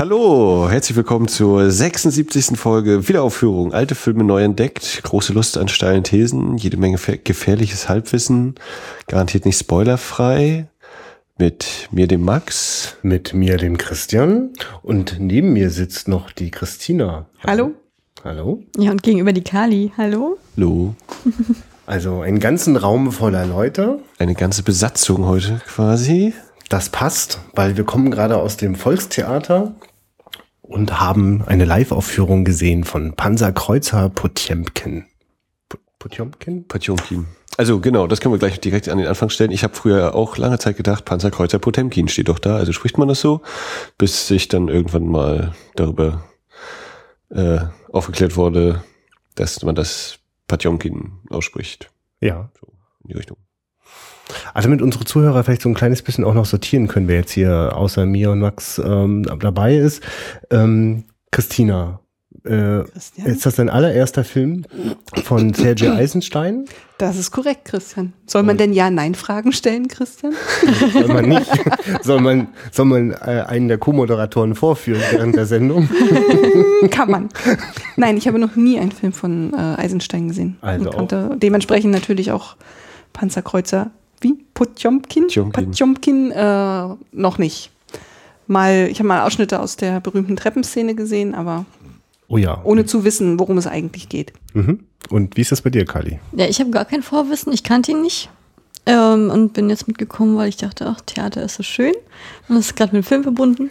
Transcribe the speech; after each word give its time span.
Hallo, 0.00 0.66
herzlich 0.70 0.96
willkommen 0.96 1.28
zur 1.28 1.70
76. 1.70 2.58
Folge 2.58 3.06
Wiederaufführung. 3.06 3.74
Alte 3.74 3.94
Filme 3.94 4.24
neu 4.24 4.42
entdeckt, 4.42 5.02
große 5.02 5.34
Lust 5.34 5.58
an 5.58 5.68
steilen 5.68 6.04
Thesen, 6.04 6.56
jede 6.56 6.78
Menge 6.78 6.96
gefährliches 7.22 7.90
Halbwissen, 7.90 8.54
garantiert 9.08 9.44
nicht 9.44 9.58
spoilerfrei. 9.58 10.68
Mit 11.36 11.90
mir, 11.90 12.06
dem 12.06 12.22
Max. 12.22 12.96
Mit 13.02 13.34
mir, 13.34 13.58
dem 13.58 13.76
Christian. 13.76 14.54
Und 14.80 15.16
neben 15.20 15.52
mir 15.52 15.68
sitzt 15.68 16.08
noch 16.08 16.30
die 16.30 16.50
Christina. 16.50 17.26
Hallo. 17.46 17.72
Hallo. 18.24 18.62
Ja, 18.78 18.92
und 18.92 19.02
gegenüber 19.02 19.34
die 19.34 19.44
Kali. 19.44 19.92
Hallo. 19.98 20.38
Hallo. 20.56 20.94
Also 21.86 22.20
einen 22.20 22.38
ganzen 22.38 22.76
Raum 22.76 23.10
voller 23.10 23.44
Leute. 23.46 23.98
Eine 24.18 24.34
ganze 24.34 24.62
Besatzung 24.62 25.26
heute 25.26 25.60
quasi. 25.66 26.32
Das 26.70 26.88
passt, 26.88 27.40
weil 27.56 27.76
wir 27.76 27.82
kommen 27.82 28.12
gerade 28.12 28.36
aus 28.36 28.56
dem 28.56 28.76
Volkstheater 28.76 29.74
und 30.70 31.00
haben 31.00 31.42
eine 31.46 31.64
Live-Aufführung 31.64 32.44
gesehen 32.44 32.84
von 32.84 33.14
Panzerkreuzer 33.14 34.08
Potjemkin. 34.08 35.04
Potjomkin? 35.98 36.66
Potjomkin. 36.68 37.26
Also 37.56 37.80
genau, 37.80 38.06
das 38.06 38.20
können 38.20 38.32
wir 38.32 38.38
gleich 38.38 38.60
direkt 38.60 38.88
an 38.88 38.98
den 38.98 39.08
Anfang 39.08 39.30
stellen. 39.30 39.50
Ich 39.50 39.64
habe 39.64 39.74
früher 39.74 40.14
auch 40.14 40.38
lange 40.38 40.58
Zeit 40.58 40.76
gedacht, 40.76 41.04
Panzerkreuzer 41.04 41.58
Potemkin 41.58 42.06
steht 42.06 42.28
doch 42.28 42.38
da. 42.38 42.56
Also 42.56 42.72
spricht 42.72 42.98
man 42.98 43.08
das 43.08 43.20
so, 43.20 43.42
bis 43.98 44.30
ich 44.30 44.46
dann 44.46 44.68
irgendwann 44.68 45.06
mal 45.06 45.52
darüber 45.74 46.24
äh, 47.30 47.58
aufgeklärt 47.92 48.36
wurde, 48.36 48.84
dass 49.34 49.62
man 49.64 49.74
das 49.74 50.20
Potjomkin 50.46 51.18
ausspricht. 51.30 51.90
Ja. 52.20 52.48
So 52.60 52.68
in 53.02 53.08
die 53.08 53.14
Richtung. 53.14 53.38
Also 54.54 54.68
mit 54.68 54.82
unsere 54.82 55.04
Zuhörer 55.04 55.44
vielleicht 55.44 55.62
so 55.62 55.68
ein 55.68 55.74
kleines 55.74 56.02
bisschen 56.02 56.24
auch 56.24 56.34
noch 56.34 56.46
sortieren 56.46 56.88
können, 56.88 57.08
wer 57.08 57.16
jetzt 57.16 57.32
hier 57.32 57.72
außer 57.74 58.06
mir 58.06 58.30
und 58.30 58.40
Max 58.40 58.80
ähm, 58.84 59.24
dabei 59.40 59.76
ist. 59.76 60.02
Ähm, 60.50 61.04
Christina, 61.30 62.00
äh, 62.44 62.82
ist 63.24 63.44
das 63.44 63.56
dein 63.56 63.68
allererster 63.68 64.24
Film 64.24 64.64
von 65.24 65.52
Sergei 65.52 65.92
Eisenstein? 65.96 66.64
Das 66.98 67.16
ist 67.16 67.30
korrekt, 67.30 67.64
Christian. 67.64 68.12
Soll 68.26 68.42
man 68.42 68.56
denn 68.56 68.72
Ja-Nein-Fragen 68.72 69.52
stellen, 69.52 69.88
Christian? 69.88 70.34
Soll 70.92 71.08
man 71.08 71.28
nicht. 71.28 71.50
Soll 72.02 72.20
man, 72.20 72.48
soll 72.70 72.86
man 72.86 73.12
äh, 73.12 73.44
einen 73.46 73.68
der 73.68 73.78
Co-Moderatoren 73.78 74.54
vorführen 74.54 75.02
während 75.10 75.36
der 75.36 75.46
Sendung? 75.46 75.88
Kann 76.90 77.10
man. 77.10 77.28
Nein, 77.96 78.16
ich 78.16 78.26
habe 78.26 78.38
noch 78.38 78.56
nie 78.56 78.78
einen 78.78 78.92
Film 78.92 79.12
von 79.12 79.52
äh, 79.52 79.80
Eisenstein 79.80 80.28
gesehen. 80.28 80.56
Also 80.60 80.90
und 80.90 80.96
konnte 80.96 81.36
dementsprechend 81.36 81.92
natürlich 81.92 82.32
auch 82.32 82.56
Panzerkreuzer 83.12 83.90
wie? 84.20 84.34
Potjomkin? 84.54 85.28
Potjomkin 85.52 86.30
äh, 86.30 86.88
noch 87.12 87.38
nicht. 87.38 87.70
Mal, 88.46 88.88
ich 88.90 88.98
habe 88.98 89.08
mal 89.08 89.26
Ausschnitte 89.26 89.60
aus 89.60 89.76
der 89.76 90.00
berühmten 90.00 90.36
Treppenszene 90.36 90.94
gesehen, 90.94 91.34
aber 91.34 91.64
oh 92.28 92.36
ja. 92.36 92.60
ohne 92.64 92.84
zu 92.84 93.04
wissen, 93.04 93.38
worum 93.38 93.58
es 93.58 93.66
eigentlich 93.66 94.08
geht. 94.08 94.32
Mhm. 94.54 94.80
Und 95.08 95.36
wie 95.36 95.40
ist 95.40 95.52
das 95.52 95.62
bei 95.62 95.70
dir, 95.70 95.84
Kali? 95.84 96.18
Ja, 96.32 96.46
ich 96.46 96.60
habe 96.60 96.70
gar 96.70 96.84
kein 96.84 97.02
Vorwissen, 97.02 97.52
ich 97.52 97.62
kannte 97.62 97.92
ihn 97.92 98.02
nicht. 98.02 98.28
Ähm, 98.86 99.30
und 99.30 99.52
bin 99.52 99.68
jetzt 99.68 99.88
mitgekommen, 99.88 100.36
weil 100.36 100.48
ich 100.48 100.56
dachte, 100.56 100.86
ach, 100.86 101.00
Theater 101.02 101.42
ist 101.42 101.56
so 101.56 101.62
schön. 101.62 101.92
Und 102.48 102.56
das 102.56 102.66
ist 102.66 102.76
gerade 102.76 102.96
mit 102.96 103.04
dem 103.04 103.06
Film 103.06 103.22
verbunden. 103.22 103.70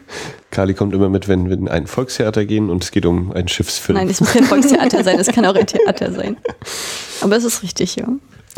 Kali 0.52 0.74
kommt 0.74 0.94
immer 0.94 1.10
mit, 1.10 1.28
wenn 1.28 1.50
wir 1.50 1.58
in 1.58 1.68
ein 1.68 1.88
Volkstheater 1.88 2.46
gehen 2.46 2.70
und 2.70 2.84
es 2.84 2.92
geht 2.92 3.06
um 3.06 3.32
einen 3.32 3.48
Schiffsfilm. 3.48 3.98
Nein, 3.98 4.10
es 4.10 4.20
muss 4.20 4.32
kein 4.32 4.44
Volkstheater 4.44 5.04
sein, 5.04 5.20
es 5.20 5.28
kann 5.28 5.46
auch 5.46 5.56
ein 5.56 5.66
Theater 5.66 6.12
sein. 6.12 6.38
Aber 7.22 7.36
es 7.36 7.44
ist 7.44 7.64
richtig, 7.64 7.96
ja. 7.96 8.08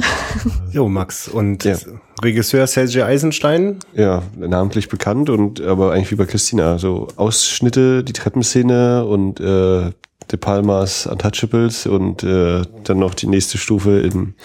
Jo, 0.71 0.87
Max. 0.87 1.27
Und 1.27 1.63
ja. 1.63 1.75
Regisseur 2.23 2.67
Sergei 2.67 3.05
Eisenstein? 3.05 3.79
Ja, 3.93 4.23
namentlich 4.37 4.89
bekannt 4.89 5.29
und 5.29 5.61
aber 5.61 5.91
eigentlich 5.91 6.11
wie 6.11 6.15
bei 6.15 6.25
Christina. 6.25 6.77
So 6.77 7.07
Ausschnitte, 7.15 8.03
die 8.03 8.13
Treppenszene 8.13 9.05
und 9.05 9.39
äh, 9.39 9.91
De 10.31 10.37
Palmas 10.39 11.07
Untouchables 11.07 11.87
und 11.87 12.23
äh, 12.23 12.61
dann 12.83 12.99
noch 12.99 13.13
die 13.13 13.27
nächste 13.27 13.57
Stufe 13.57 13.99
in 13.99 14.35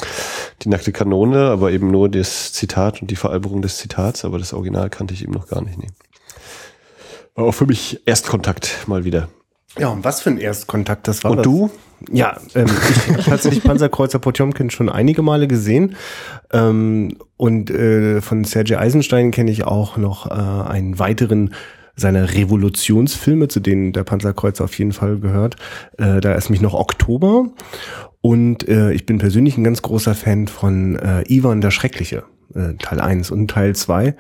die 0.63 0.69
nackte 0.69 0.91
Kanone, 0.91 1.51
aber 1.51 1.71
eben 1.71 1.91
nur 1.91 2.09
das 2.09 2.53
Zitat 2.53 3.03
und 3.03 3.11
die 3.11 3.17
Veralberung 3.17 3.63
des 3.63 3.77
Zitats, 3.77 4.25
aber 4.25 4.39
das 4.39 4.53
Original 4.53 4.91
kannte 4.91 5.15
ich 5.15 5.23
eben 5.23 5.33
noch 5.33 5.47
gar 5.47 5.63
nicht. 5.63 5.79
Nee. 5.79 5.89
War 7.37 7.45
auch 7.45 7.53
für 7.53 7.67
mich 7.67 8.01
Erstkontakt 8.05 8.89
mal 8.89 9.05
wieder. 9.05 9.29
Ja, 9.79 9.89
und 9.89 10.05
was 10.05 10.23
für 10.23 10.31
ein 10.31 10.39
Erstkontakt 10.39 11.07
das 11.09 11.25
war. 11.25 11.33
Und 11.33 11.39
das? 11.39 11.45
du? 11.45 11.71
Ja, 12.13 12.39
ähm, 12.55 12.67
ich 12.67 13.09
habe 13.11 13.23
tatsächlich 13.23 13.63
Panzerkreuzer 13.63 14.19
Potjomkin 14.19 14.71
schon 14.71 14.89
einige 14.89 15.23
Male 15.23 15.49
gesehen. 15.49 15.97
Ähm, 16.53 17.17
und 17.37 17.71
äh, 17.71 18.21
von 18.21 18.45
Sergei 18.45 18.79
Eisenstein 18.79 19.31
kenne 19.31 19.51
ich 19.51 19.65
auch 19.65 19.97
noch 19.97 20.31
äh, 20.31 20.33
einen 20.33 20.99
weiteren 20.99 21.55
seiner 21.97 22.35
Revolutionsfilme, 22.35 23.49
zu 23.49 23.61
denen 23.61 23.93
der 23.93 24.05
Panzerkreuzer 24.05 24.65
auf 24.65 24.79
jeden 24.79 24.93
Fall 24.93 25.19
gehört. 25.19 25.57
Äh, 25.97 26.21
da 26.21 26.35
ist 26.35 26.51
mich 26.51 26.61
noch 26.61 26.75
Oktober. 26.75 27.47
Und 28.21 28.69
äh, 28.69 28.93
ich 28.93 29.07
bin 29.07 29.19
persönlich 29.19 29.57
ein 29.57 29.65
ganz 29.65 29.83
großer 29.83 30.15
Fan 30.15 30.49
von 30.49 30.97
äh, 30.97 31.23
Ivan 31.33 31.61
der 31.61 31.71
Schreckliche, 31.71 32.25
äh, 32.55 32.75
Teil 32.75 33.01
1 33.01 33.31
und 33.31 33.49
Teil 33.49 33.75
2. 33.75 34.15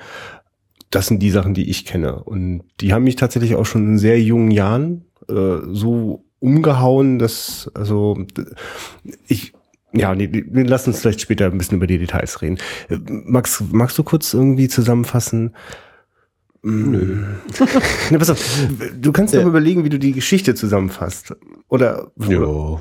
Das 0.90 1.08
sind 1.08 1.20
die 1.20 1.30
Sachen, 1.30 1.52
die 1.52 1.68
ich 1.68 1.84
kenne. 1.84 2.22
Und 2.22 2.62
die 2.80 2.94
haben 2.94 3.04
mich 3.04 3.16
tatsächlich 3.16 3.56
auch 3.56 3.66
schon 3.66 3.86
in 3.86 3.98
sehr 3.98 4.20
jungen 4.20 4.50
Jahren 4.50 5.05
äh, 5.28 5.58
so 5.72 6.24
umgehauen, 6.38 7.18
dass, 7.18 7.70
also 7.74 8.18
ich, 9.26 9.52
ja, 9.92 10.14
nee, 10.14 10.28
wir 10.30 10.64
lassen 10.64 10.90
uns 10.90 11.00
vielleicht 11.00 11.20
später 11.20 11.46
ein 11.46 11.58
bisschen 11.58 11.78
über 11.78 11.86
die 11.86 11.98
Details 11.98 12.42
reden. 12.42 12.58
Äh, 12.88 12.98
Max, 13.08 13.62
magst 13.72 13.96
du 13.98 14.04
kurz 14.04 14.34
irgendwie 14.34 14.68
zusammenfassen? 14.68 15.54
Nö. 16.62 17.24
Na, 18.10 18.18
pass 18.18 18.30
auf, 18.30 18.68
du 19.00 19.12
kannst 19.12 19.34
ja. 19.34 19.40
doch 19.40 19.48
überlegen, 19.48 19.84
wie 19.84 19.88
du 19.88 19.98
die 19.98 20.12
Geschichte 20.12 20.54
zusammenfasst. 20.54 21.34
Oder, 21.68 22.10
ja. 22.28 22.80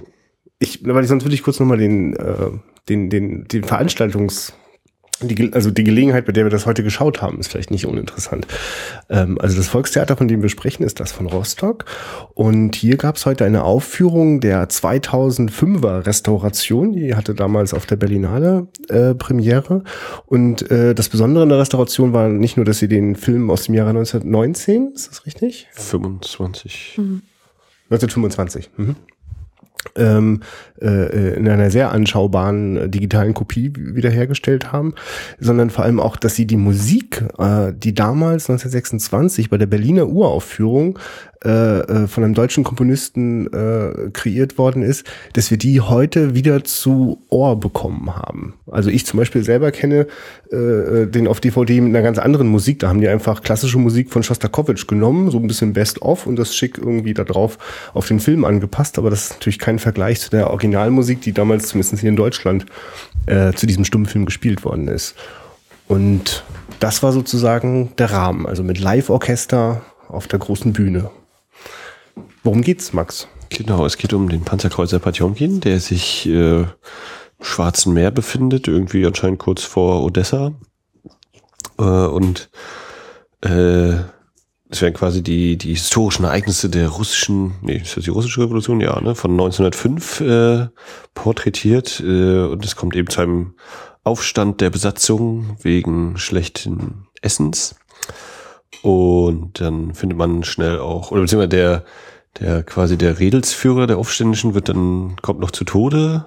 ich, 0.59 0.85
weil 0.85 1.03
sonst 1.05 1.23
würde 1.23 1.35
ich 1.35 1.43
kurz 1.43 1.59
nochmal 1.59 1.77
den, 1.77 2.15
äh, 2.15 2.49
den, 2.89 3.09
den, 3.09 3.47
den 3.47 3.63
Veranstaltungs, 3.63 4.53
die, 5.21 5.53
also 5.53 5.71
die 5.71 5.83
Gelegenheit, 5.83 6.25
bei 6.25 6.31
der 6.31 6.45
wir 6.45 6.49
das 6.49 6.65
heute 6.65 6.83
geschaut 6.83 7.21
haben, 7.21 7.39
ist 7.39 7.51
vielleicht 7.51 7.71
nicht 7.71 7.85
uninteressant. 7.85 8.47
Ähm, 9.09 9.37
also 9.39 9.55
das 9.55 9.67
Volkstheater, 9.67 10.17
von 10.17 10.27
dem 10.27 10.41
wir 10.41 10.49
sprechen, 10.49 10.83
ist 10.83 10.99
das 10.99 11.11
von 11.11 11.27
Rostock. 11.27 11.85
Und 12.33 12.75
hier 12.75 12.97
gab 12.97 13.15
es 13.15 13.25
heute 13.25 13.45
eine 13.45 13.63
Aufführung 13.63 14.41
der 14.41 14.67
2005er 14.67 16.05
Restauration. 16.05 16.93
Die 16.93 17.15
hatte 17.15 17.33
damals 17.33 17.73
auf 17.73 17.85
der 17.85 17.95
Berlinale 17.95 18.67
äh, 18.89 19.15
Premiere. 19.15 19.83
Und 20.25 20.69
äh, 20.69 20.93
das 20.93 21.09
Besondere 21.09 21.43
an 21.43 21.49
der 21.49 21.59
Restauration 21.59 22.13
war 22.13 22.27
nicht 22.27 22.57
nur, 22.57 22.65
dass 22.65 22.79
sie 22.79 22.87
den 22.87 23.15
Film 23.15 23.49
aus 23.49 23.63
dem 23.63 23.75
Jahre 23.75 23.91
1919, 23.91 24.91
ist 24.93 25.09
das 25.09 25.25
richtig? 25.25 25.67
25. 25.71 26.95
Mhm. 26.97 27.21
1925. 27.89 28.69
Mhm 28.77 28.95
ähm, 29.95 30.41
äh, 30.81 31.35
in 31.35 31.47
einer 31.47 31.69
sehr 31.69 31.91
anschaubaren 31.91 32.77
äh, 32.77 32.89
digitalen 32.89 33.33
Kopie 33.33 33.71
wiederhergestellt 33.75 34.71
haben, 34.71 34.93
sondern 35.39 35.69
vor 35.69 35.85
allem 35.85 35.99
auch, 35.99 36.17
dass 36.17 36.35
sie 36.35 36.45
die 36.45 36.57
Musik, 36.57 37.23
äh, 37.37 37.71
die 37.73 37.93
damals 37.93 38.49
1926 38.49 39.49
bei 39.49 39.57
der 39.57 39.67
Berliner 39.67 40.07
Uraufführung 40.07 40.99
äh, 41.43 41.49
äh, 41.49 42.07
von 42.07 42.23
einem 42.23 42.33
deutschen 42.33 42.63
Komponisten 42.63 43.47
äh, 43.53 44.09
kreiert 44.13 44.57
worden 44.57 44.81
ist, 44.81 45.05
dass 45.33 45.51
wir 45.51 45.57
die 45.57 45.81
heute 45.81 46.33
wieder 46.33 46.63
zu 46.63 47.21
Ohr 47.29 47.59
bekommen 47.59 48.15
haben. 48.15 48.53
Also 48.71 48.89
ich 48.89 49.05
zum 49.05 49.19
Beispiel 49.19 49.43
selber 49.43 49.71
kenne 49.71 50.07
äh, 50.51 50.55
äh 50.55 51.05
den 51.07 51.27
auf 51.27 51.39
DVD 51.41 51.81
mit 51.81 51.89
einer 51.89 52.01
ganz 52.01 52.17
anderen 52.19 52.47
Musik. 52.47 52.79
Da 52.79 52.89
haben 52.89 53.01
die 53.01 53.07
einfach 53.07 53.41
klassische 53.41 53.77
Musik 53.77 54.11
von 54.11 54.23
Shostakovich 54.23 54.87
genommen, 54.87 55.29
so 55.29 55.37
ein 55.37 55.47
bisschen 55.47 55.73
Best-of 55.73 56.25
und 56.25 56.37
das 56.37 56.55
schick 56.55 56.77
irgendwie 56.77 57.13
da 57.13 57.23
drauf 57.23 57.57
auf 57.93 58.07
den 58.07 58.19
Film 58.19 58.45
angepasst. 58.45 58.97
Aber 58.97 59.09
das 59.09 59.25
ist 59.25 59.33
natürlich 59.33 59.59
kein 59.59 59.77
Vergleich 59.77 60.21
zu 60.21 60.29
der 60.29 60.49
Originalmusik, 60.49 61.21
die 61.21 61.33
damals 61.33 61.67
zumindest 61.67 61.99
hier 61.99 62.09
in 62.09 62.15
Deutschland 62.15 62.65
äh, 63.25 63.51
zu 63.53 63.67
diesem 63.67 63.83
Stummfilm 63.83 64.25
gespielt 64.25 64.63
worden 64.63 64.87
ist. 64.87 65.15
Und 65.87 66.43
das 66.79 67.03
war 67.03 67.11
sozusagen 67.11 67.91
der 67.97 68.11
Rahmen, 68.11 68.47
also 68.47 68.63
mit 68.63 68.79
Live-Orchester 68.79 69.81
auf 70.07 70.27
der 70.27 70.39
großen 70.39 70.73
Bühne. 70.73 71.09
Worum 72.43 72.61
geht's, 72.61 72.93
Max? 72.93 73.27
Genau, 73.49 73.85
es 73.85 73.97
geht 73.97 74.13
um 74.13 74.29
den 74.29 74.41
Panzerkreuzer 74.41 74.99
Patjomkin, 74.99 75.61
der 75.61 75.79
sich 75.79 76.27
äh, 76.27 76.61
im 76.61 76.67
Schwarzen 77.41 77.93
Meer 77.93 78.11
befindet, 78.11 78.67
irgendwie 78.67 79.05
anscheinend 79.05 79.39
kurz 79.39 79.63
vor 79.63 80.03
Odessa. 80.03 80.53
Äh, 81.77 81.83
und 81.83 82.49
äh, 83.41 83.95
es 84.69 84.81
werden 84.81 84.93
quasi 84.93 85.21
die, 85.21 85.57
die 85.57 85.73
historischen 85.73 86.25
Ereignisse 86.25 86.69
der 86.69 86.89
russischen, 86.89 87.55
nee, 87.61 87.77
ist 87.77 87.95
das 87.95 88.03
die 88.03 88.09
russische 88.09 88.41
Revolution? 88.41 88.81
Ja, 88.81 88.99
ne, 88.99 89.15
von 89.15 89.31
1905 89.31 90.21
äh, 90.21 90.67
porträtiert. 91.13 91.99
Äh, 91.99 92.41
und 92.41 92.65
es 92.65 92.75
kommt 92.75 92.95
eben 92.95 93.09
zu 93.09 93.21
einem 93.21 93.55
Aufstand 94.03 94.61
der 94.61 94.69
Besatzung 94.69 95.57
wegen 95.61 96.17
schlechten 96.17 97.07
Essens. 97.21 97.75
Und 98.81 99.59
dann 99.61 99.93
findet 99.93 100.17
man 100.17 100.43
schnell 100.43 100.79
auch, 100.79 101.11
oder 101.11 101.21
beziehungsweise 101.21 101.49
der, 101.49 101.83
der 102.39 102.63
quasi 102.63 102.97
der 102.97 103.19
Redelsführer 103.19 103.87
der 103.87 103.97
Aufständischen 103.97 104.53
wird 104.53 104.69
dann, 104.69 105.15
kommt 105.21 105.39
noch 105.39 105.51
zu 105.51 105.63
Tode, 105.63 106.25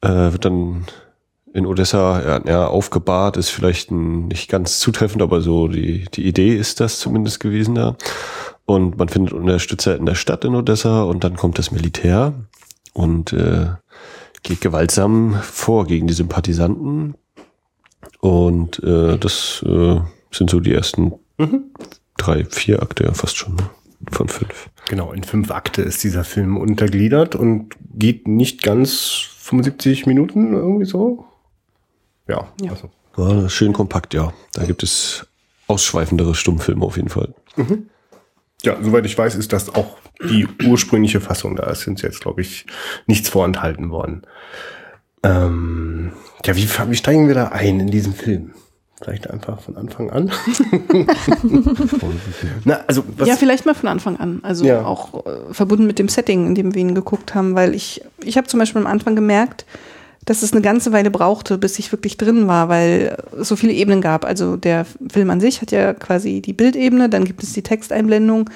äh, 0.00 0.08
wird 0.08 0.44
dann 0.44 0.86
in 1.54 1.66
Odessa 1.66 2.22
ja, 2.22 2.40
ja, 2.46 2.66
aufgebahrt, 2.66 3.36
ist 3.36 3.50
vielleicht 3.50 3.90
ein, 3.90 4.28
nicht 4.28 4.48
ganz 4.50 4.80
zutreffend, 4.80 5.22
aber 5.22 5.40
so 5.40 5.68
die, 5.68 6.04
die 6.14 6.26
Idee 6.26 6.54
ist 6.54 6.80
das 6.80 6.98
zumindest 6.98 7.40
gewesen 7.40 7.74
da. 7.74 7.96
und 8.66 8.98
man 8.98 9.08
findet 9.08 9.32
Unterstützer 9.32 9.96
in 9.96 10.06
der 10.06 10.14
Stadt 10.14 10.44
in 10.44 10.54
Odessa 10.54 11.02
und 11.02 11.24
dann 11.24 11.36
kommt 11.36 11.58
das 11.58 11.70
Militär 11.70 12.34
und 12.92 13.32
äh, 13.32 13.68
geht 14.42 14.60
gewaltsam 14.60 15.34
vor 15.42 15.86
gegen 15.86 16.06
die 16.06 16.14
Sympathisanten. 16.14 17.14
Und 18.20 18.82
äh, 18.82 19.18
das 19.18 19.64
äh, 19.66 20.00
sind 20.30 20.50
so 20.50 20.60
die 20.60 20.74
ersten 20.74 21.12
mhm. 21.38 21.70
drei, 22.16 22.44
vier 22.44 22.82
Akte 22.82 23.04
ja 23.04 23.12
fast 23.14 23.36
schon 23.36 23.54
ne? 23.56 23.70
von 24.12 24.28
fünf. 24.28 24.70
Genau, 24.88 25.12
in 25.12 25.24
fünf 25.24 25.50
Akte 25.50 25.82
ist 25.82 26.04
dieser 26.04 26.24
Film 26.24 26.56
untergliedert 26.56 27.34
und 27.34 27.74
geht 27.94 28.28
nicht 28.28 28.62
ganz 28.62 29.28
75 29.40 30.06
Minuten 30.06 30.52
irgendwie 30.52 30.84
so. 30.84 31.24
Ja, 32.26 32.48
ja. 32.60 32.70
Also. 32.70 32.90
ja 33.16 33.48
schön 33.48 33.72
kompakt, 33.72 34.14
ja. 34.14 34.32
Da 34.54 34.64
gibt 34.64 34.82
es 34.82 35.26
ausschweifendere 35.66 36.34
Stummfilme 36.34 36.84
auf 36.84 36.96
jeden 36.96 37.08
Fall. 37.08 37.34
Mhm. 37.56 37.88
Ja, 38.62 38.76
soweit 38.82 39.06
ich 39.06 39.16
weiß, 39.16 39.36
ist 39.36 39.52
das 39.52 39.74
auch 39.74 39.98
die 40.20 40.48
ursprüngliche 40.66 41.20
Fassung. 41.20 41.56
Da 41.56 41.70
ist 41.70 41.86
uns 41.86 42.02
jetzt, 42.02 42.20
glaube 42.20 42.40
ich, 42.40 42.66
nichts 43.06 43.28
vorenthalten 43.28 43.90
worden. 43.90 44.22
Ähm, 45.22 46.12
ja, 46.44 46.56
wie, 46.56 46.68
wie 46.68 46.96
steigen 46.96 47.28
wir 47.28 47.34
da 47.34 47.48
ein 47.48 47.80
in 47.80 47.90
diesen 47.90 48.14
Film? 48.14 48.52
Vielleicht 49.00 49.30
einfach 49.30 49.60
von 49.60 49.76
Anfang 49.76 50.10
an. 50.10 50.32
Na, 52.64 52.80
also 52.88 53.04
ja, 53.24 53.36
vielleicht 53.36 53.64
mal 53.64 53.74
von 53.74 53.88
Anfang 53.88 54.16
an. 54.18 54.40
Also 54.42 54.64
ja. 54.64 54.84
auch 54.84 55.24
äh, 55.24 55.54
verbunden 55.54 55.86
mit 55.86 56.00
dem 56.00 56.08
Setting, 56.08 56.48
in 56.48 56.54
dem 56.56 56.74
wir 56.74 56.82
ihn 56.82 56.96
geguckt 56.96 57.32
haben, 57.34 57.54
weil 57.54 57.76
ich, 57.76 58.02
ich 58.24 58.36
habe 58.36 58.48
zum 58.48 58.58
Beispiel 58.58 58.80
am 58.80 58.88
Anfang 58.88 59.14
gemerkt, 59.14 59.66
dass 60.24 60.42
es 60.42 60.52
eine 60.52 60.62
ganze 60.62 60.92
Weile 60.92 61.12
brauchte, 61.12 61.58
bis 61.58 61.78
ich 61.78 61.92
wirklich 61.92 62.16
drin 62.16 62.48
war, 62.48 62.68
weil 62.68 63.16
es 63.40 63.48
so 63.48 63.54
viele 63.54 63.72
Ebenen 63.72 64.00
gab. 64.00 64.24
Also 64.24 64.56
der 64.56 64.84
Film 65.10 65.30
an 65.30 65.40
sich 65.40 65.62
hat 65.62 65.70
ja 65.70 65.94
quasi 65.94 66.42
die 66.42 66.52
Bildebene, 66.52 67.08
dann 67.08 67.24
gibt 67.24 67.44
es 67.44 67.52
die 67.52 67.62
Texteinblendung. 67.62 68.50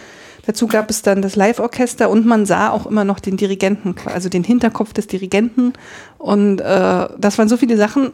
Dazu 0.45 0.67
gab 0.67 0.91
es 0.91 1.03
dann 1.03 1.23
das 1.23 1.37
Live-Orchester 1.37 2.11
und 2.11 2.27
man 2.27 2.47
sah 2.47 2.71
auch 2.71 2.87
immer 2.87 3.05
noch 3.05 3.21
den 3.21 3.37
Dirigenten, 3.37 3.95
also 4.07 4.29
den 4.29 4.43
Hinterkopf 4.43 4.93
des 4.93 5.07
Dirigenten. 5.07 5.73
Und 6.19 6.61
äh, 6.61 7.09
das 7.17 7.39
waren 7.39 7.49
so 7.49 7.57
viele 7.57 7.77
Sachen, 7.77 8.13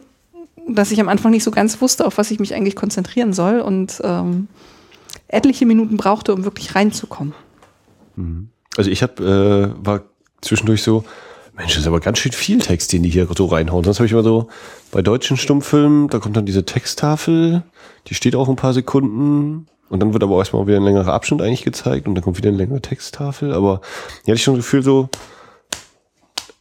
dass 0.75 0.91
ich 0.91 0.99
am 0.99 1.09
Anfang 1.09 1.31
nicht 1.31 1.43
so 1.43 1.51
ganz 1.51 1.81
wusste, 1.81 2.05
auf 2.05 2.17
was 2.17 2.31
ich 2.31 2.39
mich 2.39 2.53
eigentlich 2.53 2.75
konzentrieren 2.75 3.33
soll 3.33 3.59
und 3.59 4.01
ähm, 4.03 4.47
etliche 5.27 5.65
Minuten 5.65 5.97
brauchte, 5.97 6.33
um 6.33 6.43
wirklich 6.43 6.75
reinzukommen. 6.75 7.33
Mhm. 8.15 8.49
Also 8.77 8.91
ich 8.91 9.01
habe 9.03 9.73
äh, 9.81 9.85
war 9.85 10.01
zwischendurch 10.41 10.83
so, 10.83 11.03
Mensch, 11.55 11.73
das 11.73 11.81
ist 11.81 11.87
aber 11.87 11.99
ganz 11.99 12.19
schön 12.19 12.31
viel 12.31 12.59
Text, 12.59 12.93
den 12.93 13.03
die 13.03 13.09
hier 13.09 13.27
so 13.35 13.45
reinhauen. 13.45 13.83
Sonst 13.83 13.99
habe 13.99 14.05
ich 14.05 14.13
immer 14.13 14.23
so 14.23 14.47
bei 14.91 15.01
deutschen 15.01 15.37
Stummfilmen, 15.37 16.07
da 16.07 16.19
kommt 16.19 16.37
dann 16.37 16.45
diese 16.45 16.65
Texttafel, 16.65 17.63
die 18.07 18.13
steht 18.13 18.35
auch 18.35 18.47
ein 18.47 18.55
paar 18.55 18.73
Sekunden 18.73 19.67
und 19.89 19.99
dann 19.99 20.13
wird 20.13 20.23
aber 20.23 20.37
erstmal 20.37 20.67
wieder 20.67 20.77
ein 20.77 20.83
längerer 20.83 21.13
Abschnitt 21.13 21.41
eigentlich 21.41 21.63
gezeigt 21.63 22.07
und 22.07 22.15
dann 22.15 22.23
kommt 22.23 22.37
wieder 22.37 22.49
eine 22.49 22.57
längere 22.57 22.81
Texttafel. 22.81 23.53
Aber 23.53 23.81
hier 24.23 24.31
hatte 24.31 24.37
ich 24.37 24.43
schon 24.43 24.55
das 24.55 24.65
Gefühl 24.65 24.83
so, 24.83 25.09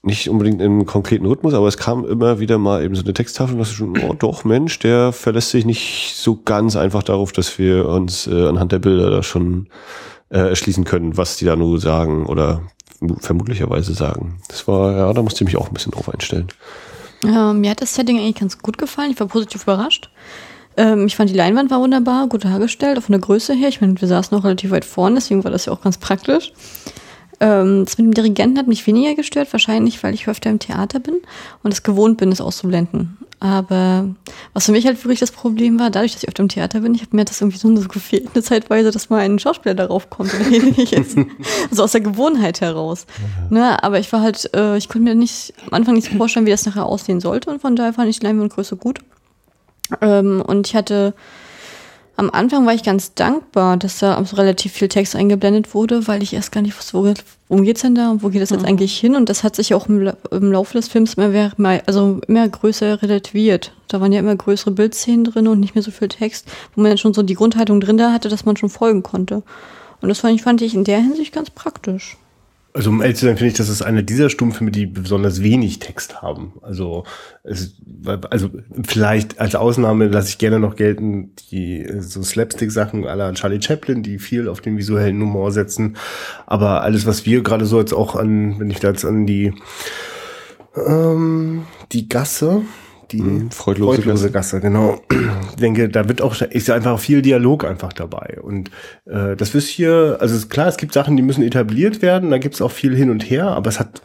nicht 0.02 0.30
unbedingt 0.30 0.62
im 0.62 0.86
konkreten 0.86 1.26
Rhythmus, 1.26 1.54
aber 1.54 1.66
es 1.66 1.76
kam 1.76 2.04
immer 2.04 2.38
wieder 2.38 2.58
mal 2.58 2.84
eben 2.84 2.94
so 2.94 3.02
eine 3.02 3.14
Texttafel 3.14 3.56
und 3.56 3.62
ist 3.62 3.72
schon, 3.72 3.98
oh 3.98 4.14
doch, 4.14 4.44
Mensch, 4.44 4.78
der 4.78 5.12
verlässt 5.12 5.50
sich 5.50 5.64
nicht 5.64 6.14
so 6.14 6.40
ganz 6.44 6.76
einfach 6.76 7.02
darauf, 7.02 7.32
dass 7.32 7.58
wir 7.58 7.88
uns 7.88 8.26
äh, 8.26 8.46
anhand 8.46 8.72
der 8.72 8.78
Bilder 8.78 9.10
da 9.10 9.22
schon 9.22 9.68
äh, 10.30 10.38
erschließen 10.38 10.84
können, 10.84 11.16
was 11.16 11.36
die 11.36 11.44
da 11.44 11.56
nur 11.56 11.80
sagen 11.80 12.26
oder 12.26 12.62
vermutlicherweise 13.20 13.94
sagen. 13.94 14.40
Das 14.48 14.66
war, 14.68 14.92
ja, 14.96 15.12
da 15.12 15.22
musste 15.22 15.44
ich 15.44 15.46
mich 15.46 15.56
auch 15.56 15.68
ein 15.68 15.74
bisschen 15.74 15.92
drauf 15.92 16.08
einstellen. 16.08 16.48
Ähm, 17.24 17.60
mir 17.60 17.70
hat 17.70 17.80
das 17.80 17.94
Setting 17.94 18.18
eigentlich 18.18 18.36
ganz 18.36 18.58
gut 18.58 18.78
gefallen. 18.78 19.10
Ich 19.10 19.20
war 19.20 19.26
positiv 19.26 19.64
überrascht. 19.64 20.10
Ähm, 20.76 21.06
ich 21.06 21.16
fand 21.16 21.30
die 21.30 21.34
Leinwand 21.34 21.70
war 21.70 21.80
wunderbar, 21.80 22.28
gut 22.28 22.44
dargestellt, 22.44 23.02
von 23.02 23.12
der 23.12 23.20
Größe 23.20 23.52
her. 23.52 23.68
Ich 23.68 23.80
meine, 23.80 24.00
wir 24.00 24.08
saßen 24.08 24.36
noch 24.36 24.44
relativ 24.44 24.70
weit 24.70 24.84
vorne, 24.84 25.16
deswegen 25.16 25.42
war 25.42 25.50
das 25.50 25.66
ja 25.66 25.72
auch 25.72 25.80
ganz 25.80 25.98
praktisch. 25.98 26.52
Ähm, 27.40 27.84
das 27.84 27.98
mit 27.98 28.06
dem 28.06 28.14
Dirigenten 28.14 28.58
hat 28.58 28.66
mich 28.66 28.86
weniger 28.86 29.14
gestört, 29.14 29.52
wahrscheinlich, 29.52 30.02
weil 30.02 30.14
ich 30.14 30.26
öfter 30.26 30.50
im 30.50 30.58
Theater 30.58 30.98
bin 30.98 31.16
und 31.62 31.72
es 31.72 31.84
gewohnt 31.84 32.18
bin, 32.18 32.32
es 32.32 32.40
auszublenden. 32.40 33.16
Aber 33.40 34.08
was 34.52 34.66
für 34.66 34.72
mich 34.72 34.84
halt 34.86 35.02
wirklich 35.04 35.20
das 35.20 35.30
Problem 35.30 35.78
war, 35.78 35.90
dadurch, 35.90 36.12
dass 36.12 36.24
ich 36.24 36.28
öfter 36.28 36.42
im 36.42 36.48
Theater 36.48 36.80
bin, 36.80 36.94
ich 36.96 37.02
habe 37.02 37.14
mir 37.14 37.24
das 37.24 37.40
irgendwie 37.40 37.58
so, 37.58 37.72
gefehlt, 37.88 38.30
eine 38.34 38.42
Zeitweise, 38.42 38.90
dass 38.90 39.10
mal 39.10 39.20
ein 39.20 39.38
Schauspieler 39.38 39.76
darauf 39.76 40.10
kommt. 40.10 40.32
ich 40.76 40.90
jetzt. 40.90 41.16
also 41.70 41.84
aus 41.84 41.92
der 41.92 42.00
Gewohnheit 42.00 42.60
heraus. 42.60 43.06
Ja. 43.50 43.58
Ne, 43.58 43.82
aber 43.84 44.00
ich 44.00 44.12
war 44.12 44.20
halt, 44.20 44.50
äh, 44.56 44.76
ich 44.76 44.88
konnte 44.88 45.04
mir 45.04 45.14
nicht 45.14 45.54
am 45.66 45.74
Anfang 45.74 45.94
nicht 45.94 46.08
vorstellen, 46.08 46.46
wie 46.46 46.50
das 46.50 46.66
nachher 46.66 46.86
aussehen 46.86 47.20
sollte 47.20 47.50
und 47.50 47.60
von 47.60 47.76
daher 47.76 47.92
fand 47.92 48.08
ich 48.08 48.18
die 48.18 48.26
Leinwandgröße 48.26 48.76
gut. 48.76 48.98
Ähm, 50.00 50.42
und 50.44 50.66
ich 50.66 50.74
hatte 50.74 51.14
am 52.18 52.30
Anfang 52.30 52.66
war 52.66 52.74
ich 52.74 52.82
ganz 52.82 53.14
dankbar, 53.14 53.76
dass 53.76 54.00
da 54.00 54.18
relativ 54.18 54.72
viel 54.72 54.88
Text 54.88 55.14
eingeblendet 55.14 55.72
wurde, 55.72 56.08
weil 56.08 56.20
ich 56.20 56.32
erst 56.32 56.50
gar 56.50 56.62
nicht 56.62 56.76
wusste, 56.76 56.94
worum 57.46 57.64
geht's 57.64 57.82
denn 57.82 57.94
da 57.94 58.10
und 58.10 58.24
wo 58.24 58.28
geht 58.28 58.42
das 58.42 58.50
jetzt 58.50 58.62
mhm. 58.62 58.66
eigentlich 58.66 58.98
hin? 58.98 59.14
Und 59.14 59.28
das 59.28 59.44
hat 59.44 59.54
sich 59.54 59.72
auch 59.72 59.88
im, 59.88 60.12
im 60.32 60.50
Laufe 60.50 60.76
des 60.76 60.88
Films 60.88 61.14
immer, 61.14 61.80
also 61.86 62.20
immer 62.26 62.48
größer 62.48 63.02
relativiert. 63.02 63.72
Da 63.86 64.00
waren 64.00 64.10
ja 64.10 64.18
immer 64.18 64.34
größere 64.34 64.72
Bildszenen 64.72 65.22
drin 65.22 65.46
und 65.46 65.60
nicht 65.60 65.76
mehr 65.76 65.84
so 65.84 65.92
viel 65.92 66.08
Text, 66.08 66.48
wo 66.74 66.80
man 66.80 66.90
dann 66.90 66.98
schon 66.98 67.14
so 67.14 67.22
die 67.22 67.34
Grundhaltung 67.34 67.80
drin 67.80 67.98
da 67.98 68.12
hatte, 68.12 68.28
dass 68.28 68.44
man 68.44 68.56
schon 68.56 68.68
folgen 68.68 69.04
konnte. 69.04 69.44
Und 70.00 70.08
das 70.08 70.18
fand 70.18 70.34
ich, 70.34 70.42
fand 70.42 70.60
ich 70.60 70.74
in 70.74 70.82
der 70.82 70.98
Hinsicht 70.98 71.32
ganz 71.32 71.50
praktisch. 71.50 72.16
Also 72.74 72.90
um 72.90 73.00
ehrlich 73.00 73.16
zu 73.16 73.26
sein, 73.26 73.36
finde 73.36 73.50
ich, 73.50 73.56
das 73.56 73.68
ist 73.68 73.82
einer 73.82 74.02
dieser 74.02 74.30
Stummfilme, 74.30 74.70
die 74.70 74.86
besonders 74.86 75.42
wenig 75.42 75.78
Text 75.78 76.22
haben. 76.22 76.52
Also, 76.62 77.04
es, 77.42 77.74
also 78.30 78.50
vielleicht 78.86 79.40
als 79.40 79.54
Ausnahme 79.54 80.08
lasse 80.08 80.28
ich 80.28 80.38
gerne 80.38 80.60
noch 80.60 80.76
gelten 80.76 81.32
die 81.50 81.86
so 81.98 82.22
Slapstick-Sachen 82.22 83.06
aller 83.06 83.32
Charlie 83.34 83.62
Chaplin, 83.62 84.02
die 84.02 84.18
viel 84.18 84.48
auf 84.48 84.60
den 84.60 84.76
visuellen 84.76 85.20
Humor 85.20 85.50
setzen. 85.50 85.96
Aber 86.46 86.82
alles, 86.82 87.06
was 87.06 87.24
wir 87.26 87.42
gerade 87.42 87.64
so 87.64 87.80
jetzt 87.80 87.94
auch 87.94 88.14
an, 88.14 88.60
wenn 88.60 88.70
ich 88.70 88.80
da 88.80 88.88
jetzt 88.88 89.04
an 89.04 89.26
die 89.26 89.54
ähm, 90.86 91.64
die 91.92 92.08
Gasse 92.08 92.62
die 93.10 93.22
mhm, 93.22 93.50
freudlose, 93.50 94.02
freudlose 94.02 94.30
Gasse. 94.30 94.60
genau. 94.60 95.00
Ich 95.50 95.56
denke, 95.56 95.88
da 95.88 96.08
wird 96.08 96.22
auch, 96.22 96.40
ist 96.40 96.68
ja 96.68 96.74
einfach 96.74 96.98
viel 96.98 97.22
Dialog 97.22 97.64
einfach 97.64 97.92
dabei. 97.92 98.38
Und 98.40 98.70
äh, 99.06 99.36
das 99.36 99.54
ist 99.54 99.68
hier, 99.68 100.18
also 100.20 100.34
ist 100.36 100.50
klar, 100.50 100.68
es 100.68 100.76
gibt 100.76 100.92
Sachen, 100.92 101.16
die 101.16 101.22
müssen 101.22 101.42
etabliert 101.42 102.02
werden, 102.02 102.30
da 102.30 102.38
gibt 102.38 102.54
es 102.54 102.62
auch 102.62 102.70
viel 102.70 102.94
hin 102.94 103.10
und 103.10 103.28
her, 103.28 103.48
aber 103.48 103.68
es 103.68 103.80
hat 103.80 104.02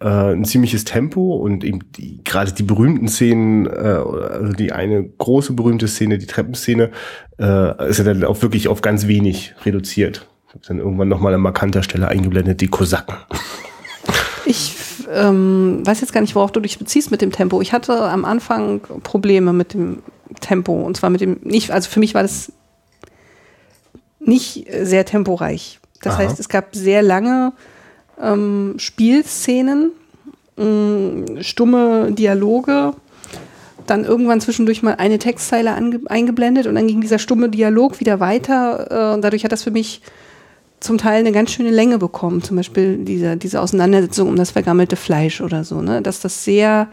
äh, 0.00 0.06
ein 0.06 0.44
ziemliches 0.44 0.84
Tempo 0.84 1.36
und 1.36 1.64
eben 1.64 1.80
die, 1.92 2.22
gerade 2.24 2.52
die 2.52 2.62
berühmten 2.62 3.08
Szenen, 3.08 3.66
äh, 3.66 3.70
also 3.70 4.52
die 4.52 4.72
eine 4.72 5.04
große 5.04 5.52
berühmte 5.52 5.88
Szene, 5.88 6.18
die 6.18 6.26
Treppenszene, 6.26 6.90
äh, 7.38 7.88
ist 7.88 7.98
ja 7.98 8.04
dann 8.04 8.24
auch 8.24 8.40
wirklich 8.42 8.68
auf 8.68 8.80
ganz 8.80 9.06
wenig 9.06 9.54
reduziert. 9.64 10.28
Ich 10.48 10.54
habe 10.54 10.64
dann 10.66 10.78
irgendwann 10.78 11.08
nochmal 11.08 11.34
an 11.34 11.40
markanter 11.40 11.82
Stelle 11.82 12.08
eingeblendet, 12.08 12.60
die 12.60 12.68
Kosaken. 12.68 13.16
Ich 14.46 14.77
ähm, 15.12 15.82
weiß 15.84 16.00
jetzt 16.00 16.12
gar 16.12 16.20
nicht, 16.20 16.34
worauf 16.34 16.52
du 16.52 16.60
dich 16.60 16.78
beziehst 16.78 17.10
mit 17.10 17.22
dem 17.22 17.32
Tempo. 17.32 17.60
Ich 17.60 17.72
hatte 17.72 18.02
am 18.02 18.24
Anfang 18.24 18.80
Probleme 19.02 19.52
mit 19.52 19.74
dem 19.74 20.02
Tempo. 20.40 20.72
Und 20.82 20.96
zwar 20.96 21.10
mit 21.10 21.20
dem, 21.20 21.38
nicht, 21.42 21.70
also 21.70 21.88
für 21.88 22.00
mich 22.00 22.14
war 22.14 22.22
das 22.22 22.52
nicht 24.20 24.66
sehr 24.82 25.04
temporeich. 25.04 25.80
Das 26.02 26.14
Aha. 26.14 26.22
heißt, 26.22 26.40
es 26.40 26.48
gab 26.48 26.74
sehr 26.74 27.02
lange 27.02 27.52
ähm, 28.20 28.74
Spielszenen, 28.78 29.92
äh, 30.56 31.42
stumme 31.42 32.12
Dialoge, 32.12 32.92
dann 33.86 34.04
irgendwann 34.04 34.40
zwischendurch 34.40 34.82
mal 34.82 34.96
eine 34.96 35.18
Textzeile 35.18 35.74
eingeblendet 35.74 36.66
und 36.66 36.74
dann 36.74 36.86
ging 36.86 37.00
dieser 37.00 37.18
stumme 37.18 37.48
Dialog 37.48 38.00
wieder 38.00 38.20
weiter. 38.20 39.16
Äh, 39.16 39.20
dadurch 39.20 39.44
hat 39.44 39.52
das 39.52 39.62
für 39.62 39.70
mich 39.70 40.02
zum 40.80 40.98
Teil 40.98 41.20
eine 41.20 41.32
ganz 41.32 41.50
schöne 41.50 41.70
Länge 41.70 41.98
bekommen. 41.98 42.42
Zum 42.42 42.56
Beispiel 42.56 42.98
diese, 42.98 43.36
diese 43.36 43.60
Auseinandersetzung 43.60 44.28
um 44.28 44.36
das 44.36 44.52
vergammelte 44.52 44.96
Fleisch 44.96 45.40
oder 45.40 45.64
so, 45.64 45.82
ne? 45.82 46.02
Dass 46.02 46.20
das 46.20 46.44
sehr, 46.44 46.88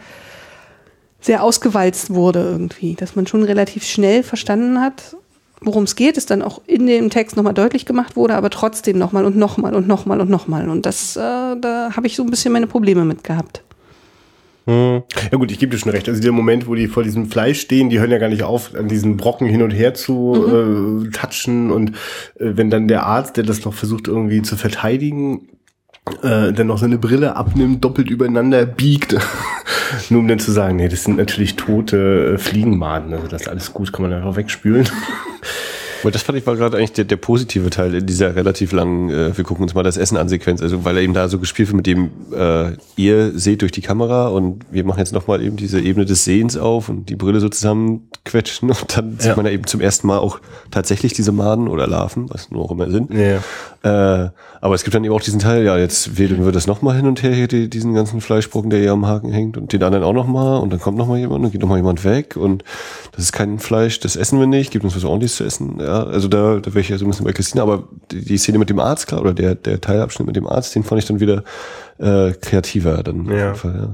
sehr 1.22 1.44
ausgewalzt 1.44 2.14
wurde 2.14 2.40
irgendwie. 2.40 2.96
Dass 2.96 3.16
man 3.16 3.28
schon 3.28 3.44
relativ 3.44 3.84
schnell 3.84 4.24
verstanden 4.24 4.82
hat, 4.82 5.16
worum 5.62 5.84
es 5.84 5.96
geht, 5.96 6.18
ist 6.18 6.32
dann 6.32 6.42
auch 6.42 6.62
in 6.68 6.88
dem 6.88 7.10
Text 7.10 7.36
nochmal 7.36 7.54
deutlich 7.54 7.86
gemacht 7.86 8.16
wurde, 8.16 8.36
aber 8.36 8.50
trotzdem 8.50 8.98
nochmal 8.98 9.26
und 9.26 9.36
nochmal 9.36 9.76
und 9.76 9.88
nochmal 9.88 10.22
und 10.22 10.30
nochmal. 10.30 10.70
Und 10.70 10.86
das, 10.86 11.16
äh, 11.16 11.20
da 11.20 11.90
habe 11.96 12.08
ich 12.08 12.16
so 12.16 12.24
ein 12.24 12.30
bisschen 12.30 12.54
meine 12.54 12.68
Probleme 12.68 13.06
mit 13.06 13.24
gehabt. 13.24 13.65
Hm. 14.66 15.04
Ja 15.32 15.38
gut, 15.38 15.52
ich 15.52 15.60
gebe 15.60 15.72
dir 15.72 15.78
schon 15.78 15.92
recht. 15.92 16.10
Also 16.10 16.22
der 16.22 16.32
Moment, 16.32 16.68
wo 16.68 16.76
die 16.76 16.88
vor 16.88 17.04
diesem 17.04 17.28
Fleisch 17.30 17.62
stehen, 17.62 17.90
die 17.90 18.00
hören 18.00 18.12
ja 18.12 18.18
gar 18.18 18.30
nicht 18.30 18.44
auf, 18.44 18.74
an 18.76 18.88
diesen 18.88 19.16
Brocken 19.16 19.48
hin 19.48 19.62
und 19.62 19.72
her 19.72 19.94
zu 19.94 20.36
mhm. 20.36 21.08
äh, 21.08 21.12
touchen. 21.12 21.72
Und 21.72 21.92
äh, 22.40 22.54
wenn 22.56 22.70
dann 22.70 22.88
der 22.88 23.06
Arzt, 23.06 23.38
der 23.38 23.44
das 23.44 23.64
noch 23.64 23.74
versucht 23.74 24.08
irgendwie 24.08 24.42
zu 24.42 24.56
verteidigen, 24.56 25.50
äh, 26.24 26.52
dann 26.52 26.68
noch 26.68 26.78
seine 26.78 26.98
Brille 26.98 27.36
abnimmt, 27.36 27.84
doppelt 27.84 28.10
übereinander 28.10 28.66
biegt, 28.66 29.16
nur 30.10 30.20
um 30.20 30.28
dann 30.28 30.40
zu 30.40 30.52
sagen, 30.52 30.78
nee, 30.78 30.88
das 30.88 31.04
sind 31.04 31.18
natürlich 31.18 31.56
tote 31.56 32.34
äh, 32.34 32.38
Fliegenmaden. 32.38 33.14
Also 33.14 33.28
das 33.28 33.44
ist 33.44 33.48
alles 33.48 33.74
gut, 33.74 33.94
kann 33.94 34.04
man 34.04 34.14
einfach 34.14 34.36
wegspülen. 34.36 34.88
Aber 36.06 36.12
das 36.12 36.22
fand 36.22 36.38
ich 36.38 36.46
war 36.46 36.56
gerade 36.56 36.78
eigentlich 36.78 36.94
der, 36.94 37.06
der 37.06 37.16
positive 37.16 37.70
Teil 37.72 37.96
in 37.96 38.06
dieser 38.06 38.36
relativ 38.36 38.72
langen, 38.72 39.10
äh, 39.10 39.36
wir 39.36 39.44
gucken 39.44 39.64
uns 39.64 39.74
mal 39.74 39.82
das 39.82 39.98
Essen 39.98 40.18
an 40.18 40.30
Sequenz, 40.30 40.62
also 40.62 40.86
weil 40.86 40.98
er 40.98 41.02
eben 41.02 41.16
da 41.16 41.28
so 41.30 41.40
gespielt 41.40 41.70
wird 41.70 41.78
mit 41.78 41.88
dem, 41.88 42.12
äh, 42.32 42.74
ihr 42.96 43.32
seht 43.38 43.64
durch 43.64 43.72
die 43.72 43.82
Kamera 43.82 44.28
und 44.28 44.64
wir 44.70 44.86
machen 44.86 45.00
jetzt 45.00 45.14
nochmal 45.14 45.42
eben 45.42 45.58
diese 45.58 45.82
Ebene 45.82 46.06
des 46.06 46.24
Sehens 46.24 46.58
auf 46.58 46.90
und 46.90 47.10
die 47.10 47.16
Brille 47.16 47.40
so 47.40 47.50
zusammenquetschen 47.50 48.70
und 48.70 48.96
dann 48.96 49.18
sieht 49.18 49.36
man 49.36 49.48
ja 49.48 49.52
eben 49.52 49.66
zum 49.66 49.82
ersten 49.82 50.06
Mal 50.06 50.20
auch 50.20 50.40
tatsächlich 50.70 51.14
diese 51.14 51.32
Maden 51.32 51.68
oder 51.68 51.88
Larven, 51.88 52.30
was 52.30 52.52
nur 52.52 52.64
auch 52.64 52.72
immer 52.72 52.92
sind. 52.92 53.12
Ja. 53.12 53.40
Äh, 53.86 54.30
aber 54.62 54.74
es 54.74 54.84
gibt 54.84 54.96
dann 54.96 55.04
eben 55.04 55.14
auch 55.14 55.22
diesen 55.22 55.40
Teil, 55.40 55.64
ja, 55.64 55.78
jetzt 55.78 56.18
wählen 56.18 56.44
wir 56.44 56.52
das 56.52 56.66
nochmal 56.66 56.96
hin 56.96 57.06
und 57.08 57.22
her, 57.22 57.34
hier 57.34 57.48
die, 57.48 57.70
diesen 57.70 57.94
ganzen 57.94 58.22
Fleischbrocken, 58.22 58.70
der 58.70 58.80
hier 58.80 58.92
am 58.92 59.06
Haken 59.06 59.32
hängt 59.32 59.58
und 59.58 59.74
den 59.74 59.84
anderen 59.84 60.04
auch 60.04 60.14
nochmal 60.14 60.60
und 60.60 60.72
dann 60.72 60.80
kommt 60.80 60.98
nochmal 60.98 61.20
jemand 61.20 61.46
und 61.46 61.52
geht 61.52 61.62
nochmal 61.62 61.78
jemand 61.78 62.04
weg 62.04 62.36
und 62.36 62.64
das 63.12 63.26
ist 63.26 63.32
kein 63.32 63.60
Fleisch, 63.60 64.00
das 64.00 64.16
essen 64.16 64.40
wir 64.40 64.48
nicht, 64.48 64.72
gibt 64.72 64.84
uns 64.84 64.96
was 64.96 65.04
ordentliches 65.04 65.38
zu 65.38 65.44
essen. 65.44 65.78
Ja, 65.80 65.95
also 66.04 66.28
da, 66.28 66.60
da 66.60 66.74
wäre 66.74 66.82
ich 66.82 66.90
ja 66.90 66.98
so 66.98 67.06
ein 67.06 67.10
bisschen 67.10 67.26
bei 67.26 67.34
Christina, 67.34 67.64
aber 67.64 67.88
die, 68.12 68.24
die 68.24 68.38
Szene 68.38 68.60
mit 68.60 68.70
dem 68.70 68.80
Arzt, 68.80 69.08
klar, 69.08 69.22
oder 69.22 69.34
der, 69.34 69.56
der 69.56 69.82
Teilabschnitt 69.82 70.28
mit 70.28 70.36
dem 70.36 70.48
Arzt, 70.48 70.76
den 70.76 70.84
fand 70.84 71.02
ich 71.02 71.08
dann 71.08 71.20
wieder 71.20 71.44
äh, 71.98 72.32
kreativer 72.34 73.04
dann. 73.04 73.26
Ja. 73.26 73.52
Auf 73.52 73.64
jeden 73.64 73.76
Fall, 73.76 73.90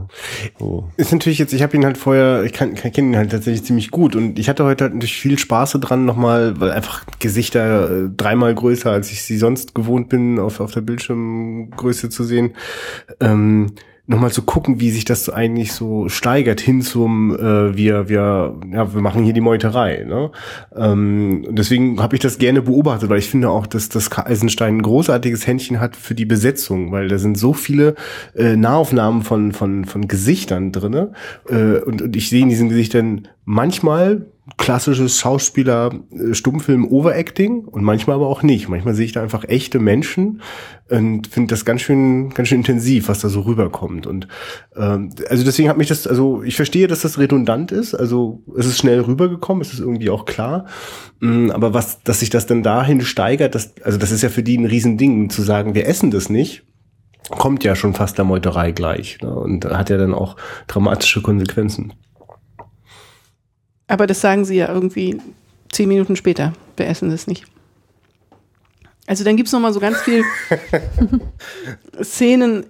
ja. 0.59 0.65
Oh. 0.65 0.83
Ist 0.97 1.11
natürlich 1.11 1.39
jetzt, 1.39 1.53
ich 1.53 1.61
habe 1.61 1.75
ihn 1.75 1.85
halt 1.85 1.97
vorher, 1.97 2.43
ich 2.43 2.53
kann, 2.53 2.75
kann 2.75 2.91
kenne 2.91 3.09
ihn 3.09 3.17
halt 3.17 3.31
tatsächlich 3.31 3.63
ziemlich 3.63 3.91
gut 3.91 4.15
und 4.15 4.39
ich 4.39 4.49
hatte 4.49 4.63
heute 4.63 4.85
halt 4.85 4.93
natürlich 4.93 5.19
viel 5.19 5.37
Spaß 5.37 5.77
dran 5.81 6.05
nochmal, 6.05 6.59
weil 6.59 6.71
einfach 6.71 7.05
Gesichter 7.19 7.89
äh, 7.89 8.09
dreimal 8.15 8.53
größer, 8.55 8.91
als 8.91 9.11
ich 9.11 9.23
sie 9.23 9.37
sonst 9.37 9.75
gewohnt 9.75 10.09
bin, 10.09 10.39
auf, 10.39 10.59
auf 10.59 10.71
der 10.71 10.81
Bildschirmgröße 10.81 12.09
zu 12.09 12.23
sehen. 12.23 12.53
Ähm, 13.19 13.73
nochmal 14.11 14.31
zu 14.31 14.43
gucken, 14.43 14.79
wie 14.79 14.91
sich 14.91 15.05
das 15.05 15.29
eigentlich 15.29 15.73
so 15.73 16.07
steigert 16.09 16.61
hin 16.61 16.81
zum 16.81 17.35
äh, 17.35 17.75
wir 17.75 18.07
wir 18.07 18.55
ja 18.71 18.93
wir 18.93 19.01
machen 19.01 19.23
hier 19.23 19.33
die 19.33 19.41
Meuterei. 19.41 20.03
Ne? 20.07 20.31
Ähm, 20.75 21.47
deswegen 21.49 21.99
habe 22.01 22.15
ich 22.15 22.21
das 22.21 22.37
gerne 22.37 22.61
beobachtet, 22.61 23.09
weil 23.09 23.17
ich 23.17 23.29
finde 23.29 23.49
auch, 23.49 23.65
dass 23.65 23.89
das 23.89 24.15
Eisenstein 24.15 24.77
ein 24.77 24.81
großartiges 24.83 25.47
Händchen 25.47 25.79
hat 25.79 25.95
für 25.95 26.13
die 26.13 26.25
Besetzung, 26.25 26.91
weil 26.91 27.07
da 27.07 27.17
sind 27.17 27.37
so 27.37 27.53
viele 27.53 27.95
äh, 28.35 28.55
Nahaufnahmen 28.55 29.23
von 29.23 29.51
von 29.51 29.85
von 29.85 30.07
Gesichtern 30.07 30.71
drinne 30.71 31.13
äh, 31.49 31.79
und, 31.79 32.01
und 32.01 32.15
ich 32.15 32.29
sehe 32.29 32.43
in 32.43 32.49
diesen 32.49 32.69
Gesichtern 32.69 33.27
manchmal 33.45 34.27
klassisches 34.57 35.19
Schauspieler 35.19 35.91
äh, 36.11 36.33
und 36.33 37.83
manchmal 37.83 38.15
aber 38.15 38.27
auch 38.27 38.41
nicht. 38.41 38.69
Manchmal 38.69 38.95
sehe 38.95 39.05
ich 39.05 39.11
da 39.11 39.21
einfach 39.21 39.43
echte 39.47 39.79
Menschen 39.79 40.41
und 40.89 41.27
finde 41.27 41.53
das 41.53 41.63
ganz 41.63 41.81
schön 41.81 42.31
ganz 42.31 42.49
schön 42.49 42.59
intensiv, 42.59 43.07
was 43.07 43.19
da 43.19 43.29
so 43.29 43.41
rüberkommt 43.41 44.07
und 44.07 44.27
ähm, 44.75 45.11
also 45.29 45.43
deswegen 45.43 45.69
hat 45.69 45.77
mich 45.77 45.87
das 45.87 46.07
also 46.07 46.43
ich 46.43 46.55
verstehe, 46.55 46.87
dass 46.87 47.01
das 47.01 47.17
redundant 47.17 47.71
ist, 47.71 47.93
also 47.93 48.43
es 48.57 48.65
ist 48.65 48.79
schnell 48.79 48.99
rübergekommen, 49.01 49.61
es 49.61 49.73
ist 49.73 49.79
irgendwie 49.79 50.09
auch 50.09 50.25
klar, 50.25 50.65
Mm, 51.21 51.51
aber 51.51 51.73
was 51.73 52.03
dass 52.03 52.19
sich 52.19 52.31
das 52.31 52.47
dann 52.47 52.63
dahin 52.63 53.01
steigert, 53.01 53.55
das 53.55 53.75
also 53.83 53.97
das 53.97 54.11
ist 54.11 54.23
ja 54.23 54.29
für 54.29 54.43
die 54.43 54.57
ein 54.57 54.65
Riesending 54.65 55.29
zu 55.29 55.43
sagen, 55.43 55.75
wir 55.75 55.87
essen 55.87 56.11
das 56.11 56.29
nicht 56.29 56.63
kommt 57.29 57.63
ja 57.63 57.75
schon 57.75 57.93
fast 57.93 58.17
der 58.17 58.25
Meuterei 58.25 58.71
gleich 58.71 59.19
ne? 59.21 59.33
und 59.33 59.63
hat 59.65 59.91
ja 59.91 59.97
dann 59.97 60.13
auch 60.13 60.35
dramatische 60.67 61.21
Konsequenzen. 61.21 61.93
Aber 63.91 64.07
das 64.07 64.21
sagen 64.21 64.45
sie 64.45 64.55
ja 64.55 64.73
irgendwie 64.73 65.19
zehn 65.69 65.89
Minuten 65.89 66.15
später. 66.15 66.53
Wir 66.77 66.87
essen 66.87 67.09
das 67.09 67.27
nicht. 67.27 67.43
Also 69.05 69.25
dann 69.25 69.35
gibt 69.35 69.47
es 69.47 69.53
nochmal 69.53 69.73
so 69.73 69.81
ganz 69.81 69.97
viel 69.99 70.23
Szenen. 72.01 72.67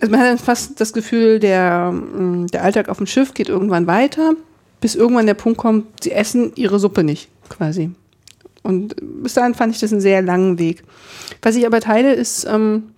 Also 0.00 0.10
man 0.10 0.18
hat 0.18 0.26
dann 0.26 0.38
fast 0.38 0.80
das 0.80 0.92
Gefühl, 0.92 1.38
der, 1.38 1.92
mm, 1.92 2.48
der 2.48 2.64
Alltag 2.64 2.88
auf 2.88 2.96
dem 2.96 3.06
Schiff 3.06 3.34
geht 3.34 3.48
irgendwann 3.48 3.86
weiter, 3.86 4.34
bis 4.80 4.96
irgendwann 4.96 5.26
der 5.26 5.34
Punkt 5.34 5.58
kommt, 5.58 6.02
sie 6.02 6.10
essen 6.10 6.50
ihre 6.56 6.80
Suppe 6.80 7.04
nicht, 7.04 7.28
quasi. 7.48 7.92
Und 8.64 8.96
bis 9.22 9.34
dahin 9.34 9.54
fand 9.54 9.72
ich 9.72 9.80
das 9.80 9.92
einen 9.92 10.00
sehr 10.00 10.22
langen 10.22 10.58
Weg. 10.58 10.82
Was 11.40 11.54
ich 11.54 11.64
aber 11.66 11.80
teile, 11.80 12.14
ist, 12.14 12.46
ähm, 12.46 12.94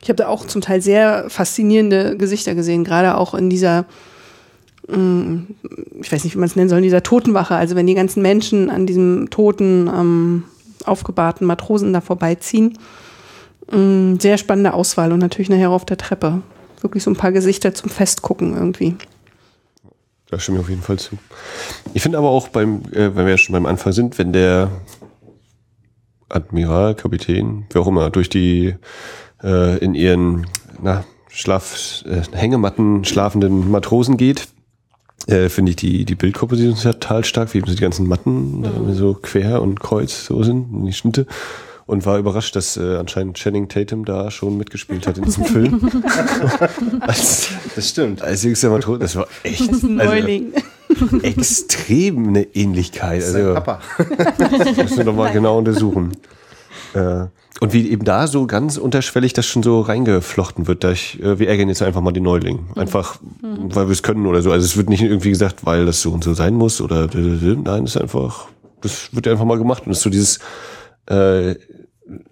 ich 0.00 0.08
habe 0.08 0.16
da 0.16 0.28
auch 0.28 0.46
zum 0.46 0.62
Teil 0.62 0.80
sehr 0.80 1.28
faszinierende 1.28 2.16
Gesichter 2.16 2.54
gesehen, 2.54 2.84
gerade 2.84 3.18
auch 3.18 3.34
in 3.34 3.50
dieser 3.50 3.84
ich 4.92 6.12
weiß 6.12 6.24
nicht, 6.24 6.34
wie 6.34 6.38
man 6.38 6.48
es 6.48 6.56
nennen 6.56 6.68
soll, 6.68 6.78
in 6.78 6.84
dieser 6.84 7.02
Totenwache, 7.02 7.54
also 7.54 7.76
wenn 7.76 7.86
die 7.86 7.94
ganzen 7.94 8.22
Menschen 8.22 8.70
an 8.70 8.86
diesem 8.86 9.30
toten, 9.30 9.88
ähm, 9.88 10.44
aufgebahrten 10.84 11.46
Matrosen 11.46 11.92
da 11.92 12.00
vorbeiziehen. 12.00 12.78
Ähm, 13.70 14.18
sehr 14.20 14.38
spannende 14.38 14.74
Auswahl 14.74 15.12
und 15.12 15.20
natürlich 15.20 15.48
nachher 15.48 15.70
auf 15.70 15.86
der 15.86 15.96
Treppe. 15.96 16.42
Wirklich 16.80 17.02
so 17.04 17.10
ein 17.10 17.16
paar 17.16 17.32
Gesichter 17.32 17.74
zum 17.74 17.90
Festgucken 17.90 18.54
irgendwie. 18.54 18.96
Da 20.28 20.38
stimme 20.38 20.58
ich 20.58 20.64
auf 20.64 20.70
jeden 20.70 20.82
Fall 20.82 20.98
zu. 20.98 21.18
Ich 21.94 22.02
finde 22.02 22.18
aber 22.18 22.30
auch 22.30 22.48
beim, 22.48 22.82
äh, 22.92 23.14
wenn 23.14 23.24
wir 23.24 23.30
ja 23.30 23.38
schon 23.38 23.52
beim 23.52 23.66
Anfang 23.66 23.92
sind, 23.92 24.18
wenn 24.18 24.32
der 24.32 24.70
Admiral, 26.28 26.94
Kapitän, 26.94 27.66
wer 27.70 27.82
auch 27.82 27.86
immer, 27.86 28.10
durch 28.10 28.28
die 28.28 28.74
äh, 29.42 29.78
in 29.78 29.94
ihren 29.94 30.46
na, 30.82 31.04
Schlaf, 31.28 32.04
äh, 32.06 32.22
Hängematten 32.32 33.04
schlafenden 33.04 33.70
Matrosen 33.70 34.16
geht, 34.16 34.48
äh, 35.26 35.48
finde 35.48 35.70
ich 35.70 35.76
die, 35.76 36.04
die 36.04 36.14
Bildkomposition 36.14 36.76
total 36.76 37.24
stark, 37.24 37.54
wie 37.54 37.58
eben 37.58 37.68
so 37.68 37.74
die 37.74 37.80
ganzen 37.80 38.06
Matten 38.06 38.60
mhm. 38.60 38.94
so 38.94 39.14
quer 39.14 39.62
und 39.62 39.80
kreuz 39.80 40.26
so 40.26 40.42
sind, 40.42 40.86
die 40.86 40.92
Schnitte. 40.92 41.26
Und 41.84 42.06
war 42.06 42.16
überrascht, 42.18 42.54
dass 42.54 42.76
äh, 42.76 42.96
anscheinend 42.96 43.36
Channing 43.36 43.68
Tatum 43.68 44.04
da 44.04 44.30
schon 44.30 44.56
mitgespielt 44.56 45.06
hat 45.06 45.18
in 45.18 45.24
diesem 45.24 45.44
Film. 45.46 45.80
als, 47.00 47.48
das 47.74 47.88
stimmt. 47.88 48.22
Als 48.22 48.44
jüngster 48.44 48.70
Matros, 48.70 49.00
das 49.00 49.16
war 49.16 49.26
echt 49.42 49.60
Das 49.60 49.78
ist 49.78 49.82
ein 49.82 49.96
Neuling. 49.96 50.52
Also, 50.54 51.18
extrem 51.22 52.28
eine 52.28 52.42
Ähnlichkeit. 52.54 53.22
Also, 53.22 53.54
Papa. 53.54 53.80
das 54.38 54.76
müssen 54.76 54.96
wir 54.98 55.04
doch 55.04 55.14
mal 55.14 55.32
genau 55.32 55.58
untersuchen. 55.58 56.12
Äh, 56.94 57.26
und 57.60 57.72
wie 57.72 57.88
eben 57.90 58.04
da 58.04 58.26
so 58.26 58.46
ganz 58.46 58.76
unterschwellig 58.76 59.34
das 59.34 59.46
schon 59.46 59.62
so 59.62 59.80
reingeflochten 59.80 60.66
wird, 60.66 60.82
da 60.84 60.92
ich, 60.92 61.22
äh, 61.22 61.38
wir 61.38 61.48
ärgern 61.48 61.68
jetzt 61.68 61.82
einfach 61.82 62.00
mal 62.00 62.12
die 62.12 62.20
Neuling. 62.20 62.66
Einfach, 62.74 63.20
mhm. 63.40 63.74
weil 63.74 63.86
wir 63.86 63.92
es 63.92 64.02
können 64.02 64.26
oder 64.26 64.42
so. 64.42 64.50
Also 64.50 64.64
es 64.64 64.76
wird 64.76 64.88
nicht 64.88 65.02
irgendwie 65.02 65.30
gesagt, 65.30 65.64
weil 65.64 65.86
das 65.86 66.02
so 66.02 66.10
und 66.10 66.24
so 66.24 66.34
sein 66.34 66.54
muss 66.54 66.80
oder 66.80 67.08
nein, 67.14 67.84
es 67.84 67.94
ist 67.94 68.02
einfach, 68.02 68.48
das 68.80 69.14
wird 69.14 69.28
einfach 69.28 69.44
mal 69.44 69.58
gemacht. 69.58 69.86
Und 69.86 69.92
es 69.92 69.98
ist 69.98 70.04
so 70.04 70.10
dieses 70.10 70.40
äh, 71.06 71.54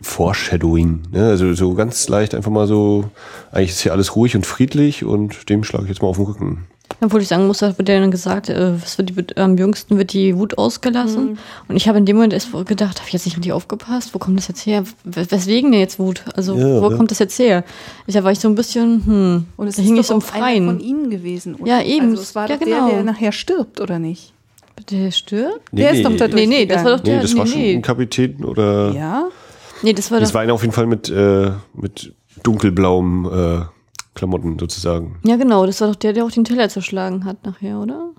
Foreshadowing, 0.00 1.02
ne? 1.12 1.28
Also 1.28 1.54
so 1.54 1.74
ganz 1.74 2.08
leicht 2.08 2.34
einfach 2.34 2.50
mal 2.50 2.66
so, 2.66 3.10
eigentlich 3.52 3.70
ist 3.70 3.80
hier 3.80 3.92
alles 3.92 4.16
ruhig 4.16 4.34
und 4.34 4.46
friedlich 4.46 5.04
und 5.04 5.48
dem 5.48 5.64
schlage 5.64 5.84
ich 5.84 5.90
jetzt 5.90 6.02
mal 6.02 6.08
auf 6.08 6.16
den 6.16 6.26
Rücken. 6.26 6.66
Obwohl 7.00 7.22
ich 7.22 7.28
sagen 7.28 7.46
muss, 7.46 7.58
da 7.58 7.76
wird 7.78 7.88
ja 7.88 8.00
dann 8.00 8.10
gesagt, 8.10 8.48
äh, 8.48 8.74
was 8.80 8.98
wird 8.98 9.10
die, 9.10 9.36
am 9.36 9.56
jüngsten 9.56 9.96
wird 9.96 10.12
die 10.12 10.36
Wut 10.36 10.58
ausgelassen. 10.58 11.30
Mhm. 11.30 11.38
Und 11.68 11.76
ich 11.76 11.88
habe 11.88 11.98
in 11.98 12.04
dem 12.04 12.16
Moment 12.16 12.32
erst 12.32 12.52
gedacht, 12.66 12.98
habe 12.98 13.06
ich 13.06 13.12
jetzt 13.12 13.24
nicht 13.24 13.36
richtig 13.36 13.52
aufgepasst? 13.52 14.14
Wo 14.14 14.18
kommt 14.18 14.38
das 14.38 14.48
jetzt 14.48 14.66
her? 14.66 14.84
Weswegen 15.04 15.70
denn 15.72 15.80
jetzt 15.80 15.98
Wut? 15.98 16.24
Also 16.34 16.56
ja, 16.56 16.82
wo 16.82 16.90
ja. 16.90 16.96
kommt 16.96 17.10
das 17.10 17.18
jetzt 17.18 17.38
her? 17.38 17.64
Ich, 18.06 18.14
da 18.14 18.24
war 18.24 18.32
ich 18.32 18.40
so 18.40 18.48
ein 18.48 18.54
bisschen, 18.54 19.06
hm, 19.06 19.46
und 19.56 19.66
es 19.68 19.76
da 19.76 19.82
hing 19.82 19.96
ich 19.96 20.06
so 20.06 20.14
im 20.14 20.20
Freien. 20.20 20.66
von 20.66 20.80
ihnen 20.80 21.10
gewesen. 21.10 21.54
Oder? 21.54 21.78
Ja, 21.78 21.82
eben. 21.82 22.10
Also 22.10 22.22
es 22.22 22.34
war 22.34 22.48
ja, 22.48 22.56
doch 22.56 22.64
genau. 22.64 22.86
der, 22.86 22.96
der 22.96 23.04
nachher 23.04 23.32
stirbt, 23.32 23.80
oder 23.80 23.98
nicht? 23.98 24.32
Der 24.90 25.10
stirbt? 25.10 25.72
Nee, 25.72 25.82
der 25.82 25.92
nee, 25.92 25.98
ist 25.98 26.04
doch 26.04 26.16
da 26.16 26.28
Nee, 26.28 26.46
nee, 26.46 26.66
das 26.66 26.84
war 26.84 26.96
doch 26.96 27.00
der. 27.00 27.16
Nee, 27.16 27.22
das 27.22 27.32
nee, 27.32 27.38
war 27.38 27.46
schon 27.46 27.60
nee. 27.60 27.74
ein 27.74 27.82
Kapitän 27.82 28.44
oder. 28.44 28.92
Ja. 28.92 29.28
Nee, 29.82 29.92
das 29.92 30.10
war 30.10 30.20
Das 30.20 30.30
doch. 30.30 30.34
war 30.34 30.42
einer 30.42 30.54
auf 30.54 30.62
jeden 30.62 30.72
Fall 30.72 30.86
mit, 30.86 31.08
äh, 31.08 31.50
mit 31.74 32.14
dunkelblauem 32.42 33.26
äh, 33.26 33.64
Klamotten 34.20 34.58
sozusagen. 34.58 35.18
Ja, 35.24 35.36
genau, 35.36 35.64
das 35.64 35.80
war 35.80 35.88
doch 35.88 35.96
der, 35.96 36.12
der 36.12 36.24
auch 36.26 36.30
den 36.30 36.44
Teller 36.44 36.68
zerschlagen 36.68 37.24
hat 37.24 37.44
nachher, 37.44 37.80
oder? 37.80 38.10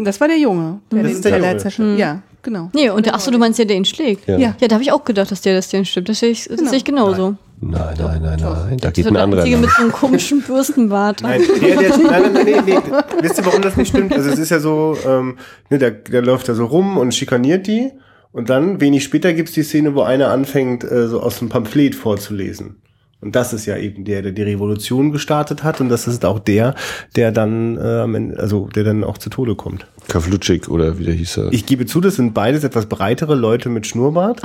Das 0.00 0.20
war 0.20 0.28
der 0.28 0.38
Junge, 0.38 0.78
der 0.92 0.98
Das 1.02 1.08
den 1.08 1.16
ist 1.16 1.24
der 1.24 1.32
Teller 1.32 1.48
Junge. 1.48 1.58
zerstört. 1.60 1.98
Ja, 1.98 2.22
genau. 2.42 2.70
Nee, 2.72 2.88
und 2.90 3.04
der, 3.04 3.16
ach 3.16 3.20
so, 3.20 3.32
du 3.32 3.38
meinst 3.38 3.58
ja, 3.58 3.64
der 3.64 3.76
ihn 3.76 3.84
schlägt. 3.84 4.28
Ja. 4.28 4.38
Ja. 4.38 4.54
Ja, 4.60 4.68
da 4.68 4.74
habe 4.76 4.82
ich 4.84 4.92
auch 4.92 5.02
gedacht, 5.02 5.32
dass 5.32 5.40
der 5.40 5.56
das 5.56 5.70
den 5.70 5.84
stimmt. 5.84 6.08
Das 6.08 6.20
sehe 6.20 6.30
ich, 6.30 6.44
das 6.44 6.56
Genau. 6.58 6.70
sehe 6.70 6.78
ich 6.78 6.84
genauso. 6.84 7.34
Nein, 7.60 7.96
nein, 7.98 8.22
nein, 8.22 8.38
nein. 8.40 8.76
Da 8.80 8.90
geht 8.92 9.08
ein 9.08 9.14
der 9.14 9.24
anderer. 9.24 9.40
Einzige 9.42 9.56
mit 9.60 9.70
so 9.70 9.82
einem 9.82 9.90
komischen 9.90 10.40
Bürstenbart. 10.46 11.22
Nein, 11.22 11.42
der, 11.60 11.76
der, 11.76 11.98
nein, 11.98 12.32
nein, 12.32 12.44
nein, 12.44 12.64
nee. 12.64 12.78
Wisst 13.22 13.38
ihr, 13.38 13.46
warum 13.46 13.60
das 13.60 13.76
nicht 13.76 13.88
stimmt? 13.88 14.12
Also 14.12 14.30
es 14.30 14.38
ist 14.38 14.50
ja 14.50 14.60
so, 14.60 14.96
ähm, 15.04 15.36
ne, 15.68 15.78
der, 15.78 15.90
der 15.90 16.22
läuft 16.22 16.48
da 16.48 16.54
so 16.54 16.66
rum 16.66 16.96
und 16.96 17.12
schikaniert 17.12 17.66
die. 17.66 17.90
Und 18.30 18.50
dann, 18.50 18.80
wenig 18.80 19.02
später 19.02 19.32
gibt's 19.32 19.50
die 19.52 19.64
Szene, 19.64 19.96
wo 19.96 20.02
einer 20.02 20.28
anfängt, 20.30 20.84
äh, 20.84 21.08
so 21.08 21.20
aus 21.20 21.40
dem 21.40 21.48
Pamphlet 21.48 21.96
vorzulesen. 21.96 22.76
Und 23.20 23.34
das 23.34 23.52
ist 23.52 23.66
ja 23.66 23.76
eben 23.76 24.04
der, 24.04 24.22
der 24.22 24.30
die 24.32 24.42
Revolution 24.42 25.10
gestartet 25.10 25.64
hat. 25.64 25.80
Und 25.80 25.88
das 25.88 26.06
ist 26.06 26.24
auch 26.24 26.38
der, 26.38 26.74
der 27.16 27.32
dann, 27.32 27.76
äh, 27.76 27.80
am 28.02 28.14
Ende- 28.14 28.38
also 28.38 28.68
der 28.74 28.84
dann 28.84 29.02
auch 29.02 29.18
zu 29.18 29.28
Tode 29.28 29.56
kommt. 29.56 29.86
Kavlutschik 30.06 30.68
oder 30.68 30.98
wie 30.98 31.04
der 31.04 31.14
hieß 31.14 31.36
er. 31.36 31.52
Ich 31.52 31.66
gebe 31.66 31.84
zu, 31.84 32.00
das 32.00 32.14
sind 32.16 32.32
beides 32.32 32.64
etwas 32.64 32.86
breitere 32.86 33.34
Leute 33.34 33.68
mit 33.68 33.86
Schnurrbart. 33.86 34.40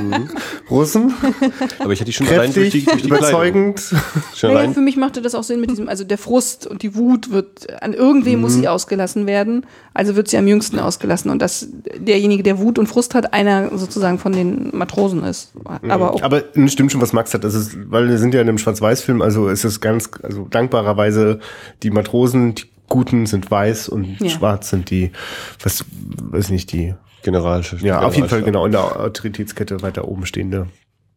Mhm. 0.00 0.30
Russen, 0.70 1.14
Aber 1.78 1.92
ich 1.92 2.00
hatte 2.00 2.06
die 2.06 2.12
schon 2.12 2.26
allein 2.28 2.52
durch 2.52 2.70
die, 2.70 2.84
kräftig, 2.84 2.86
durch 2.86 3.02
die 3.02 3.08
überzeugend. 3.08 3.80
Schon 4.34 4.54
Naja, 4.54 4.70
für 4.72 4.80
mich 4.80 4.96
machte 4.96 5.22
das 5.22 5.34
auch 5.34 5.42
Sinn 5.44 5.60
mit 5.60 5.70
diesem, 5.70 5.88
also 5.88 6.02
der 6.04 6.18
Frust 6.18 6.66
und 6.66 6.82
die 6.82 6.94
Wut 6.96 7.30
wird, 7.30 7.82
an 7.82 7.92
irgendwem 7.92 8.40
muss 8.40 8.54
sie 8.54 8.66
ausgelassen 8.68 9.26
werden, 9.26 9.66
also 9.94 10.16
wird 10.16 10.28
sie 10.28 10.36
am 10.36 10.46
jüngsten 10.48 10.78
ausgelassen 10.78 11.30
und 11.30 11.40
dass 11.42 11.68
derjenige, 11.96 12.42
der 12.42 12.58
Wut 12.58 12.78
und 12.78 12.86
Frust 12.88 13.14
hat, 13.14 13.32
einer 13.32 13.76
sozusagen 13.76 14.18
von 14.18 14.32
den 14.32 14.70
Matrosen 14.76 15.22
ist. 15.24 15.52
Aber 15.88 16.14
auch, 16.14 16.22
Aber 16.22 16.42
es 16.56 16.72
stimmt 16.72 16.90
schon, 16.90 17.00
was 17.00 17.12
Max 17.12 17.34
hat. 17.34 17.44
Das 17.52 17.60
ist, 17.60 17.90
weil 17.90 18.08
wir 18.08 18.18
sind 18.18 18.34
ja 18.34 18.40
in 18.40 18.48
einem 18.48 18.58
Schwarz-Weiß-Film, 18.58 19.22
also 19.22 19.48
ist 19.48 19.64
es 19.64 19.80
ganz, 19.80 20.10
also 20.22 20.46
dankbarerweise 20.48 21.40
die 21.82 21.90
Matrosen, 21.90 22.54
die 22.54 22.64
Guten 22.88 23.26
sind 23.26 23.50
weiß 23.50 23.88
und 23.88 24.20
Ja. 24.20 24.28
schwarz 24.28 24.70
sind 24.70 24.90
die, 24.90 25.12
was, 25.62 25.84
weiß 26.18 26.50
nicht, 26.50 26.72
die 26.72 26.94
Generalchef. 27.22 27.82
Ja, 27.82 28.00
auf 28.02 28.16
jeden 28.16 28.28
Fall 28.28 28.42
genau 28.42 28.66
in 28.66 28.72
der 28.72 29.00
Autoritätskette 29.00 29.82
weiter 29.82 30.08
oben 30.08 30.26
stehende. 30.26 30.66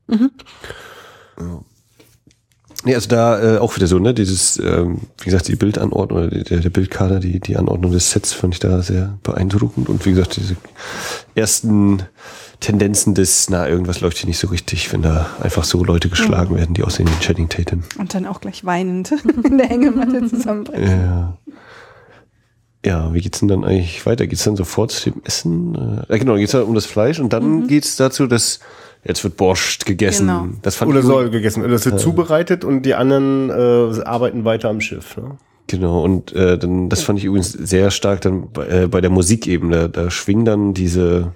Mhm. 0.07 0.31
Ja. 1.39 1.61
Nee, 2.85 2.95
also 2.95 3.07
da 3.07 3.55
äh, 3.55 3.57
auch 3.59 3.75
wieder 3.75 3.87
so, 3.87 3.97
ne, 3.97 4.13
dieses, 4.13 4.59
ähm, 4.59 5.01
wie 5.19 5.25
gesagt, 5.25 5.47
die 5.47 5.55
Bildanordnung 5.55 6.19
oder 6.19 6.27
der, 6.27 6.59
der 6.59 6.69
Bildkader, 6.69 7.19
die, 7.19 7.39
die 7.39 7.55
Anordnung 7.55 7.91
des 7.93 8.11
Sets 8.11 8.33
fand 8.33 8.55
ich 8.55 8.59
da 8.59 8.81
sehr 8.81 9.17
beeindruckend 9.23 9.87
und 9.87 10.05
wie 10.05 10.11
gesagt, 10.11 10.35
diese 10.35 10.57
ersten 11.33 12.03
Tendenzen 12.63 13.13
des, 13.13 13.49
na, 13.49 13.67
irgendwas 13.67 14.01
läuft 14.01 14.17
hier 14.17 14.27
nicht 14.27 14.39
so 14.39 14.47
richtig, 14.47 14.91
wenn 14.93 15.01
da 15.01 15.27
einfach 15.41 15.63
so 15.63 15.83
Leute 15.83 16.09
geschlagen 16.09 16.53
mhm. 16.53 16.57
werden, 16.59 16.73
die 16.73 16.83
aussehen 16.83 17.07
wie 17.07 17.23
Channing 17.23 17.49
Tatum. 17.49 17.83
Und 17.99 18.13
dann 18.13 18.25
auch 18.25 18.41
gleich 18.41 18.65
weinend 18.65 19.11
in 19.43 19.57
der 19.57 19.67
Hängematte 19.67 20.25
zusammenbrechen. 20.27 21.01
Ja. 21.01 21.37
Ja, 22.85 23.13
wie 23.13 23.21
geht's 23.21 23.39
denn 23.39 23.47
dann 23.47 23.63
eigentlich 23.63 24.05
weiter? 24.05 24.27
Geht's 24.27 24.43
dann 24.43 24.57
sofort 24.57 24.91
zu 24.91 25.09
dem 25.09 25.21
Essen? 25.23 26.03
Äh, 26.09 26.19
genau, 26.19 26.35
geht's 26.35 26.51
dann 26.51 26.63
um 26.63 26.75
das 26.75 26.85
Fleisch 26.85 27.19
und 27.19 27.31
dann 27.31 27.61
mhm. 27.61 27.67
geht's 27.67 27.95
dazu, 27.95 28.27
dass 28.27 28.59
jetzt 29.05 29.23
wird 29.23 29.37
Borscht 29.37 29.85
gegessen. 29.85 30.27
Genau. 30.27 30.47
Das 30.61 30.75
fand 30.75 30.91
Oder 30.91 31.01
soll 31.01 31.29
gegessen. 31.29 31.63
Das 31.69 31.85
wird 31.85 31.95
ja. 31.95 32.01
zubereitet 32.01 32.65
und 32.65 32.83
die 32.83 32.95
anderen 32.95 33.49
äh, 33.49 34.03
arbeiten 34.03 34.43
weiter 34.43 34.69
am 34.69 34.81
Schiff. 34.81 35.15
Ne? 35.15 35.37
Genau, 35.67 36.03
und 36.03 36.33
äh, 36.33 36.57
dann, 36.57 36.89
das 36.89 37.03
fand 37.03 37.19
ich 37.19 37.25
übrigens 37.25 37.51
sehr 37.51 37.89
stark 37.89 38.21
dann 38.21 38.51
bei, 38.51 38.67
äh, 38.67 38.87
bei 38.87 38.99
der 38.99 39.09
Musikebene. 39.09 39.89
Da 39.89 40.11
schwingen 40.11 40.43
dann 40.43 40.73
diese, 40.73 41.33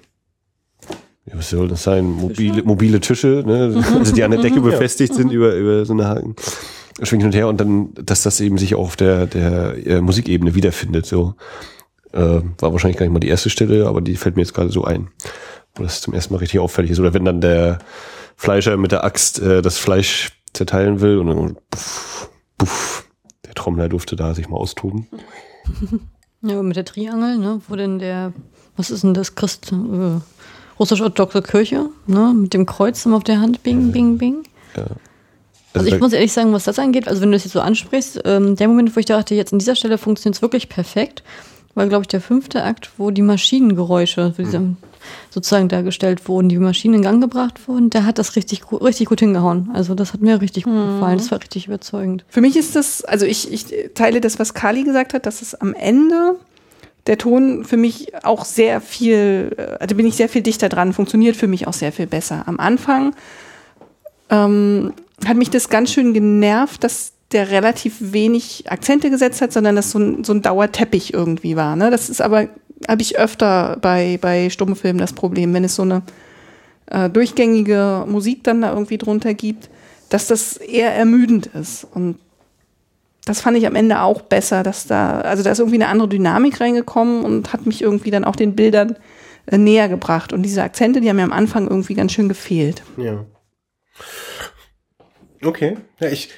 was 1.32 1.50
soll 1.50 1.68
das 1.68 1.82
sein, 1.82 2.04
mobile, 2.04 2.62
mobile 2.62 3.00
Tische, 3.00 3.42
ne? 3.46 3.84
also 3.98 4.14
die 4.14 4.22
an 4.22 4.30
der 4.30 4.40
Decke 4.40 4.60
befestigt 4.60 5.14
sind 5.14 5.32
über, 5.32 5.54
über 5.54 5.84
so 5.84 5.92
eine 5.92 6.06
Haken. 6.06 6.36
Schwingen 7.02 7.20
hin 7.20 7.28
und 7.28 7.34
her 7.36 7.48
und 7.48 7.60
dann, 7.60 7.90
dass 7.94 8.22
das 8.22 8.40
eben 8.40 8.58
sich 8.58 8.74
auch 8.74 8.86
auf 8.86 8.96
der, 8.96 9.26
der 9.26 9.86
äh, 9.86 10.00
Musikebene 10.00 10.56
wiederfindet. 10.56 11.06
So 11.06 11.34
äh, 12.12 12.40
war 12.58 12.72
wahrscheinlich 12.72 12.96
gar 12.96 13.06
nicht 13.06 13.12
mal 13.12 13.20
die 13.20 13.28
erste 13.28 13.50
Stelle, 13.50 13.86
aber 13.86 14.00
die 14.00 14.16
fällt 14.16 14.34
mir 14.34 14.42
jetzt 14.42 14.54
gerade 14.54 14.70
so 14.70 14.84
ein 14.84 15.08
wo 15.78 15.82
das 15.82 16.00
zum 16.00 16.14
ersten 16.14 16.34
Mal 16.34 16.38
richtig 16.38 16.60
auffällig 16.60 16.90
ist. 16.90 17.00
Oder 17.00 17.14
wenn 17.14 17.24
dann 17.24 17.40
der 17.40 17.78
Fleischer 18.36 18.76
mit 18.76 18.92
der 18.92 19.04
Axt 19.04 19.40
äh, 19.40 19.62
das 19.62 19.78
Fleisch 19.78 20.32
zerteilen 20.52 21.00
will 21.00 21.18
und 21.18 21.28
dann 21.28 21.56
puff, 21.70 22.30
puff, 22.56 23.08
der 23.44 23.54
Trommler 23.54 23.88
durfte 23.88 24.16
da 24.16 24.34
sich 24.34 24.48
mal 24.48 24.56
austoben. 24.56 25.06
Ja, 26.40 26.62
mit 26.62 26.76
der 26.76 26.84
Triangel, 26.84 27.36
ne, 27.36 27.60
wo 27.66 27.74
denn 27.74 27.98
der, 27.98 28.32
was 28.76 28.92
ist 28.92 29.02
denn 29.02 29.12
das, 29.12 29.34
Christ, 29.34 29.72
äh, 29.72 30.20
russisch-orthodoxe 30.78 31.42
Kirche, 31.42 31.86
ne, 32.06 32.34
mit 32.34 32.54
dem 32.54 32.66
Kreuz 32.66 33.06
auf 33.06 33.24
der 33.24 33.40
Hand, 33.40 33.62
bing, 33.62 33.92
bing, 33.92 34.18
bing. 34.18 34.44
Ja. 34.76 34.82
Also, 35.74 35.84
also 35.84 35.94
ich 35.94 36.00
muss 36.00 36.12
ehrlich 36.12 36.32
sagen, 36.32 36.52
was 36.52 36.64
das 36.64 36.78
angeht, 36.78 37.08
also 37.08 37.20
wenn 37.20 37.30
du 37.30 37.36
das 37.36 37.44
jetzt 37.44 37.52
so 37.52 37.60
ansprichst, 37.60 38.22
ähm, 38.24 38.56
der 38.56 38.68
Moment, 38.68 38.94
wo 38.96 39.00
ich 39.00 39.06
dachte, 39.06 39.34
jetzt 39.34 39.52
an 39.52 39.58
dieser 39.58 39.76
Stelle 39.76 39.98
funktioniert 39.98 40.36
es 40.36 40.42
wirklich 40.42 40.68
perfekt, 40.68 41.22
war, 41.74 41.86
glaube 41.86 42.02
ich, 42.02 42.08
der 42.08 42.20
fünfte 42.20 42.64
Akt, 42.64 42.90
wo 42.98 43.10
die 43.10 43.22
Maschinengeräusche, 43.22 44.34
wo 44.36 44.42
diese 44.42 44.76
sozusagen 45.30 45.68
dargestellt 45.68 46.28
wurden, 46.28 46.48
die 46.48 46.58
Maschinen 46.58 46.94
in 46.94 47.02
Gang 47.02 47.20
gebracht 47.20 47.68
wurden, 47.68 47.88
der 47.88 48.04
hat 48.04 48.18
das 48.18 48.36
richtig, 48.36 48.62
richtig 48.72 49.08
gut 49.08 49.20
hingehauen. 49.20 49.70
Also 49.72 49.94
das 49.94 50.12
hat 50.12 50.20
mir 50.20 50.40
richtig 50.40 50.64
gut 50.64 50.74
mhm. 50.74 50.94
gefallen. 50.94 51.18
Das 51.18 51.30
war 51.30 51.40
richtig 51.40 51.66
überzeugend. 51.66 52.24
Für 52.28 52.40
mich 52.40 52.56
ist 52.56 52.76
das, 52.76 53.04
also 53.04 53.24
ich, 53.24 53.52
ich 53.52 53.66
teile 53.94 54.20
das, 54.20 54.38
was 54.38 54.54
Kali 54.54 54.82
gesagt 54.82 55.14
hat, 55.14 55.24
dass 55.24 55.40
es 55.40 55.54
am 55.54 55.72
Ende 55.72 56.36
der 57.08 57.18
Ton 57.18 57.64
für 57.64 57.76
mich 57.76 58.12
auch 58.22 58.44
sehr 58.44 58.80
viel, 58.80 59.56
also 59.80 59.96
bin 59.96 60.06
ich 60.06 60.14
sehr 60.14 60.28
viel 60.28 60.42
dichter 60.42 60.68
dran, 60.68 60.92
funktioniert 60.92 61.36
für 61.36 61.48
mich 61.48 61.66
auch 61.66 61.72
sehr 61.72 61.90
viel 61.90 62.06
besser. 62.06 62.44
Am 62.46 62.60
Anfang 62.60 63.14
ähm, 64.30 64.92
hat 65.26 65.36
mich 65.36 65.50
das 65.50 65.68
ganz 65.70 65.90
schön 65.90 66.12
genervt, 66.12 66.84
dass 66.84 67.12
der 67.32 67.50
relativ 67.50 67.96
wenig 68.00 68.70
Akzente 68.70 69.10
gesetzt 69.10 69.40
hat, 69.40 69.52
sondern 69.52 69.76
das 69.76 69.90
so 69.90 69.98
ein, 69.98 70.24
so 70.24 70.32
ein 70.32 70.42
Dauerteppich 70.42 71.12
irgendwie 71.12 71.56
war. 71.56 71.76
Ne? 71.76 71.90
Das 71.90 72.08
ist 72.08 72.20
aber 72.20 72.48
habe 72.86 73.02
ich 73.02 73.18
öfter 73.18 73.76
bei, 73.80 74.18
bei 74.20 74.50
Stummfilmen 74.50 74.98
das 74.98 75.12
Problem, 75.12 75.52
wenn 75.52 75.64
es 75.64 75.74
so 75.74 75.82
eine 75.82 76.02
äh, 76.86 77.10
durchgängige 77.10 78.04
Musik 78.06 78.44
dann 78.44 78.62
da 78.62 78.72
irgendwie 78.72 78.98
drunter 78.98 79.34
gibt, 79.34 79.68
dass 80.10 80.26
das 80.26 80.56
eher 80.56 80.94
ermüdend 80.94 81.46
ist. 81.46 81.86
Und 81.92 82.18
das 83.28 83.42
fand 83.42 83.56
ich 83.56 83.66
am 83.66 83.74
Ende 83.74 84.00
auch 84.00 84.22
besser, 84.22 84.62
dass 84.62 84.86
da, 84.86 85.20
also 85.20 85.42
da 85.42 85.50
ist 85.50 85.58
irgendwie 85.58 85.76
eine 85.76 85.88
andere 85.88 86.08
Dynamik 86.08 86.60
reingekommen 86.60 87.24
und 87.24 87.52
hat 87.52 87.66
mich 87.66 87.82
irgendwie 87.82 88.10
dann 88.10 88.24
auch 88.24 88.36
den 88.36 88.56
Bildern 88.56 88.96
äh, 89.46 89.58
näher 89.58 89.88
gebracht. 89.88 90.32
Und 90.32 90.42
diese 90.42 90.62
Akzente, 90.62 91.00
die 91.00 91.08
haben 91.08 91.16
mir 91.16 91.24
am 91.24 91.32
Anfang 91.32 91.68
irgendwie 91.68 91.94
ganz 91.94 92.12
schön 92.12 92.28
gefehlt. 92.28 92.82
Ja. 92.96 93.26
Okay. 95.42 95.76
Ja, 96.00 96.08
ich, 96.08 96.30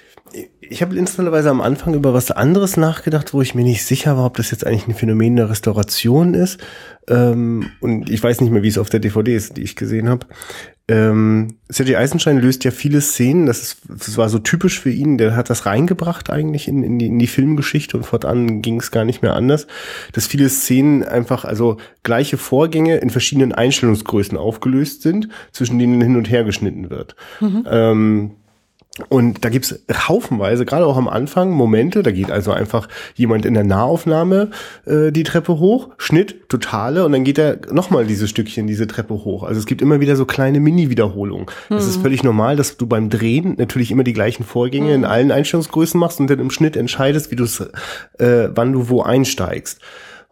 ich 0.61 0.83
habe 0.83 0.97
interessanterweise 0.97 1.51
am 1.51 1.61
Anfang 1.61 1.95
über 1.95 2.13
was 2.13 2.31
anderes 2.31 2.77
nachgedacht, 2.77 3.33
wo 3.33 3.41
ich 3.41 3.55
mir 3.55 3.65
nicht 3.65 3.85
sicher 3.85 4.17
war, 4.17 4.27
ob 4.27 4.37
das 4.37 4.51
jetzt 4.51 4.67
eigentlich 4.67 4.89
ein 4.89 4.95
Phänomen 4.95 5.37
der 5.37 5.49
Restauration 5.49 6.35
ist. 6.35 6.61
Ähm, 7.09 7.71
und 7.81 8.11
ich 8.11 8.23
weiß 8.23 8.41
nicht 8.41 8.51
mehr, 8.51 8.63
wie 8.63 8.69
es 8.69 8.79
auf 8.79 8.91
der 8.91 9.01
DVD 9.01 9.35
ist, 9.35 9.57
die 9.57 9.63
ich 9.63 9.77
gesehen 9.77 10.09
habe. 10.09 10.27
Ähm, 10.91 11.59
Sergei 11.69 11.97
Eisenstein 11.97 12.41
löst 12.41 12.65
ja 12.65 12.73
viele 12.73 13.01
Szenen, 13.01 13.47
das, 13.47 13.63
ist, 13.63 13.77
das 13.89 14.17
war 14.17 14.29
so 14.29 14.41
typisch 14.41 14.81
für 14.81 14.91
ihn, 14.91 15.19
der 15.19 15.37
hat 15.37 15.49
das 15.49 15.65
reingebracht 15.65 16.31
eigentlich 16.31 16.67
in, 16.67 16.83
in, 16.83 16.99
die, 16.99 17.07
in 17.07 17.21
die 17.21 17.29
Filmgeschichte 17.29 17.97
und 17.97 18.03
fortan 18.03 18.61
ging 18.61 18.81
es 18.81 18.91
gar 18.91 19.05
nicht 19.05 19.23
mehr 19.23 19.35
anders, 19.35 19.69
dass 20.13 20.27
viele 20.27 20.49
Szenen 20.49 21.05
einfach, 21.05 21.45
also 21.45 21.77
gleiche 22.03 22.39
Vorgänge 22.39 22.97
in 22.97 23.11
verschiedenen 23.11 23.53
Einstellungsgrößen 23.53 24.37
aufgelöst 24.37 25.03
sind, 25.03 25.29
zwischen 25.53 25.79
denen 25.79 26.01
hin 26.01 26.17
und 26.17 26.29
her 26.29 26.43
geschnitten 26.43 26.91
wird. 26.91 27.15
Mhm. 27.39 27.65
Ähm, 27.71 28.31
und 29.09 29.45
da 29.45 29.49
gibt's 29.49 29.79
haufenweise, 30.09 30.67
gerade 30.67 30.85
auch 30.85 30.97
am 30.97 31.09
Anfang, 31.09 31.51
Momente, 31.53 32.03
da 32.03 32.11
geht 32.11 32.31
also 32.31 32.51
einfach 32.53 32.89
jemand 33.15 33.47
in 33.47 33.55
der 33.55 33.63
Nahaufnahme 33.63 34.51
äh, 34.85 35.13
die 35.13 35.23
Treppe 35.23 35.59
hoch, 35.59 35.91
Schnitt, 35.97 36.49
totale, 36.49 37.05
und 37.05 37.13
dann 37.13 37.23
geht 37.23 37.39
er 37.39 37.61
nochmal 37.71 38.05
dieses 38.05 38.29
Stückchen, 38.29 38.67
diese 38.67 38.89
Treppe 38.89 39.15
hoch. 39.15 39.45
Also 39.45 39.61
es 39.61 39.67
gibt 39.67 39.81
immer 39.81 40.01
wieder 40.01 40.17
so 40.17 40.27
kleine 40.27 40.59
Mini-Wiederholungen. 40.59 41.47
Mhm. 41.69 41.77
Es 41.77 41.87
ist 41.87 41.99
mhm. 41.99 42.03
völlig 42.03 42.25
normal, 42.25 42.57
dass 42.57 42.77
du 42.77 42.87
beim 42.87 43.11
Drehen 43.11 43.55
natürlich 43.59 43.93
immer 43.93 44.05
die 44.05 44.13
gleichen 44.13 44.45
Vorgänge 44.45 44.89
mhm. 44.89 44.95
in 44.95 45.05
allen 45.05 45.31
Einstellungsgrößen 45.31 45.99
machst 45.99 46.19
und 46.19 46.29
dann 46.29 46.41
im 46.41 46.51
Schnitt 46.51 46.77
entscheidest, 46.77 47.31
wie 47.31 47.37
du 47.37 47.45
äh, 48.19 48.51
wann 48.55 48.73
du 48.73 48.89
wo 48.89 49.03
einsteigst. 49.03 49.81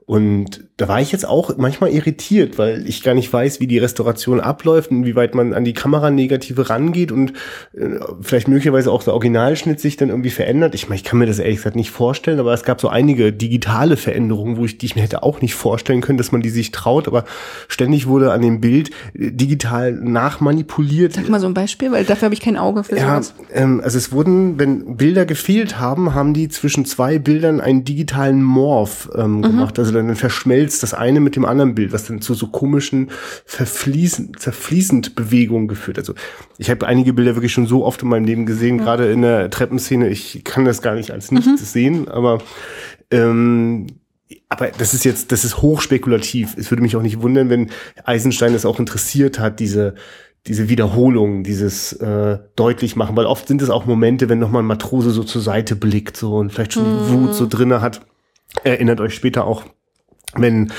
Und 0.04 0.67
da 0.78 0.86
war 0.86 1.00
ich 1.00 1.10
jetzt 1.10 1.28
auch 1.28 1.56
manchmal 1.56 1.90
irritiert, 1.90 2.56
weil 2.56 2.88
ich 2.88 3.02
gar 3.02 3.14
nicht 3.14 3.32
weiß, 3.32 3.58
wie 3.58 3.66
die 3.66 3.78
Restauration 3.78 4.38
abläuft, 4.38 4.92
inwieweit 4.92 5.34
man 5.34 5.52
an 5.52 5.64
die 5.64 5.72
Kameranegative 5.72 6.70
rangeht 6.70 7.10
und 7.10 7.32
äh, 7.76 7.98
vielleicht 8.20 8.46
möglicherweise 8.46 8.92
auch 8.92 9.02
der 9.02 9.12
Originalschnitt 9.14 9.80
sich 9.80 9.96
dann 9.96 10.08
irgendwie 10.08 10.30
verändert. 10.30 10.76
Ich 10.76 10.88
meine, 10.88 10.94
ich 10.94 11.02
kann 11.02 11.18
mir 11.18 11.26
das 11.26 11.40
ehrlich 11.40 11.56
gesagt 11.56 11.74
nicht 11.74 11.90
vorstellen, 11.90 12.38
aber 12.38 12.54
es 12.54 12.62
gab 12.62 12.80
so 12.80 12.88
einige 12.88 13.32
digitale 13.32 13.96
Veränderungen, 13.96 14.56
wo 14.56 14.64
ich, 14.64 14.78
die 14.78 14.86
ich 14.86 14.94
mir 14.94 15.02
hätte 15.02 15.24
auch 15.24 15.40
nicht 15.40 15.56
vorstellen 15.56 16.00
können, 16.00 16.16
dass 16.16 16.30
man 16.30 16.42
die 16.42 16.50
sich 16.50 16.70
traut, 16.70 17.08
aber 17.08 17.24
ständig 17.66 18.06
wurde 18.06 18.30
an 18.30 18.40
dem 18.40 18.60
Bild 18.60 18.90
äh, 19.14 19.32
digital 19.32 19.90
nachmanipuliert. 19.90 21.14
Sag 21.14 21.28
mal 21.28 21.40
so 21.40 21.48
ein 21.48 21.54
Beispiel, 21.54 21.90
weil 21.90 22.04
dafür 22.04 22.26
habe 22.26 22.34
ich 22.34 22.40
kein 22.40 22.56
Auge 22.56 22.84
für 22.84 22.96
ja, 22.96 23.20
sowas. 23.20 23.34
Ähm, 23.52 23.80
also 23.82 23.98
es 23.98 24.12
wurden, 24.12 24.60
wenn 24.60 24.96
Bilder 24.96 25.26
gefehlt 25.26 25.80
haben, 25.80 26.14
haben 26.14 26.34
die 26.34 26.48
zwischen 26.48 26.84
zwei 26.84 27.18
Bildern 27.18 27.60
einen 27.60 27.82
digitalen 27.82 28.44
Morph 28.44 29.10
ähm, 29.16 29.38
mhm. 29.38 29.42
gemacht. 29.42 29.76
Also 29.80 29.90
dann 29.90 30.14
verschmelzt 30.14 30.67
das 30.82 30.94
eine 30.94 31.20
mit 31.20 31.36
dem 31.36 31.44
anderen 31.44 31.74
Bild, 31.74 31.92
was 31.92 32.04
dann 32.06 32.20
zu 32.20 32.34
so 32.34 32.48
komischen 32.48 33.10
verfließend, 33.44 34.38
zerfließend 34.38 35.14
Bewegungen 35.14 35.68
geführt. 35.68 35.98
Also 35.98 36.14
ich 36.58 36.70
habe 36.70 36.86
einige 36.86 37.12
Bilder 37.12 37.34
wirklich 37.36 37.52
schon 37.52 37.66
so 37.66 37.84
oft 37.84 38.02
in 38.02 38.08
meinem 38.08 38.24
Leben 38.24 38.46
gesehen, 38.46 38.78
ja. 38.78 38.84
gerade 38.84 39.10
in 39.10 39.22
der 39.22 39.50
Treppenszene. 39.50 40.08
Ich 40.08 40.42
kann 40.44 40.64
das 40.64 40.82
gar 40.82 40.94
nicht 40.94 41.10
als 41.10 41.30
nichts 41.30 41.46
mhm. 41.46 41.56
sehen, 41.56 42.08
aber 42.08 42.42
ähm, 43.10 43.86
aber 44.50 44.68
das 44.78 44.94
ist 44.94 45.04
jetzt, 45.04 45.32
das 45.32 45.44
ist 45.44 45.62
hochspekulativ. 45.62 46.54
Es 46.56 46.70
würde 46.70 46.82
mich 46.82 46.96
auch 46.96 47.02
nicht 47.02 47.22
wundern, 47.22 47.48
wenn 47.48 47.70
Eisenstein 48.04 48.54
es 48.54 48.66
auch 48.66 48.78
interessiert 48.78 49.38
hat, 49.38 49.60
diese 49.60 49.94
diese 50.46 50.68
Wiederholung, 50.68 51.42
dieses 51.44 51.92
äh, 51.94 52.38
deutlich 52.56 52.96
machen, 52.96 53.16
weil 53.16 53.26
oft 53.26 53.48
sind 53.48 53.60
es 53.60 53.70
auch 53.70 53.84
Momente, 53.86 54.28
wenn 54.28 54.38
nochmal 54.38 54.62
ein 54.62 54.66
Matrose 54.66 55.10
so 55.10 55.22
zur 55.22 55.42
Seite 55.42 55.76
blickt 55.76 56.16
so 56.16 56.36
und 56.36 56.52
vielleicht 56.52 56.72
schon 56.72 56.84
die 56.84 57.12
mhm. 57.12 57.26
Wut 57.26 57.34
so 57.34 57.46
drinne 57.46 57.82
hat. 57.82 58.00
Erinnert 58.64 59.00
euch 59.00 59.14
später 59.14 59.44
auch 59.44 59.64
wenn 60.34 60.72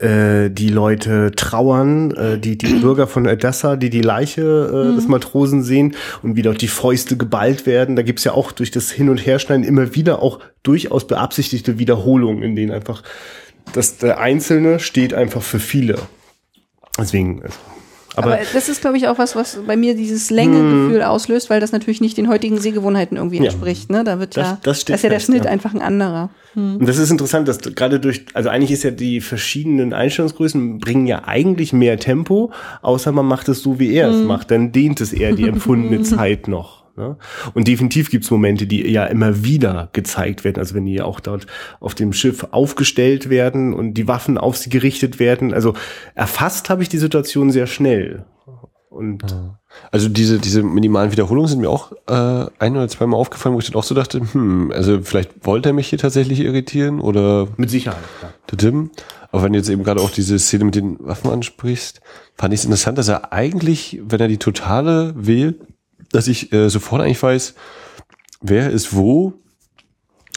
äh, 0.00 0.50
die 0.50 0.70
Leute 0.70 1.32
trauern, 1.36 2.10
äh, 2.12 2.38
die, 2.38 2.58
die 2.58 2.66
Bürger 2.80 3.06
von 3.06 3.26
Odessa, 3.26 3.76
die 3.76 3.90
die 3.90 4.02
Leiche 4.02 4.42
äh, 4.42 4.90
mhm. 4.90 4.96
des 4.96 5.08
Matrosen 5.08 5.62
sehen 5.62 5.94
und 6.22 6.36
wie 6.36 6.42
dort 6.42 6.60
die 6.60 6.68
Fäuste 6.68 7.16
geballt 7.16 7.66
werden, 7.66 7.96
da 7.96 8.02
gibt's 8.02 8.24
ja 8.24 8.32
auch 8.32 8.52
durch 8.52 8.70
das 8.70 8.90
Hin- 8.90 9.08
und 9.08 9.24
Herschneiden 9.24 9.64
immer 9.64 9.94
wieder 9.94 10.22
auch 10.22 10.40
durchaus 10.62 11.06
beabsichtigte 11.06 11.78
Wiederholungen, 11.78 12.42
in 12.42 12.56
denen 12.56 12.72
einfach 12.72 13.02
dass 13.72 13.98
der 13.98 14.18
Einzelne 14.18 14.80
steht 14.80 15.14
einfach 15.14 15.42
für 15.42 15.58
viele. 15.58 15.98
Deswegen, 16.98 17.42
aber, 18.16 18.34
aber, 18.34 18.42
das 18.52 18.68
ist, 18.68 18.80
glaube 18.80 18.96
ich, 18.96 19.06
auch 19.06 19.18
was, 19.18 19.36
was 19.36 19.60
bei 19.66 19.76
mir 19.76 19.94
dieses 19.94 20.30
Längegefühl 20.30 21.02
auslöst, 21.02 21.50
weil 21.50 21.60
das 21.60 21.72
natürlich 21.72 22.00
nicht 22.00 22.16
den 22.16 22.28
heutigen 22.28 22.58
Sehgewohnheiten 22.58 23.16
irgendwie 23.16 23.38
ja. 23.38 23.44
entspricht. 23.44 23.90
Ne? 23.90 24.02
Da 24.04 24.18
wird 24.18 24.36
das, 24.36 24.46
ja, 24.46 24.58
das, 24.62 24.84
das 24.84 24.96
ist 24.96 25.02
ja 25.02 25.10
der 25.10 25.20
Schnitt 25.20 25.44
ja. 25.44 25.50
einfach 25.50 25.74
ein 25.74 25.82
anderer. 25.82 26.30
Hm. 26.54 26.78
Und 26.78 26.88
das 26.88 26.98
ist 26.98 27.10
interessant, 27.10 27.48
dass 27.48 27.58
gerade 27.58 28.00
durch, 28.00 28.24
also 28.34 28.48
eigentlich 28.48 28.72
ist 28.72 28.82
ja 28.82 28.90
die 28.90 29.20
verschiedenen 29.20 29.92
Einstellungsgrößen 29.92 30.78
bringen 30.78 31.06
ja 31.06 31.22
eigentlich 31.26 31.72
mehr 31.72 31.98
Tempo, 31.98 32.52
außer 32.82 33.12
man 33.12 33.26
macht 33.26 33.48
es 33.48 33.62
so, 33.62 33.78
wie 33.78 33.92
er 33.92 34.08
hm. 34.08 34.14
es 34.14 34.26
macht. 34.26 34.50
Dann 34.50 34.72
dehnt 34.72 35.00
es 35.00 35.12
eher 35.12 35.32
die 35.32 35.46
empfundene 35.46 36.02
Zeit 36.02 36.48
noch. 36.48 36.77
Ne? 36.98 37.16
Und 37.54 37.68
definitiv 37.68 38.10
gibt's 38.10 38.30
Momente, 38.30 38.66
die 38.66 38.90
ja 38.90 39.04
immer 39.04 39.44
wieder 39.44 39.88
gezeigt 39.92 40.44
werden. 40.44 40.58
Also 40.58 40.74
wenn 40.74 40.84
die 40.84 41.00
auch 41.00 41.20
dort 41.20 41.46
auf 41.80 41.94
dem 41.94 42.12
Schiff 42.12 42.48
aufgestellt 42.50 43.30
werden 43.30 43.72
und 43.72 43.94
die 43.94 44.08
Waffen 44.08 44.36
auf 44.36 44.56
sie 44.56 44.68
gerichtet 44.68 45.18
werden. 45.18 45.54
Also 45.54 45.74
erfasst 46.14 46.68
habe 46.68 46.82
ich 46.82 46.88
die 46.88 46.98
Situation 46.98 47.50
sehr 47.50 47.68
schnell. 47.68 48.24
Und 48.90 49.22
Also 49.92 50.08
diese, 50.08 50.38
diese 50.38 50.62
minimalen 50.62 51.12
Wiederholungen 51.12 51.48
sind 51.48 51.60
mir 51.60 51.70
auch 51.70 51.92
äh, 52.08 52.50
ein 52.58 52.76
oder 52.76 52.88
zweimal 52.88 53.20
aufgefallen, 53.20 53.54
wo 53.54 53.60
ich 53.60 53.66
dann 53.66 53.76
auch 53.76 53.84
so 53.84 53.94
dachte, 53.94 54.20
hm, 54.32 54.72
also 54.74 55.00
vielleicht 55.02 55.46
wollte 55.46 55.68
er 55.68 55.72
mich 55.72 55.88
hier 55.88 55.98
tatsächlich 55.98 56.40
irritieren 56.40 57.00
oder 57.00 57.46
mit 57.56 57.70
Sicherheit. 57.70 58.02
Ja. 58.22 58.32
Tadim. 58.46 58.90
Aber 59.30 59.42
wenn 59.42 59.52
du 59.52 59.58
jetzt 59.58 59.68
eben 59.68 59.84
gerade 59.84 60.00
auch 60.00 60.10
diese 60.10 60.38
Szene 60.38 60.64
mit 60.64 60.74
den 60.74 60.96
Waffen 61.00 61.30
ansprichst, 61.30 62.00
fand 62.34 62.54
ich 62.54 62.60
es 62.60 62.64
interessant, 62.64 62.98
dass 62.98 63.08
er 63.08 63.32
eigentlich, 63.32 64.00
wenn 64.02 64.20
er 64.20 64.28
die 64.28 64.38
Totale 64.38 65.12
wählt, 65.16 65.60
dass 66.12 66.28
ich 66.28 66.52
äh, 66.52 66.68
sofort 66.68 67.02
eigentlich 67.02 67.22
weiß, 67.22 67.54
wer 68.40 68.70
ist 68.70 68.94
wo 68.94 69.34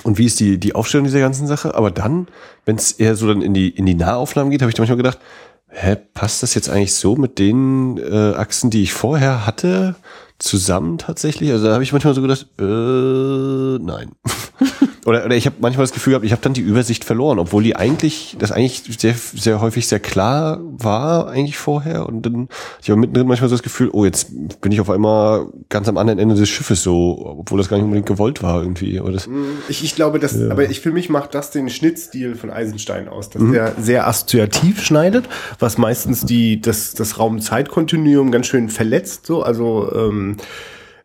und 0.04 0.18
wie 0.18 0.26
ist 0.26 0.40
die, 0.40 0.58
die 0.58 0.76
Aufstellung 0.76 1.06
dieser 1.06 1.20
ganzen 1.20 1.48
Sache. 1.48 1.76
Aber 1.76 1.92
dann, 1.92 2.28
wenn 2.66 2.76
es 2.76 2.92
eher 2.92 3.16
so 3.16 3.28
dann 3.28 3.42
in 3.42 3.54
die, 3.54 3.70
in 3.70 3.86
die 3.86 3.96
Nahaufnahmen 3.96 4.52
geht, 4.52 4.62
habe 4.62 4.72
ich 4.72 4.78
manchmal 4.78 4.98
gedacht, 4.98 5.20
hä, 5.68 5.98
passt 6.14 6.44
das 6.44 6.54
jetzt 6.56 6.70
eigentlich 6.70 6.96
so 6.96 7.16
mit 7.16 7.40
den 7.40 7.98
äh, 7.98 8.34
Achsen, 8.36 8.70
die 8.70 8.84
ich 8.84 8.94
vorher 8.94 9.46
hatte, 9.46 9.96
zusammen 10.40 10.98
tatsächlich? 10.98 11.52
Also 11.52 11.68
da 11.68 11.74
habe 11.74 11.84
ich 11.84 11.94
manchmal 11.94 12.14
so 12.14 12.22
gedacht, 12.22 12.48
äh, 12.60 13.84
nein. 13.84 14.12
oder, 15.06 15.26
oder 15.26 15.36
ich 15.36 15.46
habe 15.46 15.56
manchmal 15.60 15.84
das 15.84 15.94
Gefühl 15.94 16.12
gehabt, 16.12 16.26
ich 16.26 16.32
habe 16.32 16.42
dann 16.42 16.54
die 16.54 16.62
Übersicht 16.62 17.04
verloren, 17.04 17.40
obwohl 17.40 17.64
die 17.64 17.76
eigentlich, 17.76 18.36
das 18.38 18.52
eigentlich 18.52 18.84
sehr, 19.00 19.16
sehr 19.16 19.60
häufig 19.60 19.88
sehr 19.88 20.00
klar 20.00 20.60
war 20.62 21.30
eigentlich 21.30 21.58
vorher. 21.58 22.08
Und 22.08 22.26
dann 22.26 22.50
ich 22.82 22.90
habe 22.90 23.00
mittendrin 23.00 23.28
manchmal 23.28 23.50
so 23.50 23.56
das 23.56 23.64
Gefühl, 23.64 23.90
oh, 23.92 24.06
jetzt 24.06 24.32
bin 24.62 24.72
ich 24.72 24.80
auf 24.80 24.90
einmal 24.90 25.48
ganz 25.70 25.88
am 25.88 25.98
anderen 25.98 26.20
Ende 26.20 26.36
des 26.36 26.50
Schiffes 26.50 26.84
so, 26.84 27.36
obwohl 27.40 27.58
das 27.58 27.68
gar 27.68 27.78
nicht 27.78 27.86
unbedingt 27.86 28.08
gewollt 28.08 28.44
war 28.44 28.62
irgendwie. 28.62 29.00
Oder 29.00 29.14
das, 29.14 29.30
Ich, 29.70 29.84
ich 29.84 29.96
glaube, 29.96 30.20
dass, 30.20 30.40
aber 30.40 30.70
ich 30.70 30.82
für 30.82 30.92
mich 30.92 31.10
macht 31.10 31.34
das 31.34 31.52
den 31.52 31.70
Schnittstil 31.70 32.36
von 32.36 32.52
Eisenstein 32.52 33.08
aus, 33.08 33.30
dass 33.30 33.42
der 33.52 33.74
sehr 33.80 34.08
assoziativ 34.08 34.84
schneidet, 34.84 35.28
was 35.60 35.78
meistens 35.78 36.26
die, 36.26 36.62
das, 36.62 36.94
das 36.94 37.18
Raum-Zeit-Kontinuum 37.18 38.32
ganz 38.32 38.48
schön 38.48 38.70
verletzt, 38.70 39.26
so, 39.26 39.42
also, 39.42 39.92
ähm, 39.96 40.38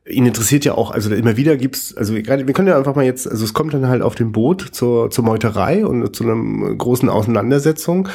ihn 0.08 0.26
interessiert 0.26 0.64
ja 0.64 0.74
auch, 0.74 0.90
also 0.90 1.12
immer 1.12 1.36
wieder 1.36 1.56
gibt's, 1.56 1.96
also 1.96 2.14
gerade, 2.14 2.46
wir 2.46 2.54
können 2.54 2.68
ja 2.68 2.76
einfach 2.76 2.94
mal 2.94 3.04
jetzt, 3.04 3.28
also 3.28 3.44
es 3.44 3.54
kommt 3.54 3.74
dann 3.74 3.88
halt 3.88 4.02
auf 4.02 4.14
dem 4.14 4.32
Boot 4.32 4.60
zur, 4.72 5.10
zur 5.10 5.24
Meuterei 5.24 5.84
und 5.84 6.14
zu 6.14 6.24
einer 6.24 6.74
großen 6.76 7.08
Auseinandersetzung. 7.08 8.08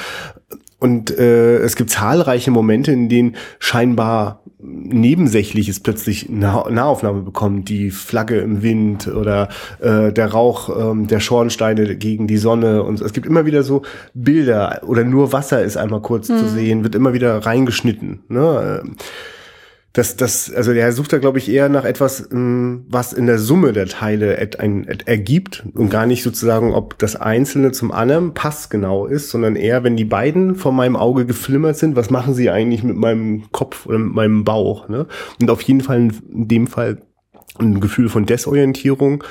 Und 0.79 1.15
äh, 1.15 1.57
es 1.57 1.75
gibt 1.75 1.91
zahlreiche 1.91 2.49
Momente, 2.49 2.91
in 2.91 3.07
denen 3.07 3.35
scheinbar 3.59 4.41
Nebensächliches 4.63 5.79
plötzlich 5.79 6.29
Nah 6.29 6.67
Nahaufnahme 6.69 7.21
bekommt, 7.21 7.69
die 7.69 7.91
Flagge 7.91 8.39
im 8.39 8.63
Wind 8.63 9.07
oder 9.07 9.49
äh, 9.79 10.11
der 10.11 10.31
Rauch 10.31 10.91
ähm, 10.91 11.07
der 11.07 11.19
Schornsteine 11.19 11.95
gegen 11.97 12.25
die 12.25 12.37
Sonne 12.37 12.83
und 12.83 12.97
so. 12.97 13.05
es 13.05 13.13
gibt 13.13 13.27
immer 13.27 13.45
wieder 13.45 13.61
so 13.61 13.83
Bilder 14.13 14.81
oder 14.85 15.03
nur 15.03 15.31
Wasser 15.33 15.63
ist 15.63 15.77
einmal 15.77 16.01
kurz 16.01 16.27
zu 16.27 16.47
sehen, 16.47 16.83
wird 16.83 16.95
immer 16.95 17.13
wieder 17.13 17.45
reingeschnitten. 17.45 18.23
Ne? 18.27 18.83
Das, 19.93 20.15
das, 20.15 20.53
also 20.53 20.73
der 20.73 20.93
sucht 20.93 21.11
da, 21.11 21.17
glaube 21.17 21.37
ich, 21.37 21.49
eher 21.49 21.67
nach 21.67 21.83
etwas, 21.83 22.29
ähm, 22.31 22.85
was 22.87 23.11
in 23.11 23.25
der 23.25 23.37
Summe 23.37 23.73
der 23.73 23.87
Teile 23.87 24.37
et, 24.37 24.59
ein, 24.59 24.87
et, 24.87 25.07
ergibt 25.07 25.65
und 25.73 25.89
gar 25.89 26.05
nicht 26.05 26.23
sozusagen, 26.23 26.73
ob 26.73 26.97
das 26.97 27.17
Einzelne 27.17 27.71
zum 27.71 27.91
anderen 27.91 28.33
passgenau 28.33 29.05
ist, 29.05 29.29
sondern 29.29 29.57
eher, 29.57 29.83
wenn 29.83 29.97
die 29.97 30.05
beiden 30.05 30.55
vor 30.55 30.71
meinem 30.71 30.95
Auge 30.95 31.25
geflimmert 31.25 31.75
sind, 31.77 31.97
was 31.97 32.09
machen 32.09 32.33
sie 32.33 32.49
eigentlich 32.49 32.83
mit 32.83 32.95
meinem 32.95 33.51
Kopf 33.51 33.85
oder 33.85 33.99
mit 33.99 34.13
meinem 34.13 34.45
Bauch? 34.45 34.87
Ne? 34.87 35.07
Und 35.41 35.49
auf 35.49 35.61
jeden 35.61 35.81
Fall 35.81 35.97
in 35.97 36.47
dem 36.47 36.67
Fall 36.67 37.01
ein 37.59 37.81
Gefühl 37.81 38.07
von 38.07 38.25
Desorientierung 38.25 39.25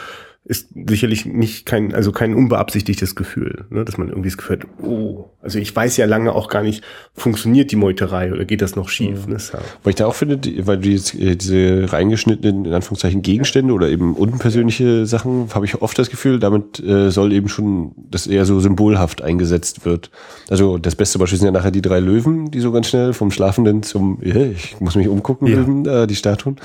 ist 0.44 0.68
sicherlich 0.88 1.26
nicht 1.26 1.66
kein, 1.66 1.94
also 1.94 2.12
kein 2.12 2.35
unbeabsichtigtes 2.35 3.14
Gefühl, 3.14 3.66
ne, 3.70 3.85
dass 3.85 3.98
man 3.98 4.09
irgendwie 4.09 4.31
das 4.31 4.38
Gefühl 4.38 4.61
hat, 4.61 4.66
oh, 4.83 5.31
also 5.42 5.59
ich 5.59 5.74
weiß 5.76 5.98
ja 5.98 6.07
lange 6.07 6.33
auch 6.33 6.48
gar 6.48 6.62
nicht, 6.62 6.83
funktioniert 7.14 7.70
die 7.70 7.76
Meuterei 7.76 8.33
oder 8.33 8.46
geht 8.46 8.62
das 8.62 8.74
noch 8.74 8.88
schief? 8.88 9.26
Ne? 9.26 9.37
Ja. 9.37 9.59
Weil 9.83 9.90
ich 9.90 9.96
da 9.96 10.07
auch 10.07 10.14
finde, 10.14 10.38
die, 10.38 10.66
weil 10.66 10.85
jetzt, 10.87 11.14
äh, 11.14 11.37
diese 11.37 11.92
reingeschnittenen, 11.92 12.64
in 12.64 12.72
Anführungszeichen, 12.72 13.20
Gegenstände 13.20 13.72
oder 13.74 13.90
eben 13.90 14.16
unpersönliche 14.16 15.05
Sachen, 15.07 15.48
habe 15.55 15.66
ich 15.66 15.81
oft 15.83 15.98
das 15.98 16.11
Gefühl, 16.11 16.38
damit 16.40 16.81
äh, 16.81 17.11
soll 17.11 17.33
eben 17.33 17.48
schon, 17.48 17.92
das 18.11 18.26
eher 18.26 18.46
so 18.46 18.61
symbolhaft 18.61 19.22
eingesetzt 19.22 19.85
wird. 19.85 20.11
Also 20.48 20.79
das 20.79 20.96
beste 20.96 21.18
Beispiel 21.18 21.38
sind 21.38 21.46
ja 21.46 21.53
nachher 21.53 21.70
die 21.70 21.83
drei 21.83 22.00
Löwen, 22.00 22.50
die 22.50 22.61
so 22.61 22.72
ganz 22.72 22.88
schnell 22.88 23.12
vom 23.12 23.31
Schlafenden 23.31 23.83
zum, 23.83 24.18
ja, 24.22 24.37
ich 24.37 24.81
muss 24.81 24.96
mich 24.96 25.09
umgucken, 25.09 25.46
Ja. 25.46 25.57
Löwen, 25.57 25.87
äh, 25.87 26.07
die 26.07 26.16
Statuen. 26.16 26.57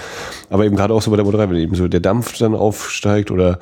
Aber 0.49 0.65
eben 0.65 0.77
gerade 0.77 0.93
auch 0.93 1.01
so 1.01 1.11
bei 1.11 1.17
der 1.17 1.25
Meuterei, 1.25 1.49
wenn 1.49 1.57
eben 1.57 1.75
so 1.75 1.87
der 1.89 1.99
Dampf 1.99 2.37
dann 2.37 2.55
aufsteigt 2.55 3.31
oder 3.31 3.59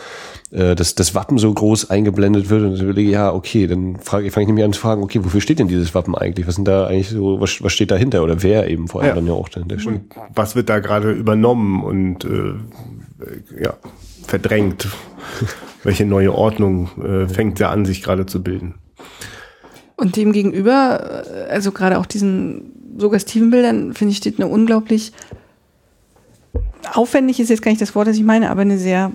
äh, 0.51 0.75
das, 0.75 0.95
das 0.95 1.15
Wappen 1.15 1.37
so 1.37 1.53
groß 1.53 1.89
eingeblendet 1.89 2.49
wird 2.49 2.63
und 2.63 2.75
ich 2.75 2.81
überlege, 2.81 3.09
ja, 3.09 3.33
okay, 3.33 3.67
dann 3.67 3.97
frage 3.97 4.29
fange 4.31 4.43
ich 4.43 4.47
nämlich 4.47 4.65
an 4.65 4.73
zu 4.73 4.79
fragen, 4.79 5.03
okay, 5.03 5.19
wofür 5.23 5.41
steht 5.41 5.59
denn 5.59 5.67
dieses 5.67 5.95
Wappen 5.95 6.15
eigentlich? 6.15 6.47
Was 6.47 6.55
sind 6.55 6.67
da 6.67 6.87
eigentlich 6.87 7.09
so, 7.09 7.39
was, 7.41 7.63
was 7.63 7.73
steht 7.73 7.91
dahinter? 7.91 8.23
Oder 8.23 8.43
wer 8.43 8.69
eben 8.69 8.87
vor 8.87 9.01
allem 9.01 9.09
Ja. 9.09 9.15
dann 9.15 9.27
ja 9.27 9.33
auch 9.33 9.49
dahinter 9.49 9.79
steht. 9.79 9.93
Und 9.93 10.15
was 10.35 10.55
wird 10.55 10.69
da 10.69 10.79
gerade 10.79 11.11
übernommen 11.11 11.83
und 11.83 12.25
äh, 12.25 12.53
ja, 13.61 13.73
verdrängt? 14.25 14.87
Welche 15.83 16.05
neue 16.05 16.33
Ordnung 16.33 16.89
äh, 17.03 17.27
fängt 17.27 17.59
da 17.59 17.69
an, 17.69 17.85
sich 17.85 18.03
gerade 18.03 18.25
zu 18.25 18.41
bilden? 18.41 18.75
Und 19.97 20.15
dem 20.15 20.31
gegenüber, 20.31 21.25
äh, 21.25 21.51
also 21.51 21.71
gerade 21.71 21.99
auch 21.99 22.05
diesen 22.05 22.71
suggestiven 22.97 23.49
Bildern, 23.49 23.93
finde 23.93 24.11
ich, 24.11 24.17
steht 24.17 24.39
eine 24.39 24.47
unglaublich 24.47 25.11
aufwendig 26.93 27.39
ist 27.39 27.49
jetzt 27.49 27.61
gar 27.61 27.71
nicht 27.71 27.81
das 27.81 27.95
Wort, 27.95 28.07
das 28.07 28.17
ich 28.17 28.23
meine, 28.23 28.49
aber 28.49 28.61
eine 28.61 28.77
sehr 28.77 29.11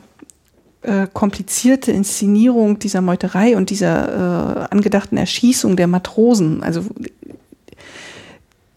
äh, 0.82 1.06
komplizierte 1.12 1.90
Inszenierung 1.92 2.78
dieser 2.78 3.00
Meuterei 3.00 3.56
und 3.56 3.70
dieser 3.70 4.66
äh, 4.68 4.74
angedachten 4.74 5.16
Erschießung 5.16 5.76
der 5.76 5.86
Matrosen. 5.86 6.62
Also 6.62 6.84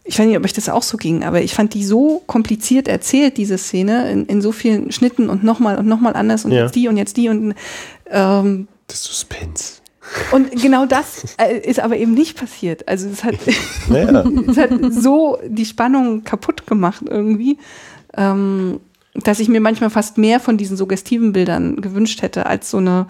ich 0.03 0.17
weiß 0.19 0.25
nicht, 0.25 0.37
ob 0.37 0.43
euch 0.43 0.53
das 0.53 0.67
auch 0.67 0.83
so 0.83 0.97
ging, 0.97 1.23
aber 1.23 1.41
ich 1.41 1.53
fand 1.53 1.73
die 1.73 1.85
so 1.85 2.21
kompliziert 2.25 2.87
erzählt, 2.87 3.37
diese 3.37 3.57
Szene, 3.57 4.11
in, 4.11 4.25
in 4.25 4.41
so 4.41 4.51
vielen 4.51 4.91
Schnitten 4.91 5.29
und 5.29 5.43
nochmal 5.43 5.77
und 5.77 5.87
nochmal 5.87 6.15
anders 6.15 6.43
und 6.43 6.51
Ja. 6.51 6.63
jetzt 6.63 6.75
die 6.75 6.87
und 6.87 6.97
jetzt 6.97 7.17
die 7.17 7.29
und 7.29 7.53
ähm, 8.09 8.67
Das 8.87 9.03
Suspense. 9.03 9.75
und 10.31 10.51
genau 10.61 10.85
das 10.87 11.35
äh, 11.37 11.55
ist 11.59 11.79
aber 11.79 11.97
eben 11.97 12.13
nicht 12.13 12.35
passiert. 12.35 12.87
Also 12.87 13.07
es 13.09 13.23
hat, 13.23 13.35
Naja. 13.89 14.25
es 14.49 14.57
hat 14.57 14.71
so 14.89 15.37
die 15.47 15.65
Spannung 15.65 16.23
kaputt 16.23 16.65
gemacht 16.67 17.03
irgendwie, 17.07 17.57
ähm, 18.17 18.79
dass 19.13 19.39
ich 19.39 19.49
mir 19.49 19.61
manchmal 19.61 19.89
fast 19.89 20.17
mehr 20.17 20.39
von 20.39 20.57
diesen 20.57 20.77
suggestiven 20.77 21.33
Bildern 21.33 21.81
gewünscht 21.81 22.21
hätte, 22.21 22.45
als 22.45 22.71
so 22.71 22.77
eine 22.77 23.07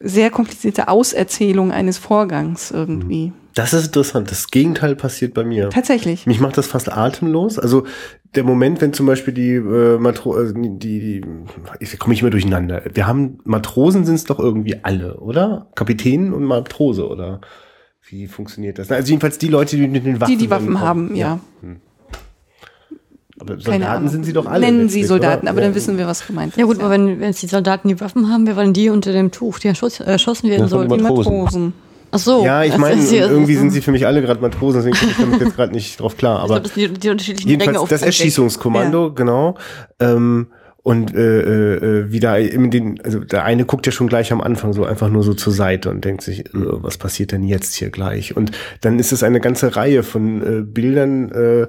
sehr 0.00 0.30
komplizierte 0.30 0.88
Auserzählung 0.88 1.72
eines 1.72 1.98
Vorgangs 1.98 2.70
irgendwie. 2.70 3.32
Das 3.54 3.72
ist 3.72 3.86
interessant. 3.86 4.30
Das 4.30 4.48
Gegenteil 4.50 4.94
passiert 4.94 5.34
bei 5.34 5.42
mir. 5.42 5.70
Tatsächlich. 5.70 6.26
Mich 6.26 6.38
macht 6.38 6.56
das 6.56 6.68
fast 6.68 6.92
atemlos. 6.92 7.58
Also 7.58 7.86
der 8.36 8.44
Moment, 8.44 8.80
wenn 8.80 8.92
zum 8.92 9.06
Beispiel 9.06 9.34
die 9.34 9.54
äh, 9.54 9.98
Matro 9.98 10.40
äh, 10.40 10.52
die, 10.54 11.00
die 11.00 11.24
ich 11.80 11.98
komme 11.98 12.14
ich 12.14 12.20
immer 12.20 12.30
durcheinander. 12.30 12.82
Wir 12.94 13.08
haben 13.08 13.38
Matrosen 13.44 14.04
sind 14.04 14.14
es 14.14 14.24
doch 14.24 14.38
irgendwie 14.38 14.76
alle, 14.84 15.18
oder? 15.18 15.70
Kapitän 15.74 16.32
und 16.32 16.44
Matrose, 16.44 17.08
oder? 17.08 17.40
Wie 18.08 18.28
funktioniert 18.28 18.78
das? 18.78 18.92
Also 18.92 19.10
jedenfalls 19.10 19.38
die 19.38 19.48
Leute, 19.48 19.76
die 19.76 19.88
mit 19.88 20.06
den 20.06 20.20
Waffen 20.20 20.30
Die 20.30 20.38
die 20.38 20.50
Waffen 20.50 20.80
haben, 20.80 21.16
ja. 21.16 21.40
Aber 23.40 23.58
Soldaten 23.60 24.08
sind 24.08 24.24
sie 24.24 24.32
doch 24.32 24.46
alle. 24.46 24.66
Nennen 24.66 24.88
sie 24.88 25.04
Soldaten, 25.04 25.42
oder? 25.42 25.50
aber 25.50 25.60
Ja. 25.60 25.66
dann 25.68 25.74
wissen 25.74 25.96
wir, 25.98 26.06
was 26.06 26.26
gemeint 26.26 26.52
ist. 26.52 26.58
Ja 26.58 26.64
gut, 26.64 26.80
aber 26.80 26.90
wenn, 26.90 27.20
wenn 27.20 27.28
jetzt 27.28 27.42
die 27.42 27.46
Soldaten 27.46 27.88
die 27.88 28.00
Waffen 28.00 28.30
haben, 28.32 28.46
wer 28.46 28.56
waren 28.56 28.72
die 28.72 28.90
unter 28.90 29.12
dem 29.12 29.30
Tuch, 29.30 29.58
die 29.58 29.68
erschoss, 29.68 30.00
erschossen 30.00 30.48
werden 30.50 30.62
Ja, 30.62 30.68
sollten? 30.68 30.94
die 30.96 31.02
Matrosen. 31.02 31.72
Ach 32.10 32.18
so. 32.18 32.42
Ja, 32.44 32.64
ich 32.64 32.70
das 32.72 32.80
meine, 32.80 33.02
ja- 33.02 33.28
irgendwie 33.28 33.54
sind 33.54 33.70
sie 33.70 33.82
für 33.82 33.92
mich 33.92 34.06
alle 34.06 34.22
gerade 34.22 34.40
Matrosen, 34.40 34.80
deswegen 34.82 34.96
komme 34.96 35.10
ich 35.12 35.18
damit 35.18 35.40
jetzt 35.40 35.56
gerade 35.56 35.72
nicht 35.72 36.00
drauf 36.00 36.16
klar. 36.16 36.36
Ich 36.38 36.44
Aber 36.44 36.54
glaube, 36.54 36.62
das 36.62 36.74
sind 36.74 36.96
die, 36.96 37.00
die 37.00 37.08
unterschiedlichen 37.10 37.48
Ränge 37.50 37.62
Jedenfalls 37.64 37.88
das. 37.90 38.02
Erschießungskommando, 38.02 39.12
genau. 39.12 39.56
Ähm, 40.00 40.46
und 40.82 41.14
äh, 41.14 41.74
äh, 41.74 42.10
wie 42.12 42.18
da 42.20 42.38
eben 42.38 42.70
den, 42.70 42.98
also 43.04 43.18
der 43.18 43.44
eine 43.44 43.66
guckt 43.66 43.84
ja 43.84 43.92
schon 43.92 44.06
gleich 44.06 44.32
am 44.32 44.40
Anfang 44.40 44.72
so 44.72 44.84
einfach 44.86 45.10
nur 45.10 45.22
so 45.22 45.34
zur 45.34 45.52
Seite 45.52 45.90
und 45.90 46.02
denkt 46.04 46.22
sich, 46.22 46.46
äh, 46.46 46.50
was 46.54 46.96
passiert 46.96 47.32
denn 47.32 47.42
jetzt 47.42 47.74
hier 47.74 47.90
gleich? 47.90 48.34
Und 48.34 48.52
dann 48.80 48.98
ist 48.98 49.12
es 49.12 49.22
eine 49.22 49.38
ganze 49.40 49.76
Reihe 49.76 50.02
von 50.02 50.40
äh, 50.60 50.62
Bildern, 50.62 51.30
äh, 51.30 51.66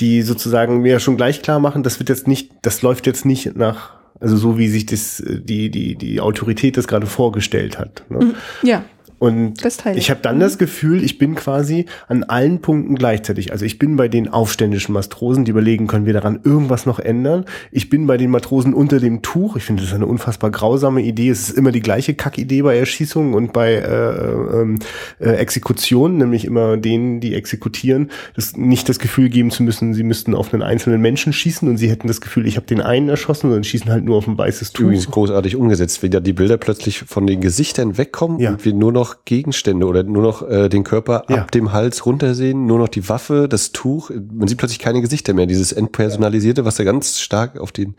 die 0.00 0.22
sozusagen 0.22 0.80
mir 0.80 1.00
schon 1.00 1.16
gleich 1.16 1.42
klar 1.42 1.60
machen, 1.60 1.82
das 1.82 1.98
wird 1.98 2.08
jetzt 2.08 2.26
nicht, 2.26 2.50
das 2.62 2.82
läuft 2.82 3.06
jetzt 3.06 3.24
nicht 3.24 3.56
nach, 3.56 3.94
also 4.20 4.36
so 4.36 4.58
wie 4.58 4.68
sich 4.68 4.86
das 4.86 5.20
äh, 5.20 5.40
die 5.40 5.70
die 5.70 5.96
die 5.96 6.20
Autorität 6.20 6.76
das 6.76 6.88
gerade 6.88 7.06
vorgestellt 7.06 7.78
hat. 7.78 8.04
Ne? 8.08 8.34
Ja, 8.62 8.84
Und 9.20 9.62
ich 9.94 10.10
habe 10.10 10.20
dann 10.22 10.36
mhm. 10.36 10.40
das 10.40 10.56
Gefühl, 10.56 11.04
ich 11.04 11.18
bin 11.18 11.34
quasi 11.34 11.84
an 12.08 12.24
allen 12.24 12.60
Punkten 12.60 12.94
gleichzeitig. 12.94 13.52
Also 13.52 13.66
ich 13.66 13.78
bin 13.78 13.96
bei 13.96 14.08
den 14.08 14.28
aufständischen 14.28 14.94
Matrosen, 14.94 15.44
die 15.44 15.50
überlegen, 15.50 15.86
können 15.86 16.06
wir 16.06 16.14
daran 16.14 16.40
irgendwas 16.42 16.86
noch 16.86 16.98
ändern. 16.98 17.44
Ich 17.70 17.90
bin 17.90 18.06
bei 18.06 18.16
den 18.16 18.30
Matrosen 18.30 18.72
unter 18.72 18.98
dem 18.98 19.20
Tuch. 19.20 19.56
Ich 19.56 19.64
finde, 19.64 19.82
das 19.82 19.90
ist 19.90 19.94
eine 19.94 20.06
unfassbar 20.06 20.50
grausame 20.50 21.02
Idee. 21.02 21.28
Es 21.28 21.50
ist 21.50 21.58
immer 21.58 21.70
die 21.70 21.80
gleiche 21.82 22.14
Kackidee 22.14 22.62
bei 22.62 22.78
Erschießungen 22.78 23.34
und 23.34 23.52
bei 23.52 23.74
äh, 23.74 24.62
ähm, 24.62 24.78
äh, 25.18 25.32
Exekutionen, 25.32 26.16
nämlich 26.16 26.46
immer 26.46 26.78
denen, 26.78 27.20
die 27.20 27.34
exekutieren, 27.34 28.10
das 28.34 28.56
nicht 28.56 28.88
das 28.88 28.98
Gefühl 28.98 29.28
geben 29.28 29.50
zu 29.50 29.62
müssen, 29.62 29.92
sie 29.92 30.02
müssten 30.02 30.34
auf 30.34 30.54
einen 30.54 30.62
einzelnen 30.62 31.02
Menschen 31.02 31.34
schießen 31.34 31.68
und 31.68 31.76
sie 31.76 31.90
hätten 31.90 32.08
das 32.08 32.22
Gefühl, 32.22 32.46
ich 32.46 32.56
habe 32.56 32.66
den 32.66 32.80
einen 32.80 33.10
erschossen, 33.10 33.52
und 33.52 33.66
schießen 33.66 33.90
halt 33.90 34.04
nur 34.04 34.16
auf 34.16 34.26
ein 34.26 34.36
weißes 34.36 34.72
Tuch. 34.72 34.84
Übrigens 34.84 35.10
großartig 35.10 35.56
umgesetzt, 35.56 36.02
wenn 36.02 36.12
ja 36.12 36.20
die 36.20 36.32
Bilder 36.32 36.56
plötzlich 36.56 37.00
von 37.00 37.26
den 37.26 37.40
Gesichtern 37.40 37.98
wegkommen 37.98 38.38
ja. 38.38 38.50
und 38.50 38.64
wir 38.64 38.72
nur 38.72 38.92
noch 38.92 39.09
noch 39.10 39.24
Gegenstände 39.24 39.86
oder 39.86 40.02
nur 40.02 40.22
noch 40.22 40.48
äh, 40.48 40.68
den 40.68 40.84
Körper 40.84 41.24
ja. 41.28 41.36
ab 41.36 41.50
dem 41.50 41.72
Hals 41.72 42.06
runtersehen, 42.06 42.66
nur 42.66 42.78
noch 42.78 42.88
die 42.88 43.08
Waffe, 43.08 43.48
das 43.48 43.72
Tuch. 43.72 44.10
Man 44.10 44.48
sieht 44.48 44.58
plötzlich 44.58 44.78
keine 44.78 45.00
Gesichter 45.00 45.34
mehr. 45.34 45.46
Dieses 45.46 45.72
entpersonalisierte, 45.72 46.64
was 46.64 46.76
da 46.76 46.84
ganz 46.84 47.20
stark 47.20 47.58
auf 47.58 47.72
den 47.72 47.94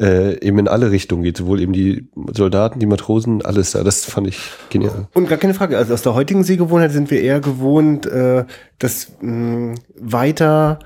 äh, 0.00 0.38
eben 0.44 0.58
in 0.58 0.68
alle 0.68 0.90
Richtungen 0.90 1.22
geht, 1.22 1.36
sowohl 1.36 1.60
eben 1.60 1.72
die 1.72 2.08
Soldaten, 2.32 2.78
die 2.78 2.86
Matrosen, 2.86 3.44
alles 3.44 3.72
da. 3.72 3.82
Das 3.82 4.04
fand 4.04 4.26
ich 4.26 4.38
genial. 4.70 5.08
Und 5.14 5.28
gar 5.28 5.38
keine 5.38 5.54
Frage. 5.54 5.76
Also 5.78 5.94
aus 5.94 6.02
der 6.02 6.14
heutigen 6.14 6.44
Sehgewohnheit 6.44 6.92
sind 6.92 7.10
wir 7.10 7.20
eher 7.20 7.40
gewohnt, 7.40 8.06
äh, 8.06 8.44
das 8.78 9.12
mh, 9.20 9.74
weiter 9.98 10.78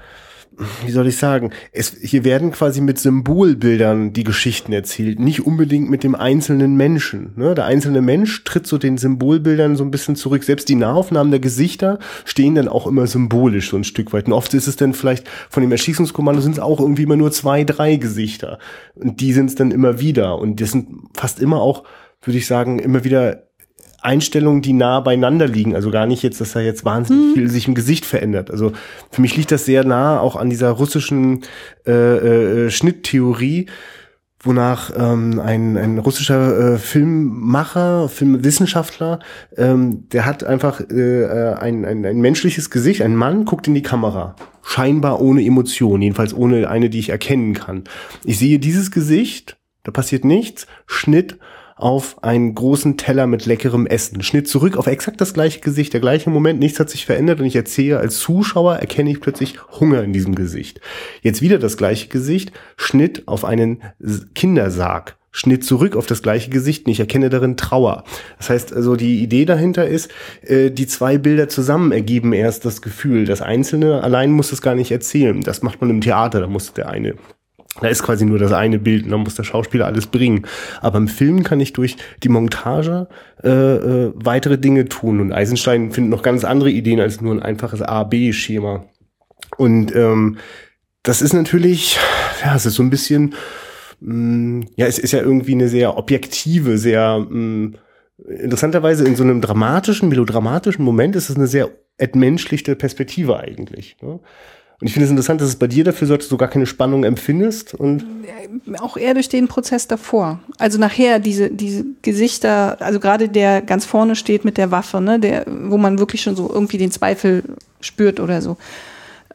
wie 0.85 0.91
soll 0.91 1.07
ich 1.07 1.17
sagen, 1.17 1.51
es, 1.73 1.97
hier 2.01 2.25
werden 2.25 2.53
quasi 2.53 2.81
mit 2.81 2.99
Symbolbildern 2.99 4.12
die 4.12 4.25
Geschichten 4.25 4.73
erzählt, 4.73 5.19
nicht 5.19 5.47
unbedingt 5.47 5.91
mit 5.91 6.05
dem 6.05 6.15
einzelnen 6.15 6.77
Menschen. 6.77 7.33
Ne? 7.37 7.55
Der 7.55 7.65
einzelne 7.65 8.03
Mensch 8.03 8.45
tritt 8.45 8.67
so 8.67 8.79
den 8.79 8.99
Symbolbildern 8.99 9.77
so 9.77 9.85
ein 9.85 9.91
bisschen 9.91 10.17
zurück. 10.17 10.45
Selbst 10.45 10.69
die 10.69 10.75
Nahaufnahmen 10.75 11.31
der 11.31 11.41
Gesichter 11.41 11.99
stehen 12.25 12.55
dann 12.55 12.69
auch 12.69 12.87
immer 12.87 13.07
symbolisch 13.07 13.71
so 13.71 13.77
ein 13.77 13.85
Stück 13.85 14.12
weit. 14.12 14.27
Und 14.27 14.33
oft 14.33 14.53
ist 14.55 14.67
es 14.67 14.77
dann 14.77 14.95
vielleicht 14.95 15.29
von 15.49 15.62
dem 15.62 15.73
Erschießungskommando 15.73 16.41
sind 16.41 16.53
es 16.53 16.59
auch 16.59 16.81
irgendwie 16.81 17.05
immer 17.05 17.17
nur 17.17 17.33
zwei, 17.33 17.65
drei 17.65 17.97
Gesichter. 17.97 18.59
Und 18.95 19.21
die 19.21 19.33
sind 19.33 19.47
es 19.47 19.55
dann 19.55 19.71
immer 19.71 20.01
wieder. 20.01 20.38
Und 20.38 20.61
das 20.61 20.73
sind 20.73 20.88
fast 21.15 21.41
immer 21.41 21.61
auch, 21.61 21.85
würde 22.23 22.38
ich 22.38 22.47
sagen, 22.47 22.79
immer 22.79 23.05
wieder 23.05 23.45
Einstellungen, 24.03 24.62
die 24.62 24.73
nah 24.73 25.01
beieinander 25.01 25.47
liegen. 25.47 25.75
Also 25.75 25.91
gar 25.91 26.07
nicht 26.07 26.23
jetzt, 26.23 26.41
dass 26.41 26.53
da 26.53 26.61
jetzt 26.61 26.85
wahnsinnig 26.85 27.29
hm. 27.29 27.35
viel 27.35 27.49
sich 27.49 27.69
im 27.69 27.75
Gesicht 27.75 28.05
verändert. 28.05 28.51
Also 28.51 28.73
für 29.11 29.21
mich 29.21 29.37
liegt 29.37 29.53
das 29.53 29.65
sehr 29.65 29.85
nah 29.85 30.21
auch 30.21 30.37
an 30.37 30.51
dieser 30.51 30.71
russischen 30.71 31.43
äh, 31.87 31.93
äh, 32.67 32.71
Schnitttheorie, 32.71 33.67
wonach 34.43 34.91
ähm, 34.97 35.41
ein, 35.41 35.77
ein 35.77 35.99
russischer 35.99 36.75
äh, 36.75 36.79
Filmmacher, 36.79 38.09
Filmwissenschaftler, 38.09 39.21
ähm, 39.57 40.09
der 40.09 40.27
hat 40.27 40.43
einfach 40.43 40.81
äh, 40.81 41.23
äh, 41.23 41.55
ein, 41.55 41.85
ein, 41.85 42.05
ein 42.05 42.21
menschliches 42.21 42.71
Gesicht, 42.71 43.03
ein 43.03 43.15
Mann 43.15 43.45
guckt 43.45 43.69
in 43.69 43.75
die 43.75 43.83
Kamera, 43.83 44.35
scheinbar 44.62 45.21
ohne 45.21 45.45
Emotion, 45.45 46.03
jedenfalls 46.03 46.35
ohne 46.35 46.69
eine, 46.69 46.91
die 46.91 46.99
ich 46.99 47.11
erkennen 47.11 47.55
kann. 47.55 47.85
Ich 48.25 48.38
sehe 48.38 48.59
dieses 48.59 48.91
Gesicht, 48.91 49.59
da 49.85 49.93
passiert 49.93 50.25
nichts, 50.25 50.67
Schnitt 50.87 51.38
auf 51.77 52.23
einen 52.23 52.55
großen 52.55 52.97
Teller 52.97 53.27
mit 53.27 53.47
leckerem 53.47 53.87
Essen. 53.87 54.23
Schnitt 54.23 54.49
zurück 54.49 54.77
auf 54.77 54.87
exakt 54.87 55.21
das 55.21 55.35
gleiche 55.35 55.61
Gesicht, 55.61 55.93
der 55.93 56.01
gleiche 56.01 56.31
Moment, 56.31 56.61
nichts 56.61 56.79
hat 56.81 56.91
sich 56.91 57.07
verändert 57.07 57.41
und 57.41 57.47
ich 57.47 57.57
erzähle 57.57 57.99
als 57.99 58.19
Zuschauer, 58.19 58.77
erkenne 58.77 59.11
ich 59.11 59.21
plötzlich 59.21 59.59
Hunger 59.81 60.03
in 60.03 60.13
diesem 60.13 60.35
Gesicht. 60.35 60.81
Jetzt 61.23 61.43
wieder 61.43 61.59
das 61.59 61.77
gleiche 61.77 62.09
Gesicht, 62.09 62.53
Schnitt 62.77 63.27
auf 63.27 63.45
einen 63.45 63.83
Kindersarg. 64.35 65.17
Schnitt 65.35 65.65
zurück 65.65 65.97
auf 65.97 66.07
das 66.07 66.23
gleiche 66.23 66.51
Gesicht 66.51 66.85
und 66.85 66.93
ich 66.93 67.01
erkenne 67.01 67.31
darin 67.31 67.57
Trauer. 67.57 68.05
Das 68.37 68.51
heißt 68.51 68.75
also, 68.75 68.97
die 68.97 69.23
Idee 69.23 69.47
dahinter 69.47 69.87
ist, 69.87 70.11
äh, 70.43 70.71
die 70.71 70.87
zwei 70.87 71.17
Bilder 71.17 71.49
zusammen 71.49 71.91
ergeben 71.91 72.35
erst 72.35 72.67
das 72.67 72.83
Gefühl. 72.83 73.25
Das 73.25 73.41
Einzelne 73.41 74.03
allein 74.03 74.31
muss 74.31 74.53
es 74.53 74.61
gar 74.61 74.75
nicht 74.75 74.93
erzählen. 74.93 75.41
Das 75.41 75.63
macht 75.63 75.81
man 75.81 75.89
im 75.89 76.03
Theater, 76.03 76.41
da 76.41 76.47
muss 76.47 76.75
der 76.75 76.91
eine 76.91 77.15
da 77.81 77.89
ist 77.89 78.03
quasi 78.03 78.27
nur 78.27 78.39
das 78.39 78.53
eine 78.53 78.79
Bild 78.79 79.05
und 79.05 79.11
dann 79.11 79.21
muss 79.21 79.35
der 79.35 79.45
Schauspieler 79.45 79.87
alles 79.87 80.07
bringen. 80.07 80.47
Aber 80.81 80.99
im 80.99 81.09
Film 81.09 81.43
kann 81.43 81.61
ich 81.61 81.73
durch 81.73 81.97
die 82.23 82.29
Montage 82.29 83.09
äh, 83.43 83.49
äh, 83.49 84.13
weitere 84.15 84.59
Dinge 84.59 84.87
tun. 84.87 85.21
Und 85.21 85.33
Eisenstein 85.33 85.91
findet 85.91 86.11
noch 86.11 86.23
ganz 86.23 86.45
andere 86.45 86.71
Ideen 86.71 87.01
als 87.01 87.21
nur 87.21 87.35
ein 87.35 87.43
einfaches 87.43 87.81
A-B-Schema. 87.81 88.85
Und 89.57 89.95
ähm, 89.97 90.37
das 91.03 91.23
ist 91.23 91.33
natürlich, 91.33 91.99
ja, 92.45 92.55
es 92.55 92.67
ist 92.67 92.75
so 92.75 92.83
ein 92.83 92.91
bisschen, 92.91 93.35
mh, 94.01 94.15
mm, 94.15 94.67
ja, 94.77 94.87
es 94.87 94.99
ist 94.99 95.13
ja 95.13 95.21
irgendwie 95.21 95.53
eine 95.55 95.69
sehr 95.69 95.97
objektive, 95.97 96.77
sehr 96.77 97.19
mh, 97.19 97.29
mm, 97.31 97.75
interessanterweise 98.19 99.05
in 99.05 99.17
so 99.17 99.25
einem 99.25 99.41
dramatischen, 99.41 100.09
melodramatischen 100.09 100.85
Moment 100.85 101.17
ist 101.17 101.31
es 101.31 101.37
eine 101.37 101.47
sehr 101.47 101.71
entmenschlichte 101.97 102.77
Perspektive 102.77 103.39
eigentlich. 103.39 103.97
Ne? 104.03 104.21
Und 104.83 104.88
ich 104.88 104.95
finde 104.95 105.05
es 105.05 105.11
interessant, 105.11 105.40
dass 105.40 105.47
es 105.47 105.55
bei 105.55 105.68
dir 105.68 105.85
dafür 105.85 106.09
sorgt, 106.09 106.25
dass 106.25 106.29
du 106.29 106.37
gar 106.37 106.49
keine 106.49 106.66
Spannung 106.66 107.05
empfindest 107.05 107.73
und 107.73 108.05
auch 108.81 108.97
eher 108.97 109.14
durch 109.14 109.29
den 109.29 109.47
Prozess 109.47 109.87
davor. 109.87 110.40
Also 110.59 110.77
nachher 110.77 111.21
diese 111.21 111.51
diese 111.51 111.85
Gesichter, 112.03 112.79
also 112.81 112.99
gerade 112.99 113.29
der 113.29 113.62
ganz 113.62 113.85
vorne 113.85 114.16
steht 114.16 114.45
mit 114.45 114.59
der 114.59 114.73
Waffe, 114.73 115.01
ne, 115.01 115.21
der, 115.21 115.47
wo 115.47 115.79
man 115.79 116.01
wirklich 116.01 116.23
schon 116.23 116.35
so 116.35 116.51
irgendwie 116.53 116.79
den 116.79 116.90
Zweifel 116.90 117.45
spürt 117.81 118.18
oder 118.18 118.42
so. 118.42 118.57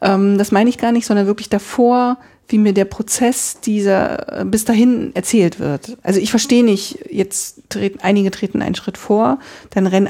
Ähm, 0.01 0.38
das 0.38 0.51
meine 0.51 0.69
ich 0.69 0.77
gar 0.79 0.91
nicht, 0.91 1.05
sondern 1.05 1.27
wirklich 1.27 1.47
davor, 1.47 2.17
wie 2.49 2.57
mir 2.57 2.73
der 2.73 2.83
Prozess 2.83 3.62
dieser 3.62 4.41
äh, 4.41 4.43
bis 4.43 4.65
dahin 4.65 5.15
erzählt 5.15 5.62
wird. 5.62 5.97
Also 6.03 6.19
ich 6.19 6.29
verstehe 6.29 6.65
nicht, 6.65 7.05
jetzt 7.10 7.62
treten 7.69 7.99
einige 8.01 8.31
treten 8.31 8.62
einen 8.62 8.75
Schritt 8.75 8.97
vor, 8.97 9.39
dann 9.69 9.88
rennen 9.88 10.10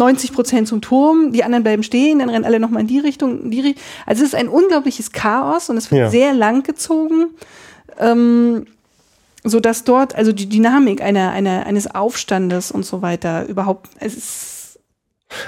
90 0.00 0.32
Prozent 0.32 0.68
zum 0.68 0.80
Turm, 0.80 1.32
die 1.32 1.44
anderen 1.44 1.62
bleiben 1.62 1.82
stehen, 1.82 2.18
dann 2.18 2.30
rennen 2.30 2.44
alle 2.44 2.58
nochmal 2.58 2.82
in 2.82 2.88
die 2.88 2.98
Richtung. 2.98 3.50
Die, 3.50 3.76
also 4.06 4.22
es 4.22 4.30
ist 4.30 4.34
ein 4.34 4.48
unglaubliches 4.48 5.12
Chaos 5.12 5.70
und 5.70 5.76
es 5.76 5.90
wird 5.90 6.00
ja. 6.00 6.10
sehr 6.10 6.32
lang 6.32 6.62
gezogen, 6.62 7.28
ähm, 7.98 8.66
so 9.44 9.60
dass 9.60 9.84
dort 9.84 10.16
also 10.16 10.32
die 10.32 10.48
Dynamik 10.48 11.02
einer, 11.02 11.30
einer, 11.30 11.66
eines 11.66 11.94
Aufstandes 11.94 12.72
und 12.72 12.84
so 12.84 13.02
weiter 13.02 13.46
überhaupt, 13.46 13.88
es 14.00 14.16
ist 14.16 14.59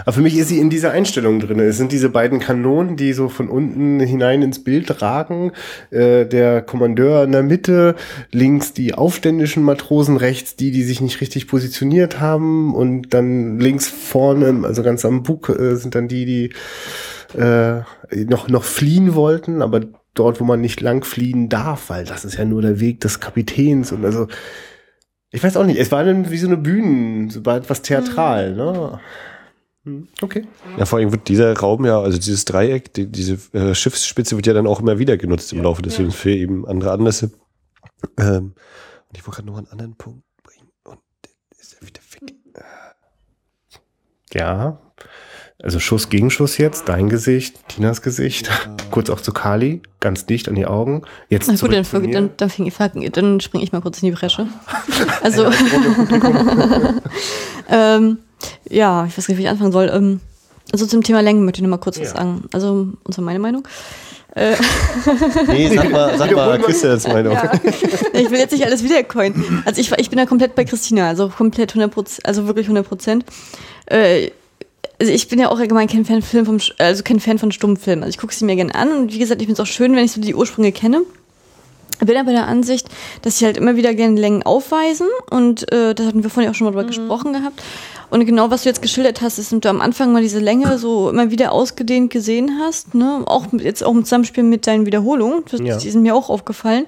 aber 0.04 0.12
für 0.12 0.20
mich 0.20 0.36
ist 0.36 0.48
sie 0.48 0.58
in 0.58 0.70
dieser 0.70 0.92
Einstellung 0.92 1.40
drin. 1.40 1.58
Es 1.60 1.76
sind 1.76 1.92
diese 1.92 2.08
beiden 2.08 2.38
Kanonen, 2.38 2.96
die 2.96 3.12
so 3.12 3.28
von 3.28 3.48
unten 3.48 4.00
hinein 4.00 4.42
ins 4.42 4.62
Bild 4.62 5.02
ragen. 5.02 5.52
Äh, 5.90 6.26
der 6.26 6.62
Kommandeur 6.62 7.24
in 7.24 7.32
der 7.32 7.42
Mitte, 7.42 7.94
links 8.30 8.72
die 8.72 8.94
aufständischen 8.94 9.62
Matrosen, 9.62 10.16
rechts 10.16 10.56
die, 10.56 10.70
die 10.70 10.82
sich 10.82 11.00
nicht 11.00 11.20
richtig 11.20 11.48
positioniert 11.48 12.20
haben 12.20 12.74
und 12.74 13.12
dann 13.14 13.58
links 13.58 13.88
vorne, 13.88 14.66
also 14.66 14.82
ganz 14.82 15.04
am 15.04 15.22
Bug, 15.22 15.48
äh, 15.48 15.76
sind 15.76 15.94
dann 15.94 16.08
die, 16.08 16.24
die 16.24 17.38
äh, 17.38 17.82
noch, 18.24 18.48
noch 18.48 18.64
fliehen 18.64 19.14
wollten, 19.14 19.62
aber 19.62 19.80
dort, 20.14 20.40
wo 20.40 20.44
man 20.44 20.60
nicht 20.60 20.80
lang 20.80 21.04
fliehen 21.04 21.48
darf, 21.48 21.88
weil 21.88 22.04
das 22.04 22.24
ist 22.24 22.36
ja 22.36 22.44
nur 22.44 22.62
der 22.62 22.80
Weg 22.80 23.00
des 23.00 23.20
Kapitäns 23.20 23.92
und 23.92 24.04
also 24.04 24.28
ich 25.34 25.42
weiß 25.42 25.56
auch 25.56 25.64
nicht, 25.64 25.80
es 25.80 25.90
war 25.90 26.04
dann 26.04 26.30
wie 26.30 26.36
so 26.36 26.46
eine 26.46 26.58
Bühnen, 26.58 27.30
so 27.30 27.40
etwas 27.40 27.80
theatral, 27.80 28.54
ne? 28.54 29.00
Hm, 29.84 30.08
okay. 30.20 30.46
Ja, 30.78 30.86
vor 30.86 30.98
allem 30.98 31.10
wird 31.10 31.28
dieser 31.28 31.56
Raum 31.58 31.84
ja, 31.84 32.00
also 32.00 32.16
dieses 32.16 32.44
Dreieck, 32.44 32.94
die, 32.94 33.10
diese 33.10 33.38
äh, 33.52 33.74
Schiffsspitze 33.74 34.36
wird 34.36 34.46
ja 34.46 34.52
dann 34.52 34.66
auch 34.66 34.80
immer 34.80 34.98
wieder 34.98 35.16
genutzt 35.16 35.52
im 35.52 35.58
ja, 35.58 35.64
Laufe 35.64 35.82
des 35.82 35.96
Films 35.96 36.14
ja. 36.14 36.20
für 36.20 36.30
eben 36.30 36.66
andere 36.66 36.92
Anlässe. 36.92 37.32
Ähm, 38.16 38.54
und 39.08 39.16
ich 39.16 39.26
wollte 39.26 39.42
gerade 39.42 39.46
noch 39.48 39.58
einen 39.58 39.68
anderen 39.68 39.96
Punkt 39.96 40.22
bringen 40.42 40.68
und 40.84 41.00
der 41.24 41.58
ist 41.58 41.76
ja 41.80 41.86
wieder 41.86 42.00
weg. 42.00 42.34
Ja, 44.32 44.80
also 45.62 45.78
Schuss 45.78 46.08
gegen 46.08 46.30
Schuss 46.30 46.58
jetzt, 46.58 46.88
dein 46.88 47.08
Gesicht, 47.08 47.68
Tinas 47.68 48.02
Gesicht, 48.02 48.48
ja. 48.48 48.76
kurz 48.90 49.10
auch 49.10 49.20
zu 49.20 49.32
Kali, 49.32 49.80
ganz 50.00 50.26
dicht 50.26 50.48
an 50.48 50.56
die 50.56 50.66
Augen. 50.66 51.02
Jetzt 51.28 51.46
Na 51.46 51.54
gut, 51.54 51.72
dann, 51.72 51.86
dann, 51.92 52.30
dann, 52.36 53.12
dann 53.12 53.40
springe 53.40 53.62
ich 53.62 53.70
mal 53.70 53.80
kurz 53.80 54.02
in 54.02 54.06
die 54.06 54.14
Bresche. 54.14 54.48
Also, 55.22 55.44
ähm, 57.68 58.18
ja, 58.68 59.06
ich 59.06 59.16
weiß 59.16 59.28
nicht, 59.28 59.38
wie 59.38 59.42
ich 59.42 59.48
anfangen 59.48 59.72
soll. 59.72 59.90
Ähm, 59.92 60.20
also 60.72 60.86
zum 60.86 61.02
Thema 61.02 61.20
Längen 61.20 61.44
möchte 61.44 61.58
ich 61.58 61.62
noch 61.62 61.70
mal 61.70 61.78
kurz 61.78 61.96
ja. 61.96 62.04
was 62.04 62.10
sagen. 62.10 62.44
Also, 62.52 62.88
und 63.04 63.12
zwar 63.12 63.24
meine 63.24 63.38
Meinung. 63.38 63.66
Äh. 64.34 64.54
nee, 65.48 65.68
sag 65.74 65.90
mal, 65.90 66.16
sag 66.16 66.34
mal 66.34 66.58
Christians 66.60 67.06
Meinung. 67.06 67.34
Ja. 67.34 67.52
Ich 68.14 68.30
will 68.30 68.38
jetzt 68.38 68.52
nicht 68.52 68.64
alles 68.64 68.82
wiedercoinen. 68.82 69.62
Also 69.66 69.80
ich, 69.80 69.90
ich 69.92 70.10
bin 70.10 70.18
da 70.18 70.26
komplett 70.26 70.54
bei 70.54 70.64
Christina, 70.64 71.08
also 71.08 71.28
komplett 71.28 71.74
100%, 71.74 72.20
also 72.24 72.46
wirklich 72.46 72.66
100 72.66 72.86
Prozent. 72.86 73.24
Äh, 73.86 74.30
also 75.00 75.12
ich 75.12 75.28
bin 75.28 75.38
ja 75.40 75.50
auch 75.50 75.58
allgemein 75.58 75.88
kein 75.88 76.04
Fan, 76.04 76.22
Film 76.22 76.46
vom, 76.46 76.58
also 76.78 77.02
kein 77.02 77.20
Fan 77.20 77.38
von 77.38 77.52
Stummfilmen. 77.52 78.04
Also 78.04 78.10
ich 78.10 78.18
gucke 78.18 78.34
sie 78.34 78.44
mir 78.44 78.56
gerne 78.56 78.74
an 78.74 78.92
und 78.92 79.12
wie 79.12 79.18
gesagt, 79.18 79.40
ich 79.42 79.46
finde 79.46 79.60
es 79.60 79.68
auch 79.68 79.70
schön, 79.70 79.96
wenn 79.96 80.04
ich 80.04 80.12
so 80.12 80.20
die 80.20 80.34
Ursprünge 80.34 80.72
kenne. 80.72 81.02
Bin 82.00 82.16
aber 82.16 82.32
der 82.32 82.46
Ansicht, 82.46 82.88
dass 83.22 83.38
sie 83.38 83.44
halt 83.44 83.56
immer 83.56 83.76
wieder 83.76 83.94
gerne 83.94 84.20
Längen 84.20 84.42
aufweisen 84.42 85.06
und 85.30 85.70
äh, 85.72 85.94
da 85.94 86.04
hatten 86.04 86.22
wir 86.22 86.30
vorhin 86.30 86.50
auch 86.50 86.54
schon 86.54 86.64
mal 86.64 86.70
drüber 86.70 86.84
mhm. 86.84 86.88
gesprochen 86.88 87.32
gehabt. 87.32 87.62
Und 88.12 88.26
genau, 88.26 88.50
was 88.50 88.64
du 88.64 88.68
jetzt 88.68 88.82
geschildert 88.82 89.22
hast, 89.22 89.38
ist, 89.38 89.52
dass 89.52 89.60
du 89.60 89.68
am 89.70 89.80
Anfang 89.80 90.12
mal 90.12 90.20
diese 90.20 90.38
Länge 90.38 90.76
so 90.76 91.08
immer 91.08 91.30
wieder 91.30 91.50
ausgedehnt 91.50 92.10
gesehen 92.10 92.58
hast, 92.60 92.94
ne? 92.94 93.22
Auch 93.24 93.46
jetzt 93.54 93.82
auch 93.82 93.92
im 93.92 94.04
Zusammenspiel 94.04 94.44
mit 94.44 94.66
deinen 94.66 94.84
Wiederholungen. 94.84 95.44
Das, 95.50 95.60
ja. 95.60 95.78
Die 95.78 95.90
sind 95.90 96.02
mir 96.02 96.14
auch 96.14 96.28
aufgefallen. 96.28 96.84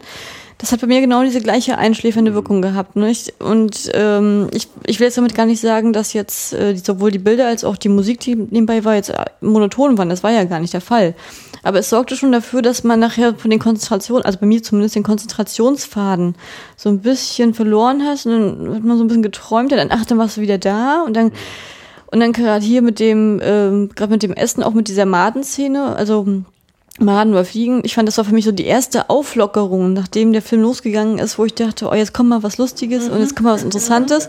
Das 0.58 0.72
hat 0.72 0.80
bei 0.80 0.86
mir 0.86 1.00
genau 1.00 1.22
diese 1.22 1.40
gleiche 1.40 1.78
einschläfernde 1.78 2.30
mhm. 2.30 2.34
Wirkung 2.34 2.62
gehabt. 2.62 2.96
Ich, 2.96 3.34
und 3.40 3.90
ähm, 3.92 4.48
ich, 4.52 4.68
ich 4.86 5.00
will 5.00 5.06
jetzt 5.06 5.18
damit 5.18 5.34
gar 5.34 5.46
nicht 5.46 5.60
sagen, 5.60 5.92
dass 5.92 6.12
jetzt 6.12 6.52
äh, 6.52 6.76
sowohl 6.76 7.10
die 7.10 7.18
Bilder 7.18 7.46
als 7.46 7.64
auch 7.64 7.76
die 7.76 7.88
Musik, 7.88 8.20
die 8.20 8.36
nebenbei 8.36 8.84
war, 8.84 8.94
jetzt 8.94 9.10
äh, 9.10 9.24
monoton 9.40 9.98
waren. 9.98 10.08
Das 10.08 10.22
war 10.22 10.30
ja 10.30 10.44
gar 10.44 10.60
nicht 10.60 10.72
der 10.72 10.80
Fall. 10.80 11.14
Aber 11.62 11.78
es 11.78 11.90
sorgte 11.90 12.14
schon 12.14 12.30
dafür, 12.30 12.62
dass 12.62 12.84
man 12.84 13.00
nachher 13.00 13.34
von 13.34 13.50
den 13.50 13.58
Konzentrationen, 13.58 14.24
also 14.24 14.38
bei 14.38 14.46
mir 14.46 14.62
zumindest 14.62 14.96
den 14.96 15.02
Konzentrationsfaden 15.02 16.34
so 16.76 16.90
ein 16.90 17.00
bisschen 17.00 17.54
verloren 17.54 18.02
hast 18.06 18.26
und 18.26 18.32
dann 18.32 18.74
hat 18.76 18.84
man 18.84 18.98
so 18.98 19.04
ein 19.04 19.08
bisschen 19.08 19.22
geträumt, 19.22 19.72
und 19.72 19.78
dann, 19.78 19.88
ach, 19.90 20.04
dann 20.04 20.18
warst 20.18 20.36
du 20.36 20.40
wieder 20.42 20.58
da 20.58 21.02
und 21.02 21.14
dann 21.14 21.32
und 22.14 22.20
dann 22.20 22.32
gerade 22.32 22.64
hier 22.64 22.80
mit 22.80 23.00
dem, 23.00 23.40
ähm, 23.42 23.90
gerade 23.92 24.12
mit 24.12 24.22
dem 24.22 24.34
Essen, 24.34 24.62
auch 24.62 24.72
mit 24.72 24.86
dieser 24.86 25.04
Madenszene, 25.04 25.96
also 25.96 26.44
Maden 27.00 27.32
oder 27.32 27.44
Fliegen. 27.44 27.80
Ich 27.84 27.94
fand, 27.94 28.06
das 28.06 28.18
war 28.18 28.24
für 28.24 28.34
mich 28.34 28.44
so 28.44 28.52
die 28.52 28.66
erste 28.66 29.10
Auflockerung, 29.10 29.94
nachdem 29.94 30.32
der 30.32 30.42
Film 30.42 30.62
losgegangen 30.62 31.18
ist, 31.18 31.38
wo 31.38 31.44
ich 31.44 31.54
dachte, 31.54 31.88
oh, 31.88 31.94
jetzt 31.94 32.14
kommt 32.14 32.28
mal 32.28 32.44
was 32.44 32.56
Lustiges 32.56 33.08
mhm. 33.08 33.14
und 33.14 33.20
jetzt 33.20 33.34
kommt 33.34 33.46
mal 33.46 33.54
was 33.54 33.64
Interessantes. 33.64 34.28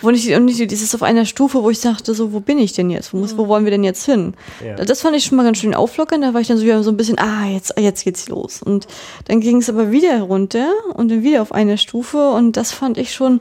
Wo 0.00 0.10
nicht, 0.12 0.32
und 0.32 0.44
nicht 0.44 0.70
dieses 0.70 0.94
auf 0.94 1.02
einer 1.02 1.24
Stufe, 1.24 1.62
wo 1.64 1.70
ich 1.70 1.80
dachte, 1.80 2.14
so, 2.14 2.32
wo 2.32 2.38
bin 2.38 2.58
ich 2.58 2.72
denn 2.72 2.88
jetzt? 2.88 3.12
Wo, 3.12 3.16
muss, 3.16 3.36
wo 3.36 3.48
wollen 3.48 3.64
wir 3.64 3.72
denn 3.72 3.82
jetzt 3.82 4.04
hin? 4.04 4.34
Ja. 4.64 4.76
Das 4.76 5.00
fand 5.00 5.16
ich 5.16 5.24
schon 5.24 5.36
mal 5.36 5.42
ganz 5.42 5.58
schön 5.58 5.74
auflockern. 5.74 6.20
Da 6.20 6.34
war 6.34 6.40
ich 6.40 6.46
dann 6.46 6.58
so 6.58 6.82
so 6.82 6.90
ein 6.90 6.96
bisschen, 6.96 7.18
ah, 7.18 7.46
jetzt, 7.46 7.74
jetzt 7.78 8.04
geht's 8.04 8.28
los. 8.28 8.62
Und 8.62 8.86
dann 9.26 9.40
ging 9.40 9.56
es 9.56 9.68
aber 9.68 9.90
wieder 9.90 10.20
runter 10.20 10.68
und 10.94 11.10
dann 11.10 11.24
wieder 11.24 11.42
auf 11.42 11.50
einer 11.50 11.78
Stufe 11.78 12.30
und 12.30 12.56
das 12.56 12.70
fand 12.70 12.96
ich 12.96 13.12
schon, 13.12 13.40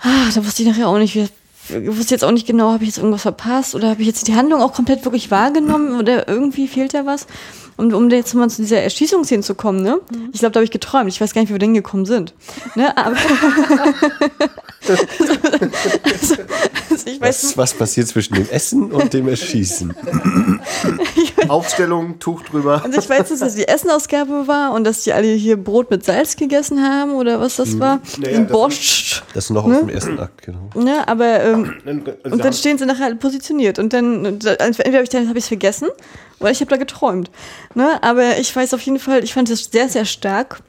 ah, 0.00 0.28
da 0.34 0.44
wusste 0.44 0.62
ich 0.62 0.68
nachher 0.68 0.88
auch 0.88 0.98
nicht, 0.98 1.14
wie, 1.14 1.26
wusste 1.68 2.14
jetzt 2.14 2.24
auch 2.24 2.30
nicht 2.30 2.46
genau, 2.46 2.72
habe 2.72 2.84
ich 2.84 2.90
jetzt 2.90 2.98
irgendwas 2.98 3.22
verpasst 3.22 3.74
oder 3.74 3.90
habe 3.90 4.00
ich 4.02 4.06
jetzt 4.06 4.28
die 4.28 4.34
Handlung 4.34 4.60
auch 4.60 4.72
komplett 4.72 5.04
wirklich 5.04 5.30
wahrgenommen 5.30 5.98
oder 5.98 6.28
irgendwie 6.28 6.68
fehlt 6.68 6.94
da 6.94 7.06
was? 7.06 7.26
Und 7.76 7.92
um 7.92 8.08
jetzt 8.08 8.34
mal 8.34 8.48
zu 8.48 8.62
dieser 8.62 8.80
Erschießungsszene 8.82 9.42
zu 9.42 9.56
kommen, 9.56 9.82
ne? 9.82 9.98
Mhm. 10.10 10.30
Ich 10.32 10.38
glaube, 10.38 10.52
da 10.52 10.58
habe 10.58 10.64
ich 10.64 10.70
geträumt. 10.70 11.08
Ich 11.08 11.20
weiß 11.20 11.34
gar 11.34 11.40
nicht, 11.40 11.48
wie 11.50 11.54
wir 11.54 11.58
denn 11.58 11.74
gekommen 11.74 12.06
sind. 12.06 12.32
Ne? 12.76 12.96
Aber 12.96 13.16
also 16.90 17.06
ich 17.06 17.20
weiß, 17.20 17.44
was, 17.44 17.56
was 17.56 17.74
passiert 17.74 18.08
zwischen 18.08 18.34
dem 18.34 18.48
Essen 18.48 18.92
und 18.92 19.12
dem 19.12 19.28
Erschießen? 19.28 19.94
Aufstellung, 21.48 22.18
Tuch 22.18 22.42
drüber. 22.42 22.82
Also 22.84 22.98
ich 22.98 23.08
weiß, 23.08 23.28
dass 23.28 23.40
das 23.40 23.54
die 23.54 23.66
Essenausgabe 23.68 24.46
war 24.46 24.72
und 24.72 24.84
dass 24.84 25.02
die 25.02 25.12
alle 25.12 25.28
hier 25.28 25.56
Brot 25.56 25.90
mit 25.90 26.04
Salz 26.04 26.36
gegessen 26.36 26.82
haben 26.82 27.12
oder 27.12 27.40
was 27.40 27.56
das 27.56 27.70
mhm. 27.70 27.80
war. 27.80 28.00
Naja, 28.18 28.40
das 28.40 28.50
Borscht. 28.50 29.22
Das 29.34 29.44
ist 29.44 29.50
noch 29.50 29.66
ne? 29.66 29.74
aus 29.74 29.80
dem 29.80 29.88
ersten 29.88 30.18
Akt, 30.18 30.42
genau. 30.42 30.70
Ja, 30.84 31.06
aber 31.06 31.42
ähm, 31.44 31.74
und 32.24 32.44
dann 32.44 32.52
stehen 32.52 32.78
sie 32.78 32.86
nachher 32.86 33.14
positioniert 33.14 33.78
und 33.78 33.92
dann 33.92 34.24
entweder 34.24 34.92
habe 34.92 35.02
ich 35.02 35.08
dann 35.08 35.28
habe 35.28 35.38
ich 35.38 35.44
es 35.44 35.48
vergessen 35.48 35.88
oder 36.40 36.50
ich 36.50 36.60
habe 36.60 36.70
da 36.70 36.76
geträumt. 36.76 37.30
Ne? 37.74 38.02
Aber 38.02 38.38
ich 38.38 38.54
weiß 38.54 38.74
auf 38.74 38.80
jeden 38.80 38.98
Fall, 38.98 39.24
ich 39.24 39.34
fand 39.34 39.50
es 39.50 39.70
sehr, 39.70 39.88
sehr 39.88 40.04
stark, 40.04 40.60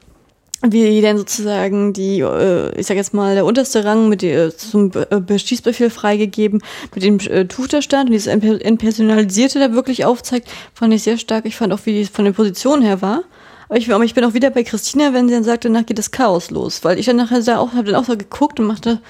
wie 0.62 1.00
dann 1.00 1.18
sozusagen 1.18 1.92
die, 1.92 2.20
äh, 2.20 2.78
ich 2.78 2.86
sag 2.86 2.96
jetzt 2.96 3.14
mal, 3.14 3.34
der 3.34 3.44
unterste 3.44 3.84
Rang 3.84 4.08
mit 4.08 4.22
äh, 4.22 4.56
zum 4.56 4.90
äh, 4.92 5.38
Schießbefehl 5.38 5.90
freigegeben, 5.90 6.62
mit 6.94 7.04
dem 7.04 7.18
äh, 7.20 7.46
Tuch 7.46 7.68
da 7.68 7.82
stand 7.82 8.08
und 8.08 8.12
dieses 8.12 8.26
Entpersonalisierte 8.26 9.58
da 9.58 9.72
wirklich 9.72 10.04
aufzeigt, 10.04 10.48
fand 10.74 10.94
ich 10.94 11.02
sehr 11.02 11.18
stark. 11.18 11.44
Ich 11.46 11.56
fand 11.56 11.72
auch, 11.72 11.80
wie 11.84 11.92
die 11.92 12.04
von 12.06 12.24
der 12.24 12.32
Position 12.32 12.82
her 12.82 13.02
war. 13.02 13.22
Aber 13.68 13.78
ich, 13.78 13.92
aber 13.92 14.04
ich 14.04 14.14
bin 14.14 14.24
auch 14.24 14.34
wieder 14.34 14.50
bei 14.50 14.62
Christina, 14.62 15.12
wenn 15.12 15.28
sie 15.28 15.34
dann 15.34 15.44
sagt, 15.44 15.64
danach 15.64 15.84
geht 15.84 15.98
das 15.98 16.10
Chaos 16.10 16.50
los. 16.50 16.84
Weil 16.84 16.98
ich 16.98 17.06
dann 17.06 17.16
nachher 17.16 17.42
da 17.42 17.58
auch, 17.58 17.72
habe 17.72 17.90
dann 17.90 17.96
auch 17.96 18.04
so 18.04 18.16
geguckt 18.16 18.60
und 18.60 18.66
machte, 18.66 19.00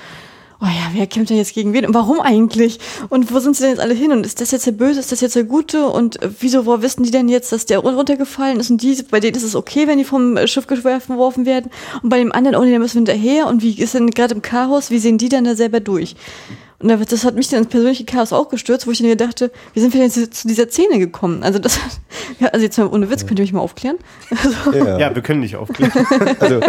oh 0.60 0.66
ja, 0.66 0.90
wer 0.92 1.06
kämpft 1.06 1.30
denn 1.30 1.36
jetzt 1.36 1.54
gegen 1.54 1.72
wen 1.72 1.86
und 1.86 1.94
warum 1.94 2.20
eigentlich? 2.20 2.78
Und 3.08 3.32
wo 3.32 3.38
sind 3.38 3.56
sie 3.56 3.62
denn 3.62 3.70
jetzt 3.72 3.80
alle 3.80 3.94
hin? 3.94 4.12
Und 4.12 4.24
ist 4.24 4.40
das 4.40 4.50
jetzt 4.50 4.66
der 4.66 4.72
Böse, 4.72 5.00
ist 5.00 5.12
das 5.12 5.20
jetzt 5.20 5.36
der 5.36 5.44
Gute? 5.44 5.86
Und 5.88 6.22
äh, 6.22 6.30
wieso, 6.40 6.66
wo 6.66 6.82
wissen 6.82 7.02
die 7.02 7.10
denn 7.10 7.28
jetzt, 7.28 7.52
dass 7.52 7.66
der 7.66 7.78
runtergefallen 7.78 8.58
ist? 8.58 8.70
Und 8.70 8.82
die, 8.82 9.02
bei 9.10 9.20
denen 9.20 9.36
ist 9.36 9.42
es 9.42 9.54
okay, 9.54 9.86
wenn 9.86 9.98
die 9.98 10.04
vom 10.04 10.36
äh, 10.36 10.46
Schiff 10.46 10.66
geworfen 10.66 11.46
werden. 11.46 11.70
Und 12.02 12.08
bei 12.08 12.18
dem 12.18 12.32
anderen, 12.32 12.56
oh 12.56 12.64
nee, 12.64 12.70
der 12.70 12.78
müssen 12.78 13.06
wir 13.06 13.12
hinterher. 13.12 13.46
Und 13.46 13.62
wie 13.62 13.78
ist 13.78 13.94
denn 13.94 14.10
gerade 14.10 14.34
im 14.34 14.42
Chaos? 14.42 14.90
Wie 14.90 14.98
sehen 14.98 15.18
die 15.18 15.28
dann 15.28 15.44
da 15.44 15.54
selber 15.54 15.80
durch? 15.80 16.16
Und 16.78 17.12
das 17.12 17.24
hat 17.24 17.36
mich 17.36 17.48
dann 17.48 17.60
ins 17.60 17.68
persönliche 17.68 18.04
Chaos 18.04 18.34
auch 18.34 18.50
gestürzt, 18.50 18.86
wo 18.86 18.90
ich 18.90 18.98
dann 18.98 19.16
dachte, 19.16 19.50
wie 19.72 19.80
sind 19.80 19.94
wir 19.94 20.00
denn 20.00 20.10
zu 20.10 20.46
dieser 20.46 20.68
Szene 20.68 20.98
gekommen? 20.98 21.42
Also 21.42 21.58
das, 21.58 21.78
ja, 22.40 22.48
also 22.48 22.64
jetzt 22.64 22.76
mal 22.76 22.86
ohne 22.86 23.10
Witz, 23.10 23.26
könnt 23.26 23.38
ihr 23.38 23.44
mich 23.44 23.52
mal 23.52 23.60
aufklären? 23.60 23.96
Also. 24.46 24.76
Ja. 24.76 24.98
ja. 24.98 25.14
wir 25.14 25.22
können 25.22 25.40
nicht 25.40 25.56
aufklären. 25.56 25.92
Also, 26.40 26.60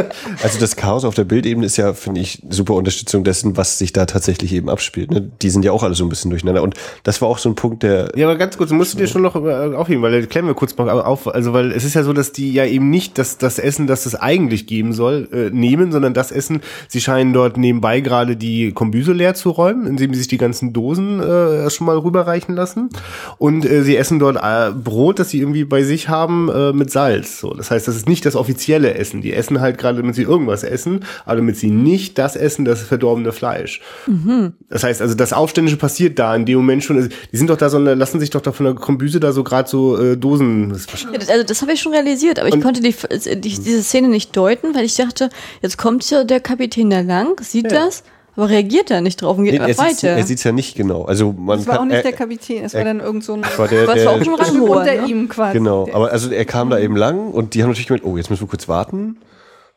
also 0.42 0.60
das 0.60 0.76
Chaos 0.76 1.04
auf 1.04 1.16
der 1.16 1.26
Bildebene 1.26 1.66
ist 1.66 1.78
ja, 1.78 1.94
finde 1.94 2.22
ich, 2.22 2.42
super 2.50 2.76
Unterstützung 2.76 3.24
dessen, 3.24 3.58
was 3.58 3.78
sich 3.78 3.92
da 3.92 4.06
tatsächlich 4.06 4.54
eben 4.54 4.70
abspielt. 4.70 5.12
Ne? 5.12 5.30
Die 5.42 5.50
sind 5.50 5.66
ja 5.66 5.72
auch 5.72 5.84
alle 5.84 5.96
so 5.96 6.06
ein 6.06 6.10
bisschen 6.10 6.32
durcheinander. 6.32 6.64
Und 6.64 6.76
das 7.04 7.22
war 7.22 7.28
auch 7.28 7.38
so 7.38 7.50
ein 7.50 7.56
Punkt, 7.56 7.84
der. 7.84 8.12
Ja, 8.16 8.28
aber 8.28 8.38
ganz 8.38 8.58
kurz, 8.58 8.72
musst 8.72 8.94
du 8.94 8.98
dir 8.98 9.08
schon 9.08 9.22
noch 9.22 9.36
äh, 9.36 9.76
aufheben, 9.76 10.02
weil 10.02 10.22
da 10.22 10.26
klären 10.26 10.48
wir 10.48 10.54
kurz 10.54 10.78
mal 10.78 10.90
auf. 10.90 11.28
Also, 11.28 11.54
weil 11.54 11.72
es 11.72 11.84
ist 11.84 11.96
ja 11.96 12.04
so, 12.04 12.14
dass 12.14 12.32
die 12.32 12.54
ja 12.54 12.66
eben 12.66 12.90
nicht 12.90 13.18
das, 13.18 13.38
das 13.38 13.60
Essen, 13.60 13.88
das 13.88 14.06
es 14.06 14.16
eigentlich 14.16 14.68
geben 14.68 14.94
soll, 14.94 15.28
äh, 15.32 15.50
nehmen, 15.50 15.92
sondern 15.92 16.14
das 16.14 16.32
Essen, 16.32 16.62
sie 16.88 17.02
scheinen 17.02 17.34
dort 17.34 17.58
nebenbei 17.58 18.00
gerade 18.00 18.38
die 18.38 18.72
Kombüse 18.72 19.14
leer 19.14 19.34
zu 19.34 19.50
räumen 19.50 19.97
indem 19.98 20.14
sie 20.14 20.20
sich 20.20 20.28
die 20.28 20.38
ganzen 20.38 20.74
Dosen 20.74 21.20
äh, 21.20 21.70
schon 21.70 21.88
mal 21.88 21.98
rüberreichen 21.98 22.56
lassen. 22.56 22.90
Und 23.38 23.66
äh, 23.66 23.84
sie 23.84 23.98
essen 23.98 24.20
dort 24.20 24.38
äh, 24.38 24.72
Brot, 24.72 25.20
das 25.20 25.30
sie 25.30 25.40
irgendwie 25.40 25.64
bei 25.64 25.84
sich 25.84 26.10
haben, 26.10 26.50
äh, 26.50 26.74
mit 26.74 26.92
Salz. 26.92 27.40
So, 27.40 27.54
das 27.54 27.72
heißt, 27.72 27.88
das 27.88 27.96
ist 27.96 28.08
nicht 28.08 28.26
das 28.26 28.36
offizielle 28.36 28.94
Essen. 28.94 29.22
Die 29.22 29.34
essen 29.34 29.60
halt 29.60 29.78
gerade, 29.78 29.98
damit 29.98 30.16
sie 30.16 30.24
irgendwas 30.24 30.64
essen, 30.64 31.06
aber 31.26 31.38
damit 31.38 31.58
sie 31.58 31.70
nicht 31.70 32.18
das 32.18 32.36
essen, 32.36 32.66
das 32.66 32.82
verdorbene 32.82 33.32
Fleisch. 33.32 33.82
Mhm. 34.06 34.54
Das 34.70 34.84
heißt, 34.84 35.02
also 35.02 35.16
das 35.16 35.34
Aufständische 35.34 35.78
passiert 35.78 36.20
da 36.20 36.36
in 36.36 36.46
dem 36.46 36.58
Moment 36.58 36.84
schon. 36.84 36.98
Also, 36.98 37.10
die 37.32 37.38
sind 37.38 37.50
doch 37.50 37.58
da 37.58 37.70
so, 37.70 37.80
lassen 37.80 38.20
sich 38.20 38.30
doch 38.30 38.42
da 38.42 38.52
von 38.52 38.66
der 38.66 38.76
Kombüse 38.76 39.20
da 39.20 39.32
so 39.32 39.44
gerade 39.44 39.70
so 39.70 39.98
äh, 39.98 40.18
Dosen. 40.18 40.72
Also 40.72 41.44
das 41.44 41.62
habe 41.62 41.74
ich 41.74 41.82
schon 41.82 41.94
realisiert, 41.94 42.40
aber 42.40 42.50
ich 42.50 42.62
konnte 42.62 42.82
die, 42.82 42.94
die, 43.36 43.40
diese 43.40 43.84
Szene 43.84 44.08
nicht 44.08 44.36
deuten, 44.36 44.76
weil 44.76 44.86
ich 44.86 44.96
dachte, 44.96 45.30
jetzt 45.62 45.78
kommt 45.78 46.10
ja 46.10 46.24
der 46.24 46.40
Kapitän 46.40 46.90
da 46.90 47.02
lang, 47.02 47.40
sieht 47.42 47.72
ja. 47.72 47.86
das 47.86 48.04
aber 48.38 48.50
reagiert 48.50 48.92
er 48.92 49.02
nicht 49.02 49.22
drauf 49.22 49.38
und 49.38 49.46
geht 49.46 49.60
nee, 49.60 49.68
er 49.68 49.78
weiter. 49.78 50.10
er 50.10 50.24
sieht 50.24 50.38
es 50.38 50.44
ja 50.44 50.52
nicht 50.52 50.76
genau. 50.76 51.06
Also 51.06 51.34
man 51.34 51.58
das 51.58 51.68
war 51.68 51.76
kann, 51.76 51.84
auch 51.84 51.88
nicht 51.88 51.98
er, 51.98 52.04
der 52.04 52.14
Kapitän, 52.14 52.64
es 52.64 52.76
war 52.76 52.84
dann 52.84 53.00
irgend 53.00 53.24
so 53.24 53.34
ein 53.34 53.42
war 53.58 53.68
der, 53.68 53.88
der, 53.88 54.12
auch 54.12 54.24
schon 54.24 54.36
ranhoher, 54.36 54.82
unter 54.82 54.94
ne? 54.94 55.08
ihm 55.08 55.28
quasi. 55.28 55.58
Genau, 55.58 55.90
aber 55.92 56.12
also 56.12 56.30
er 56.30 56.46
kam 56.46 56.70
da 56.70 56.78
eben 56.78 56.96
lang 56.96 57.32
und 57.32 57.56
die 57.56 57.64
haben 57.64 57.70
natürlich 57.70 57.88
gemeint, 57.88 58.06
oh, 58.06 58.16
jetzt 58.16 58.30
müssen 58.30 58.44
wir 58.44 58.48
kurz 58.48 58.68
warten. 58.68 59.18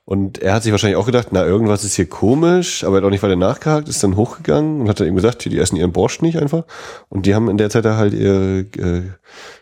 Und 0.04 0.42
er 0.42 0.54
hat 0.54 0.64
sich 0.64 0.72
wahrscheinlich 0.72 0.96
auch 0.96 1.06
gedacht, 1.06 1.28
na, 1.30 1.44
irgendwas 1.44 1.84
ist 1.84 1.94
hier 1.94 2.08
komisch, 2.08 2.84
aber 2.84 2.96
er 2.96 2.98
hat 2.98 3.04
auch 3.04 3.10
nicht 3.10 3.22
weiter 3.22 3.36
nachgehakt, 3.36 3.88
ist 3.88 4.02
dann 4.02 4.16
hochgegangen 4.16 4.80
und 4.80 4.88
hat 4.88 4.98
dann 4.98 5.06
eben 5.06 5.16
gesagt, 5.16 5.44
die 5.44 5.56
essen 5.56 5.76
ihren 5.76 5.92
Borscht 5.92 6.20
nicht 6.20 6.36
einfach. 6.36 6.64
Und 7.08 7.26
die 7.26 7.34
haben 7.34 7.48
in 7.48 7.56
der 7.56 7.70
Zeit 7.70 7.84
da 7.84 7.96
halt 7.96 8.12
ihre 8.12 8.66
äh, 8.76 9.02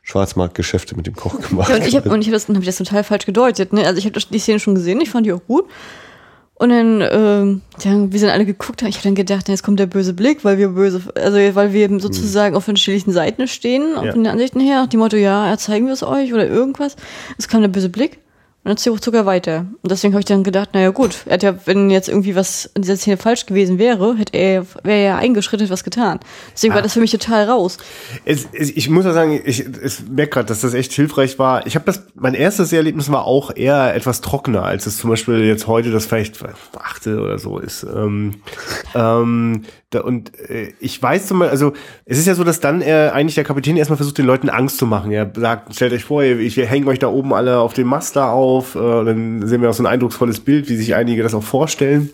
Schwarzmarktgeschäfte 0.02 0.96
mit 0.96 1.06
dem 1.06 1.14
Koch 1.14 1.38
gemacht. 1.40 1.68
Ja, 1.68 1.76
und 1.76 1.87
ich 1.87 1.94
habe 1.94 2.11
hab 2.11 2.20
das, 2.32 2.48
hab 2.48 2.56
ich 2.56 2.66
das 2.66 2.76
total 2.76 3.04
falsch 3.04 3.26
gedeutet. 3.26 3.72
Ne? 3.72 3.87
Also 3.87 3.98
ich 3.98 4.06
habe 4.06 4.18
die 4.18 4.38
Szene 4.38 4.58
schon 4.58 4.74
gesehen, 4.74 5.00
ich 5.00 5.11
fand 5.11 5.26
die 5.26 5.32
auch 5.32 5.44
gut. 5.46 5.66
Und 6.58 6.70
dann, 6.70 7.00
ähm, 7.00 7.62
ja, 7.84 8.10
wir 8.10 8.18
sind 8.18 8.30
alle 8.30 8.44
geguckt. 8.44 8.82
Ich 8.82 8.96
habe 8.96 9.04
dann 9.04 9.14
gedacht, 9.14 9.48
jetzt 9.48 9.62
kommt 9.62 9.78
der 9.78 9.86
böse 9.86 10.12
Blick, 10.12 10.44
weil 10.44 10.58
wir 10.58 10.70
böse, 10.70 11.02
also 11.14 11.36
weil 11.36 11.72
wir 11.72 11.84
eben 11.84 12.00
sozusagen 12.00 12.56
auf 12.56 12.66
unterschiedlichen 12.66 13.12
Seiten 13.12 13.46
stehen, 13.46 13.92
ja. 13.94 14.10
von 14.10 14.24
den 14.24 14.26
Ansichten 14.26 14.58
her, 14.58 14.88
die 14.88 14.96
Motto, 14.96 15.16
ja, 15.16 15.56
zeigen 15.56 15.86
wir 15.86 15.92
es 15.92 16.02
euch 16.02 16.34
oder 16.34 16.48
irgendwas. 16.48 16.96
Es 17.38 17.46
kam 17.46 17.60
der 17.60 17.68
böse 17.68 17.88
Blick. 17.88 18.18
Und 18.68 18.72
dann 18.72 18.76
ziehe 18.76 18.94
ich 18.94 19.02
sogar 19.02 19.24
weiter. 19.24 19.64
Und 19.81 19.90
deswegen 19.90 20.12
habe 20.12 20.20
ich 20.20 20.26
dann 20.26 20.44
gedacht, 20.44 20.74
naja 20.74 20.90
gut, 20.90 21.22
er 21.24 21.33
hat 21.33 21.42
ja, 21.42 21.54
wenn 21.64 21.88
jetzt 21.88 22.07
irgendwie 22.07 22.37
was 22.37 22.66
in 22.74 22.83
dieser 22.83 22.98
Szene 22.98 23.16
falsch 23.16 23.46
gewesen 23.46 23.78
wäre, 23.78 24.14
hätte 24.18 24.37
er, 24.37 24.66
wäre 24.83 24.98
er 24.98 25.02
ja 25.04 25.16
eingeschritten 25.16 25.70
was 25.70 25.85
getan. 25.85 26.20
Deswegen 26.52 26.74
ah. 26.74 26.76
war 26.76 26.83
das 26.83 26.92
für 26.92 27.00
mich 27.00 27.11
total 27.11 27.48
raus. 27.48 27.78
Es, 28.26 28.46
es, 28.52 28.68
ich 28.68 28.90
muss 28.90 29.07
ja 29.07 29.14
sagen, 29.14 29.40
ich, 29.42 29.64
ich 29.64 30.09
merke 30.11 30.33
gerade, 30.33 30.48
dass 30.48 30.61
das 30.61 30.74
echt 30.74 30.92
hilfreich 30.92 31.38
war. 31.38 31.66
Ich 31.66 31.76
habe 31.76 31.87
das, 31.87 32.02
mein 32.14 32.35
erstes 32.35 32.70
Erlebnis 32.70 33.11
war 33.11 33.24
auch 33.24 33.57
eher 33.57 33.94
etwas 33.94 34.20
trockener, 34.20 34.64
als 34.64 34.85
es 34.85 34.98
zum 34.98 35.09
Beispiel 35.09 35.44
jetzt 35.44 35.66
heute 35.66 35.90
das 35.90 36.04
vielleicht 36.04 36.38
achte 36.76 37.22
oder 37.22 37.38
so 37.38 37.57
ist. 37.57 37.85
Ähm, 37.85 38.35
ähm, 38.94 39.64
da, 39.90 40.02
und 40.02 40.38
äh, 40.50 40.74
ich 40.81 41.02
weiß 41.02 41.28
zum 41.28 41.38
Beispiel, 41.38 41.50
also 41.50 41.72
es 42.04 42.18
ist 42.18 42.26
ja 42.26 42.35
so, 42.35 42.44
dass 42.44 42.61
dann 42.61 42.83
er 42.83 43.14
eigentlich 43.14 43.37
der 43.37 43.44
Kapitän 43.44 43.78
erstmal 43.78 43.96
versucht, 43.96 44.18
den 44.18 44.26
Leuten 44.26 44.50
Angst 44.50 44.76
zu 44.76 44.85
machen. 44.85 45.11
Er 45.11 45.33
sagt, 45.35 45.74
stellt 45.74 45.94
euch 45.94 46.04
vor, 46.04 46.22
ich 46.22 46.59
hänge 46.59 46.88
euch 46.88 46.98
da 46.98 47.09
oben 47.09 47.33
alle 47.33 47.59
auf 47.61 47.72
dem 47.72 47.87
Master 47.87 48.31
auf. 48.31 48.57
Äh, 48.76 49.04
dann 49.04 49.46
sehen 49.46 49.62
wir 49.62 49.70
auch 49.70 49.74
so 49.74 49.82
ein 49.82 49.86
eindrucksvolles 49.86 50.40
Bild, 50.40 50.68
wie 50.68 50.76
sich 50.76 50.94
einige 50.94 51.22
das 51.22 51.34
auch 51.34 51.42
vorstellen. 51.42 52.10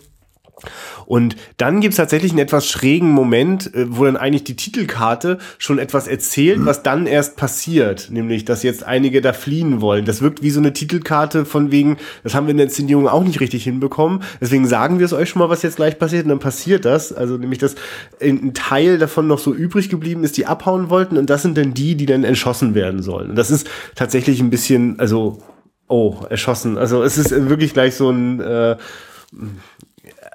Und 1.05 1.35
dann 1.57 1.81
gibt's 1.81 1.97
tatsächlich 1.97 2.31
einen 2.31 2.39
etwas 2.39 2.67
schrägen 2.67 3.11
Moment, 3.11 3.73
äh, 3.73 3.85
wo 3.89 4.05
dann 4.05 4.17
eigentlich 4.17 4.43
die 4.43 4.55
Titelkarte 4.55 5.37
schon 5.57 5.79
etwas 5.79 6.07
erzählt, 6.07 6.65
was 6.65 6.83
dann 6.83 7.05
erst 7.05 7.37
passiert. 7.37 8.09
Nämlich, 8.11 8.45
dass 8.45 8.63
jetzt 8.63 8.83
einige 8.83 9.21
da 9.21 9.33
fliehen 9.33 9.81
wollen. 9.81 10.05
Das 10.05 10.21
wirkt 10.21 10.41
wie 10.41 10.49
so 10.49 10.59
eine 10.59 10.73
Titelkarte 10.73 11.45
von 11.45 11.71
wegen, 11.71 11.97
das 12.23 12.33
haben 12.33 12.47
wir 12.47 12.51
in 12.51 12.57
der 12.57 12.65
Inszenierung 12.65 13.07
auch 13.07 13.23
nicht 13.23 13.39
richtig 13.39 13.63
hinbekommen. 13.63 14.23
Deswegen 14.41 14.67
sagen 14.67 14.99
wir 14.99 15.05
es 15.05 15.13
euch 15.13 15.29
schon 15.29 15.39
mal, 15.39 15.49
was 15.49 15.61
jetzt 15.61 15.75
gleich 15.75 15.99
passiert. 15.99 16.23
Und 16.23 16.29
dann 16.29 16.39
passiert 16.39 16.85
das. 16.85 17.13
Also 17.13 17.37
nämlich, 17.37 17.59
dass 17.59 17.75
ein 18.21 18.53
Teil 18.53 18.97
davon 18.97 19.27
noch 19.27 19.39
so 19.39 19.53
übrig 19.53 19.89
geblieben 19.89 20.23
ist, 20.23 20.37
die 20.37 20.47
abhauen 20.47 20.89
wollten. 20.89 21.17
Und 21.17 21.29
das 21.29 21.43
sind 21.43 21.57
dann 21.57 21.73
die, 21.73 21.95
die 21.95 22.05
dann 22.05 22.23
erschossen 22.23 22.73
werden 22.73 23.03
sollen. 23.03 23.31
Und 23.31 23.35
das 23.35 23.51
ist 23.51 23.67
tatsächlich 23.95 24.39
ein 24.39 24.49
bisschen, 24.49 24.99
also, 24.99 25.41
oh, 25.87 26.17
erschossen. 26.29 26.77
Also 26.77 27.03
es 27.03 27.17
ist 27.17 27.31
wirklich 27.31 27.73
gleich 27.73 27.95
so 27.95 28.09
ein... 28.09 28.39
Äh, 28.39 28.77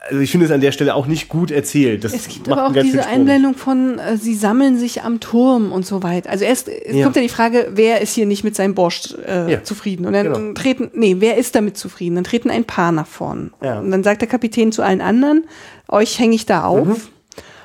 also 0.08 0.22
ich 0.22 0.30
finde 0.30 0.46
es 0.46 0.52
an 0.52 0.60
der 0.60 0.72
Stelle 0.72 0.94
auch 0.94 1.06
nicht 1.06 1.28
gut 1.28 1.50
erzählt. 1.50 2.04
Das 2.04 2.12
es 2.14 2.26
gibt 2.26 2.48
aber 2.48 2.66
auch 2.66 2.72
diese 2.72 3.06
Einblendung 3.06 3.54
von, 3.54 3.98
äh, 3.98 4.16
sie 4.16 4.34
sammeln 4.34 4.78
sich 4.78 5.02
am 5.02 5.20
Turm 5.20 5.72
und 5.72 5.86
so 5.86 6.02
weiter. 6.02 6.30
Also 6.30 6.44
erst 6.44 6.68
es 6.68 6.96
ja. 6.96 7.04
kommt 7.04 7.16
ja 7.16 7.22
die 7.22 7.28
Frage, 7.28 7.68
wer 7.74 8.00
ist 8.00 8.14
hier 8.14 8.26
nicht 8.26 8.42
mit 8.42 8.56
seinem 8.56 8.74
Borscht 8.74 9.14
äh, 9.26 9.52
ja. 9.52 9.62
zufrieden? 9.62 10.06
Und 10.06 10.14
dann 10.14 10.32
genau. 10.32 10.52
treten, 10.54 10.90
nee, 10.94 11.16
wer 11.18 11.36
ist 11.36 11.54
damit 11.54 11.76
zufrieden? 11.76 12.16
Dann 12.16 12.24
treten 12.24 12.50
ein 12.50 12.64
paar 12.64 12.92
nach 12.92 13.06
vorn. 13.06 13.52
Ja. 13.62 13.78
Und 13.78 13.90
dann 13.90 14.02
sagt 14.02 14.22
der 14.22 14.28
Kapitän 14.28 14.72
zu 14.72 14.82
allen 14.82 15.00
anderen, 15.00 15.44
euch 15.88 16.18
hänge 16.18 16.34
ich 16.34 16.46
da 16.46 16.64
auf. 16.64 16.86
Mhm. 16.86 16.96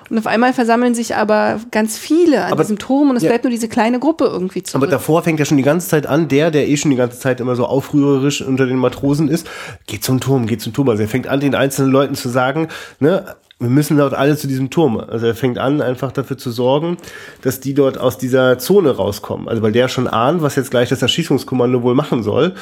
Und 0.10 0.18
auf 0.18 0.28
einmal 0.28 0.54
versammeln 0.54 0.94
sich 0.94 1.16
aber 1.16 1.60
ganz 1.72 1.98
viele 1.98 2.46
an 2.46 2.52
aber, 2.52 2.64
diesem 2.64 2.78
Turm 2.78 3.10
und 3.10 3.16
es 3.16 3.24
ja. 3.24 3.30
bleibt 3.30 3.44
nur 3.44 3.52
diese 3.52 3.68
kleine 3.68 4.00
Gruppe 4.00 4.26
irgendwie 4.26 4.62
zurück. 4.64 4.84
Aber 4.84 4.92
davor 4.92 5.24
fängt 5.24 5.40
ja 5.40 5.46
schon 5.46 5.58
die 5.58 5.64
ganze 5.64 5.88
Zeit 5.88 6.06
an, 6.06 6.28
der, 6.28 6.52
der 6.52 6.68
eh 6.68 6.78
schon 6.78 6.92
die 6.92 6.98
ganze 6.98 7.20
Zeit 7.20 7.40
immer 7.40 7.56
so 7.56 7.66
aufrührerisch 7.66 8.42
unter 8.42 8.66
den 8.66 8.78
Matrosen 8.78 9.30
ist, 9.30 9.48
geht 9.88 10.04
zum 10.04 10.20
Turm, 10.20 10.46
geht 10.46 10.62
zum 10.62 10.74
Turm. 10.74 10.90
Also 10.90 11.04
er 11.04 11.10
fängt 11.10 11.28
an, 11.28 11.40
den 11.40 11.56
einzelnen 11.56 11.92
Leuten 11.92 12.16
zu 12.16 12.30
sagen, 12.30 12.68
ne, 13.00 13.26
wir 13.60 13.70
müssen 13.70 13.98
dort 13.98 14.14
alle 14.14 14.36
zu 14.36 14.48
diesem 14.48 14.70
Turm. 14.70 14.98
Also 14.98 15.28
er 15.28 15.36
fängt 15.36 15.58
an, 15.58 15.82
einfach 15.82 16.12
dafür 16.12 16.38
zu 16.38 16.52
sorgen, 16.52 16.98
dass 17.42 17.60
die 17.60 17.74
dort 17.74 17.98
aus 17.98 18.18
dieser 18.18 18.60
Zone 18.60 18.92
rauskommen. 18.92 19.48
Also 19.48 19.62
weil 19.62 19.72
der 19.72 19.88
schon 19.88 20.08
ahnt, 20.08 20.42
was 20.42 20.56
jetzt 20.56 20.72
gleich 20.72 20.90
das 20.90 21.02
Erschießungskommando 21.02 21.82
wohl 21.82 21.96
machen 21.96 22.22
soll. 22.22 22.54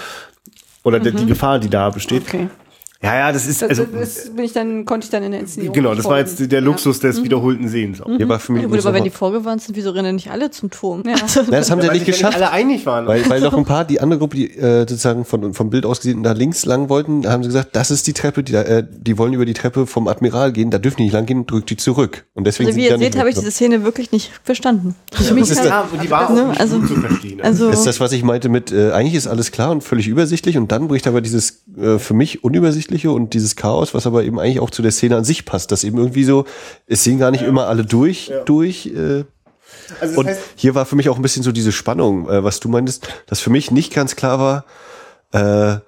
Oder 0.84 1.00
mhm. 1.00 1.16
die 1.16 1.26
Gefahr, 1.26 1.60
die 1.60 1.70
da 1.70 1.90
besteht. 1.90 2.24
Okay. 2.28 2.50
Ja, 3.04 3.18
ja, 3.18 3.32
das 3.34 3.46
ist 3.46 3.62
also 3.62 3.84
das 3.84 4.30
bin 4.34 4.46
ich 4.46 4.54
dann 4.54 4.86
konnte 4.86 5.04
ich 5.04 5.12
dann 5.12 5.24
in 5.24 5.32
der 5.32 5.42
Inszenierung. 5.42 5.76
Genau, 5.76 5.94
das 5.94 6.06
war 6.06 6.20
jetzt 6.20 6.50
der 6.50 6.62
Luxus 6.62 7.02
ja. 7.02 7.10
des 7.10 7.20
mhm. 7.20 7.26
wiederholten 7.26 7.68
Sehens. 7.68 8.00
Auch. 8.00 8.08
Mhm. 8.08 8.20
Ja, 8.20 8.30
war 8.30 8.40
für 8.40 8.54
mich 8.54 8.62
ja, 8.62 8.68
gut, 8.70 8.80
aber 8.80 8.94
wenn 8.94 9.04
die 9.04 9.10
vorgewarnt 9.10 9.62
sind, 9.62 9.76
wieso 9.76 9.90
rennen 9.90 10.16
nicht 10.16 10.32
alle 10.32 10.52
zum 10.52 10.72
Turm? 10.72 11.04
Ja. 11.06 11.16
Nein, 11.36 11.48
das 11.50 11.70
haben 11.70 11.82
sie 11.82 11.88
ja 11.88 11.94
nicht 11.94 12.06
geschafft. 12.06 12.38
Alle 12.38 12.52
einig 12.52 12.86
waren. 12.86 13.06
Weil, 13.06 13.30
weil 13.30 13.42
noch 13.42 13.54
ein 13.56 13.66
paar, 13.66 13.84
die 13.84 14.00
andere 14.00 14.20
Gruppe, 14.20 14.38
die 14.38 14.58
äh, 14.58 14.80
sozusagen 14.88 15.26
von, 15.26 15.54
vom 15.54 15.70
Bild 15.70 15.86
aus 15.86 16.00
gesehen 16.00 16.24
da 16.24 16.32
links 16.32 16.64
lang 16.66 16.88
wollten, 16.88 17.24
da 17.24 17.32
haben 17.32 17.44
sie 17.44 17.50
gesagt, 17.50 17.76
das 17.76 17.92
ist 17.92 18.08
die 18.08 18.14
Treppe, 18.14 18.42
die, 18.42 18.54
da, 18.54 18.62
äh, 18.62 18.88
die 18.90 19.18
wollen 19.18 19.34
über 19.34 19.46
die 19.46 19.54
Treppe 19.54 19.86
vom 19.86 20.08
Admiral 20.08 20.54
gehen, 20.54 20.72
da 20.72 20.78
dürfen 20.78 20.98
die 20.98 21.04
nicht 21.04 21.14
lang 21.14 21.26
gehen, 21.26 21.46
drückt 21.46 21.70
die 21.72 21.78
zurück. 21.78 22.24
Und 22.36 22.48
deswegen 22.48 22.70
also 22.70 22.80
wie 22.80 22.88
ihr 22.88 22.98
seht, 22.98 23.18
habe 23.18 23.28
ich 23.28 23.36
diese 23.36 23.52
Szene 23.52 23.84
wirklich 23.84 24.14
nicht 24.14 24.32
verstanden. 24.44 24.96
Ja, 25.12 25.26
für 25.26 25.34
mich 25.34 25.50
ist 25.50 25.66
ja, 25.66 25.86
die 26.02 26.10
war 26.10 26.32
nicht 26.32 26.62
also, 26.62 26.80
zu 26.80 26.96
verstehen. 26.96 27.42
Also, 27.42 27.70
ist 27.70 27.86
das, 27.86 28.00
was 28.00 28.14
ich 28.14 28.24
meinte 28.24 28.48
mit, 28.48 28.72
äh, 28.72 28.92
eigentlich 28.92 29.16
ist 29.16 29.28
alles 29.28 29.52
klar 29.52 29.72
und 29.72 29.84
völlig 29.84 30.08
übersichtlich 30.08 30.58
und 30.58 30.72
dann 30.72 30.88
bricht 30.88 31.06
aber 31.06 31.20
dieses 31.20 31.64
äh, 31.78 32.00
für 32.00 32.14
mich 32.14 32.46
unübersichtliche 32.94 33.12
und 33.12 33.34
dieses 33.34 33.56
Chaos 33.56 33.94
was 33.94 34.08
aber 34.08 34.24
eben 34.24 34.40
eigentlich 34.40 34.60
auch 34.60 34.70
zu 34.70 34.82
der 34.82 34.92
Szene 34.92 35.18
an 35.18 35.24
sich 35.24 35.46
passt, 35.46 35.72
dass 35.72 35.84
eben 35.84 35.98
irgendwie 35.98 36.24
so, 36.24 36.46
es 36.88 37.04
sehen 37.04 37.20
gar 37.20 37.32
nicht 37.32 37.42
ja. 37.42 37.48
immer 37.48 37.68
alle 37.68 37.86
durch, 37.86 38.28
ja. 38.28 38.44
durch. 38.44 38.88
Äh, 38.88 39.26
also 40.00 40.20
und 40.20 40.28
heißt, 40.28 40.42
hier 40.56 40.76
war 40.76 40.86
für 40.86 40.96
mich 40.96 41.10
auch 41.10 41.18
ein 41.18 41.22
bisschen 41.22 41.44
so 41.44 41.52
diese 41.52 41.72
Spannung, 41.72 42.30
äh, 42.30 42.44
was 42.44 42.60
du 42.60 42.70
meintest, 42.70 43.08
dass 43.28 43.40
für 43.40 43.50
mich 43.50 43.72
nicht 43.72 43.94
ganz 43.94 44.16
klar 44.16 44.40
war, 44.40 44.66
äh, 45.32 45.80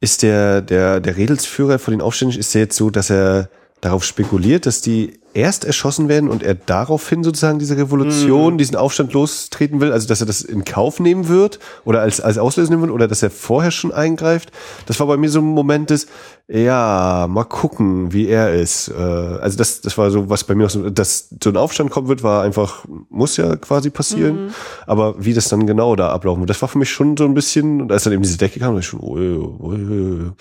ist 0.00 0.22
der, 0.22 0.62
der, 0.62 1.00
der 1.00 1.16
Redelsführer 1.16 1.78
von 1.78 1.92
den 1.92 2.00
Aufständischen, 2.00 2.40
ist 2.40 2.54
der 2.54 2.62
jetzt 2.62 2.76
so, 2.76 2.90
dass 2.90 3.10
er 3.10 3.48
darauf 3.80 4.04
spekuliert, 4.04 4.66
dass 4.66 4.80
die 4.80 5.18
erst 5.38 5.64
erschossen 5.64 6.08
werden 6.08 6.28
und 6.28 6.42
er 6.42 6.54
daraufhin 6.54 7.22
sozusagen 7.22 7.60
diese 7.60 7.76
Revolution, 7.76 8.54
mhm. 8.54 8.58
diesen 8.58 8.74
Aufstand 8.74 9.12
lostreten 9.12 9.80
will, 9.80 9.92
also 9.92 10.08
dass 10.08 10.20
er 10.20 10.26
das 10.26 10.42
in 10.42 10.64
Kauf 10.64 10.98
nehmen 10.98 11.28
wird 11.28 11.60
oder 11.84 12.00
als, 12.00 12.20
als 12.20 12.38
Auslöser 12.38 12.70
nehmen 12.70 12.82
wird 12.82 12.92
oder 12.92 13.06
dass 13.06 13.22
er 13.22 13.30
vorher 13.30 13.70
schon 13.70 13.92
eingreift. 13.92 14.50
Das 14.86 14.98
war 14.98 15.06
bei 15.06 15.16
mir 15.16 15.30
so 15.30 15.38
ein 15.38 15.44
Moment 15.44 15.90
des, 15.90 16.08
ja, 16.48 17.26
mal 17.30 17.44
gucken, 17.44 18.12
wie 18.12 18.26
er 18.26 18.52
ist. 18.52 18.88
Äh, 18.88 19.00
also 19.00 19.56
das, 19.56 19.80
das 19.80 19.96
war 19.96 20.10
so, 20.10 20.28
was 20.28 20.42
bei 20.42 20.56
mir 20.56 20.66
auch 20.66 20.70
so, 20.70 20.90
dass 20.90 21.28
so 21.42 21.50
ein 21.50 21.56
Aufstand 21.56 21.90
kommen 21.90 22.08
wird, 22.08 22.24
war 22.24 22.42
einfach, 22.42 22.84
muss 23.08 23.36
ja 23.36 23.54
quasi 23.54 23.90
passieren. 23.90 24.46
Mhm. 24.46 24.50
Aber 24.88 25.14
wie 25.24 25.34
das 25.34 25.48
dann 25.48 25.68
genau 25.68 25.94
da 25.94 26.10
ablaufen 26.10 26.40
wird, 26.40 26.50
das 26.50 26.60
war 26.62 26.68
für 26.68 26.78
mich 26.78 26.90
schon 26.90 27.16
so 27.16 27.24
ein 27.26 27.34
bisschen, 27.34 27.80
und 27.80 27.92
als 27.92 28.02
dann 28.02 28.12
eben 28.12 28.22
diese 28.22 28.38
Decke 28.38 28.58
kam, 28.58 28.72
war 28.72 28.80
ich 28.80 28.86
schon, 28.86 29.00
ui, 29.00 29.36
ui, 29.36 29.84
ui. 29.86 30.32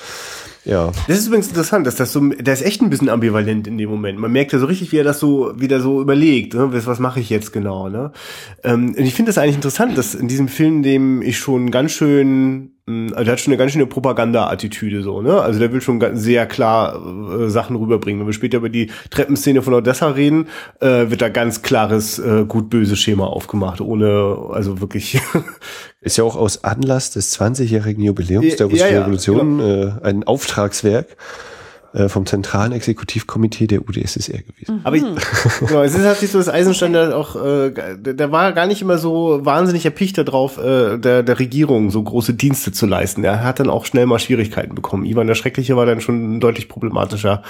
Ja. 0.67 0.91
Das 1.07 1.17
ist 1.17 1.27
übrigens 1.27 1.47
interessant, 1.47 1.87
dass 1.87 1.95
das 1.95 2.11
so, 2.11 2.19
der 2.19 2.53
ist 2.53 2.61
echt 2.61 2.81
ein 2.81 2.89
bisschen 2.89 3.07
ambivalent 3.07 3.67
in 3.67 3.77
dem 3.77 3.89
Moment. 3.89 4.19
Man 4.19 4.33
merkt 4.33 4.51
ja 4.51 4.59
so 4.59 4.65
richtig, 4.65 4.91
wie 4.91 4.97
er 4.97 5.05
das 5.05 5.17
so 5.17 5.53
wieder 5.55 5.79
so 5.79 6.01
überlegt, 6.01 6.55
ne? 6.55 6.73
was, 6.73 6.85
was 6.85 6.99
mache 6.99 7.21
ich 7.21 7.29
jetzt 7.29 7.53
genau. 7.53 7.87
Ne? 7.87 8.11
Ähm, 8.65 8.87
und 8.89 8.99
ich 8.99 9.13
finde 9.13 9.29
das 9.29 9.37
eigentlich 9.37 9.55
interessant, 9.55 9.97
dass 9.97 10.13
in 10.13 10.27
diesem 10.27 10.49
Film, 10.49 10.83
dem 10.83 11.21
ich 11.21 11.37
schon 11.37 11.71
ganz 11.71 11.93
schön 11.93 12.76
also 12.87 13.23
der 13.25 13.33
hat 13.33 13.39
schon 13.41 13.51
eine 13.51 13.57
ganz 13.57 13.73
schöne 13.73 13.85
Propaganda-Attitüde 13.85 15.03
so, 15.03 15.21
ne? 15.21 15.41
Also 15.41 15.59
der 15.59 15.73
will 15.73 15.81
schon 15.81 16.01
sehr 16.15 16.45
klar 16.45 16.95
äh, 16.95 17.49
Sachen 17.49 17.75
rüberbringen. 17.75 18.21
Wenn 18.21 18.27
wir 18.27 18.33
später 18.33 18.57
über 18.57 18.69
die 18.69 18.89
Treppenszene 19.09 19.61
von 19.61 19.73
Odessa 19.73 20.07
reden, 20.11 20.47
äh, 20.79 21.09
wird 21.09 21.21
da 21.21 21.27
ganz 21.27 21.61
klares 21.61 22.17
äh, 22.17 22.45
gut-böse 22.47 22.95
Schema 22.95 23.25
aufgemacht, 23.25 23.81
ohne 23.81 24.37
also 24.51 24.79
wirklich. 24.79 25.19
Ist 26.01 26.15
ja 26.15 26.23
auch 26.23 26.37
aus 26.37 26.63
Anlass 26.63 27.11
des 27.11 27.37
20-jährigen 27.37 28.03
Jubiläums 28.03 28.55
der 28.55 28.67
russischen 28.67 28.87
ja, 28.87 28.93
ja, 28.93 29.01
Revolution 29.01 29.57
genau. 29.57 29.83
äh, 29.83 29.91
ein 30.03 30.23
Auftragswerk 30.23 31.17
äh, 31.97 32.09
vom 32.09 32.27
zentralen 32.27 32.73
Exekutivkomitee 32.73 33.65
der 33.65 33.81
UdSSR 33.81 34.43
gewesen. 34.43 34.75
Mhm. 34.75 34.81
Aber 34.83 34.95
ich, 34.95 35.01
genau, 35.67 35.81
es 35.81 35.95
ist 35.95 36.05
halt 36.05 36.19
so, 36.19 36.37
dass 36.37 36.47
Eisenstein 36.47 36.93
da 36.93 37.15
auch, 37.15 37.35
äh, 37.35 37.71
der 37.71 38.31
war 38.31 38.53
gar 38.53 38.67
nicht 38.67 38.83
immer 38.83 38.99
so 38.99 39.39
wahnsinnig 39.43 39.83
erpicht 39.85 40.17
darauf, 40.19 40.59
äh, 40.59 40.99
der, 40.99 41.23
der 41.23 41.39
Regierung 41.39 41.89
so 41.89 42.03
große 42.03 42.35
Dienste 42.35 42.71
zu 42.71 42.85
leisten. 42.85 43.23
Er 43.23 43.43
hat 43.43 43.59
dann 43.59 43.71
auch 43.71 43.85
schnell 43.85 44.05
mal 44.05 44.19
Schwierigkeiten 44.19 44.75
bekommen. 44.75 45.05
Ivan 45.05 45.25
der 45.25 45.33
Schreckliche 45.33 45.75
war 45.75 45.87
dann 45.87 46.01
schon 46.01 46.39
deutlich 46.39 46.69
problematischer. 46.69 47.41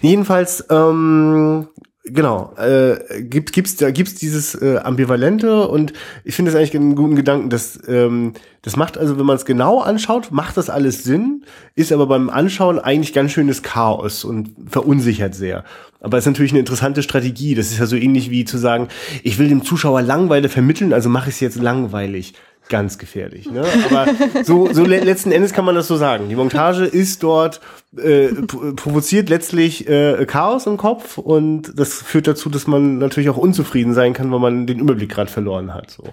Jedenfalls, 0.00 0.64
ähm, 0.70 1.68
Genau, 2.04 2.54
äh, 2.56 3.22
gibt 3.22 3.52
gibt's 3.52 3.76
da 3.76 3.90
gibt's 3.90 4.14
dieses 4.14 4.54
äh, 4.54 4.78
ambivalente 4.78 5.68
und 5.68 5.92
ich 6.24 6.34
finde 6.34 6.50
es 6.50 6.56
eigentlich 6.56 6.74
einen 6.74 6.94
guten 6.94 7.14
Gedanken, 7.14 7.50
dass 7.50 7.78
ähm, 7.88 8.32
das 8.62 8.76
macht 8.76 8.96
also, 8.96 9.18
wenn 9.18 9.26
man 9.26 9.36
es 9.36 9.44
genau 9.44 9.80
anschaut, 9.80 10.32
macht 10.32 10.56
das 10.56 10.70
alles 10.70 11.04
Sinn, 11.04 11.44
ist 11.74 11.92
aber 11.92 12.06
beim 12.06 12.30
Anschauen 12.30 12.78
eigentlich 12.78 13.12
ganz 13.12 13.32
schönes 13.32 13.62
Chaos 13.62 14.24
und 14.24 14.54
verunsichert 14.66 15.34
sehr. 15.34 15.64
Aber 16.00 16.16
es 16.16 16.24
ist 16.24 16.28
natürlich 16.28 16.52
eine 16.52 16.60
interessante 16.60 17.02
Strategie. 17.02 17.54
Das 17.54 17.70
ist 17.70 17.78
ja 17.78 17.84
so 17.84 17.96
ähnlich 17.96 18.30
wie 18.30 18.46
zu 18.46 18.56
sagen, 18.56 18.88
ich 19.22 19.38
will 19.38 19.50
dem 19.50 19.62
Zuschauer 19.62 20.00
Langweile 20.00 20.48
vermitteln, 20.48 20.94
also 20.94 21.10
mache 21.10 21.28
ich 21.28 21.34
es 21.34 21.40
jetzt 21.40 21.60
langweilig 21.60 22.32
ganz 22.70 22.96
gefährlich. 22.96 23.50
Ne? 23.50 23.64
Aber 23.90 24.06
so, 24.44 24.72
so 24.72 24.84
le 24.84 25.00
letzten 25.00 25.32
Endes 25.32 25.52
kann 25.52 25.66
man 25.66 25.74
das 25.74 25.88
so 25.88 25.96
sagen. 25.96 26.30
Die 26.30 26.36
Montage 26.36 26.84
ist 26.84 27.22
dort, 27.22 27.60
äh, 27.96 28.28
provoziert 28.76 29.28
letztlich 29.28 29.88
äh, 29.88 30.24
Chaos 30.26 30.66
im 30.66 30.78
Kopf 30.78 31.18
und 31.18 31.78
das 31.78 32.00
führt 32.00 32.26
dazu, 32.26 32.48
dass 32.48 32.66
man 32.66 32.98
natürlich 32.98 33.28
auch 33.28 33.36
unzufrieden 33.36 33.92
sein 33.92 34.14
kann, 34.14 34.32
weil 34.32 34.40
man 34.40 34.66
den 34.66 34.78
Überblick 34.78 35.10
gerade 35.10 35.30
verloren 35.30 35.74
hat. 35.74 35.90
So. 35.90 36.04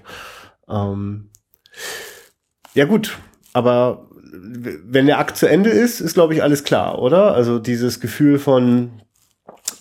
Ähm, 0.70 1.30
ja 2.74 2.86
gut, 2.86 3.18
aber 3.54 4.08
wenn 4.32 5.06
der 5.06 5.20
Akt 5.20 5.38
zu 5.38 5.48
Ende 5.48 5.70
ist, 5.70 6.02
ist 6.02 6.16
glaube 6.16 6.34
ich 6.34 6.44
alles 6.44 6.64
klar, 6.64 7.00
oder? 7.00 7.34
Also 7.34 7.60
dieses 7.60 8.00
Gefühl 8.00 8.40
von 8.40 9.02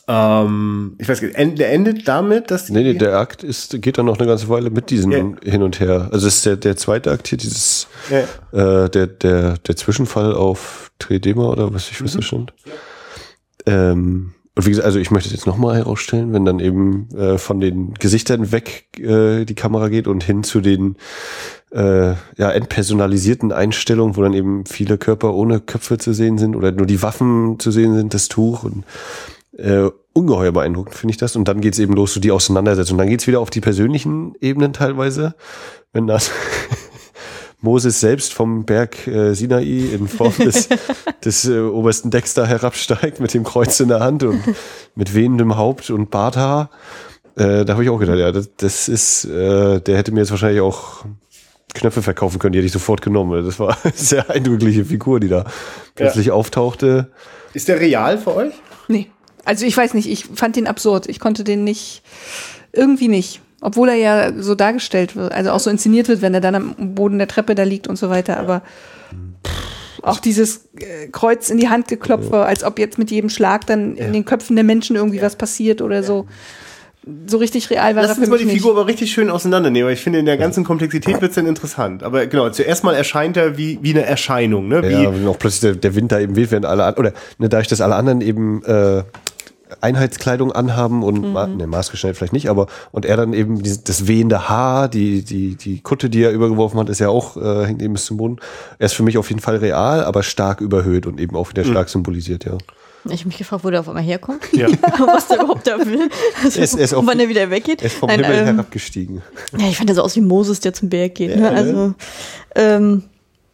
ähm, 0.08 0.94
ich 0.98 1.08
weiß 1.08 1.22
nicht, 1.22 1.58
der 1.58 1.72
endet 1.72 2.06
damit, 2.06 2.50
dass 2.50 2.68
Nee, 2.68 2.82
nee, 2.82 2.94
der 2.94 3.18
Akt 3.18 3.42
ist, 3.42 3.80
geht 3.82 3.98
dann 3.98 4.06
noch 4.06 4.18
eine 4.18 4.28
ganze 4.28 4.48
Weile 4.48 4.70
mit 4.70 4.90
diesem 4.90 5.12
ja. 5.12 5.50
hin 5.50 5.62
und 5.62 5.80
her. 5.80 6.08
Also 6.12 6.28
es 6.28 6.36
ist 6.36 6.46
der, 6.46 6.56
der 6.56 6.76
zweite 6.76 7.10
Akt 7.10 7.26
hier, 7.28 7.38
dieses 7.38 7.88
ja. 8.10 8.84
äh, 8.84 8.88
der, 8.88 9.08
der, 9.08 9.58
der 9.58 9.76
Zwischenfall 9.76 10.34
auf 10.34 10.92
Tredema 10.98 11.48
oder 11.48 11.74
was 11.74 11.90
ich 11.90 12.00
wüsste 12.00 12.18
mhm. 12.18 12.22
schon. 12.22 12.50
Ja. 12.64 12.72
Ähm, 13.90 14.32
und 14.54 14.64
wie 14.64 14.70
gesagt, 14.70 14.86
also 14.86 14.98
ich 14.98 15.10
möchte 15.10 15.28
es 15.28 15.34
jetzt 15.34 15.46
nochmal 15.46 15.76
herausstellen, 15.76 16.32
wenn 16.32 16.46
dann 16.46 16.60
eben 16.60 17.08
äh, 17.14 17.36
von 17.36 17.60
den 17.60 17.92
Gesichtern 17.94 18.52
weg 18.52 18.86
äh, 18.98 19.44
die 19.44 19.54
Kamera 19.54 19.88
geht 19.88 20.06
und 20.06 20.24
hin 20.24 20.44
zu 20.44 20.62
den 20.62 20.96
äh, 21.72 22.12
ja, 22.38 22.50
entpersonalisierten 22.52 23.52
Einstellungen, 23.52 24.16
wo 24.16 24.22
dann 24.22 24.32
eben 24.32 24.64
viele 24.64 24.96
Körper 24.96 25.34
ohne 25.34 25.60
Köpfe 25.60 25.98
zu 25.98 26.14
sehen 26.14 26.38
sind 26.38 26.56
oder 26.56 26.72
nur 26.72 26.86
die 26.86 27.02
Waffen 27.02 27.58
zu 27.58 27.70
sehen 27.70 27.94
sind, 27.94 28.14
das 28.14 28.28
Tuch 28.28 28.62
und 28.64 28.84
äh, 29.58 29.90
ungeheuer 30.12 30.52
beeindruckend, 30.52 30.94
finde 30.94 31.12
ich 31.12 31.18
das. 31.18 31.36
Und 31.36 31.48
dann 31.48 31.60
geht's 31.60 31.78
eben 31.78 31.94
los, 31.94 32.14
so 32.14 32.20
die 32.20 32.30
Auseinandersetzung. 32.30 32.94
Und 32.94 32.98
dann 32.98 33.08
geht's 33.08 33.26
wieder 33.26 33.40
auf 33.40 33.50
die 33.50 33.60
persönlichen 33.60 34.34
Ebenen 34.40 34.72
teilweise, 34.72 35.34
wenn 35.92 36.06
das 36.06 36.30
Moses 37.60 38.00
selbst 38.00 38.34
vom 38.34 38.64
Berg 38.64 39.06
äh, 39.06 39.34
Sinai 39.34 39.64
in 39.64 40.08
Form 40.08 40.34
des, 40.38 40.68
des 41.24 41.48
äh, 41.48 41.60
obersten 41.60 42.10
Dexter 42.10 42.46
herabsteigt 42.46 43.20
mit 43.20 43.34
dem 43.34 43.44
Kreuz 43.44 43.80
in 43.80 43.88
der 43.88 44.00
Hand 44.00 44.22
und 44.22 44.42
mit 44.94 45.14
wehendem 45.14 45.56
Haupt 45.56 45.90
und 45.90 46.10
Barthaar. 46.10 46.70
Äh, 47.36 47.64
da 47.64 47.74
habe 47.74 47.84
ich 47.84 47.90
auch 47.90 47.98
gedacht, 47.98 48.18
ja, 48.18 48.32
das, 48.32 48.50
das 48.56 48.88
ist, 48.88 49.24
äh, 49.26 49.80
der 49.80 49.98
hätte 49.98 50.12
mir 50.12 50.20
jetzt 50.20 50.30
wahrscheinlich 50.30 50.60
auch 50.60 51.04
Knöpfe 51.74 52.02
verkaufen 52.02 52.38
können, 52.38 52.52
die 52.52 52.58
hätte 52.58 52.66
ich 52.66 52.72
sofort 52.72 53.02
genommen. 53.02 53.44
Das 53.44 53.60
war 53.60 53.76
eine 53.84 53.92
sehr 53.94 54.30
eindrückliche 54.30 54.84
Figur, 54.84 55.20
die 55.20 55.28
da 55.28 55.44
plötzlich 55.94 56.26
ja. 56.26 56.32
auftauchte. 56.32 57.10
Ist 57.52 57.68
der 57.68 57.80
real 57.80 58.18
für 58.18 58.34
euch? 58.34 58.54
Nee. 58.88 59.10
Also 59.46 59.64
ich 59.64 59.76
weiß 59.76 59.94
nicht, 59.94 60.08
ich 60.10 60.26
fand 60.26 60.56
den 60.56 60.66
absurd. 60.66 61.08
Ich 61.08 61.20
konnte 61.20 61.44
den 61.44 61.64
nicht, 61.64 62.02
irgendwie 62.72 63.08
nicht. 63.08 63.40
Obwohl 63.62 63.88
er 63.88 63.94
ja 63.94 64.32
so 64.38 64.54
dargestellt 64.54 65.16
wird, 65.16 65.32
also 65.32 65.50
auch 65.50 65.60
so 65.60 65.70
inszeniert 65.70 66.08
wird, 66.08 66.20
wenn 66.20 66.34
er 66.34 66.42
dann 66.42 66.54
am 66.54 66.94
Boden 66.94 67.16
der 67.18 67.26
Treppe 67.28 67.54
da 67.54 67.62
liegt 67.62 67.88
und 67.88 67.96
so 67.96 68.10
weiter. 68.10 68.36
Aber 68.36 68.60
pff, 69.44 70.02
auch 70.02 70.20
dieses 70.20 70.68
äh, 70.78 71.08
Kreuz 71.10 71.48
in 71.48 71.58
die 71.58 71.68
Hand 71.68 71.88
geklopft, 71.88 72.32
als 72.32 72.64
ob 72.64 72.78
jetzt 72.78 72.98
mit 72.98 73.10
jedem 73.10 73.30
Schlag 73.30 73.66
dann 73.66 73.96
in 73.96 74.12
den 74.12 74.24
Köpfen 74.24 74.56
der 74.56 74.64
Menschen 74.64 74.94
irgendwie 74.94 75.22
was 75.22 75.36
passiert 75.36 75.80
oder 75.82 76.02
so. 76.02 76.26
so 77.26 77.38
richtig 77.38 77.70
real 77.70 77.96
war 77.96 78.02
Lass 78.02 78.18
uns 78.18 78.28
mal 78.28 78.38
die 78.38 78.46
Figur 78.46 78.72
aber 78.72 78.86
richtig 78.86 79.10
schön 79.10 79.30
auseinandernehmen, 79.30 79.86
weil 79.86 79.94
ich 79.94 80.02
finde, 80.02 80.18
in 80.18 80.26
der 80.26 80.36
ganzen 80.36 80.62
Komplexität 80.64 81.20
wird 81.20 81.30
es 81.30 81.34
dann 81.36 81.46
interessant. 81.46 82.02
Aber 82.02 82.26
genau, 82.26 82.50
zuerst 82.50 82.84
mal 82.84 82.94
erscheint 82.94 83.36
er 83.36 83.56
wie, 83.56 83.78
wie 83.82 83.90
eine 83.90 84.04
Erscheinung, 84.04 84.68
ne? 84.68 84.82
Wie, 84.82 84.92
ja, 84.92 85.14
wenn 85.14 85.26
auch 85.26 85.38
plötzlich 85.38 85.60
der, 85.60 85.74
der 85.74 85.94
Wind 85.94 86.12
da 86.12 86.20
eben 86.20 86.36
weht, 86.36 86.50
während 86.50 86.66
alle, 86.66 86.84
an- 86.84 86.94
oder 86.94 87.12
ne, 87.38 87.48
dadurch, 87.48 87.68
dass 87.68 87.80
alle 87.80 87.94
anderen 87.94 88.20
eben 88.20 88.62
äh, 88.64 89.02
Einheitskleidung 89.80 90.52
anhaben 90.52 91.02
und 91.02 91.22
Mhm. 91.22 91.56
ne, 91.56 91.66
maßgeschneidert 91.66 92.16
vielleicht 92.16 92.32
nicht, 92.32 92.48
aber 92.48 92.66
und 92.92 93.04
er 93.04 93.16
dann 93.16 93.32
eben 93.32 93.62
dieses, 93.62 93.84
das 93.84 94.06
wehende 94.06 94.48
Haar, 94.48 94.88
die, 94.88 95.22
die, 95.22 95.56
die 95.56 95.80
Kutte, 95.80 96.08
die 96.10 96.22
er 96.22 96.30
übergeworfen 96.32 96.78
hat, 96.78 96.88
ist 96.88 97.00
ja 97.00 97.08
auch, 97.08 97.36
äh, 97.36 97.66
hängt 97.66 97.82
eben 97.82 97.94
bis 97.94 98.06
zum 98.06 98.16
Boden. 98.16 98.36
Er 98.78 98.86
ist 98.86 98.94
für 98.94 99.02
mich 99.02 99.18
auf 99.18 99.28
jeden 99.28 99.40
Fall 99.40 99.56
real, 99.56 100.04
aber 100.04 100.22
stark 100.22 100.60
überhöht 100.60 101.06
und 101.06 101.20
eben 101.20 101.36
auch 101.36 101.50
wieder 101.50 101.64
stark 101.64 101.88
symbolisiert, 101.88 102.44
ja. 102.44 102.56
Ich 103.08 103.20
habe 103.20 103.28
mich 103.28 103.38
gefragt, 103.38 103.62
wo 103.64 103.70
der 103.70 103.80
auf 103.80 103.88
einmal 103.88 104.02
herkommt. 104.02 104.42
Ja. 104.52 104.66
Was 104.98 105.28
der 105.28 105.38
überhaupt 105.38 105.66
da 105.66 105.78
will. 105.78 106.08
Also, 106.42 106.58
Er 106.58 106.66
er 106.78 106.84
ist 106.84 106.92
und 106.92 107.06
wann 107.06 107.20
er 107.20 107.28
wieder 107.28 107.50
weggeht. 107.50 107.80
Er 107.80 107.86
ist 107.86 107.96
vom 107.98 108.08
Nein, 108.08 108.24
Himmel 108.24 108.38
ähm, 108.40 108.44
herabgestiegen. 108.46 109.22
Ja, 109.56 109.68
ich 109.68 109.76
fand 109.76 109.88
er 109.90 109.94
so 109.94 110.02
aus 110.02 110.16
wie 110.16 110.20
Moses, 110.22 110.58
der 110.58 110.72
zum 110.74 110.88
Berg 110.88 111.14
geht. 111.14 111.30
Ja, 111.30 111.36
ne? 111.36 111.42
ne? 111.42 111.50
Also, 111.56 111.94
ähm, 112.56 113.02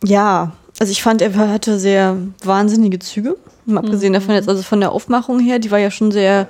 ja, 0.04 0.52
also 0.78 0.90
ich 0.90 1.02
fand, 1.02 1.20
er 1.20 1.36
hatte 1.36 1.78
sehr 1.78 2.16
wahnsinnige 2.42 2.98
Züge. 2.98 3.36
Mal 3.64 3.80
abgesehen 3.80 4.12
davon 4.12 4.34
jetzt, 4.34 4.48
also 4.48 4.62
von 4.62 4.80
der 4.80 4.92
Aufmachung 4.92 5.38
her, 5.38 5.58
die 5.58 5.70
war 5.70 5.78
ja 5.78 5.90
schon 5.90 6.10
sehr 6.10 6.48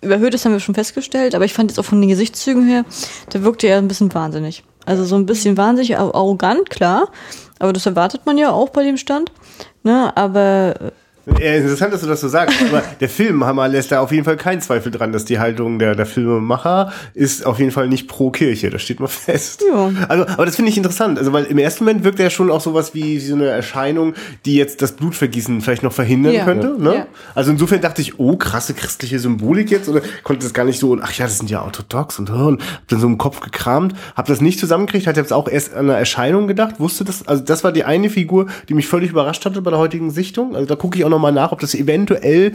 überhöht, 0.00 0.34
das 0.34 0.44
haben 0.44 0.52
wir 0.52 0.60
schon 0.60 0.74
festgestellt, 0.74 1.34
aber 1.34 1.44
ich 1.44 1.54
fand 1.54 1.70
jetzt 1.70 1.78
auch 1.78 1.84
von 1.84 2.00
den 2.00 2.10
Gesichtszügen 2.10 2.66
her, 2.66 2.84
da 3.30 3.42
wirkte 3.42 3.68
er 3.68 3.78
ein 3.78 3.88
bisschen 3.88 4.12
wahnsinnig. 4.12 4.64
Also 4.84 5.04
so 5.04 5.16
ein 5.16 5.26
bisschen 5.26 5.56
wahnsinnig, 5.56 5.96
arrogant, 5.98 6.70
klar, 6.70 7.08
aber 7.58 7.72
das 7.72 7.86
erwartet 7.86 8.26
man 8.26 8.38
ja 8.38 8.50
auch 8.50 8.70
bei 8.70 8.82
dem 8.82 8.96
Stand. 8.96 9.30
Ne, 9.82 10.16
aber 10.16 10.74
Ja, 10.74 10.90
interessant, 11.36 11.92
dass 11.92 12.00
du 12.00 12.06
das 12.06 12.20
so 12.20 12.28
sagst, 12.28 12.56
aber 12.68 12.82
der 13.00 13.08
Filmhammer 13.08 13.68
lässt 13.68 13.92
da 13.92 14.00
auf 14.00 14.12
jeden 14.12 14.24
Fall 14.24 14.36
keinen 14.36 14.60
Zweifel 14.60 14.90
dran, 14.90 15.12
dass 15.12 15.24
die 15.24 15.38
Haltung 15.38 15.78
der, 15.78 15.94
der 15.94 16.06
Filmemacher 16.06 16.92
ist 17.14 17.44
auf 17.46 17.58
jeden 17.58 17.70
Fall 17.70 17.88
nicht 17.88 18.08
pro 18.08 18.30
Kirche, 18.30 18.70
das 18.70 18.82
steht 18.82 19.00
mal 19.00 19.06
fest. 19.08 19.64
Ja. 19.68 19.90
Also, 20.08 20.26
aber 20.26 20.46
das 20.46 20.56
finde 20.56 20.70
ich 20.70 20.76
interessant, 20.76 21.18
also 21.18 21.32
weil 21.32 21.44
im 21.44 21.58
ersten 21.58 21.84
Moment 21.84 22.04
wirkt 22.04 22.18
er 22.18 22.24
ja 22.24 22.30
schon 22.30 22.50
auch 22.50 22.60
sowas 22.60 22.94
wie, 22.94 23.04
wie 23.04 23.18
so 23.20 23.34
eine 23.34 23.46
Erscheinung, 23.46 24.14
die 24.44 24.56
jetzt 24.56 24.82
das 24.82 24.92
Blutvergießen 24.92 25.60
vielleicht 25.60 25.82
noch 25.82 25.92
verhindern 25.92 26.32
Ja. 26.34 26.44
könnte. 26.44 26.76
Ne? 26.78 26.94
Ja. 26.94 27.06
Also 27.34 27.50
insofern 27.50 27.80
dachte 27.80 28.02
ich, 28.02 28.18
oh, 28.18 28.36
krasse 28.36 28.74
christliche 28.74 29.18
Symbolik 29.18 29.70
jetzt 29.70 29.88
oder 29.88 30.00
konnte 30.24 30.44
das 30.44 30.54
gar 30.54 30.64
nicht 30.64 30.78
so, 30.78 30.96
ach 31.00 31.12
ja, 31.12 31.24
das 31.26 31.38
sind 31.38 31.50
ja 31.50 31.62
orthodox 31.62 32.18
und, 32.18 32.30
und 32.30 32.60
hab 32.62 32.88
dann 32.88 33.00
so 33.00 33.06
im 33.06 33.18
Kopf 33.18 33.40
gekramt, 33.40 33.94
hab 34.16 34.26
das 34.26 34.40
nicht 34.40 34.58
zusammengekriegt, 34.60 35.06
hatte 35.06 35.20
jetzt 35.20 35.32
auch 35.32 35.48
erst 35.48 35.74
an 35.74 35.88
eine 35.90 35.98
Erscheinung 35.98 36.46
gedacht, 36.46 36.76
wusste 36.78 37.04
das, 37.04 37.26
also 37.26 37.42
das 37.42 37.64
war 37.64 37.72
die 37.72 37.84
eine 37.84 38.10
Figur, 38.10 38.46
die 38.68 38.74
mich 38.74 38.86
völlig 38.86 39.10
überrascht 39.10 39.44
hatte 39.44 39.62
bei 39.62 39.70
der 39.70 39.78
heutigen 39.78 40.10
Sichtung. 40.10 40.54
Also 40.54 40.66
da 40.66 40.76
gucke 40.76 40.98
ich 40.98 41.04
auch 41.04 41.08
nochmal 41.18 41.32
nach, 41.32 41.52
ob 41.52 41.60
das 41.60 41.74
eventuell 41.74 42.52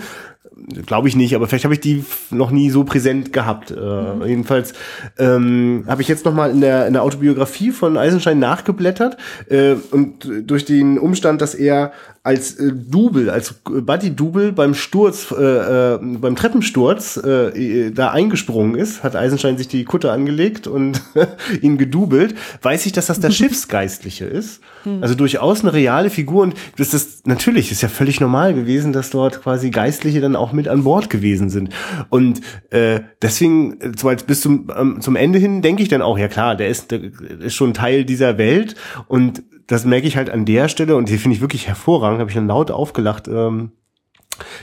glaube 0.85 1.07
ich 1.07 1.15
nicht, 1.15 1.35
aber 1.35 1.47
vielleicht 1.47 1.65
habe 1.65 1.73
ich 1.73 1.79
die 1.79 2.05
noch 2.29 2.51
nie 2.51 2.69
so 2.69 2.83
präsent 2.83 3.33
gehabt. 3.33 3.71
Äh, 3.71 4.27
Jedenfalls 4.27 4.73
ähm, 5.17 5.83
habe 5.87 6.01
ich 6.01 6.07
jetzt 6.07 6.25
noch 6.25 6.33
mal 6.33 6.51
in 6.51 6.61
der, 6.61 6.87
in 6.87 6.93
der 6.93 7.03
Autobiografie 7.03 7.71
von 7.71 7.97
Eisenstein 7.97 8.39
nachgeblättert 8.39 9.17
äh, 9.49 9.75
und 9.91 10.29
durch 10.45 10.65
den 10.65 10.99
Umstand, 10.99 11.41
dass 11.41 11.55
er 11.55 11.91
als 12.25 12.53
äh, 12.53 12.71
Double, 12.73 13.29
als 13.29 13.53
Buddy-Double 13.53 14.53
beim 14.53 14.73
Sturz, 14.73 15.33
äh, 15.37 15.95
äh, 15.95 15.99
beim 16.01 16.37
Treppensturz 16.37 17.17
äh, 17.17 17.91
da 17.91 18.11
eingesprungen 18.11 18.75
ist, 18.75 19.03
hat 19.03 19.17
Eisenstein 19.17 19.57
sich 19.57 19.67
die 19.67 19.83
Kutte 19.83 20.09
angelegt 20.09 20.65
und 20.65 21.01
ihn 21.61 21.77
gedoubelt, 21.77 22.35
weiß 22.61 22.85
ich, 22.85 22.93
dass 22.93 23.07
das 23.07 23.19
der 23.19 23.31
Schiffsgeistliche 23.31 24.25
ist. 24.25 24.61
Also 25.01 25.15
durchaus 25.15 25.61
eine 25.61 25.71
reale 25.71 26.09
Figur 26.09 26.43
und 26.43 26.55
das 26.77 26.93
ist 26.93 27.25
natürlich, 27.25 27.71
ist 27.71 27.81
ja 27.81 27.87
völlig 27.87 28.19
normal 28.19 28.53
gewesen, 28.53 28.91
dass 28.91 29.09
dort 29.09 29.41
quasi 29.41 29.69
Geistliche 29.69 30.19
dann 30.19 30.35
auch 30.35 30.51
mit 30.51 30.67
an 30.67 30.83
Bord 30.83 31.09
gewesen 31.09 31.49
sind. 31.49 31.69
Und 32.09 32.41
äh, 32.69 32.99
deswegen, 33.21 33.79
äh, 33.79 33.91
so 33.97 34.09
als 34.09 34.23
bis 34.23 34.41
zum, 34.41 34.69
ähm, 34.77 34.99
zum 34.99 35.15
Ende 35.15 35.39
hin, 35.39 35.61
denke 35.61 35.83
ich 35.83 35.89
dann 35.89 36.01
auch, 36.01 36.17
ja 36.17 36.27
klar, 36.27 36.55
der 36.55 36.67
ist, 36.67 36.91
der 36.91 37.01
ist 37.39 37.53
schon 37.53 37.73
Teil 37.73 38.03
dieser 38.03 38.37
Welt 38.37 38.75
und 39.07 39.43
das 39.73 39.85
merke 39.85 40.07
ich 40.07 40.17
halt 40.17 40.29
an 40.29 40.45
der 40.45 40.69
Stelle 40.69 40.95
und 40.95 41.09
die 41.09 41.17
finde 41.17 41.35
ich 41.35 41.41
wirklich 41.41 41.67
hervorragend, 41.67 42.19
habe 42.19 42.29
ich 42.29 42.35
dann 42.35 42.47
laut 42.47 42.71
aufgelacht. 42.71 43.27
Ähm, 43.27 43.71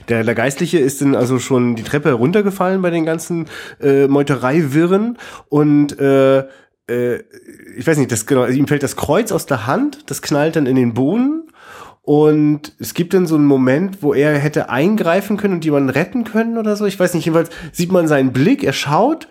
der, 0.08 0.24
der 0.24 0.34
Geistliche 0.34 0.78
ist 0.78 1.00
dann 1.00 1.14
also 1.14 1.38
schon 1.38 1.76
die 1.76 1.82
Treppe 1.82 2.08
heruntergefallen 2.08 2.82
bei 2.82 2.90
den 2.90 3.04
ganzen 3.04 3.46
äh, 3.80 4.08
Meutereiwirren 4.08 5.18
und 5.48 5.98
äh, 5.98 6.40
äh, 6.88 7.22
ich 7.76 7.86
weiß 7.86 7.98
nicht, 7.98 8.10
das 8.10 8.26
genau, 8.26 8.42
also 8.42 8.58
ihm 8.58 8.66
fällt 8.66 8.82
das 8.82 8.96
Kreuz 8.96 9.32
aus 9.32 9.46
der 9.46 9.66
Hand, 9.66 10.10
das 10.10 10.22
knallt 10.22 10.56
dann 10.56 10.66
in 10.66 10.76
den 10.76 10.94
Boden 10.94 11.50
und 12.02 12.74
es 12.78 12.94
gibt 12.94 13.14
dann 13.14 13.26
so 13.26 13.36
einen 13.36 13.44
Moment, 13.44 14.02
wo 14.02 14.12
er 14.14 14.36
hätte 14.38 14.70
eingreifen 14.70 15.36
können 15.36 15.54
und 15.54 15.64
jemanden 15.64 15.90
retten 15.90 16.24
können 16.24 16.58
oder 16.58 16.74
so. 16.74 16.86
Ich 16.86 16.98
weiß 16.98 17.14
nicht, 17.14 17.26
jedenfalls 17.26 17.50
sieht 17.72 17.92
man 17.92 18.08
seinen 18.08 18.32
Blick, 18.32 18.64
er 18.64 18.72
schaut 18.72 19.28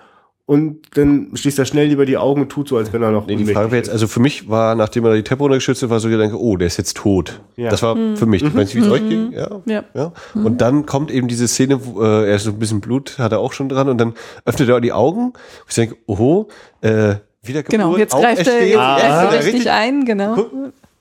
und 0.49 0.79
dann 0.95 1.29
schließt 1.35 1.59
er 1.59 1.65
schnell 1.65 1.89
lieber 1.89 2.07
die 2.07 2.17
Augen 2.17 2.41
und 2.41 2.49
tut 2.49 2.69
so, 2.69 2.77
als 2.77 2.91
wenn 2.91 3.03
er 3.03 3.11
noch 3.11 3.27
Nee, 3.27 3.35
die 3.35 3.45
Frage 3.45 3.69
wäre 3.69 3.77
jetzt, 3.77 3.91
also 3.91 4.07
für 4.07 4.19
mich 4.19 4.49
war, 4.49 4.73
nachdem 4.73 5.05
er 5.05 5.13
die 5.13 5.21
Treppe 5.21 5.43
runtergestürzt 5.43 5.83
ist, 5.83 5.91
war 5.91 5.99
so 5.99 6.07
der 6.07 6.17
Gedanke, 6.17 6.41
oh, 6.41 6.57
der 6.57 6.65
ist 6.65 6.77
jetzt 6.77 6.97
tot. 6.97 7.39
Ja. 7.55 7.69
Das 7.69 7.83
war 7.83 7.95
für 8.15 8.25
mich. 8.25 8.41
Ich 8.41 8.55
weiß 8.55 8.73
nicht, 8.73 8.75
wie 8.75 8.79
es 8.79 8.89
euch 8.89 9.07
ging. 9.07 9.31
Ja. 9.31 9.61
Ja. 9.67 9.83
ja. 9.93 10.11
Und 10.33 10.59
dann 10.59 10.87
kommt 10.87 11.11
eben 11.11 11.27
diese 11.27 11.47
Szene, 11.47 11.85
wo 11.85 12.01
äh, 12.01 12.29
er 12.29 12.37
ist 12.37 12.45
so 12.45 12.49
ein 12.49 12.57
bisschen 12.57 12.81
Blut, 12.81 13.19
hat 13.19 13.31
er 13.31 13.41
auch 13.41 13.53
schon 13.53 13.69
dran 13.69 13.89
und 13.89 13.99
dann 13.99 14.15
öffnet 14.43 14.67
er 14.69 14.81
die 14.81 14.91
Augen. 14.91 15.33
Ich 15.67 15.75
denke, 15.75 15.97
oho, 16.07 16.47
äh, 16.81 17.17
wieder 17.43 17.61
Genau, 17.61 17.95
jetzt 17.95 18.15
greift 18.15 18.47
er, 18.47 18.65
jetzt 18.65 18.75
Ah, 18.75 18.97
greift 18.97 19.33
er 19.33 19.33
richtig. 19.33 19.53
richtig 19.53 19.71
ein, 19.71 20.05
genau. 20.05 20.47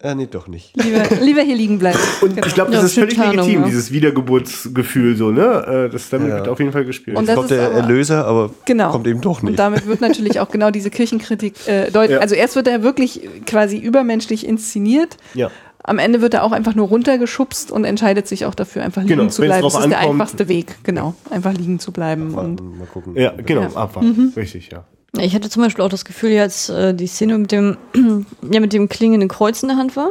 Äh, 0.00 0.14
nee, 0.14 0.28
doch 0.30 0.46
nicht. 0.46 0.76
Lieber, 0.80 1.02
lieber 1.20 1.40
hier 1.42 1.56
liegen 1.56 1.78
bleiben. 1.80 1.98
Und 2.22 2.34
genau. 2.36 2.46
ich 2.46 2.54
glaube, 2.54 2.70
das 2.70 2.82
Ja, 2.82 2.86
ist 2.86 2.94
völlig 2.94 3.16
Tarnung, 3.16 3.36
legitim, 3.38 3.60
ja. 3.62 3.66
dieses 3.66 3.90
Wiedergeburtsgefühl 3.90 5.16
so, 5.16 5.30
ne? 5.32 5.86
Äh, 5.88 5.90
Das 5.90 6.08
damit 6.08 6.28
Ja. 6.28 6.36
wird 6.36 6.48
auf 6.48 6.60
jeden 6.60 6.70
Fall 6.70 6.84
gespielt. 6.84 7.16
Und 7.16 7.24
Jetzt 7.24 7.30
das 7.30 7.36
kommt 7.36 7.50
ist 7.50 7.56
der 7.56 7.66
aber- 7.66 7.76
Erlöser, 7.78 8.24
aber 8.26 8.50
Genau. 8.64 8.92
kommt 8.92 9.06
eben 9.08 9.20
doch 9.20 9.38
Und 9.42 9.46
nicht. 9.50 9.58
damit 9.58 9.86
wird 9.88 10.00
natürlich 10.00 10.38
auch 10.38 10.50
genau 10.50 10.70
diese 10.70 10.90
Kirchenkritik 10.90 11.54
äh, 11.66 11.90
deutlich. 11.90 12.16
Ja. 12.16 12.20
Also 12.20 12.36
erst 12.36 12.54
wird 12.54 12.68
er 12.68 12.84
wirklich 12.84 13.28
quasi 13.46 13.76
übermenschlich 13.76 14.46
inszeniert. 14.46 15.16
ja. 15.34 15.50
Am 15.84 15.98
Ende 15.98 16.20
wird 16.20 16.34
er 16.34 16.42
auch 16.44 16.52
einfach 16.52 16.74
nur 16.74 16.88
runtergeschubst 16.88 17.70
und 17.72 17.84
entscheidet 17.84 18.28
sich 18.28 18.44
auch 18.44 18.54
dafür, 18.54 18.82
einfach 18.82 19.00
liegen 19.02 19.16
Genau, 19.16 19.30
zu 19.30 19.40
bleiben. 19.40 19.62
Das 19.62 19.72
ist 19.74 19.88
der 19.88 19.98
ankommt. 20.00 20.20
einfachste 20.20 20.48
Weg, 20.48 20.74
genau. 20.82 21.14
Einfach 21.30 21.54
liegen 21.54 21.78
zu 21.78 21.92
bleiben. 21.92 22.34
Und 22.34 22.60
Mal 22.78 22.86
gucken. 22.92 23.14
Ja, 23.16 23.32
genau, 23.34 23.62
Ja. 23.62 23.68
abwarten. 23.74 24.32
Richtig, 24.36 24.68
ja. 24.70 24.84
Ich 25.20 25.34
hatte 25.34 25.50
zum 25.50 25.62
Beispiel 25.62 25.84
auch 25.84 25.88
das 25.88 26.04
Gefühl, 26.04 26.30
jetzt 26.30 26.68
äh, 26.70 26.94
die 26.94 27.06
Szene 27.06 27.38
mit 27.38 27.52
dem, 27.52 27.76
ja, 28.50 28.60
mit 28.60 28.72
dem 28.72 28.88
klingenden 28.88 29.28
Kreuz 29.28 29.62
in 29.62 29.68
der 29.68 29.76
Hand 29.76 29.96
war, 29.96 30.10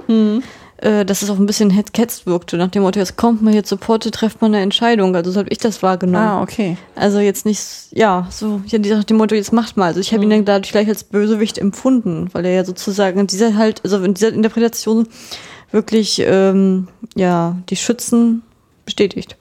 äh, 0.78 1.06
dass 1.06 1.22
es 1.24 1.30
auch 1.30 1.38
ein 1.40 1.46
bisschen 1.46 1.70
hetzketzt 1.70 2.26
wirkte. 2.26 2.58
Nach 2.58 2.68
dem 2.70 2.84
Motto, 2.84 3.00
jetzt 3.00 3.16
kommt 3.18 3.42
man 3.42 3.52
hier 3.54 3.64
zur 3.64 3.80
Porte, 3.80 4.12
trefft 4.12 4.42
man 4.42 4.54
eine 4.54 4.62
Entscheidung. 4.64 5.16
Also 5.16 5.32
so 5.32 5.40
habe 5.40 5.50
ich 5.50 5.58
das 5.58 5.82
wahrgenommen. 5.82 6.28
ah, 6.28 6.42
okay. 6.42 6.78
Also 6.96 7.20
jetzt 7.20 7.46
nicht, 7.46 7.60
ja, 7.92 8.28
so, 8.30 8.62
ja, 8.68 8.78
die- 8.78 8.90
nach 8.92 9.04
dem 9.04 9.18
Motto, 9.18 9.34
jetzt 9.36 9.54
macht 9.54 9.76
mal. 9.78 9.86
Also 9.88 10.00
ich 10.00 10.14
habe 10.14 10.24
ihn 10.24 10.30
dann 10.30 10.46
dadurch 10.46 10.72
gleich 10.72 10.88
als 10.88 11.04
Bösewicht 11.04 11.58
empfunden, 11.58 12.30
weil 12.34 12.46
er 12.46 12.54
ja 12.54 12.66
sozusagen 12.66 13.20
in 13.20 13.28
dieser 13.28 13.56
halt, 13.56 13.82
also 13.84 13.98
in 14.04 14.14
dieser 14.14 14.30
Interpretation 14.34 15.08
wirklich, 15.72 16.22
ähm, 16.26 16.88
ja, 17.16 17.58
die 17.70 17.76
Schützen 17.76 18.44
bestätigt. 18.86 19.36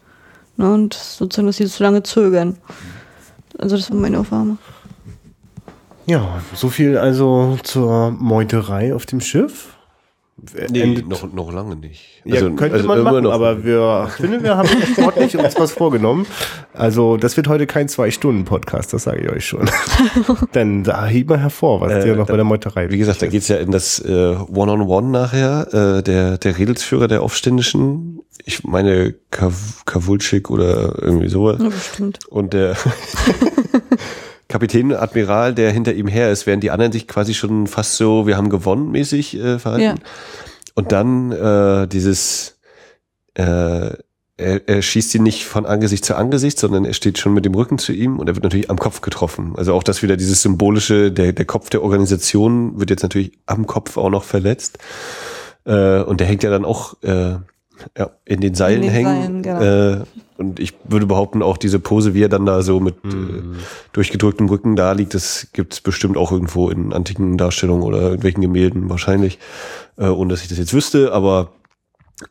Ne, 0.56 0.72
und 0.72 0.94
sozusagen, 0.94 1.46
dass 1.46 1.58
sie 1.58 1.66
so 1.66 1.84
lange 1.84 2.02
zögern. 2.02 2.56
Also 3.58 3.76
das 3.76 3.90
war 3.90 3.98
meine 3.98 4.18
Aufnahme. 4.18 4.56
Ja, 6.06 6.40
so 6.54 6.68
viel 6.68 6.96
also 6.98 7.58
zur 7.62 8.10
Meuterei 8.12 8.94
auf 8.94 9.06
dem 9.06 9.20
Schiff. 9.20 9.72
Nee, 10.70 10.82
Endet- 10.82 11.08
noch, 11.08 11.32
noch 11.32 11.50
lange 11.50 11.76
nicht. 11.76 12.20
ja, 12.26 12.40
könnte 12.40 12.72
also 12.74 12.86
man 12.86 13.02
machen, 13.02 13.24
noch- 13.24 13.32
aber 13.32 13.64
wir, 13.64 14.04
ich 14.08 14.12
finde, 14.20 14.42
wir 14.42 14.54
haben 14.58 14.68
jetzt 14.78 14.92
sportlich 14.92 15.36
uns 15.38 15.58
was 15.58 15.72
vorgenommen. 15.72 16.26
Also, 16.74 17.16
das 17.16 17.38
wird 17.38 17.48
heute 17.48 17.66
kein 17.66 17.88
Zwei-Stunden-Podcast, 17.88 18.92
das 18.92 19.04
sage 19.04 19.22
ich 19.22 19.30
euch 19.30 19.46
schon. 19.46 19.68
Denn 20.54 20.84
da 20.84 21.06
hebt 21.06 21.30
man 21.30 21.40
hervor, 21.40 21.80
was 21.80 21.90
Äh, 21.90 22.04
dir 22.04 22.16
noch 22.16 22.26
da- 22.26 22.32
bei 22.34 22.36
der 22.36 22.44
Meuterei 22.44 22.90
Wie 22.90 22.98
gesagt, 22.98 23.22
da 23.22 23.28
geht's 23.28 23.48
ja 23.48 23.56
in 23.56 23.70
das 23.70 23.98
äh, 24.00 24.36
One-on-One 24.36 25.08
nachher. 25.08 25.68
Äh, 25.98 26.02
der, 26.02 26.36
der 26.36 26.58
Redelsführer 26.58 27.08
der 27.08 27.22
Aufständischen, 27.22 28.20
ich 28.44 28.62
meine 28.62 29.14
Kav 29.30 29.84
Kawulschik 29.86 30.50
oder 30.50 30.98
irgendwie 31.00 31.28
sowas. 31.30 31.56
Ja, 31.62 31.70
bestimmt. 31.70 32.18
Und 32.28 32.52
der 32.52 32.76
Kapitän, 34.48 34.92
Admiral, 34.92 35.54
der 35.54 35.72
hinter 35.72 35.94
ihm 35.94 36.06
her 36.06 36.30
ist, 36.30 36.46
während 36.46 36.62
die 36.62 36.70
anderen 36.70 36.92
sich 36.92 37.08
quasi 37.08 37.34
schon 37.34 37.66
fast 37.66 37.96
so, 37.96 38.26
wir 38.26 38.36
haben 38.36 38.48
gewonnen, 38.48 38.90
mäßig 38.90 39.36
äh, 39.36 39.58
verhalten. 39.58 39.84
Ja. 39.84 39.94
Und 40.74 40.92
dann 40.92 41.32
äh, 41.32 41.88
dieses, 41.88 42.58
äh, 43.34 43.90
er, 44.38 44.68
er 44.68 44.82
schießt 44.82 45.14
ihn 45.14 45.22
nicht 45.22 45.46
von 45.46 45.66
Angesicht 45.66 46.04
zu 46.04 46.14
Angesicht, 46.14 46.58
sondern 46.58 46.84
er 46.84 46.92
steht 46.92 47.18
schon 47.18 47.32
mit 47.32 47.44
dem 47.44 47.54
Rücken 47.54 47.78
zu 47.78 47.92
ihm 47.92 48.18
und 48.18 48.28
er 48.28 48.36
wird 48.36 48.44
natürlich 48.44 48.70
am 48.70 48.78
Kopf 48.78 49.00
getroffen. 49.00 49.54
Also 49.56 49.72
auch 49.74 49.82
das 49.82 50.02
wieder 50.02 50.16
dieses 50.16 50.42
symbolische, 50.42 51.10
der, 51.10 51.32
der 51.32 51.44
Kopf 51.44 51.70
der 51.70 51.82
Organisation 51.82 52.78
wird 52.78 52.90
jetzt 52.90 53.02
natürlich 53.02 53.32
am 53.46 53.66
Kopf 53.66 53.96
auch 53.96 54.10
noch 54.10 54.24
verletzt. 54.24 54.78
Äh, 55.64 56.02
und 56.02 56.20
der 56.20 56.26
hängt 56.26 56.42
ja 56.42 56.50
dann 56.50 56.64
auch 56.64 57.02
äh, 57.02 57.36
ja, 57.96 58.10
in 58.24 58.40
den 58.40 58.54
Seilen 58.54 58.82
den 58.82 58.90
hängen. 58.90 59.22
Seilen, 59.22 59.42
genau. 59.42 60.00
äh, 60.00 60.04
und 60.38 60.60
ich 60.60 60.74
würde 60.84 61.06
behaupten, 61.06 61.42
auch 61.42 61.56
diese 61.56 61.78
Pose, 61.78 62.14
wie 62.14 62.22
er 62.22 62.28
dann 62.28 62.46
da 62.46 62.62
so 62.62 62.80
mit 62.80 62.96
äh, 63.04 63.42
durchgedrücktem 63.92 64.48
Rücken 64.48 64.76
da 64.76 64.92
liegt, 64.92 65.14
das 65.14 65.48
gibt 65.52 65.72
es 65.72 65.80
bestimmt 65.80 66.16
auch 66.16 66.32
irgendwo 66.32 66.68
in 66.70 66.92
antiken 66.92 67.38
Darstellungen 67.38 67.82
oder 67.82 68.00
irgendwelchen 68.02 68.42
Gemälden 68.42 68.90
wahrscheinlich, 68.90 69.38
äh, 69.96 70.06
ohne 70.06 70.30
dass 70.30 70.42
ich 70.42 70.48
das 70.48 70.58
jetzt 70.58 70.74
wüsste, 70.74 71.12
aber 71.12 71.52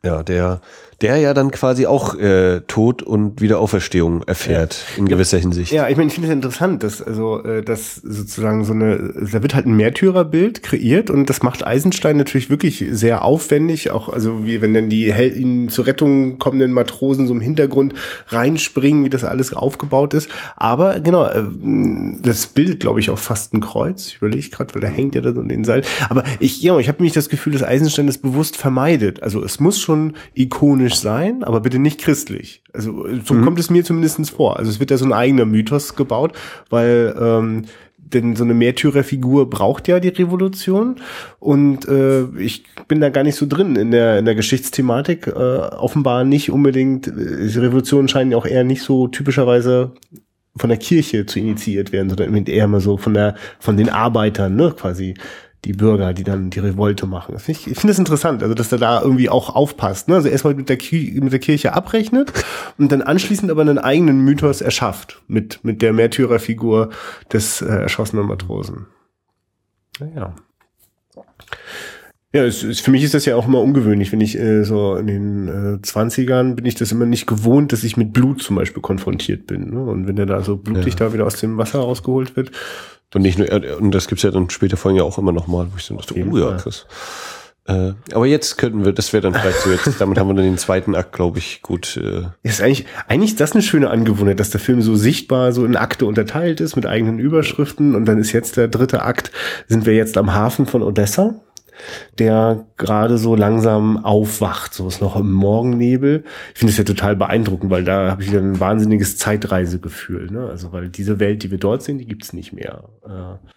Ja, 0.02 0.24
der, 0.24 0.62
der 1.02 1.18
ja 1.18 1.36
dann 1.36 1.52
quasi 1.52 1.86
auch 1.86 2.16
äh, 2.16 2.62
Tod 2.62 3.04
und 3.04 3.40
Wiederauferstehung 3.40 4.24
erfährt 4.24 4.84
ja. 4.94 4.98
in 4.98 5.08
gewisser 5.08 5.38
Hinsicht. 5.38 5.72
Ja, 5.72 5.88
ich 5.90 5.96
meine, 5.96 6.08
ich 6.08 6.16
finde 6.16 6.30
es 6.30 6.34
interessant, 6.34 6.82
dass 6.82 7.04
also 7.04 7.44
äh, 7.44 7.62
dass 7.62 7.98
sozusagen 7.98 8.66
so 8.66 8.74
eine, 8.74 9.14
da 9.32 9.44
wird 9.44 9.54
halt 9.54 9.68
ein 9.68 9.76
Märtyrerbild 9.76 10.64
kreiert 10.64 11.12
und 11.12 11.30
das 11.30 11.44
macht 11.44 11.68
Eisenstein 11.68 12.18
natürlich 12.18 12.50
wirklich 12.50 12.84
sehr 12.90 13.24
aufwendig, 13.24 13.92
auch 13.92 14.10
also 14.10 14.46
wie 14.46 14.60
wenn 14.62 14.74
dann 14.74 14.90
die 14.90 15.14
Hel 15.14 15.38
ihnen 15.38 15.70
zur 15.70 15.86
Rettung 15.86 16.40
kommenden 16.40 16.72
Matrosen 16.72 17.28
so 17.28 17.34
im 17.34 17.42
Hintergrund 17.42 17.94
reinspringen, 18.30 19.06
wie 19.06 19.10
das 19.10 19.24
alles 19.24 19.54
aufgebaut 19.54 20.16
ist. 20.16 20.30
Aber 20.56 21.00
genau, 21.00 21.26
äh, 21.28 21.44
das 22.24 22.48
bildet, 22.48 22.80
glaube 22.80 23.02
ich, 23.02 23.12
auch 23.12 23.20
fast 23.20 23.54
ein 23.54 23.60
Kreuz. 23.60 24.08
Ich 24.08 24.18
überlege 24.18 24.50
gerade, 24.50 24.74
weil 24.74 24.82
da 24.82 24.88
hängt 24.88 25.14
ja 25.14 25.22
da 25.22 25.32
so 25.32 25.44
den 25.44 25.64
Seil. 25.64 25.84
Aber 26.10 26.24
ich, 26.40 26.60
ja, 26.64 26.80
ich 26.80 26.88
habe 26.88 26.98
nämlich 26.98 27.14
das 27.14 27.30
Gefühl, 27.30 27.54
dass 27.54 27.62
Eisenstein 27.62 28.08
das 28.08 28.18
bewusst 28.18 28.58
vermeidet. 28.58 29.22
Also 29.22 29.44
es 29.44 29.60
muss 29.60 29.75
schon 29.80 30.14
ikonisch 30.34 30.96
sein, 30.96 31.44
aber 31.44 31.62
bitte 31.62 31.80
nicht 31.80 32.00
christlich. 32.00 32.64
Also 32.74 33.06
so 33.24 33.34
mhm. 33.34 33.44
kommt 33.44 33.60
es 33.60 33.70
mir 33.70 33.84
zumindestens 33.84 34.30
vor. 34.30 34.58
Also 34.58 34.72
es 34.72 34.80
wird 34.80 34.92
ja 34.92 34.98
so 34.98 35.06
ein 35.06 35.14
eigener 35.14 35.46
Mythos 35.46 35.96
gebaut, 35.96 36.34
weil 36.70 37.16
ähm, 37.20 37.66
denn 37.98 38.36
so 38.36 38.44
eine 38.44 38.54
Märtyrerfigur 38.54 39.50
braucht 39.50 39.88
ja 39.88 40.00
die 40.00 40.10
Revolution 40.10 40.98
und 41.40 41.88
äh, 41.88 42.26
ich 42.38 42.64
bin 42.88 43.02
da 43.02 43.10
gar 43.10 43.24
nicht 43.24 43.36
so 43.36 43.48
drin 43.48 43.76
in 43.76 43.92
der 43.92 44.20
in 44.20 44.26
der 44.26 44.36
Geschichtsthematik. 44.36 45.28
Äh, 45.28 45.32
offenbar 45.32 46.24
nicht 46.24 46.52
unbedingt. 46.52 47.08
Die 47.08 47.60
Revolutionen 47.60 48.08
scheinen 48.08 48.32
ja 48.32 48.38
auch 48.38 48.46
eher 48.46 48.64
nicht 48.64 48.84
so 48.84 49.08
typischerweise 49.08 49.94
von 50.58 50.70
der 50.70 50.80
Kirche 50.80 51.26
zu 51.26 51.40
initiiert 51.40 51.92
werden, 51.92 52.10
sondern 52.10 52.46
eher 52.46 52.68
mal 52.68 52.80
so 52.80 52.98
von 52.98 53.14
der 53.14 53.36
von 53.60 53.76
den 53.76 53.90
Arbeitern, 53.90 54.56
ne, 54.56 54.74
quasi 54.78 55.16
die 55.66 55.74
Bürger, 55.74 56.14
die 56.14 56.24
dann 56.24 56.52
die 56.52 56.60
Revolte 56.60 57.08
machen. 57.08 57.36
Ich, 57.36 57.68
ich 57.68 57.78
finde 57.78 57.92
es 57.92 58.00
interessant, 58.00 58.44
also 58.44 58.54
dass 58.54 58.72
er 58.72 58.78
da 58.78 59.02
irgendwie 59.02 59.30
auch 59.30 59.54
aufpasst. 59.54 60.08
Ne? 60.08 60.16
Also 60.16 60.30
erstmal 60.30 60.54
mit 60.54 60.70
der, 60.70 60.78
mit 61.22 61.34
der 61.34 61.40
Kirche 61.40 61.74
abrechnet 61.74 62.32
und 62.78 62.92
dann 62.92 63.02
anschließend 63.02 63.52
aber 63.52 63.62
einen 63.62 63.80
eigenen 63.80 64.24
Mythos 64.24 64.62
erschafft 64.62 65.22
mit, 65.28 65.60
mit 65.64 65.82
der 65.82 65.92
Märtyrerfigur 65.92 66.92
des 67.34 67.62
äh, 67.62 67.66
erschossenen 67.66 68.28
Matrosen. 68.28 68.86
Naja. 70.00 70.36
Ja, 72.34 72.44
es, 72.44 72.64
es, 72.64 72.82
für 72.82 72.92
mich 72.92 73.02
ist 73.02 73.14
das 73.14 73.24
ja 73.24 73.38
auch 73.38 73.48
immer 73.48 73.62
ungewöhnlich, 73.62 74.12
wenn 74.12 74.20
ich 74.20 74.38
äh, 74.38 74.64
so 74.66 74.98
in 74.98 75.08
den 75.08 75.48
äh, 75.48 75.78
20ern 75.82 76.56
bin 76.56 76.66
ich 76.66 76.76
das 76.76 76.92
immer 76.92 77.06
nicht 77.06 77.28
gewohnt, 77.28 77.72
dass 77.72 77.86
ich 77.86 77.96
mit 77.96 78.12
Blut 78.12 78.42
zum 78.42 78.58
Beispiel 78.58 78.82
konfrontiert 78.82 79.48
bin. 79.48 79.74
Ne? 79.74 79.82
Und 79.82 80.06
wenn 80.06 80.18
der 80.18 80.26
da 80.26 80.42
so 80.42 80.58
blutig 80.58 80.96
ja. 81.00 81.08
da 81.08 81.14
wieder 81.14 81.26
aus 81.26 81.40
dem 81.40 81.58
Wasser 81.58 81.80
rausgeholt 81.80 82.36
wird, 82.36 82.52
und 83.16 83.22
nicht 83.22 83.40
nur, 83.40 83.48
und 83.80 83.92
das 83.92 84.08
gibt's 84.08 84.24
ja 84.24 84.32
dann 84.32 84.50
später 84.50 84.76
vorhin 84.76 84.98
ja 84.98 85.04
auch 85.04 85.18
immer 85.18 85.32
noch 85.32 85.48
mal, 85.48 85.68
wo 85.72 85.78
ich 85.78 85.84
so 85.84 85.96
dachte, 85.96 86.14
oh 86.16 86.38
ja, 86.38 86.58
krass. 86.58 86.86
Äh, 87.68 87.94
aber 88.14 88.28
jetzt 88.28 88.58
könnten 88.58 88.86
wir, 88.86 88.92
das 88.92 89.12
wäre 89.12 89.22
dann 89.22 89.34
vielleicht 89.34 89.62
so 89.62 89.72
jetzt, 89.72 89.90
damit 90.00 90.20
haben 90.20 90.28
wir 90.28 90.36
dann 90.36 90.44
den 90.44 90.58
zweiten 90.58 90.94
Akt, 90.96 91.14
glaube 91.14 91.40
ich, 91.40 91.62
gut. 91.62 91.98
Äh. 91.98 92.24
Ist 92.44 92.62
eigentlich, 92.62 92.86
eigentlich 93.08 93.32
ist 93.32 93.40
das 93.40 93.54
eine 93.54 93.64
schöne 93.64 93.90
Angewohnheit, 93.90 94.40
dass 94.40 94.52
der 94.52 94.60
Film 94.60 94.82
so 94.82 94.96
sichtbar 94.96 95.52
so 95.54 95.66
in 95.66 95.78
Akte 95.78 96.06
unterteilt 96.06 96.60
ist 96.60 96.76
mit 96.76 96.86
eigenen 96.86 97.18
Überschriften 97.18 97.96
und 97.96 98.06
dann 98.06 98.20
ist 98.20 98.34
jetzt 98.34 98.58
der 98.58 98.68
dritte 98.68 99.02
Akt, 99.02 99.32
sind 99.68 99.86
wir 99.86 99.96
jetzt 99.96 100.18
am 100.18 100.34
Hafen 100.34 100.66
von 100.66 100.84
Odessa 100.84 101.36
der 102.20 102.66
gerade 102.78 103.18
so 103.18 103.36
langsam 103.36 104.04
aufwacht. 104.04 104.74
So 104.74 104.88
ist 104.88 105.02
noch 105.02 105.16
im 105.16 105.32
Morgennebel. 105.32 106.24
Ich 106.54 106.60
finde 106.60 106.72
es 106.72 106.78
ja 106.78 106.84
total 106.84 107.16
beeindruckend, 107.16 107.72
weil 107.72 107.84
da 107.84 108.12
habe 108.12 108.24
ich 108.24 108.30
wieder 108.30 108.42
ein 108.42 108.60
wahnsinniges 108.60 109.18
Zeitreisegefühl. 109.18 110.32
Ne? 110.32 110.48
Also 110.48 110.72
weil 110.72 110.90
diese 110.90 111.20
Welt, 111.20 111.44
die 111.44 111.52
wir 111.52 111.58
dort 111.58 111.84
sehen, 111.84 111.98
die 111.98 112.08
gibt's 112.08 112.34
nicht 112.34 112.54
mehr. 112.54 112.84
Äh, 113.06 113.50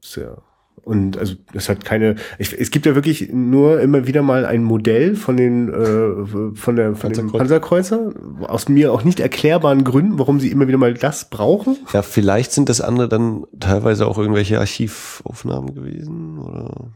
sehr 0.00 0.42
und 0.84 1.16
also 1.16 1.34
es 1.52 1.68
hat 1.68 1.84
keine. 1.84 2.16
Ich, 2.38 2.58
es 2.58 2.70
gibt 2.70 2.86
ja 2.86 2.94
wirklich 2.94 3.30
nur 3.32 3.80
immer 3.80 4.06
wieder 4.06 4.22
mal 4.22 4.44
ein 4.44 4.62
Modell 4.62 5.16
von 5.16 5.36
den 5.36 5.68
äh, 5.68 6.54
von 6.54 6.76
der 6.76 6.94
von 6.94 7.12
dem 7.12 7.32
Panzerkreuzer 7.32 8.12
aus 8.42 8.68
mir 8.68 8.92
auch 8.92 9.04
nicht 9.04 9.20
erklärbaren 9.20 9.84
Gründen, 9.84 10.18
warum 10.18 10.40
sie 10.40 10.50
immer 10.50 10.68
wieder 10.68 10.78
mal 10.78 10.94
das 10.94 11.30
brauchen. 11.30 11.78
Ja, 11.92 12.02
vielleicht 12.02 12.52
sind 12.52 12.68
das 12.68 12.80
andere 12.80 13.08
dann 13.08 13.44
teilweise 13.58 14.06
auch 14.06 14.18
irgendwelche 14.18 14.58
Archivaufnahmen 14.58 15.74
gewesen 15.74 16.38
oder. 16.38 16.92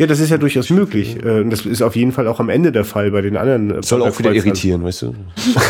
Ja, 0.00 0.06
das 0.06 0.20
ist 0.20 0.30
ja 0.30 0.38
durchaus 0.38 0.70
möglich. 0.70 1.16
Äh, 1.24 1.42
das 1.44 1.66
ist 1.66 1.82
auf 1.82 1.96
jeden 1.96 2.12
Fall 2.12 2.28
auch 2.28 2.38
am 2.38 2.50
Ende 2.50 2.70
der 2.70 2.84
Fall 2.84 3.10
bei 3.10 3.20
den 3.20 3.36
anderen. 3.36 3.78
Äh, 3.78 3.82
Soll 3.82 4.02
auch 4.02 4.16
wieder 4.16 4.32
irritieren, 4.32 4.84
weißt 4.84 5.02
du? 5.02 5.14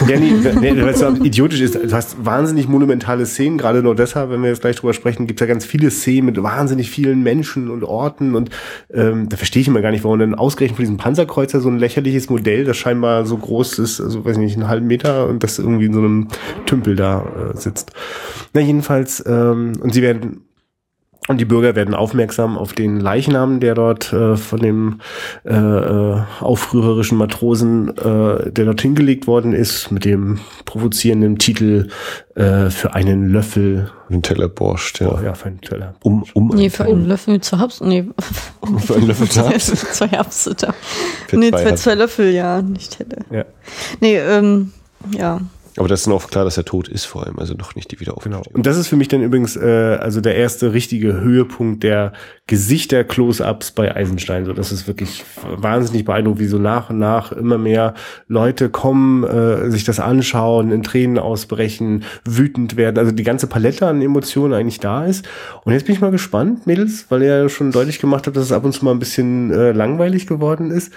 Ja, 0.06 0.20
nee, 0.20 0.32
nee 0.60 0.82
weil 0.82 0.90
es 0.90 1.02
idiotisch 1.24 1.62
ist. 1.62 1.74
Du 1.76 1.92
hast 1.92 2.22
wahnsinnig 2.22 2.68
monumentale 2.68 3.24
Szenen, 3.24 3.56
gerade 3.56 3.82
nur 3.82 3.94
deshalb, 3.94 4.30
wenn 4.30 4.42
wir 4.42 4.50
jetzt 4.50 4.60
gleich 4.60 4.76
drüber 4.76 4.92
sprechen, 4.92 5.26
gibt 5.26 5.40
es 5.40 5.46
ja 5.46 5.50
ganz 5.50 5.64
viele 5.64 5.90
Szenen 5.90 6.26
mit 6.26 6.42
wahnsinnig 6.42 6.90
vielen 6.90 7.22
Menschen 7.22 7.70
und 7.70 7.84
Orten 7.84 8.34
und 8.34 8.50
ähm, 8.92 9.30
da 9.30 9.38
verstehe 9.38 9.62
ich 9.62 9.68
immer 9.68 9.80
gar 9.80 9.92
nicht, 9.92 10.04
warum 10.04 10.18
dann 10.18 10.34
ausgerechnet 10.34 10.76
von 10.76 10.82
diesem 10.82 10.96
Panzerkreuzer 10.98 11.60
so 11.60 11.70
ein 11.70 11.78
lächerliches 11.78 12.28
Modell, 12.28 12.66
das 12.66 12.76
scheinbar 12.76 13.24
so 13.24 13.38
groß 13.38 13.78
ist, 13.78 13.98
also 13.98 14.26
weiß 14.26 14.36
ich 14.36 14.42
nicht, 14.42 14.56
einen 14.56 14.68
halben 14.68 14.88
Meter 14.88 15.26
und 15.26 15.42
das 15.42 15.58
irgendwie 15.58 15.86
in 15.86 15.94
so 15.94 16.00
einem 16.00 16.28
Tümpel 16.66 16.96
da 16.96 17.24
äh, 17.54 17.56
sitzt. 17.56 17.92
Na, 18.52 18.60
jedenfalls, 18.60 19.24
ähm, 19.26 19.72
und 19.80 19.94
sie 19.94 20.02
werden 20.02 20.42
und 21.28 21.38
die 21.38 21.44
Bürger 21.44 21.76
werden 21.76 21.94
aufmerksam 21.94 22.56
auf 22.56 22.72
den 22.72 22.98
Leichnam, 23.00 23.60
der 23.60 23.74
dort 23.74 24.12
äh, 24.14 24.36
von 24.36 24.60
dem 24.60 25.00
äh, 25.44 25.54
äh, 25.54 26.22
aufrührerischen 26.40 27.18
Matrosen, 27.18 27.96
äh, 27.98 28.50
der 28.50 28.64
dort 28.64 28.80
hingelegt 28.80 29.26
worden 29.26 29.52
ist, 29.52 29.90
mit 29.90 30.06
dem 30.06 30.40
provozierenden 30.64 31.38
Titel 31.38 31.88
äh, 32.34 32.70
für 32.70 32.94
einen 32.94 33.28
Löffel. 33.28 33.90
Ein 34.10 34.22
Teller 34.22 34.48
Borscht, 34.48 35.00
ja. 35.00 35.12
Oh, 35.12 35.22
ja, 35.22 35.34
für 35.34 35.46
einen 35.46 35.60
Teller. 35.60 35.94
Um, 36.02 36.24
um 36.32 36.48
nee, 36.48 36.70
für 36.70 36.86
einen 36.86 37.06
Löffel 37.06 37.40
zu 37.42 37.58
Herbst. 37.58 37.82
Nee. 37.82 38.06
Um 38.60 38.78
für 38.78 38.96
einen 38.96 39.06
Löffel 39.06 39.28
zu 39.28 39.42
Herbst? 39.48 39.76
zwei 39.76 40.08
Herbst. 40.08 40.66
Nee, 41.32 41.52
für 41.52 41.74
zwei 41.74 41.94
Löffel, 41.94 42.32
ja, 42.32 42.62
nicht 42.62 42.96
Teller. 42.96 43.22
Ja. 43.30 43.44
Nee, 44.00 44.16
ähm, 44.16 44.72
ja. 45.12 45.40
Aber 45.78 45.88
das 45.88 46.00
ist 46.00 46.08
auch 46.08 46.28
klar, 46.28 46.44
dass 46.44 46.56
er 46.56 46.64
tot 46.64 46.88
ist 46.88 47.04
vor 47.04 47.24
allem, 47.24 47.38
also 47.38 47.54
noch 47.54 47.74
nicht 47.74 47.90
die 47.90 48.00
Wiederaufstehung. 48.00 48.42
Genau. 48.42 48.50
Und 48.52 48.66
das 48.66 48.76
ist 48.76 48.88
für 48.88 48.96
mich 48.96 49.08
dann 49.08 49.22
übrigens 49.22 49.56
äh, 49.56 49.98
also 50.00 50.20
der 50.20 50.34
erste 50.36 50.72
richtige 50.72 51.20
Höhepunkt 51.20 51.82
der 51.82 52.12
Gesichter-Close-Ups 52.48 53.72
bei 53.72 53.94
Eisenstein. 53.94 54.44
So, 54.44 54.52
das 54.52 54.72
ist 54.72 54.88
wirklich 54.88 55.24
wahnsinnig 55.46 56.04
beeindruckend, 56.04 56.40
wie 56.40 56.46
so 56.46 56.58
nach 56.58 56.90
und 56.90 56.98
nach 56.98 57.32
immer 57.32 57.58
mehr 57.58 57.94
Leute 58.26 58.70
kommen, 58.70 59.22
äh, 59.24 59.70
sich 59.70 59.84
das 59.84 60.00
anschauen, 60.00 60.72
in 60.72 60.82
Tränen 60.82 61.18
ausbrechen, 61.18 62.04
wütend 62.24 62.76
werden. 62.76 62.98
Also 62.98 63.12
die 63.12 63.22
ganze 63.22 63.46
Palette 63.46 63.86
an 63.86 64.02
Emotionen 64.02 64.54
eigentlich 64.54 64.80
da 64.80 65.04
ist. 65.04 65.28
Und 65.64 65.72
jetzt 65.72 65.86
bin 65.86 65.94
ich 65.94 66.00
mal 66.00 66.10
gespannt, 66.10 66.66
Mädels, 66.66 67.06
weil 67.08 67.22
ihr 67.22 67.42
ja 67.42 67.48
schon 67.48 67.70
deutlich 67.70 68.00
gemacht 68.00 68.26
habt, 68.26 68.36
dass 68.36 68.44
es 68.44 68.52
ab 68.52 68.64
und 68.64 68.72
zu 68.72 68.84
mal 68.84 68.92
ein 68.92 68.98
bisschen 68.98 69.52
äh, 69.52 69.72
langweilig 69.72 70.26
geworden 70.26 70.70
ist 70.70 70.92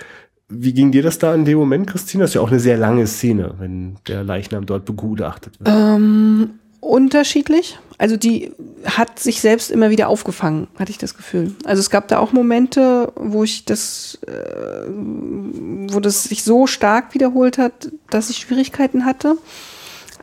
wie 0.51 0.73
ging 0.73 0.91
dir 0.91 1.01
das 1.01 1.17
da 1.17 1.33
in 1.33 1.45
dem 1.45 1.57
Moment, 1.57 1.87
Christine? 1.87 2.23
Das 2.23 2.31
ist 2.31 2.35
ja 2.35 2.41
auch 2.41 2.51
eine 2.51 2.59
sehr 2.59 2.77
lange 2.77 3.07
Szene, 3.07 3.55
wenn 3.59 3.95
der 4.07 4.23
Leichnam 4.23 4.65
dort 4.65 4.85
begutachtet 4.85 5.59
wird. 5.59 5.69
Ähm, 5.69 6.51
unterschiedlich. 6.79 7.79
Also 7.97 8.17
die 8.17 8.51
hat 8.85 9.19
sich 9.19 9.41
selbst 9.41 9.69
immer 9.69 9.91
wieder 9.91 10.09
aufgefangen, 10.09 10.67
hatte 10.77 10.91
ich 10.91 10.97
das 10.97 11.15
Gefühl. 11.15 11.53
Also 11.65 11.79
es 11.79 11.91
gab 11.91 12.07
da 12.07 12.17
auch 12.17 12.33
Momente, 12.33 13.13
wo 13.15 13.43
ich 13.43 13.65
das, 13.65 14.17
äh, 14.25 14.87
wo 14.89 15.99
das 15.99 16.23
sich 16.23 16.43
so 16.43 16.65
stark 16.65 17.13
wiederholt 17.13 17.59
hat, 17.59 17.91
dass 18.09 18.31
ich 18.31 18.37
Schwierigkeiten 18.37 19.05
hatte. 19.05 19.37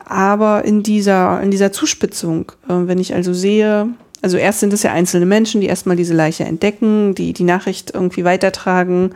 Aber 0.05 0.65
in 0.65 0.83
dieser, 0.83 1.41
in 1.41 1.51
dieser 1.51 1.71
Zuspitzung, 1.71 2.51
äh, 2.67 2.73
wenn 2.73 2.99
ich 2.99 3.13
also 3.13 3.33
sehe, 3.33 3.87
also 4.21 4.35
erst 4.35 4.59
sind 4.59 4.73
es 4.73 4.83
ja 4.83 4.91
einzelne 4.91 5.25
Menschen, 5.25 5.61
die 5.61 5.67
erstmal 5.67 5.95
diese 5.95 6.13
Leiche 6.13 6.43
entdecken, 6.43 7.15
die 7.15 7.31
die 7.31 7.43
Nachricht 7.43 7.91
irgendwie 7.93 8.25
weitertragen, 8.25 9.11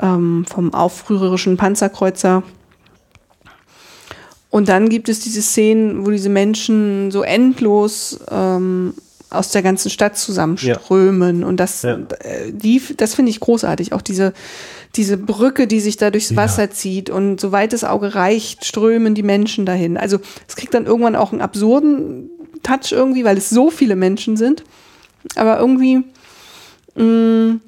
ähm, 0.00 0.44
vom 0.48 0.74
aufrührerischen 0.74 1.56
Panzerkreuzer. 1.56 2.42
Und 4.50 4.68
dann 4.68 4.88
gibt 4.88 5.08
es 5.08 5.20
diese 5.20 5.42
Szenen, 5.42 6.04
wo 6.04 6.10
diese 6.10 6.28
Menschen 6.28 7.10
so 7.10 7.22
endlos 7.22 8.18
ähm, 8.30 8.94
aus 9.30 9.50
der 9.50 9.62
ganzen 9.62 9.90
Stadt 9.90 10.18
zusammenströmen. 10.18 11.42
Ja. 11.42 11.46
Und 11.46 11.58
das, 11.58 11.82
ja. 11.82 11.98
äh, 12.20 12.52
die, 12.52 12.82
das 12.96 13.14
finde 13.14 13.30
ich 13.30 13.38
großartig. 13.38 13.92
Auch 13.92 14.02
diese, 14.02 14.32
diese 14.96 15.16
Brücke, 15.16 15.68
die 15.68 15.78
sich 15.78 15.96
da 15.96 16.10
durchs 16.10 16.34
Wasser 16.34 16.64
ja. 16.64 16.70
zieht 16.70 17.10
und 17.10 17.40
soweit 17.40 17.72
das 17.72 17.84
Auge 17.84 18.16
reicht, 18.16 18.64
strömen 18.64 19.14
die 19.14 19.22
Menschen 19.22 19.66
dahin. 19.66 19.96
Also 19.96 20.18
es 20.48 20.56
kriegt 20.56 20.74
dann 20.74 20.86
irgendwann 20.86 21.14
auch 21.14 21.30
einen 21.30 21.42
absurden 21.42 22.28
Touch 22.64 22.90
irgendwie, 22.90 23.24
weil 23.24 23.38
es 23.38 23.50
so 23.50 23.70
viele 23.70 23.94
Menschen 23.94 24.36
sind. 24.36 24.64
Aber 25.36 25.60
irgendwie 25.60 26.02
mh, 26.96 27.04
mm, 27.04 27.60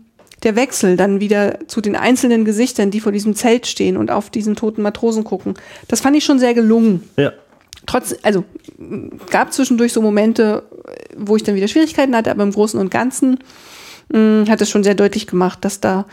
der 0.43 0.57
Wechsel 0.57 0.97
dann 0.97 1.21
wieder 1.21 1.59
zu 1.69 1.81
den 1.81 1.97
einzelnen 1.97 2.45
Gesichtern, 2.45 2.91
die 2.91 3.01
vor 3.01 3.13
diesem 3.13 3.35
Zelt 3.35 3.67
stehen 3.67 3.97
und 3.97 4.11
auf 4.11 4.31
diesen 4.31 4.57
toten 4.57 4.83
Matrosen 4.83 5.25
gucken, 5.25 5.55
das 5.89 6.01
fand 6.01 6.17
ich 6.17 6.25
schon 6.25 6.39
sehr 6.39 6.55
gelungen. 6.55 7.09
Ja. 7.17 7.33
Trotz, 7.87 8.15
also 8.23 8.45
gab 9.31 9.53
zwischendurch 9.53 9.93
so 9.93 10.03
Momente, 10.03 10.63
wo 11.17 11.37
ich 11.37 11.43
dann 11.43 11.55
wieder 11.55 11.69
Schwierigkeiten 11.69 12.15
hatte, 12.15 12.31
aber 12.31 12.43
im 12.43 12.53
Großen 12.53 12.79
und 12.79 12.91
Ganzen 12.91 13.39
mh, 14.13 14.49
hat 14.49 14.61
es 14.61 14.71
schon 14.71 14.85
sehr 14.85 14.95
deutlich 14.95 15.27
gemacht, 15.27 15.65
dass 15.65 15.81
da 15.81 16.07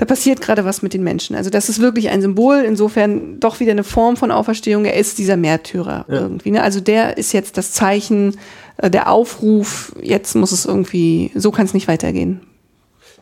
da 0.00 0.06
passiert 0.06 0.40
gerade 0.40 0.64
was 0.64 0.80
mit 0.80 0.94
den 0.94 1.02
Menschen. 1.02 1.36
Also 1.36 1.50
das 1.50 1.68
ist 1.68 1.78
wirklich 1.78 2.08
ein 2.08 2.22
Symbol, 2.22 2.64
insofern 2.66 3.38
doch 3.38 3.60
wieder 3.60 3.72
eine 3.72 3.84
Form 3.84 4.16
von 4.16 4.30
Auferstehung. 4.30 4.86
Er 4.86 4.94
ist 4.94 5.18
dieser 5.18 5.36
Märtyrer 5.36 6.06
ja. 6.08 6.14
irgendwie. 6.14 6.52
Ne? 6.52 6.62
Also 6.62 6.80
der 6.80 7.18
ist 7.18 7.32
jetzt 7.32 7.58
das 7.58 7.72
Zeichen, 7.72 8.38
äh, 8.78 8.88
der 8.88 9.10
Aufruf, 9.10 9.94
jetzt 10.00 10.34
muss 10.36 10.52
es 10.52 10.64
irgendwie, 10.64 11.30
so 11.34 11.50
kann 11.50 11.66
es 11.66 11.74
nicht 11.74 11.86
weitergehen. 11.86 12.40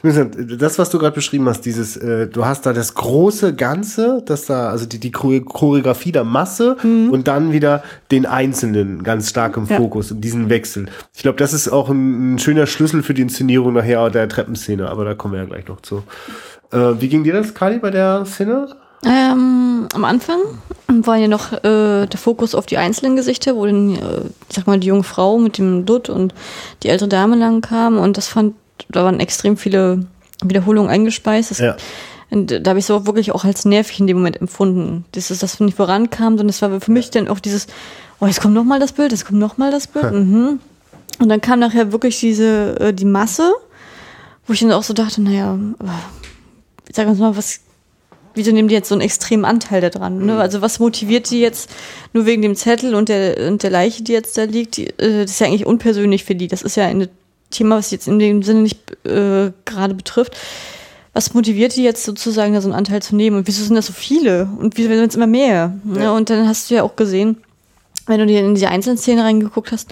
Das, 0.03 0.79
was 0.79 0.91
du 0.91 0.99
gerade 0.99 1.15
beschrieben 1.15 1.49
hast, 1.49 1.63
dieses, 1.63 1.97
äh, 1.97 2.29
du 2.29 2.45
hast 2.45 2.67
da 2.67 2.73
das 2.73 2.95
große 2.95 3.55
Ganze, 3.55 4.23
das 4.25 4.47
da, 4.47 4.71
also 4.71 4.87
die, 4.87 5.01
die 5.01 5.11
Choreografie 5.11 6.13
der 6.13 6.25
Masse 6.25 6.77
mhm. 6.83 7.11
und 7.11 7.27
dann 7.27 7.53
wieder 7.53 7.83
den 8.11 8.27
Einzelnen 8.27 9.03
ganz 9.03 9.31
stark 9.31 9.57
im 9.57 9.67
ja. 9.67 9.77
Fokus 9.77 10.13
und 10.13 10.21
diesen 10.21 10.49
Wechsel. 10.51 10.87
Ich 11.15 11.23
glaube, 11.23 11.39
das 11.39 11.53
ist 11.53 11.69
auch 11.69 11.89
ein, 11.89 12.35
ein, 12.35 12.39
schöner 12.39 12.67
Schlüssel 12.67 13.03
für 13.03 13.15
die 13.15 13.23
Inszenierung 13.23 13.73
nachher 13.73 14.09
der 14.11 14.29
Treppenszene, 14.29 14.89
aber 14.89 15.05
da 15.05 15.15
kommen 15.15 15.35
wir 15.35 15.41
ja 15.41 15.47
gleich 15.47 15.67
noch 15.67 15.81
zu. 15.81 16.03
Äh, 16.71 17.01
wie 17.01 17.09
ging 17.09 17.25
dir 17.25 17.33
das, 17.33 17.55
Kali, 17.55 17.79
bei 17.79 17.91
der 17.91 18.25
Szene? 18.25 18.69
Ähm, 19.05 19.89
am 19.95 20.05
Anfang 20.05 20.41
war 20.89 21.17
ja 21.17 21.29
noch 21.29 21.53
äh, 21.53 22.07
der 22.07 22.19
Fokus 22.19 22.55
auf 22.55 22.67
die 22.67 22.79
einzelnen 22.79 23.17
Gesichter, 23.17 23.55
wo 23.57 23.67
dann, 23.67 23.95
äh, 23.95 24.21
ich 24.49 24.57
sag 24.57 24.67
mal, 24.67 24.79
die 24.79 24.89
junge 24.89 25.05
Frau 25.05 25.39
mit 25.39 25.59
dem 25.59 25.87
Dutt 25.87 26.09
und 26.09 26.35
die 26.83 26.89
ältere 26.89 27.09
Dame 27.09 27.37
lang 27.37 27.61
kam 27.61 27.99
und 27.99 28.17
das 28.17 28.29
fand 28.29 28.55
da 28.89 29.05
waren 29.05 29.21
extrem 29.21 29.57
viele 29.57 30.07
Wiederholungen 30.43 30.91
eingespeist. 30.91 31.51
Das, 31.51 31.59
ja. 31.59 31.77
Und 32.31 32.51
da 32.51 32.71
habe 32.71 32.79
ich 32.79 32.87
so 32.87 33.07
wirklich 33.07 33.33
auch 33.33 33.45
als 33.45 33.65
nervig 33.65 34.01
in 34.01 34.07
dem 34.07 34.19
Moment 34.19 34.41
empfunden. 34.41 35.05
Das 35.13 35.31
ist, 35.31 35.43
dass 35.43 35.61
nicht 35.61 35.77
vorankam, 35.77 36.37
sondern 36.37 36.51
es 36.51 36.61
war 36.61 36.81
für 36.81 36.93
mich 36.93 37.11
dann 37.11 37.29
auch 37.29 37.41
dieses, 37.41 37.67
oh, 38.21 38.27
jetzt 38.27 38.41
kommt 38.41 38.55
nochmal 38.55 38.81
das 38.81 38.93
Bild, 38.93 39.13
jetzt 39.13 39.25
kommt 39.25 39.39
nochmal 39.39 39.71
das 39.71 39.87
Bild. 39.87 40.13
Mhm. 40.13 40.61
Und 41.21 41.29
dann 41.29 41.41
kam 41.41 41.59
nachher 41.59 41.91
wirklich 41.91 42.21
diese, 42.21 42.79
äh, 42.81 42.93
die 42.93 43.07
Masse, 43.07 43.53
wo 44.47 44.53
ich 44.53 44.61
dann 44.61 44.73
auch 44.73 44.83
so 44.83 44.93
dachte, 44.93 45.23
naja, 45.23 45.59
sag 46.93 47.09
uns 47.09 47.19
mal, 47.19 47.37
was, 47.37 47.61
wieso 48.35 48.53
nehmen 48.53 48.69
die 48.69 48.75
jetzt 48.75 48.89
so 48.89 48.95
einen 48.95 49.03
extremen 49.03 49.45
Anteil 49.45 49.81
da 49.81 49.89
dran? 49.89 50.25
Ne? 50.25 50.35
Mhm. 50.35 50.39
Also 50.39 50.61
was 50.61 50.79
motiviert 50.79 51.31
die 51.31 51.41
jetzt 51.41 51.71
nur 52.13 52.27
wegen 52.27 52.43
dem 52.43 52.55
Zettel 52.57 52.95
und 52.95 53.09
der, 53.09 53.49
und 53.49 53.63
der 53.63 53.71
Leiche, 53.71 54.03
die 54.03 54.13
jetzt 54.13 54.37
da 54.37 54.45
liegt? 54.45 54.77
Die, 54.77 54.89
äh, 54.99 55.23
das 55.23 55.33
ist 55.33 55.41
ja 55.41 55.47
eigentlich 55.47 55.67
unpersönlich 55.67 56.25
für 56.25 56.35
die. 56.35 56.49
Das 56.49 56.63
ist 56.63 56.77
ja 56.77 56.85
eine 56.85 57.09
Thema, 57.51 57.77
was 57.77 57.91
jetzt 57.91 58.09
in 58.09 58.19
dem 58.19 58.43
Sinne 58.43 58.63
nicht 58.63 58.79
äh, 59.07 59.53
gerade 59.65 59.95
betrifft. 59.95 60.37
Was 61.15 61.35
motiviert 61.35 61.75
die 61.75 61.83
jetzt 61.83 62.05
sozusagen, 62.05 62.53
da 62.55 62.61
so 62.61 62.69
einen 62.69 62.77
Anteil 62.77 63.03
zu 63.03 63.17
nehmen? 63.17 63.39
Und 63.39 63.49
wieso 63.49 63.65
sind 63.65 63.75
das 63.75 63.87
so 63.87 63.93
viele? 63.93 64.49
Und 64.59 64.77
wieso 64.77 64.89
werden 64.89 65.09
es 65.09 65.17
immer 65.17 65.27
mehr? 65.27 65.75
Ja. 65.95 66.03
ja. 66.03 66.13
und 66.13 66.31
dann 66.31 66.47
hast 66.47 66.71
du 66.71 66.75
ja 66.75 66.83
auch 66.83 66.97
gesehen, 66.97 67.39
wenn 68.07 68.21
du 68.21 68.27
dir 68.27 68.41
in 68.41 68.55
diese 68.55 68.69
einzelnen 68.69 68.99
Szenen 68.99 69.21
reingeguckt 69.21 69.73
hast, 69.73 69.91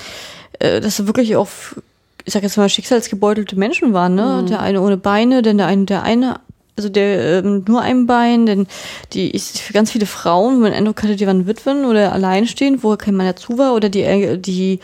äh, 0.59 0.81
dass 0.81 0.97
du 0.97 1.07
wirklich 1.07 1.37
auf, 1.37 1.81
ich 2.25 2.33
sag 2.33 2.43
jetzt 2.43 2.57
mal, 2.57 2.69
schicksalsgebeutelte 2.69 3.57
Menschen 3.57 3.93
waren, 3.93 4.15
ne? 4.15 4.43
Mhm. 4.43 4.47
Der 4.47 4.61
eine 4.61 4.81
ohne 4.81 4.97
Beine, 4.97 5.43
denn 5.43 5.59
der 5.59 5.67
eine, 5.67 5.85
der 5.85 6.03
eine, 6.03 6.41
also 6.77 6.89
der 6.89 7.45
ähm, 7.45 7.65
nur 7.67 7.81
ein 7.81 8.07
Bein, 8.07 8.47
denn 8.47 8.67
die 9.13 9.31
ich, 9.35 9.73
ganz 9.73 9.91
viele 9.91 10.07
Frauen, 10.07 10.57
wo 10.57 10.61
man 10.61 10.73
Eindruck 10.73 11.03
hatte, 11.03 11.17
die 11.17 11.27
waren 11.27 11.47
Witwen 11.47 11.85
oder 11.85 12.13
alleinstehend, 12.13 12.83
wo 12.85 12.97
kein 12.97 13.17
Mann 13.17 13.27
dazu 13.27 13.59
war, 13.59 13.75
oder 13.75 13.89
die, 13.89 14.03
äh, 14.03 14.39
die 14.39 14.81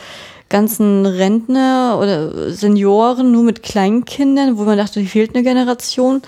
ganzen 0.53 1.05
Rentner 1.05 1.99
oder 2.01 2.53
Senioren 2.53 3.33
nur 3.33 3.43
mit 3.43 3.65
Kleinkindern, 3.65 4.57
wo 4.59 4.63
man 4.63 4.79
dachte, 4.79 5.01
hier 5.01 5.09
fehlt 5.09 5.35
eine 5.35 5.43
Generation. 5.43 6.23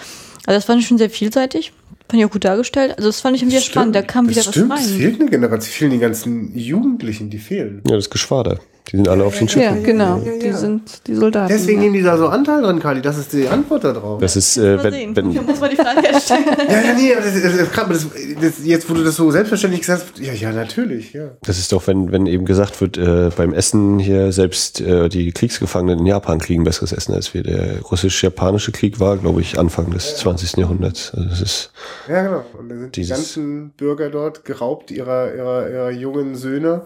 Also 0.46 0.56
das 0.56 0.64
fand 0.64 0.80
ich 0.80 0.88
schon 0.88 0.98
sehr 0.98 1.10
vielseitig. 1.10 1.72
Fand 2.08 2.20
ich 2.20 2.26
auch 2.26 2.32
gut 2.32 2.44
dargestellt. 2.44 2.94
Also 2.96 3.08
das 3.08 3.20
fand 3.20 3.36
ich 3.36 3.42
irgendwie 3.42 3.60
spannend. 3.60 3.94
Da 3.94 4.02
kam 4.02 4.28
wieder 4.28 4.42
stimmt, 4.42 4.70
was 4.70 4.80
rein. 4.80 4.86
Es 4.86 4.92
fehlt 4.96 5.20
eine 5.20 5.30
Generation. 5.30 5.58
Es 5.60 5.68
fehlen 5.68 5.90
die 5.92 5.98
ganzen 5.98 6.58
Jugendlichen, 6.58 7.30
die 7.30 7.38
fehlen. 7.38 7.82
Ja, 7.88 7.94
das 7.94 8.10
Geschwader. 8.10 8.58
Die 8.92 8.96
sind 8.96 9.08
alle 9.08 9.24
auf 9.24 9.38
den 9.38 9.48
Schiffen. 9.48 9.76
Ja, 9.78 9.82
genau. 9.82 10.18
Ja, 10.18 10.24
ja, 10.24 10.32
ja. 10.32 10.38
Die 10.40 10.52
sind 10.52 11.06
die 11.06 11.14
Soldaten. 11.14 11.48
Deswegen 11.48 11.80
nehmen 11.80 11.94
die 11.94 12.02
da 12.02 12.18
so 12.18 12.28
Anteil 12.28 12.60
dran, 12.60 12.80
Kali. 12.80 13.00
Das 13.00 13.16
ist 13.16 13.32
die 13.32 13.48
Antwort 13.48 13.82
darauf. 13.82 14.20
Das 14.20 14.36
ist, 14.36 14.58
äh, 14.58 14.82
wenn, 14.84 15.16
wenn 15.16 15.26
muss 15.46 15.58
man 15.58 15.70
die 15.70 15.76
Frage 15.76 16.02
stellen. 16.20 16.44
ja, 16.68 16.80
ja, 16.82 16.94
nee, 16.94 17.14
das, 17.14 17.42
das, 17.42 18.06
das, 18.40 18.54
jetzt, 18.64 18.90
wo 18.90 18.94
du 18.94 19.02
das 19.02 19.16
so 19.16 19.30
selbstverständlich 19.30 19.80
gesagt 19.80 20.02
hast, 20.02 20.18
ja, 20.18 20.34
ja, 20.34 20.52
natürlich, 20.52 21.14
ja. 21.14 21.30
Das 21.42 21.58
ist 21.58 21.72
doch, 21.72 21.86
wenn, 21.86 22.12
wenn 22.12 22.26
eben 22.26 22.44
gesagt 22.44 22.78
wird, 22.82 22.98
äh, 22.98 23.30
beim 23.34 23.54
Essen 23.54 23.98
hier 23.98 24.32
selbst 24.32 24.82
äh, 24.82 25.08
die 25.08 25.32
Kriegsgefangenen 25.32 26.00
in 26.00 26.06
Japan 26.06 26.38
kriegen 26.38 26.64
besseres 26.64 26.92
Essen 26.92 27.14
als 27.14 27.32
wir. 27.32 27.42
Der 27.42 27.80
russisch-japanische 27.80 28.72
Krieg 28.72 29.00
war, 29.00 29.16
glaube 29.16 29.40
ich, 29.40 29.58
Anfang 29.58 29.90
des 29.92 30.10
ja. 30.10 30.16
20. 30.18 30.58
Jahrhunderts. 30.58 31.12
Also 31.14 31.28
das 31.30 31.40
ist 31.40 31.72
ja, 32.06 32.22
genau. 32.22 32.44
Und 32.58 32.68
da 32.68 32.76
sind 32.76 32.96
die 32.96 33.06
ganzen 33.06 33.70
Bürger 33.70 34.10
dort 34.10 34.44
geraubt 34.44 34.90
ihrer, 34.90 35.34
ihrer, 35.34 35.70
ihrer 35.70 35.90
jungen 35.90 36.34
Söhne. 36.34 36.82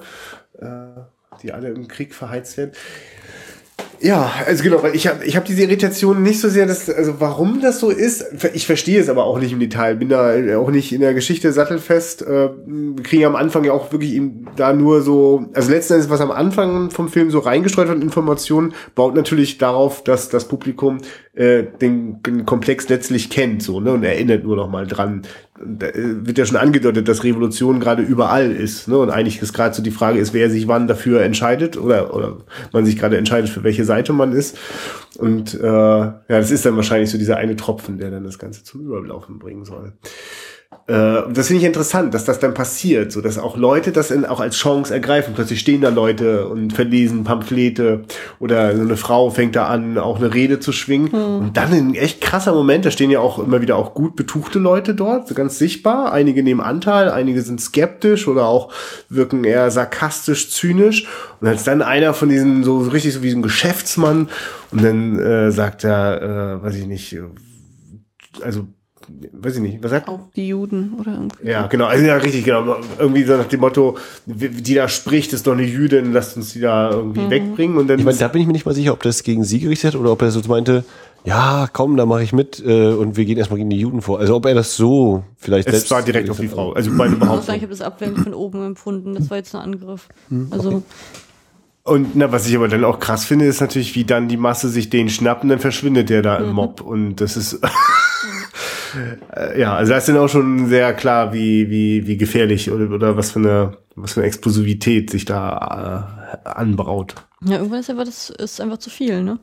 Äh, 0.61 0.67
die 1.43 1.53
alle 1.53 1.69
im 1.69 1.89
Krieg 1.89 2.15
verheizt 2.15 2.57
werden. 2.57 2.73
Ja, 4.01 4.33
also 4.47 4.63
genau, 4.63 4.83
weil 4.83 4.95
ich 4.95 5.09
habe 5.09 5.25
ich 5.25 5.37
hab 5.37 5.45
diese 5.45 5.63
Irritation 5.63 6.23
nicht 6.23 6.41
so 6.41 6.49
sehr, 6.49 6.67
dass, 6.67 6.89
also 6.89 7.15
warum 7.19 7.61
das 7.61 7.81
so 7.81 7.91
ist, 7.91 8.25
ich 8.55 8.65
verstehe 8.65 9.01
es 9.01 9.09
aber 9.09 9.25
auch 9.25 9.41
nicht 9.41 9.53
im 9.53 9.59
Detail, 9.59 9.97
bin 9.97 10.09
da 10.09 10.57
auch 10.57 10.71
nicht 10.71 10.93
in 10.93 11.01
der 11.01 11.15
Geschichte 11.15 11.53
sattelfest, 11.53 12.23
äh, 12.23 12.51
kriegen 13.03 13.25
am 13.25 13.35
Anfang 13.35 13.65
ja 13.65 13.73
auch 13.73 13.91
wirklich 13.91 14.15
eben 14.15 14.47
da 14.55 14.73
nur 14.73 15.03
so, 15.03 15.47
also 15.53 15.71
letzten 15.71 15.95
Endes, 15.95 16.11
was 16.11 16.21
am 16.21 16.31
Anfang 16.31 16.91
vom 16.91 17.09
Film 17.09 17.31
so 17.31 17.41
reingestreut 17.41 17.89
wird, 17.89 18.01
Informationen, 18.01 18.73
baut 18.95 19.17
natürlich 19.17 19.59
darauf, 19.59 20.05
dass 20.05 20.29
das 20.29 20.47
Publikum 20.47 20.99
äh, 21.35 21.65
den, 21.81 22.23
den 22.23 22.47
Komplex 22.47 22.89
letztlich 22.89 23.31
kennt, 23.31 23.65
so, 23.65 23.81
ne, 23.81 23.93
und 23.93 24.05
erinnert 24.05 24.45
nur 24.45 24.55
noch 24.55 24.71
mal 24.71 24.87
dran, 24.87 25.23
da 25.65 25.87
äh, 25.87 26.27
wird 26.27 26.39
ja 26.39 26.47
schon 26.47 26.57
angedeutet, 26.57 27.09
dass 27.09 27.25
Revolution 27.25 27.81
gerade 27.81 28.03
überall 28.03 28.51
ist. 28.51 28.89
Ne? 28.89 28.99
Und 28.99 29.11
eigentlich 29.11 29.41
ist 29.43 29.53
gerade 29.53 29.75
so 29.75 29.83
die 29.83 29.91
Frage 29.91 30.19
ist, 30.19 30.35
wer 30.35 30.51
sich 30.51 30.69
wann 30.69 30.87
dafür 30.87 31.23
entscheidet 31.23 31.77
oder, 31.77 32.15
oder 32.15 32.39
man 32.73 32.85
sich 32.85 32.99
gerade 32.99 33.17
entscheidet, 33.17 33.51
für 33.51 33.65
welche 33.65 33.85
Seite 33.89 34.13
man 34.13 34.33
ist. 34.33 34.57
Und 35.19 35.55
äh, 35.55 35.67
ja, 35.67 36.23
das 36.29 36.53
ist 36.53 36.65
dann 36.65 36.77
wahrscheinlich 36.77 37.11
so 37.11 37.19
dieser 37.19 37.39
eine 37.39 37.57
Tropfen, 37.57 37.99
der 37.99 38.11
dann 38.11 38.25
das 38.25 38.39
Ganze 38.39 38.63
zum 38.63 38.83
Überlaufen 38.83 39.41
bringen 39.41 39.65
soll. 39.65 39.95
Äh, 40.89 41.33
das 41.33 41.49
finde 41.49 41.61
ich 41.61 41.65
interessant, 41.65 42.15
dass 42.15 42.25
das 42.25 42.41
dann 42.41 42.55
passiert, 42.55 43.13
so 43.13 43.21
dass 43.21 43.39
auch 43.39 43.57
Leute 43.57 43.93
das 43.93 44.11
in, 44.11 44.25
auch 44.25 44.41
als 44.41 44.57
Chance 44.57 44.93
ergreifen. 44.93 45.35
Plötzlich 45.35 45.61
stehen 45.61 45.83
da 45.83 45.91
Leute 45.91 46.49
und 46.49 46.73
verlesen 46.73 47.25
Pamphlete 47.25 48.05
oder 48.39 48.75
so 48.75 48.83
eine 48.83 48.97
Frau 48.97 49.29
fängt 49.29 49.55
da 49.55 49.67
an, 49.67 49.99
auch 49.99 50.17
eine 50.17 50.33
Rede 50.33 50.61
zu 50.61 50.73
schwingen. 50.73 51.11
Mhm. 51.13 51.47
Und 51.47 51.57
dann 51.57 51.73
ein 51.73 51.95
echt 51.95 52.23
krasser 52.23 52.55
Moment, 52.55 52.87
da 52.87 52.91
stehen 52.91 53.11
ja 53.11 53.21
auch 53.21 53.39
immer 53.39 53.61
wieder 53.61 53.77
auch 53.77 53.93
gut 53.93 54.17
betuchte 54.17 54.59
Leute 54.59 54.95
dort, 54.95 55.29
so 55.29 55.35
ganz 55.35 55.59
sichtbar. 55.59 56.13
Einige 56.13 56.43
nehmen 56.43 56.61
Anteil, 56.61 57.11
einige 57.11 57.43
sind 57.43 57.61
skeptisch 57.61 58.27
oder 58.27 58.47
auch 58.47 58.73
wirken 59.11 59.45
eher 59.45 59.71
sarkastisch, 59.71 60.51
zynisch. 60.51 61.07
Und 61.41 61.49
als 61.49 61.65
dann 61.65 61.83
einer 61.83 62.15
von 62.15 62.31
diesen, 62.31 62.65
so, 62.65 62.83
so 62.83 62.91
richtig 62.91 63.13
so 63.13 63.23
wie 63.23 63.31
ein 63.31 63.43
Geschäftsmann, 63.43 64.29
und 64.71 64.85
dann 64.85 65.19
äh, 65.19 65.51
sagt 65.51 65.85
er, 65.85 66.59
äh, 66.61 66.63
weiß 66.63 66.75
ich 66.75 66.87
nicht, 66.87 67.17
also 68.43 68.67
weiß 69.33 69.57
ich 69.57 69.61
nicht, 69.61 69.83
was 69.83 69.91
sagt 69.91 70.09
Auch 70.09 70.21
die 70.37 70.49
Juden 70.49 70.95
oder 70.99 71.13
irgendwie. 71.13 71.49
Ja, 71.49 71.67
genau, 71.67 71.87
also 71.87 72.05
ja, 72.05 72.17
richtig, 72.17 72.45
genau. 72.45 72.77
Irgendwie 72.99 73.25
so 73.25 73.37
nach 73.37 73.47
dem 73.47 73.61
Motto, 73.61 73.97
die 74.27 74.75
da 74.75 74.89
spricht, 74.89 75.33
ist 75.33 75.47
doch 75.47 75.53
eine 75.53 75.63
Jüdin, 75.63 76.13
lasst 76.13 76.37
uns 76.37 76.53
die 76.53 76.61
da 76.61 76.91
irgendwie 76.91 77.21
mhm. 77.21 77.31
wegbringen. 77.31 77.77
Und 77.79 77.89
dann 77.89 77.99
ich 77.99 78.05
meine, 78.05 78.19
da 78.19 78.29
bin 78.29 78.41
ich 78.41 78.47
mir 78.47 78.53
nicht 78.53 78.67
mal 78.67 78.75
sicher, 78.75 78.93
ob 78.93 79.03
das 79.03 79.23
gegen 79.23 79.45
sie 79.45 79.61
gerichtet 79.61 79.95
hat 79.95 80.01
oder 80.01 80.13
ob 80.13 80.23
er 80.23 80.31
so 80.31 80.41
meinte, 80.49 80.85
ja, 81.25 81.69
komm, 81.73 81.97
da 81.97 82.07
mache 82.07 82.23
ich 82.23 82.33
mit 82.33 82.63
äh, 82.65 82.93
und 82.93 83.17
wir 83.17 83.25
gehen 83.25 83.39
erstmal 83.39 83.59
gegen 83.59 83.71
die 83.71 83.79
Juden 83.79 84.03
vor. 84.03 84.19
Also 84.19 84.37
ob 84.37 84.47
er 84.47 84.55
das 84.55 84.77
so 84.77 85.25
vielleicht 85.37 85.69
es 85.69 85.75
selbst 85.75 85.91
war 85.91 86.03
direkt 86.03 86.31
auf 86.31 86.39
die 86.39 86.49
Frau. 86.49 86.73
Also 86.73 86.91
meine 86.91 87.17
Behauptung. 87.17 87.55
Ich 87.55 87.63
habe 87.63 87.71
das 87.71 87.83
ablenkend 87.83 88.25
von 88.25 88.35
oben 88.35 88.65
empfunden. 88.65 89.15
Das 89.15 89.29
war 89.31 89.37
jetzt 89.37 89.55
ein 89.55 89.61
Angriff. 89.61 90.09
Hm, 90.29 90.49
also 90.51 90.69
okay. 90.69 90.83
Und 91.89 92.17
na, 92.17 92.31
was 92.31 92.47
ich 92.47 92.55
aber 92.55 92.69
dann 92.69 92.85
auch 92.85 93.01
krass 93.01 93.25
finde, 93.25 93.47
ist 93.47 93.63
natürlich, 93.63 93.95
wie 93.95 94.05
dann 94.05 94.29
die 94.29 94.37
Masse 94.37 94.69
sich 94.69 94.91
den 94.91 95.09
schnappt 95.09 95.43
und 95.43 95.49
dann 95.49 95.59
verschwindet 95.59 96.11
der 96.11 96.21
da 96.21 96.39
mhm. 96.39 96.49
im 96.49 96.53
Mob. 96.53 96.81
Und 96.83 97.17
das 97.17 97.37
ist 97.37 97.61
ja, 99.57 99.75
also 99.75 99.93
das 99.93 100.05
ist 100.05 100.15
dann 100.15 100.23
auch 100.23 100.29
schon 100.29 100.69
sehr 100.69 100.93
klar, 100.95 101.33
wie, 101.33 101.71
wie, 101.71 102.07
wie 102.07 102.17
gefährlich 102.17 102.71
oder, 102.71 102.91
oder 102.91 103.17
was 103.17 103.33
für 103.33 103.39
eine, 103.39 103.77
was 103.97 104.13
für 104.13 104.21
eine 104.21 104.27
Explosivität 104.29 105.11
sich 105.11 105.25
da 105.25 106.09
äh, 106.45 106.49
anbraut. 106.49 107.15
Ja, 107.45 107.57
irgendwann 107.57 107.81
ist 107.81 107.91
einfach, 107.91 108.05
das 108.05 108.31
ist 108.31 108.61
einfach 108.61 108.79
zu 108.79 108.91
viel, 108.91 109.23
ne? 109.23 109.39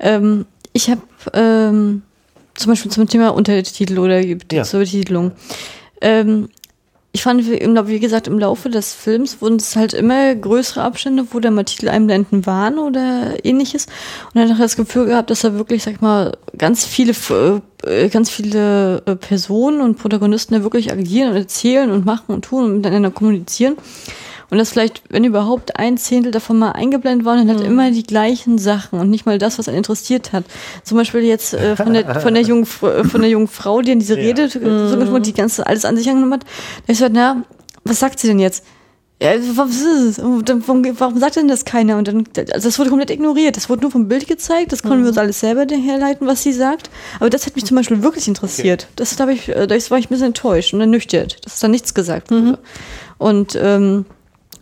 Ähm, 0.00 0.46
ich 0.72 0.90
habe 0.90 1.02
ähm, 1.32 2.02
zum 2.54 2.72
Beispiel 2.72 2.90
zum 2.90 3.08
Thema 3.08 3.30
Untertitel 3.30 3.98
oder 3.98 4.20
ja. 4.20 4.64
zur 4.64 4.80
Betitelung. 4.80 5.32
Ähm, 6.00 6.48
ich 7.14 7.22
fand, 7.22 7.46
wie 7.46 8.00
gesagt, 8.00 8.26
im 8.26 8.40
Laufe 8.40 8.68
des 8.68 8.92
Films 8.92 9.40
wurden 9.40 9.54
es 9.56 9.76
halt 9.76 9.94
immer 9.94 10.34
größere 10.34 10.82
Abstände, 10.82 11.24
wo 11.30 11.38
da 11.38 11.52
mal 11.52 11.62
Titel 11.62 11.86
waren 11.86 12.78
oder 12.80 13.36
ähnliches. 13.44 13.86
Und 13.86 14.40
dann 14.40 14.48
habe 14.48 14.54
ich 14.54 14.58
das 14.58 14.74
Gefühl 14.74 15.06
gehabt, 15.06 15.30
dass 15.30 15.42
da 15.42 15.54
wirklich, 15.54 15.84
sag 15.84 15.94
ich 15.94 16.00
mal, 16.00 16.36
ganz 16.58 16.84
viele, 16.84 17.12
äh, 17.84 18.08
ganz 18.08 18.30
viele 18.30 19.00
äh, 19.06 19.14
Personen 19.14 19.80
und 19.80 19.96
Protagonisten 19.96 20.54
da 20.54 20.64
wirklich 20.64 20.90
agieren 20.90 21.30
und 21.30 21.36
erzählen 21.36 21.88
und 21.92 22.04
machen 22.04 22.34
und 22.34 22.46
tun 22.46 22.64
und 22.64 22.76
miteinander 22.78 23.12
kommunizieren. 23.12 23.76
Und 24.54 24.58
das 24.58 24.70
vielleicht, 24.70 25.02
wenn 25.08 25.24
überhaupt 25.24 25.80
ein 25.80 25.96
Zehntel 25.96 26.30
davon 26.30 26.60
mal 26.60 26.70
eingeblendet 26.70 27.26
worden, 27.26 27.48
dann 27.48 27.56
hat 27.56 27.64
mhm. 27.64 27.72
immer 27.72 27.90
die 27.90 28.04
gleichen 28.04 28.56
Sachen 28.56 29.00
und 29.00 29.10
nicht 29.10 29.26
mal 29.26 29.36
das, 29.36 29.58
was 29.58 29.66
einen 29.66 29.78
interessiert 29.78 30.32
hat. 30.32 30.44
Zum 30.84 30.96
Beispiel 30.96 31.22
jetzt 31.22 31.54
äh, 31.54 31.74
von, 31.74 31.92
der, 31.92 32.20
von, 32.20 32.34
der 32.34 32.44
jungen, 32.44 32.62
äh, 32.62 33.02
von 33.02 33.20
der 33.20 33.30
jungen 33.30 33.48
Frau, 33.48 33.82
die 33.82 33.90
in 33.90 33.98
diese 33.98 34.16
Rede, 34.16 34.42
ja. 34.42 34.92
Äh, 34.92 35.06
so, 35.06 35.18
die 35.18 35.34
ganze 35.34 35.66
alles 35.66 35.84
an 35.84 35.96
sich 35.96 36.08
angenommen 36.08 36.34
hat. 36.34 36.44
Da 36.86 36.92
ist 36.92 37.02
halt, 37.02 37.14
na, 37.14 37.42
was 37.82 37.98
sagt 37.98 38.20
sie 38.20 38.28
denn 38.28 38.38
jetzt? 38.38 38.64
Ja, 39.20 39.32
warum, 39.56 40.84
warum 41.00 41.18
sagt 41.18 41.34
denn 41.34 41.48
das 41.48 41.64
keiner? 41.64 41.98
Und 41.98 42.06
dann, 42.06 42.24
also 42.52 42.68
das 42.68 42.78
wurde 42.78 42.90
komplett 42.90 43.10
ignoriert. 43.10 43.56
Das 43.56 43.68
wurde 43.68 43.82
nur 43.82 43.90
vom 43.90 44.06
Bild 44.06 44.28
gezeigt. 44.28 44.70
Das 44.70 44.84
konnten 44.84 44.98
mhm. 44.98 45.02
wir 45.02 45.08
uns 45.08 45.18
alles 45.18 45.40
selber 45.40 45.66
herleiten, 45.74 46.28
was 46.28 46.44
sie 46.44 46.52
sagt. 46.52 46.90
Aber 47.18 47.28
das 47.28 47.44
hat 47.44 47.56
mich 47.56 47.64
zum 47.64 47.76
Beispiel 47.76 48.04
wirklich 48.04 48.28
interessiert. 48.28 48.84
Okay. 48.84 48.92
Das, 48.94 49.16
da, 49.16 49.28
ich, 49.28 49.46
da 49.46 49.68
war 49.68 49.98
ich 49.98 50.06
ein 50.06 50.10
bisschen 50.10 50.26
enttäuscht 50.26 50.74
und 50.74 50.80
ernüchtert, 50.80 51.44
dass 51.44 51.58
da 51.58 51.66
nichts 51.66 51.92
gesagt 51.92 52.30
wurde. 52.30 52.42
Mhm. 52.42 52.58
Und 53.18 53.58
ähm, 53.60 54.04
Und 54.04 54.13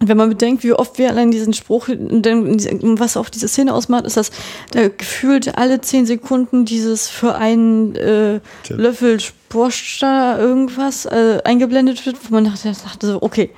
wenn 0.09 0.17
man 0.17 0.29
bedenkt, 0.29 0.65
wie 0.65 0.73
oft 0.73 0.99
wir 0.99 1.11
allein 1.11 1.31
diesen 1.31 1.53
Spruch, 1.53 1.89
was 1.89 3.17
auch 3.17 3.29
diese 3.29 3.49
Szene 3.49 3.75
ausmacht, 3.75 4.05
ist, 4.05 4.17
dass 4.17 4.31
da 4.73 4.89
gefühlt 4.89 5.57
alle 5.57 5.81
zehn 5.81 6.07
Sekunden 6.07 6.65
dieses 6.65 7.09
für 7.09 7.35
einen 7.35 7.95
äh, 7.97 8.41
Löffel 8.69 9.19
Borscht 9.49 10.03
da 10.03 10.39
irgendwas 10.39 11.05
äh, 11.05 11.41
eingeblendet 11.45 12.07
wird, 12.07 12.17
wo 12.25 12.35
man 12.35 12.45
dachte, 12.45 12.73
dachte 12.73 13.07
so, 13.07 13.23
okay, 13.23 13.51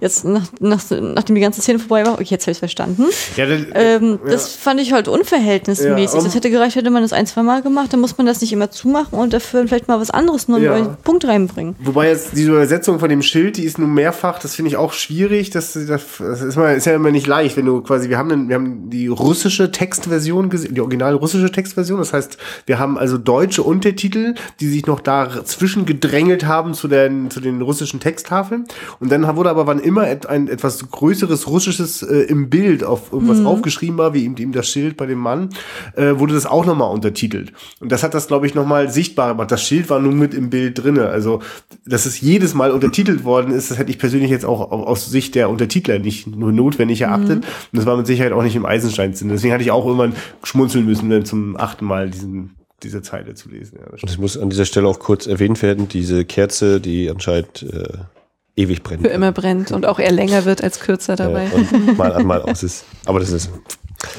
jetzt 0.00 0.24
nach, 0.24 0.46
nach, 0.60 0.82
nachdem 0.90 1.34
die 1.34 1.40
ganze 1.40 1.60
Szene 1.60 1.78
vorbei 1.78 2.04
war, 2.04 2.14
okay, 2.14 2.26
jetzt 2.30 2.44
habe 2.44 2.52
ich 2.52 2.58
verstanden. 2.58 3.06
Ja, 3.36 3.46
das, 3.46 3.60
ähm, 3.74 4.18
ja. 4.24 4.30
das 4.30 4.52
fand 4.54 4.80
ich 4.80 4.92
halt 4.92 5.08
unverhältnismäßig. 5.08 6.12
Ja, 6.12 6.18
um, 6.18 6.24
das 6.24 6.34
hätte 6.34 6.50
gereicht, 6.50 6.76
hätte 6.76 6.90
man 6.90 7.02
das 7.02 7.12
ein, 7.12 7.26
zwei 7.26 7.42
Mal 7.42 7.62
gemacht, 7.62 7.92
dann 7.92 8.00
muss 8.00 8.16
man 8.18 8.26
das 8.26 8.40
nicht 8.40 8.52
immer 8.52 8.70
zumachen 8.70 9.18
und 9.18 9.32
dafür 9.32 9.66
vielleicht 9.66 9.88
mal 9.88 10.00
was 10.00 10.10
anderes 10.10 10.48
nur 10.48 10.58
einen 10.58 10.96
Punkt 11.02 11.24
reinbringen. 11.26 11.76
Wobei 11.80 12.08
jetzt 12.08 12.36
diese 12.36 12.50
Übersetzung 12.50 12.98
von 12.98 13.08
dem 13.08 13.22
Schild, 13.22 13.56
die 13.56 13.64
ist 13.64 13.78
nun 13.78 13.92
mehrfach, 13.94 14.38
das 14.38 14.54
finde 14.54 14.70
ich 14.70 14.76
auch 14.76 14.92
schwierig. 14.92 15.50
Das, 15.50 15.72
das, 15.72 16.02
das 16.18 16.42
ist, 16.42 16.56
mal, 16.56 16.76
ist 16.76 16.86
ja 16.86 16.94
immer 16.94 17.10
nicht 17.10 17.26
leicht, 17.26 17.56
wenn 17.56 17.66
du 17.66 17.82
quasi, 17.82 18.08
wir 18.08 18.18
haben, 18.18 18.28
den, 18.28 18.48
wir 18.48 18.56
haben 18.56 18.90
die 18.90 19.06
russische 19.08 19.70
Textversion 19.70 20.50
gesehen, 20.50 20.74
die 20.74 20.80
original 20.80 21.14
russische 21.14 21.50
Textversion. 21.50 21.98
Das 21.98 22.12
heißt, 22.12 22.38
wir 22.66 22.78
haben 22.78 22.98
also 22.98 23.18
deutsche 23.18 23.62
Untertitel, 23.62 24.34
die 24.60 24.68
sich 24.68 24.86
noch 24.86 25.00
dazwischen 25.00 25.86
gedrängelt 25.86 26.46
haben 26.46 26.74
zu 26.74 26.88
den, 26.88 27.30
zu 27.30 27.40
den 27.40 27.62
russischen 27.62 28.00
Texttafeln. 28.00 28.64
Und 29.00 29.10
dann 29.10 29.26
wurde 29.36 29.50
aber 29.50 29.66
wann 29.66 29.78
immer 29.86 30.08
et, 30.08 30.26
ein 30.26 30.48
etwas 30.48 30.90
größeres 30.90 31.46
russisches 31.46 32.02
äh, 32.02 32.22
im 32.24 32.50
Bild 32.50 32.84
auf 32.84 33.12
irgendwas 33.12 33.38
mhm. 33.38 33.46
aufgeschrieben 33.46 33.96
war, 33.96 34.12
wie 34.12 34.24
eben, 34.24 34.36
eben 34.36 34.52
das 34.52 34.68
Schild 34.68 34.96
bei 34.96 35.06
dem 35.06 35.18
Mann, 35.18 35.50
äh, 35.94 36.18
wurde 36.18 36.34
das 36.34 36.44
auch 36.44 36.66
nochmal 36.66 36.92
untertitelt. 36.92 37.52
Und 37.80 37.92
das 37.92 38.02
hat 38.02 38.14
das, 38.14 38.26
glaube 38.26 38.46
ich, 38.46 38.54
nochmal 38.54 38.90
sichtbar 38.90 39.32
gemacht. 39.32 39.50
Das 39.50 39.62
Schild 39.62 39.88
war 39.88 40.00
nun 40.00 40.18
mit 40.18 40.34
im 40.34 40.50
Bild 40.50 40.82
drinne. 40.82 41.08
Also, 41.08 41.40
dass 41.86 42.04
es 42.04 42.20
jedes 42.20 42.54
Mal 42.54 42.72
untertitelt 42.72 43.24
worden 43.24 43.52
ist, 43.52 43.70
das 43.70 43.78
hätte 43.78 43.90
ich 43.90 43.98
persönlich 43.98 44.30
jetzt 44.30 44.44
auch 44.44 44.70
aus 44.70 45.06
Sicht 45.06 45.34
der 45.34 45.48
Untertitler 45.48 45.98
nicht 45.98 46.26
nur 46.26 46.52
notwendig 46.52 47.00
erachtet. 47.00 47.40
Mhm. 47.40 47.68
Und 47.72 47.78
das 47.78 47.86
war 47.86 47.96
mit 47.96 48.06
Sicherheit 48.06 48.32
auch 48.32 48.42
nicht 48.42 48.56
im 48.56 48.66
Eisenstein-Sinn. 48.66 49.28
Deswegen 49.28 49.54
hatte 49.54 49.62
ich 49.62 49.70
auch 49.70 49.86
irgendwann 49.86 50.14
schmunzeln 50.42 50.84
müssen, 50.84 51.08
dann 51.08 51.24
zum 51.24 51.56
achten 51.56 51.84
Mal 51.84 52.10
diesen 52.10 52.56
diese 52.82 53.02
Zeile 53.02 53.34
zu 53.34 53.48
lesen. 53.48 53.78
Ja, 53.80 53.90
und 53.90 54.04
es 54.04 54.18
muss 54.18 54.36
an 54.36 54.50
dieser 54.50 54.66
Stelle 54.66 54.86
auch 54.86 54.98
kurz 54.98 55.26
erwähnt 55.26 55.62
werden, 55.62 55.88
diese 55.88 56.24
Kerze, 56.24 56.80
die 56.80 57.08
anscheinend 57.08 57.62
äh, 57.62 57.98
ewig 58.56 58.82
brennt. 58.82 59.02
Für 59.02 59.08
immer 59.08 59.32
brennt 59.32 59.70
und 59.70 59.86
auch 59.86 59.98
eher 59.98 60.10
länger 60.10 60.44
wird 60.44 60.64
als 60.64 60.80
kürzer 60.80 61.14
dabei. 61.14 61.44
Ja, 61.44 61.52
und 61.52 61.96
mal 61.96 62.12
an, 62.12 62.26
mal 62.26 62.42
aus 62.42 62.62
ist. 62.62 62.84
Aber 63.04 63.20
das 63.20 63.30
ist. 63.30 63.50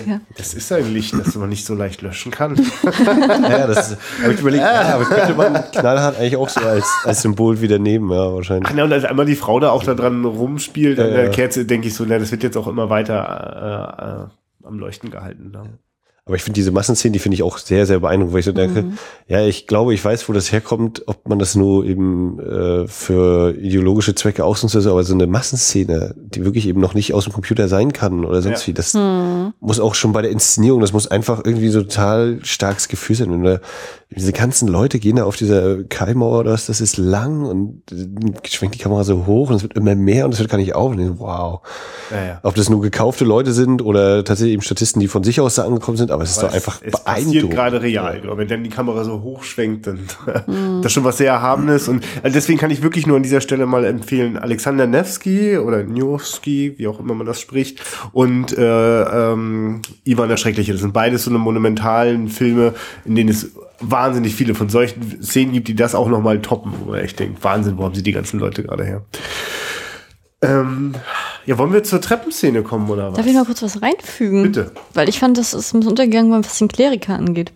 Ja. 0.07 0.19
Das 0.35 0.53
ist 0.53 0.71
ein 0.71 0.91
Licht, 0.91 1.13
das 1.13 1.35
man 1.35 1.49
nicht 1.49 1.65
so 1.65 1.73
leicht 1.75 2.01
löschen 2.01 2.31
kann. 2.31 2.55
ja, 2.83 3.67
das 3.67 3.91
ist, 3.91 3.99
aber 4.23 4.33
ich 4.33 4.39
überlege, 4.39 4.63
ja, 4.63 4.95
aber 4.95 5.05
könnte 5.05 5.33
man 5.35 5.53
knallhart 5.71 6.17
eigentlich 6.17 6.35
auch 6.35 6.49
so 6.49 6.61
als, 6.61 6.85
als 7.03 7.21
Symbol 7.21 7.61
wieder 7.61 7.77
nehmen, 7.77 8.11
ja, 8.11 8.33
wahrscheinlich. 8.33 8.67
Ach, 8.69 8.73
ne, 8.73 8.83
und 8.83 8.91
als 8.91 9.05
einmal 9.05 9.25
die 9.25 9.35
Frau 9.35 9.59
da 9.59 9.69
auch 9.69 9.83
da 9.83 9.93
dran 9.93 10.25
rumspielt, 10.25 10.99
an 10.99 11.11
der 11.11 11.29
Kerze, 11.29 11.65
denke 11.65 11.87
ich 11.87 11.93
so, 11.93 12.05
na, 12.05 12.17
das 12.17 12.31
wird 12.31 12.43
jetzt 12.43 12.57
auch 12.57 12.67
immer 12.67 12.89
weiter 12.89 14.27
äh, 14.63 14.65
äh, 14.65 14.67
am 14.67 14.79
Leuchten 14.79 15.11
gehalten. 15.11 15.51
Ne? 15.51 15.77
Aber 16.27 16.35
ich 16.35 16.43
finde 16.43 16.55
diese 16.55 16.71
Massenszenen, 16.71 17.13
die 17.13 17.19
finde 17.19 17.35
ich 17.35 17.43
auch 17.43 17.57
sehr, 17.57 17.85
sehr 17.85 18.01
beeindruckend, 18.01 18.33
weil 18.33 18.39
ich 18.41 18.45
so 18.45 18.51
denke, 18.51 18.83
mhm. 18.83 18.97
ja, 19.27 19.45
ich 19.45 19.65
glaube, 19.65 19.93
ich 19.93 20.03
weiß, 20.03 20.27
wo 20.27 20.33
das 20.33 20.51
herkommt, 20.51 21.03
ob 21.07 21.27
man 21.27 21.39
das 21.39 21.55
nur 21.55 21.85
eben 21.85 22.39
äh, 22.39 22.87
für 22.87 23.55
ideologische 23.57 24.13
Zwecke 24.13 24.43
ausnutzt, 24.43 24.75
aber 24.75 25.03
so 25.03 25.13
eine 25.13 25.25
Massenszene, 25.25 26.13
die 26.17 26.43
wirklich 26.43 26.67
eben 26.67 26.81
noch 26.81 26.93
nicht 26.93 27.13
aus 27.13 27.23
dem 27.23 27.33
Computer 27.33 27.69
sein 27.69 27.93
kann 27.93 28.25
oder 28.25 28.41
sonst 28.41 28.63
ja. 28.63 28.67
wie, 28.67 28.73
das 28.73 28.93
mhm. 28.93 29.53
muss 29.61 29.79
auch 29.79 29.95
schon 29.95 30.11
bei 30.11 30.21
der 30.21 30.31
Inszenierung, 30.31 30.81
das 30.81 30.91
muss 30.91 31.07
einfach 31.07 31.41
irgendwie 31.45 31.69
so 31.69 31.81
total 31.81 32.39
starkes 32.43 32.89
Gefühl 32.89 33.15
sein. 33.15 33.31
Und 33.31 33.43
da, 33.43 33.59
diese 34.09 34.31
ganzen 34.31 34.67
Leute 34.67 34.99
gehen 34.99 35.17
da 35.17 35.25
auf 35.25 35.35
dieser 35.35 35.83
Keimauer 35.83 36.39
oder 36.39 36.51
was, 36.51 36.65
das 36.65 36.81
ist 36.81 36.97
lang 36.97 37.43
und 37.43 37.83
schwenkt 38.47 38.75
die 38.75 38.79
Kamera 38.79 39.03
so 39.03 39.25
hoch 39.25 39.49
und 39.49 39.57
es 39.57 39.63
wird 39.63 39.75
immer 39.75 39.95
mehr 39.95 40.25
und 40.25 40.33
es 40.33 40.39
wird 40.39 40.49
gar 40.49 40.57
nicht 40.57 40.75
auf. 40.75 40.91
Und 40.91 41.19
wow. 41.19 41.61
Ja, 42.11 42.25
ja. 42.25 42.39
Ob 42.43 42.55
das 42.55 42.69
nur 42.69 42.81
gekaufte 42.81 43.25
Leute 43.25 43.51
sind 43.51 43.81
oder 43.81 44.23
tatsächlich 44.23 44.53
eben 44.53 44.61
Statisten, 44.61 44.99
die 44.99 45.07
von 45.07 45.23
sich 45.23 45.41
aus 45.41 45.55
da 45.55 45.65
angekommen 45.65 45.97
sind, 45.97 46.11
aber 46.17 46.23
es 46.23 46.31
ist 46.31 46.41
doch 46.41 46.51
einfach 46.51 46.81
es 46.81 46.91
beeindruckend. 46.91 47.51
gerade 47.51 47.81
real. 47.81 48.21
Ja. 48.25 48.37
Wenn 48.37 48.47
dann 48.47 48.63
die 48.63 48.69
Kamera 48.69 49.03
so 49.03 49.21
hochschwenkt, 49.21 49.85
dann 49.85 49.99
mhm. 50.47 50.81
das 50.81 50.87
ist 50.87 50.93
schon 50.93 51.03
was 51.03 51.17
sehr 51.17 51.31
Erhabenes. 51.31 51.87
Und 51.87 52.03
also 52.23 52.33
deswegen 52.33 52.57
kann 52.57 52.71
ich 52.71 52.81
wirklich 52.81 53.05
nur 53.05 53.17
an 53.17 53.23
dieser 53.23 53.41
Stelle 53.41 53.67
mal 53.67 53.85
empfehlen, 53.85 54.37
Alexander 54.37 54.87
Nevsky 54.87 55.57
oder 55.57 55.83
Newski, 55.83 56.73
wie 56.77 56.87
auch 56.87 56.99
immer 56.99 57.13
man 57.13 57.27
das 57.27 57.39
spricht, 57.39 57.81
und 58.13 58.57
äh, 58.57 59.01
ähm, 59.03 59.81
Ivan 60.03 60.29
der 60.29 60.37
Schreckliche. 60.37 60.71
Das 60.71 60.81
sind 60.81 60.93
beides 60.93 61.23
so 61.23 61.29
eine 61.29 61.39
monumentalen 61.39 62.29
Filme, 62.29 62.73
in 63.05 63.15
denen 63.15 63.29
es 63.29 63.51
wahnsinnig 63.79 64.33
viele 64.33 64.55
von 64.55 64.69
solchen 64.69 65.21
Szenen 65.21 65.53
gibt, 65.53 65.67
die 65.67 65.75
das 65.75 65.93
auch 65.93 66.09
nochmal 66.09 66.41
toppen, 66.41 66.73
wo 66.79 66.91
man 66.91 66.99
echt 66.99 67.19
denkt, 67.19 67.43
Wahnsinn, 67.43 67.77
wo 67.77 67.83
haben 67.83 67.93
sie 67.93 68.03
die 68.03 68.11
ganzen 68.11 68.39
Leute 68.39 68.63
gerade 68.63 68.83
her? 68.83 69.05
Ähm, 70.41 70.93
ja, 71.47 71.57
wollen 71.57 71.71
wir 71.71 71.81
zur 71.83 72.01
Treppenszene 72.01 72.61
kommen 72.61 72.89
oder 72.89 73.09
was? 73.09 73.17
Darf 73.17 73.25
ich 73.25 73.33
mal 73.33 73.45
kurz 73.45 73.63
was 73.63 73.81
reinfügen? 73.81 74.43
Bitte. 74.43 74.71
Weil 74.93 75.07
ich 75.07 75.17
fand, 75.17 75.37
das 75.37 75.53
ist 75.53 75.73
ein 75.73 75.79
bisschen 75.79 75.91
untergegangen, 75.91 76.43
was 76.43 76.57
den 76.57 76.67
Kleriker 76.67 77.15
angeht. 77.15 77.53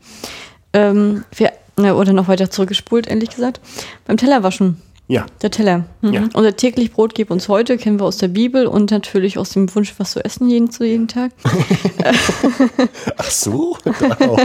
Ähm, 0.72 1.26
wir, 1.36 1.52
oder 1.78 2.14
noch 2.14 2.30
weiter 2.30 2.50
zurückgespult, 2.50 3.08
ehrlich 3.08 3.32
gesagt. 3.32 3.60
Beim 4.08 4.16
Tellerwaschen. 4.16 4.82
Ja. 5.10 5.26
Der 5.42 5.52
Teller. 5.52 5.84
Mhm. 6.00 6.14
Ja. 6.14 6.30
Unser 6.34 6.56
täglich 6.56 6.94
Brot 6.94 7.16
gib 7.16 7.32
uns 7.32 7.50
heute, 7.50 7.78
kennen 7.78 8.00
wir 8.00 8.06
aus 8.06 8.16
der 8.16 8.30
Bibel 8.30 8.66
und 8.66 8.92
natürlich 8.92 9.38
aus 9.38 9.50
dem 9.50 9.74
Wunsch, 9.76 9.94
was 9.98 10.12
zu 10.12 10.24
essen 10.24 10.50
jeden 10.50 10.72
zu 10.72 10.86
jeden 10.86 11.10
Tag. 11.10 11.34
Ach 13.18 13.30
so, 13.30 13.76
auch. 14.20 14.40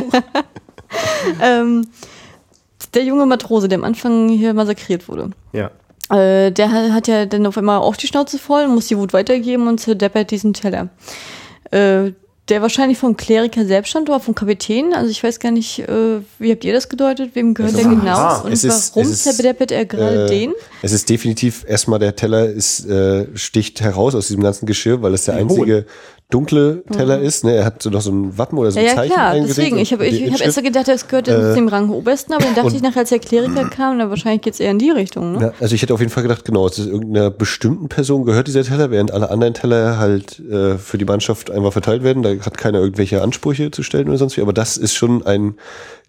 ähm, 1.40 1.86
der 2.94 3.04
junge 3.04 3.26
Matrose, 3.26 3.68
der 3.68 3.78
am 3.78 3.84
Anfang 3.84 4.28
hier 4.28 4.54
massakriert 4.54 5.08
wurde. 5.08 5.30
Ja. 5.52 5.70
Äh, 6.10 6.52
der 6.52 6.70
hat 6.92 7.08
ja 7.08 7.26
dann 7.26 7.46
auf 7.46 7.58
einmal 7.58 7.78
auch 7.78 7.96
die 7.96 8.06
Schnauze 8.06 8.38
voll, 8.38 8.68
muss 8.68 8.86
die 8.86 8.96
Wut 8.96 9.12
weitergeben 9.12 9.66
und 9.66 9.78
zerdeppert 9.78 10.30
diesen 10.30 10.52
Teller. 10.54 10.88
Äh, 11.70 12.12
der 12.48 12.62
wahrscheinlich 12.62 12.98
vom 12.98 13.16
Kleriker 13.16 13.64
selbst 13.66 13.90
stand 13.90 14.08
oder 14.08 14.20
vom 14.20 14.34
Kapitän. 14.34 14.94
Also 14.94 15.10
ich 15.10 15.22
weiß 15.22 15.40
gar 15.40 15.50
nicht, 15.50 15.80
äh, 15.80 16.20
wie 16.38 16.52
habt 16.52 16.64
ihr 16.64 16.72
das 16.72 16.88
gedeutet? 16.88 17.30
Wem 17.34 17.54
gehört 17.54 17.76
der 17.76 17.84
genau? 17.84 18.16
Ah, 18.16 18.38
und 18.38 18.52
ist, 18.52 18.64
warum 18.94 19.12
zerdeppert 19.12 19.72
er 19.72 19.84
gerade 19.84 20.26
äh, 20.26 20.28
den? 20.28 20.52
Es 20.82 20.92
ist 20.92 21.10
definitiv 21.10 21.64
erstmal 21.66 21.98
der 21.98 22.14
Teller 22.14 22.46
ist 22.46 22.86
äh, 22.86 23.26
sticht 23.34 23.80
heraus 23.80 24.14
aus 24.14 24.28
diesem 24.28 24.44
ganzen 24.44 24.66
Geschirr, 24.66 25.02
weil 25.02 25.14
es 25.14 25.24
der 25.24 25.34
einzige 25.34 25.86
dunkle 26.30 26.82
Teller 26.90 27.18
mhm. 27.18 27.24
ist. 27.24 27.44
Ne? 27.44 27.54
Er 27.54 27.64
hat 27.64 27.82
so 27.82 27.90
noch 27.90 28.00
so 28.00 28.10
ein 28.10 28.36
Wappen 28.36 28.58
oder 28.58 28.72
so 28.72 28.80
ein 28.80 28.86
ja, 28.86 28.94
Zeichen 28.94 29.10
Ja, 29.10 29.30
klar, 29.30 29.46
deswegen. 29.46 29.78
Ich 29.78 29.92
habe 29.92 30.06
ich, 30.06 30.22
ich 30.22 30.32
hab 30.32 30.40
erst 30.40 30.56
so 30.56 30.62
gedacht, 30.62 30.88
das 30.88 31.06
gehört 31.06 31.28
äh, 31.28 31.54
dem 31.54 31.68
Rang 31.68 31.90
Obersten, 31.90 32.32
aber 32.32 32.44
dann 32.44 32.54
dachte 32.54 32.74
ich 32.74 32.82
nachher, 32.82 33.00
als 33.00 33.10
der 33.10 33.20
Kleriker 33.20 33.68
kam, 33.68 33.98
dann 33.98 34.10
wahrscheinlich 34.10 34.42
geht's 34.42 34.58
eher 34.58 34.72
in 34.72 34.78
die 34.78 34.90
Richtung. 34.90 35.32
Ne? 35.32 35.40
Ja, 35.40 35.52
also 35.60 35.74
ich 35.74 35.82
hätte 35.82 35.94
auf 35.94 36.00
jeden 36.00 36.10
Fall 36.10 36.24
gedacht, 36.24 36.44
genau, 36.44 36.66
es 36.66 36.78
ist 36.78 36.86
irgendeiner 36.86 37.30
bestimmten 37.30 37.88
Person 37.88 38.24
gehört 38.24 38.48
dieser 38.48 38.64
Teller, 38.64 38.90
während 38.90 39.12
alle 39.12 39.30
anderen 39.30 39.54
Teller 39.54 39.98
halt 39.98 40.40
äh, 40.40 40.78
für 40.78 40.98
die 40.98 41.04
Mannschaft 41.04 41.50
einfach 41.50 41.72
verteilt 41.72 42.02
werden. 42.02 42.22
Da 42.24 42.30
hat 42.30 42.58
keiner 42.58 42.80
irgendwelche 42.80 43.22
Ansprüche 43.22 43.70
zu 43.70 43.84
stellen 43.84 44.08
oder 44.08 44.18
sonst 44.18 44.36
wie. 44.36 44.42
Aber 44.42 44.52
das 44.52 44.76
ist 44.76 44.94
schon 44.94 45.24
ein 45.24 45.54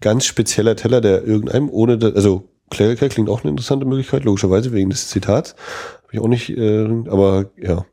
ganz 0.00 0.24
spezieller 0.24 0.74
Teller, 0.74 1.00
der 1.00 1.24
irgendeinem 1.24 1.70
ohne, 1.70 1.98
also 2.14 2.48
Kleriker 2.70 3.08
klingt 3.08 3.28
auch 3.28 3.42
eine 3.42 3.50
interessante 3.50 3.86
Möglichkeit, 3.86 4.24
logischerweise 4.24 4.72
wegen 4.72 4.90
des 4.90 5.08
Zitats. 5.08 5.54
Habe 6.02 6.12
ich 6.12 6.20
auch 6.20 6.28
nicht, 6.28 6.50
äh, 6.50 6.88
aber 7.08 7.46
ja, 7.56 7.84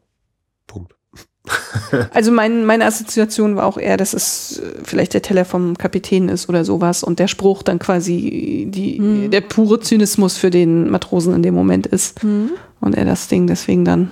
also 2.13 2.31
mein, 2.31 2.65
meine 2.65 2.85
Assoziation 2.85 3.55
war 3.55 3.65
auch 3.65 3.77
eher, 3.77 3.97
dass 3.97 4.13
es 4.13 4.59
äh, 4.59 4.79
vielleicht 4.83 5.13
der 5.13 5.21
Teller 5.21 5.45
vom 5.45 5.77
Kapitän 5.77 6.29
ist 6.29 6.49
oder 6.49 6.65
sowas 6.65 7.03
und 7.03 7.19
der 7.19 7.27
Spruch 7.27 7.63
dann 7.63 7.79
quasi 7.79 8.67
die, 8.69 8.99
mhm. 8.99 9.31
der 9.31 9.41
pure 9.41 9.79
Zynismus 9.79 10.37
für 10.37 10.49
den 10.49 10.89
Matrosen 10.89 11.33
in 11.33 11.43
dem 11.43 11.53
Moment 11.53 11.87
ist 11.87 12.23
mhm. 12.23 12.51
und 12.81 12.95
er 12.95 13.05
das 13.05 13.27
Ding 13.27 13.47
deswegen 13.47 13.85
dann 13.85 14.11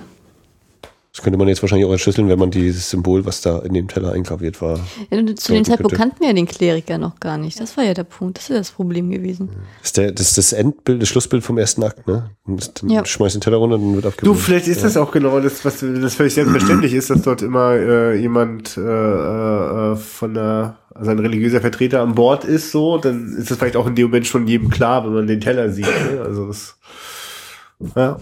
das 1.14 1.22
könnte 1.22 1.38
man 1.38 1.46
jetzt 1.46 1.62
wahrscheinlich 1.62 1.86
auch 1.86 1.92
entschlüsseln, 1.92 2.28
wenn 2.28 2.40
man 2.40 2.50
dieses 2.50 2.90
Symbol, 2.90 3.24
was 3.24 3.40
da 3.40 3.60
in 3.60 3.72
dem 3.72 3.86
Teller 3.86 4.10
eingraviert 4.12 4.60
war. 4.60 4.80
Ja, 5.12 5.24
zu 5.36 5.52
dem 5.52 5.64
Zeitpunkt 5.64 5.94
kannten 5.94 6.18
wir 6.18 6.26
ja 6.26 6.32
den 6.32 6.46
Kleriker 6.46 6.98
noch 6.98 7.20
gar 7.20 7.38
nicht. 7.38 7.60
Das 7.60 7.76
war 7.76 7.84
ja 7.84 7.94
der 7.94 8.02
Punkt. 8.02 8.38
Das 8.38 8.44
ist 8.44 8.50
ja 8.50 8.56
das 8.56 8.72
Problem 8.72 9.10
gewesen. 9.10 9.48
Das 9.78 9.90
ist, 9.90 9.96
der, 9.96 10.10
das, 10.10 10.26
ist 10.30 10.38
das 10.38 10.52
Endbild, 10.52 11.00
das 11.00 11.08
Schlussbild 11.08 11.44
vom 11.44 11.56
ersten 11.56 11.84
Akt, 11.84 12.08
ne? 12.08 12.30
Dann 12.46 12.90
ja. 12.90 13.04
schmeißt 13.04 13.36
den 13.36 13.42
Teller 13.42 13.58
runter 13.58 13.76
und 13.76 13.94
wird 13.94 14.06
abgebildet. 14.06 14.36
Du, 14.36 14.42
vielleicht 14.42 14.66
ist 14.66 14.78
ja. 14.78 14.82
das 14.82 14.96
auch 14.96 15.12
genau 15.12 15.38
das, 15.38 15.64
was 15.64 15.78
das 15.78 16.14
völlig 16.16 16.34
selbstverständlich 16.34 16.92
ist, 16.92 17.10
dass 17.10 17.22
dort 17.22 17.42
immer 17.42 17.74
äh, 17.74 18.18
jemand 18.18 18.76
äh, 18.76 18.80
äh, 18.80 19.94
von 19.94 20.34
der 20.34 20.78
also 20.94 21.10
ein 21.10 21.18
religiöser 21.18 21.60
Vertreter 21.60 22.02
an 22.02 22.14
Bord 22.14 22.44
ist, 22.44 22.70
so, 22.70 22.98
dann 22.98 23.36
ist 23.36 23.50
das 23.50 23.58
vielleicht 23.58 23.76
auch 23.76 23.86
in 23.86 23.96
dem 23.96 24.06
Moment 24.06 24.26
schon 24.26 24.46
jedem 24.46 24.70
klar, 24.70 25.04
wenn 25.04 25.12
man 25.12 25.26
den 25.26 25.40
Teller 25.40 25.70
sieht. 25.70 25.86
Ne? 25.86 26.20
Also 26.24 26.46
das, 26.46 26.76
ja. 27.94 28.18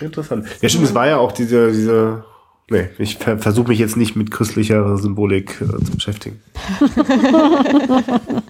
Interessant. 0.00 0.46
Ja, 0.60 0.68
stimmt, 0.68 0.84
es 0.84 0.94
war 0.94 1.06
ja 1.06 1.18
auch 1.18 1.32
diese, 1.32 1.72
diese, 1.72 2.24
nee, 2.70 2.88
ich 2.98 3.18
ver 3.18 3.38
versuche 3.38 3.68
mich 3.68 3.78
jetzt 3.78 3.96
nicht 3.96 4.16
mit 4.16 4.30
christlicher 4.30 4.96
Symbolik 4.98 5.60
äh, 5.60 5.84
zu 5.84 5.92
beschäftigen. 5.92 6.40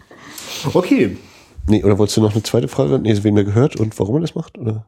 okay. 0.72 1.16
Nee, 1.68 1.84
oder 1.84 1.98
wolltest 1.98 2.16
du 2.16 2.22
noch 2.22 2.32
eine 2.32 2.42
zweite 2.42 2.68
Frage? 2.68 2.98
Nee, 2.98 3.16
wen 3.22 3.36
wir 3.36 3.44
gehört 3.44 3.76
und 3.76 3.98
warum 3.98 4.16
er 4.16 4.20
das 4.20 4.34
macht, 4.34 4.58
oder? 4.58 4.86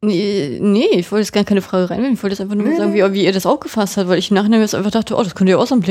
Nee, 0.00 0.58
nee, 0.62 0.86
ich 0.92 1.10
wollte 1.10 1.22
jetzt 1.22 1.32
gar 1.32 1.42
keine 1.42 1.60
Frage 1.60 1.90
reinwerfen. 1.90 2.14
Ich 2.14 2.22
wollte 2.22 2.34
jetzt 2.34 2.40
einfach 2.40 2.54
nur 2.54 2.68
nee, 2.68 2.76
sagen, 2.76 2.94
wie, 2.94 3.14
wie 3.14 3.24
ihr 3.24 3.32
das 3.32 3.46
aufgefasst 3.46 3.96
habt, 3.96 4.08
weil 4.08 4.20
ich 4.20 4.30
nachher 4.30 4.56
jetzt 4.60 4.76
einfach 4.76 4.92
dachte, 4.92 5.16
oh, 5.16 5.22
das 5.24 5.34
könnte 5.34 5.50
ja 5.50 5.58
auch 5.58 5.66
so 5.66 5.74
mit 5.74 5.88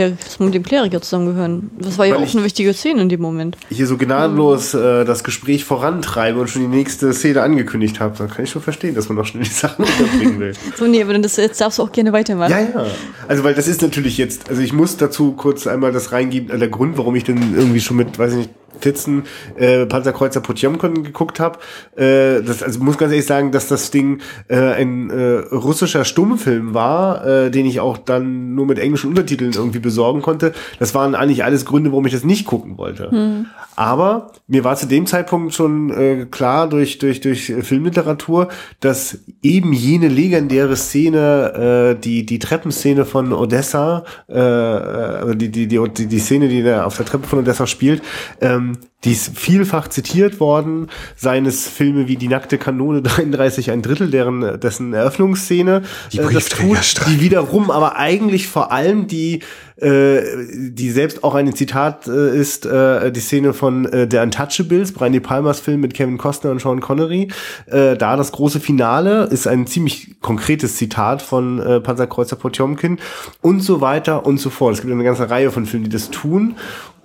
dem 0.53 0.63
Kleriker 0.63 1.01
zusammengehören. 1.01 1.71
Das 1.77 1.97
war 1.97 2.05
ja 2.05 2.15
auch 2.15 2.21
eine 2.21 2.43
wichtige 2.45 2.73
Szene 2.73 3.01
in 3.01 3.09
dem 3.09 3.19
Moment. 3.19 3.57
Hier 3.69 3.85
so 3.85 3.97
gnadenlos 3.97 4.73
äh, 4.73 5.03
das 5.03 5.25
Gespräch 5.25 5.65
vorantreibe 5.65 6.39
und 6.39 6.49
schon 6.49 6.61
die 6.61 6.69
nächste 6.69 7.11
Szene 7.11 7.41
angekündigt 7.41 7.99
habe, 7.99 8.17
dann 8.17 8.29
kann 8.29 8.45
ich 8.45 8.51
schon 8.51 8.61
verstehen, 8.61 8.95
dass 8.95 9.09
man 9.09 9.17
noch 9.17 9.25
schnell 9.25 9.43
die 9.43 9.49
Sachen 9.49 9.83
unterbringen 9.83 10.39
will. 10.39 10.53
so, 10.77 10.87
nee, 10.87 11.03
aber 11.03 11.11
dann 11.11 11.21
das, 11.21 11.35
jetzt 11.35 11.59
darfst 11.59 11.77
du 11.79 11.83
auch 11.83 11.91
gerne 11.91 12.13
weitermachen. 12.13 12.51
Ja, 12.51 12.61
ja. 12.61 12.85
Also, 13.27 13.43
weil 13.43 13.55
das 13.55 13.67
ist 13.67 13.81
natürlich 13.81 14.17
jetzt, 14.17 14.49
also 14.49 14.61
ich 14.61 14.71
muss 14.71 14.95
dazu 14.95 15.33
kurz 15.33 15.67
einmal 15.67 15.91
das 15.91 16.13
reingeben, 16.13 16.49
äh, 16.49 16.57
der 16.57 16.69
Grund, 16.69 16.97
warum 16.97 17.13
ich 17.17 17.25
denn 17.25 17.53
irgendwie 17.53 17.81
schon 17.81 17.97
mit, 17.97 18.17
weiß 18.17 18.31
ich 18.31 18.37
nicht, 18.37 18.51
14 18.79 19.23
äh, 19.57 19.85
Panzerkreuzer 19.85 20.41
Potjomkon 20.41 21.03
geguckt 21.03 21.39
habe. 21.39 21.59
Äh, 21.95 22.41
das, 22.43 22.63
also 22.63 22.79
muss 22.83 22.97
ganz 22.97 23.11
ehrlich 23.11 23.25
sagen, 23.25 23.51
dass 23.51 23.67
das 23.67 23.91
Ding 23.91 24.21
äh, 24.47 24.57
ein 24.57 25.09
äh, 25.09 25.39
russischer 25.51 26.05
Stummfilm 26.05 26.73
war, 26.73 27.25
äh, 27.25 27.51
den 27.51 27.65
ich 27.65 27.79
auch 27.79 27.97
dann 27.97 28.55
nur 28.55 28.65
mit 28.65 28.79
englischen 28.79 29.09
Untertiteln 29.09 29.53
irgendwie 29.53 29.79
besorgen 29.79 30.21
konnte. 30.21 30.53
Das 30.79 30.93
waren 30.95 31.15
eigentlich 31.15 31.43
alles 31.43 31.65
Gründe, 31.65 31.91
warum 31.91 32.05
ich 32.05 32.13
das 32.13 32.23
nicht 32.23 32.45
gucken 32.45 32.77
wollte. 32.77 33.11
Hm. 33.11 33.45
Aber 33.77 34.31
mir 34.47 34.63
war 34.63 34.75
zu 34.75 34.87
dem 34.87 35.05
Zeitpunkt 35.05 35.53
schon 35.53 35.91
äh, 35.91 36.25
klar 36.25 36.67
durch 36.67 36.97
durch 36.97 37.21
durch 37.21 37.53
Filmliteratur, 37.61 38.47
dass 38.79 39.19
eben 39.43 39.71
jene 39.71 40.07
legendäre 40.07 40.75
Szene, 40.75 41.93
äh, 41.95 42.01
die 42.01 42.25
die 42.25 42.39
Treppenszene 42.39 43.05
von 43.05 43.33
Odessa, 43.33 44.03
äh, 44.27 44.39
äh 44.39 45.35
die, 45.35 45.49
die 45.49 45.67
die 45.67 46.07
die 46.07 46.19
Szene, 46.19 46.47
die 46.47 46.63
da 46.63 46.85
auf 46.85 46.97
der 46.97 47.05
Treppe 47.05 47.27
von 47.27 47.39
Odessa 47.39 47.67
spielt, 47.67 48.01
ähm, 48.41 48.66
ähm, 48.67 48.77
die 49.03 49.11
ist 49.11 49.37
vielfach 49.37 49.87
zitiert 49.87 50.39
worden, 50.39 50.87
seines 51.15 51.67
Filme 51.67 52.07
wie 52.07 52.15
Die 52.15 52.27
nackte 52.27 52.57
Kanone 52.57 53.01
33 53.03 53.71
ein 53.71 53.81
Drittel, 53.81 54.09
deren 54.09 54.59
dessen 54.59 54.93
Eröffnungsszene 54.93 55.83
die, 56.11 56.19
äh, 56.19 56.33
das 56.33 56.49
tut, 56.49 57.01
die 57.07 57.21
wiederum 57.21 57.71
aber 57.71 57.97
eigentlich 57.97 58.47
vor 58.47 58.71
allem 58.71 59.07
die 59.07 59.41
äh, 59.77 60.21
die 60.57 60.89
selbst 60.89 61.23
auch 61.23 61.35
ein 61.35 61.53
Zitat 61.53 62.07
äh, 62.07 62.35
ist, 62.35 62.65
äh, 62.65 63.11
die 63.11 63.19
Szene 63.19 63.53
von 63.53 63.85
äh, 63.85 64.07
der 64.07 64.23
Untouchables, 64.23 64.91
Brian 64.91 65.11
De 65.11 65.21
Palmas 65.21 65.59
Film 65.59 65.81
mit 65.81 65.93
Kevin 65.93 66.17
Costner 66.17 66.49
und 66.49 66.59
Sean 66.59 66.81
Connery. 66.81 67.27
Äh, 67.67 67.95
da 67.95 68.15
das 68.15 68.31
große 68.31 68.59
Finale 68.59 69.25
ist 69.25 69.47
ein 69.47 69.67
ziemlich 69.67 70.19
konkretes 70.19 70.77
Zitat 70.77 71.21
von 71.21 71.59
äh, 71.59 71.79
Panzerkreuzer 71.79 72.37
Potjomkin 72.37 72.97
und 73.41 73.59
so 73.61 73.79
weiter 73.79 74.25
und 74.25 74.39
so 74.39 74.49
fort. 74.49 74.73
Es 74.73 74.81
gibt 74.81 74.91
eine 74.91 75.03
ganze 75.03 75.29
Reihe 75.29 75.51
von 75.51 75.67
Filmen, 75.67 75.85
die 75.85 75.91
das 75.91 76.09
tun. 76.09 76.55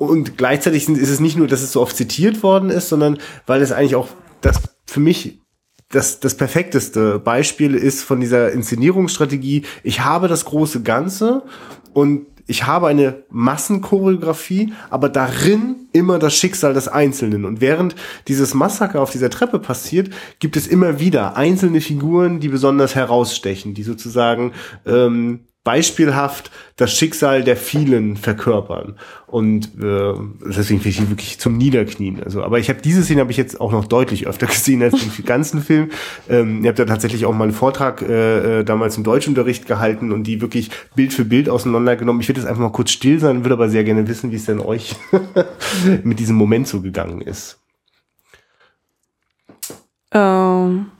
Und 0.06 0.36
gleichzeitig 0.36 0.88
ist 0.88 1.10
es 1.10 1.20
nicht 1.20 1.36
nur, 1.36 1.46
dass 1.46 1.62
es 1.62 1.72
so 1.72 1.80
oft 1.80 1.96
zitiert 1.96 2.42
worden 2.42 2.70
ist, 2.70 2.88
sondern 2.88 3.18
weil 3.46 3.62
es 3.62 3.72
eigentlich 3.72 3.94
auch 3.94 4.08
das 4.40 4.60
für 4.86 5.00
mich 5.00 5.40
das, 5.90 6.20
das 6.20 6.36
perfekteste 6.36 7.18
Beispiel 7.18 7.74
ist 7.74 8.02
von 8.02 8.18
dieser 8.20 8.50
Inszenierungsstrategie. 8.52 9.62
Ich 9.82 10.00
habe 10.00 10.26
das 10.26 10.46
große 10.46 10.82
Ganze 10.82 11.42
und 11.92 12.26
ich 12.46 12.66
habe 12.66 12.88
eine 12.88 13.24
Massenchoreografie, 13.30 14.72
aber 14.90 15.08
darin 15.08 15.86
immer 15.92 16.18
das 16.18 16.34
Schicksal 16.34 16.74
des 16.74 16.88
Einzelnen. 16.88 17.44
Und 17.44 17.60
während 17.60 17.94
dieses 18.26 18.54
Massaker 18.54 19.00
auf 19.00 19.10
dieser 19.10 19.30
Treppe 19.30 19.58
passiert, 19.58 20.10
gibt 20.40 20.56
es 20.56 20.66
immer 20.66 20.98
wieder 20.98 21.36
einzelne 21.36 21.80
Figuren, 21.80 22.40
die 22.40 22.48
besonders 22.48 22.94
herausstechen, 22.94 23.74
die 23.74 23.84
sozusagen 23.84 24.52
ähm, 24.86 25.46
beispielhaft 25.64 26.50
das 26.76 26.96
Schicksal 26.96 27.44
der 27.44 27.56
vielen 27.56 28.16
verkörpern 28.16 28.96
und 29.32 29.66
äh, 29.82 30.12
deswegen 30.44 30.80
finde 30.80 30.88
ich 30.88 30.98
die 30.98 31.08
wirklich 31.08 31.38
zum 31.40 31.56
Niederknien. 31.56 32.22
Also, 32.22 32.44
aber 32.44 32.58
ich 32.58 32.68
habe 32.68 32.82
diese 32.82 33.02
Szene 33.02 33.22
habe 33.22 33.30
ich 33.30 33.38
jetzt 33.38 33.60
auch 33.60 33.72
noch 33.72 33.86
deutlich 33.86 34.26
öfter 34.26 34.46
gesehen 34.48 34.82
als 34.82 34.94
den 35.00 35.24
ganzen 35.24 35.62
Film. 35.62 35.90
Ähm, 36.28 36.62
ihr 36.62 36.68
habt 36.68 36.78
da 36.78 36.84
tatsächlich 36.84 37.24
auch 37.24 37.32
mal 37.32 37.44
einen 37.44 37.52
Vortrag 37.52 38.02
äh, 38.02 38.60
äh, 38.60 38.64
damals 38.64 38.98
im 38.98 39.04
Deutschunterricht 39.04 39.66
gehalten 39.66 40.12
und 40.12 40.24
die 40.24 40.42
wirklich 40.42 40.70
Bild 40.94 41.14
für 41.14 41.24
Bild 41.24 41.48
auseinandergenommen. 41.48 42.20
Ich 42.20 42.28
würde 42.28 42.40
jetzt 42.40 42.48
einfach 42.48 42.62
mal 42.62 42.72
kurz 42.72 42.90
still 42.90 43.18
sein, 43.18 43.42
würde 43.42 43.54
aber 43.54 43.70
sehr 43.70 43.84
gerne 43.84 44.06
wissen, 44.06 44.32
wie 44.32 44.36
es 44.36 44.44
denn 44.44 44.60
euch 44.60 44.96
mit 46.04 46.18
diesem 46.18 46.36
Moment 46.36 46.68
so 46.68 46.82
gegangen 46.82 47.22
ist. 47.22 47.58
Ähm. 50.12 50.91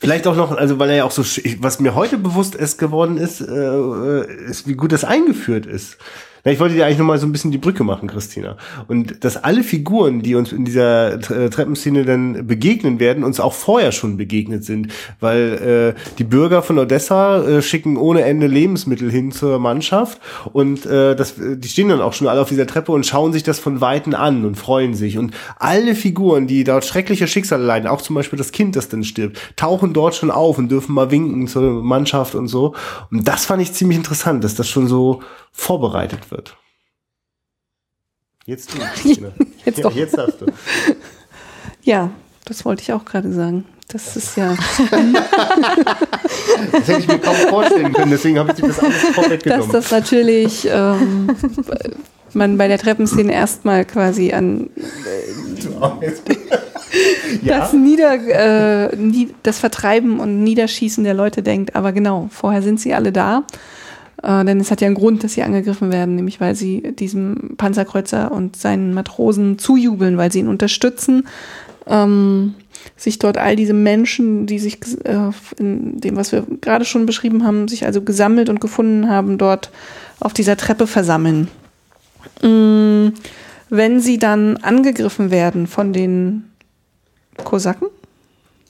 Vielleicht 0.00 0.26
auch 0.26 0.34
noch, 0.34 0.52
also 0.52 0.78
weil 0.78 0.88
er 0.88 0.96
ja 0.96 1.04
auch 1.04 1.10
so, 1.10 1.22
was 1.60 1.78
mir 1.78 1.94
heute 1.94 2.16
bewusst 2.16 2.54
ist 2.54 2.78
geworden 2.78 3.18
ist, 3.18 3.42
äh, 3.42 3.44
äh, 3.44 4.44
ist, 4.46 4.66
wie 4.66 4.72
gut 4.72 4.92
das 4.92 5.04
eingeführt 5.04 5.66
ist. 5.66 5.98
Ja, 6.44 6.52
ich 6.52 6.60
wollte 6.60 6.74
dir 6.74 6.86
eigentlich 6.86 6.98
noch 6.98 7.06
mal 7.06 7.18
so 7.18 7.26
ein 7.26 7.32
bisschen 7.32 7.50
die 7.50 7.58
Brücke 7.58 7.84
machen, 7.84 8.08
Christina. 8.08 8.56
Und 8.88 9.24
dass 9.24 9.36
alle 9.36 9.62
Figuren, 9.62 10.22
die 10.22 10.34
uns 10.34 10.52
in 10.52 10.64
dieser 10.64 11.14
äh, 11.14 11.50
Treppenszene 11.50 12.04
dann 12.04 12.46
begegnen 12.46 12.98
werden, 12.98 13.24
uns 13.24 13.40
auch 13.40 13.52
vorher 13.52 13.92
schon 13.92 14.16
begegnet 14.16 14.64
sind. 14.64 14.88
Weil 15.20 15.94
äh, 15.96 16.00
die 16.18 16.24
Bürger 16.24 16.62
von 16.62 16.78
Odessa 16.78 17.42
äh, 17.42 17.62
schicken 17.62 17.96
ohne 17.96 18.22
Ende 18.22 18.46
Lebensmittel 18.46 19.10
hin 19.10 19.32
zur 19.32 19.58
Mannschaft. 19.58 20.20
Und 20.52 20.86
äh, 20.86 21.14
das, 21.14 21.34
die 21.36 21.68
stehen 21.68 21.90
dann 21.90 22.00
auch 22.00 22.14
schon 22.14 22.26
alle 22.26 22.40
auf 22.40 22.48
dieser 22.48 22.66
Treppe 22.66 22.92
und 22.92 23.04
schauen 23.04 23.32
sich 23.32 23.42
das 23.42 23.58
von 23.58 23.80
Weitem 23.80 24.14
an 24.14 24.44
und 24.44 24.56
freuen 24.56 24.94
sich. 24.94 25.18
Und 25.18 25.34
alle 25.58 25.94
Figuren, 25.94 26.46
die 26.46 26.64
dort 26.64 26.84
schreckliche 26.84 27.28
Schicksale 27.28 27.64
leiden, 27.64 27.86
auch 27.86 28.00
zum 28.00 28.14
Beispiel 28.16 28.38
das 28.38 28.52
Kind, 28.52 28.76
das 28.76 28.88
dann 28.88 29.04
stirbt, 29.04 29.38
tauchen 29.56 29.92
dort 29.92 30.14
schon 30.14 30.30
auf 30.30 30.56
und 30.58 30.70
dürfen 30.70 30.94
mal 30.94 31.10
winken 31.10 31.48
zur 31.48 31.82
Mannschaft 31.82 32.34
und 32.34 32.48
so. 32.48 32.74
Und 33.10 33.28
das 33.28 33.44
fand 33.44 33.62
ich 33.62 33.72
ziemlich 33.72 33.98
interessant, 33.98 34.42
dass 34.42 34.54
das 34.54 34.68
schon 34.68 34.86
so 34.86 35.20
vorbereitet 35.52 36.29
wird. 36.30 36.56
Jetzt 38.46 38.72
du. 38.74 38.78
jetzt 39.64 39.78
ja, 39.78 39.82
doch. 39.82 39.94
Jetzt 39.94 40.16
darfst 40.16 40.40
du. 40.40 40.46
Ja, 41.82 42.10
das 42.44 42.64
wollte 42.64 42.82
ich 42.82 42.92
auch 42.92 43.04
gerade 43.04 43.32
sagen. 43.32 43.64
Das 43.88 44.16
ist 44.16 44.36
ja. 44.36 44.56
das 46.72 46.88
hätte 46.88 47.00
ich 47.00 47.08
mir 47.08 47.18
kaum 47.18 47.34
vorstellen 47.34 47.92
können, 47.92 48.10
deswegen 48.12 48.38
habe 48.38 48.50
ich 48.52 48.56
dir 48.56 48.68
das 48.68 48.78
alles 48.78 49.02
vorweggenommen. 49.14 49.72
Dass 49.72 49.72
das 49.72 49.90
natürlich 49.90 50.68
ähm, 50.70 51.36
man 52.34 52.56
bei 52.56 52.68
der 52.68 52.78
Treppenszene 52.78 53.32
erstmal 53.32 53.84
quasi 53.84 54.32
an 54.32 54.70
äh, 54.76 56.10
das, 57.46 57.72
Nieder, 57.72 58.92
äh, 58.92 58.96
das 59.42 59.58
Vertreiben 59.58 60.20
und 60.20 60.44
Niederschießen 60.44 61.02
der 61.04 61.14
Leute 61.14 61.42
denkt. 61.42 61.74
Aber 61.74 61.92
genau, 61.92 62.28
vorher 62.30 62.62
sind 62.62 62.80
sie 62.80 62.94
alle 62.94 63.12
da. 63.12 63.44
Äh, 64.22 64.44
denn 64.44 64.60
es 64.60 64.70
hat 64.70 64.80
ja 64.80 64.86
einen 64.86 64.94
Grund, 64.94 65.24
dass 65.24 65.34
sie 65.34 65.42
angegriffen 65.42 65.92
werden, 65.92 66.16
nämlich 66.16 66.40
weil 66.40 66.54
sie 66.54 66.94
diesem 66.94 67.56
Panzerkreuzer 67.56 68.32
und 68.32 68.56
seinen 68.56 68.94
Matrosen 68.94 69.58
zujubeln, 69.58 70.16
weil 70.16 70.32
sie 70.32 70.40
ihn 70.40 70.48
unterstützen. 70.48 71.26
Ähm, 71.86 72.54
sich 72.96 73.18
dort 73.18 73.38
all 73.38 73.56
diese 73.56 73.74
Menschen, 73.74 74.46
die 74.46 74.58
sich 74.58 74.78
äh, 75.04 75.30
in 75.58 76.00
dem, 76.00 76.16
was 76.16 76.32
wir 76.32 76.46
gerade 76.60 76.84
schon 76.84 77.06
beschrieben 77.06 77.44
haben, 77.44 77.68
sich 77.68 77.84
also 77.84 78.02
gesammelt 78.02 78.48
und 78.48 78.60
gefunden 78.60 79.08
haben, 79.08 79.38
dort 79.38 79.70
auf 80.18 80.32
dieser 80.32 80.56
Treppe 80.56 80.86
versammeln. 80.86 81.48
Ähm, 82.42 83.12
wenn 83.68 84.00
sie 84.00 84.18
dann 84.18 84.56
angegriffen 84.58 85.30
werden 85.30 85.66
von 85.66 85.92
den 85.92 86.50
Kosaken? 87.44 87.88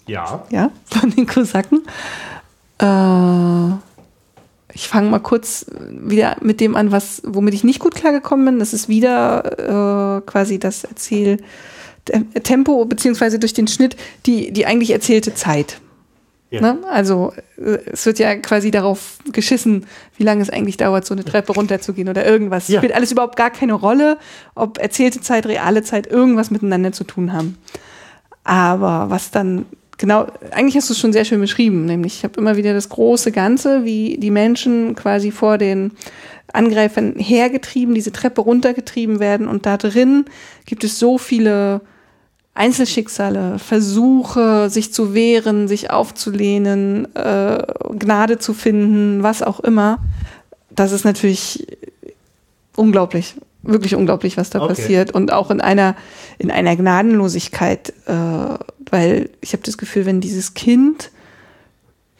Ja. 0.07 0.44
Ja, 0.51 0.70
von 0.84 1.11
den 1.11 1.26
Kosaken. 1.26 1.82
Äh, 2.78 2.84
ich 4.73 4.89
fange 4.89 5.11
mal 5.11 5.21
kurz 5.21 5.66
wieder 5.89 6.37
mit 6.41 6.61
dem 6.61 6.77
an, 6.77 6.93
was, 6.93 7.23
womit 7.25 7.55
ich 7.55 7.64
nicht 7.64 7.81
gut 7.81 7.95
klargekommen 7.95 8.47
bin. 8.47 8.59
Das 8.59 8.73
ist 8.73 8.89
wieder 8.89 10.18
äh, 10.18 10.21
quasi 10.23 10.59
das 10.59 10.85
Erzähl 10.85 11.39
Tempo, 12.43 12.85
beziehungsweise 12.87 13.39
durch 13.39 13.53
den 13.53 13.68
Schnitt 13.68 13.97
die, 14.27 14.53
die 14.53 14.66
eigentlich 14.66 14.91
erzählte 14.91 15.35
Zeit. 15.35 15.81
Ja. 16.51 16.61
Ne? 16.61 16.79
Also 16.91 17.33
äh, 17.59 17.79
es 17.93 18.05
wird 18.07 18.18
ja 18.18 18.35
quasi 18.37 18.71
darauf 18.71 19.18
geschissen, 19.33 19.87
wie 20.16 20.25
lange 20.25 20.43
es 20.43 20.51
eigentlich 20.51 20.77
dauert, 20.77 21.07
so 21.07 21.14
eine 21.14 21.25
Treppe 21.25 21.53
runterzugehen 21.53 22.09
oder 22.09 22.27
irgendwas. 22.27 22.68
Ja. 22.68 22.81
Spielt 22.81 22.95
alles 22.95 23.12
überhaupt 23.12 23.37
gar 23.37 23.51
keine 23.51 23.75
Rolle, 23.75 24.18
ob 24.55 24.79
erzählte 24.79 25.21
Zeit, 25.21 25.47
reale 25.47 25.83
Zeit 25.83 26.09
irgendwas 26.09 26.51
miteinander 26.51 26.93
zu 26.93 27.05
tun 27.05 27.33
haben. 27.33 27.57
Aber 28.43 29.11
was 29.11 29.31
dann 29.31 29.66
genau, 30.01 30.26
eigentlich 30.51 30.76
hast 30.76 30.88
du 30.88 30.94
es 30.94 30.98
schon 30.98 31.12
sehr 31.12 31.26
schön 31.26 31.40
beschrieben, 31.40 31.84
nämlich 31.84 32.16
ich 32.16 32.24
habe 32.24 32.40
immer 32.40 32.57
wieder 32.57 32.72
das 32.72 32.88
große 32.88 33.30
Ganze, 33.32 33.84
wie 33.84 34.16
die 34.18 34.30
Menschen 34.30 34.94
quasi 34.96 35.30
vor 35.30 35.59
den 35.59 35.92
Angreifern 36.53 37.14
hergetrieben, 37.16 37.94
diese 37.94 38.11
Treppe 38.11 38.40
runtergetrieben 38.40 39.20
werden 39.20 39.46
und 39.46 39.66
da 39.66 39.76
drin 39.76 40.24
gibt 40.64 40.84
es 40.84 40.98
so 40.98 41.18
viele 41.18 41.82
Einzelschicksale, 42.55 43.59
Versuche, 43.59 44.70
sich 44.70 44.92
zu 44.92 45.14
wehren, 45.14 45.68
sich 45.68 45.90
aufzulehnen, 45.90 47.14
äh, 47.14 47.62
Gnade 47.98 48.38
zu 48.38 48.55
finden, 48.55 49.22
was 49.22 49.42
auch 49.42 49.61
immer. 49.61 49.98
Das 50.70 50.92
ist 50.92 51.05
natürlich 51.05 51.66
unglaublich, 52.74 53.34
wirklich 53.62 53.94
unglaublich, 53.94 54.36
was 54.36 54.50
da 54.50 54.61
okay. 54.61 54.68
passiert 54.68 55.11
und 55.12 55.32
auch 55.32 55.50
in 55.50 55.61
einer 55.61 55.96
in 56.38 56.50
einer 56.50 56.76
Gnadenlosigkeit, 56.76 57.92
äh, 58.06 58.12
weil 58.90 59.30
ich 59.40 59.52
habe 59.52 59.62
das 59.62 59.78
Gefühl, 59.78 60.06
wenn 60.06 60.20
dieses 60.20 60.54
Kind 60.54 61.11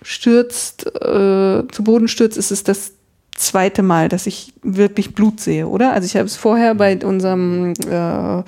stürzt, 0.03 0.86
äh, 0.86 1.62
zu 1.68 1.84
Boden 1.84 2.09
stürzt, 2.09 2.36
ist 2.36 2.51
es 2.51 2.64
das 2.64 2.93
zweite 3.34 3.82
Mal, 3.82 4.09
dass 4.09 4.26
ich 4.26 4.53
wirklich 4.62 5.14
Blut 5.14 5.41
sehe, 5.41 5.66
oder? 5.66 5.93
Also 5.93 6.05
ich 6.07 6.16
habe 6.16 6.26
es 6.26 6.36
vorher 6.36 6.74
bei 6.74 6.99
unserem 6.99 7.72
äh, 7.88 8.43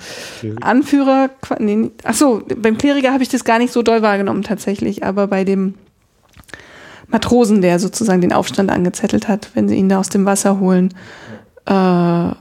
Anführer, 0.61 1.31
nee, 1.59 1.91
ach 2.03 2.13
so, 2.13 2.43
beim 2.55 2.77
Kleriker 2.77 3.11
habe 3.11 3.23
ich 3.23 3.29
das 3.29 3.43
gar 3.43 3.57
nicht 3.57 3.73
so 3.73 3.81
doll 3.81 4.01
wahrgenommen 4.01 4.43
tatsächlich, 4.43 5.03
aber 5.03 5.27
bei 5.27 5.43
dem 5.43 5.75
Matrosen, 7.07 7.61
der 7.61 7.79
sozusagen 7.79 8.21
den 8.21 8.33
Aufstand 8.33 8.71
angezettelt 8.71 9.27
hat, 9.27 9.49
wenn 9.55 9.67
sie 9.67 9.75
ihn 9.75 9.89
da 9.89 9.99
aus 9.99 10.09
dem 10.09 10.25
Wasser 10.25 10.59
holen. 10.59 10.93
Äh, 11.65 12.31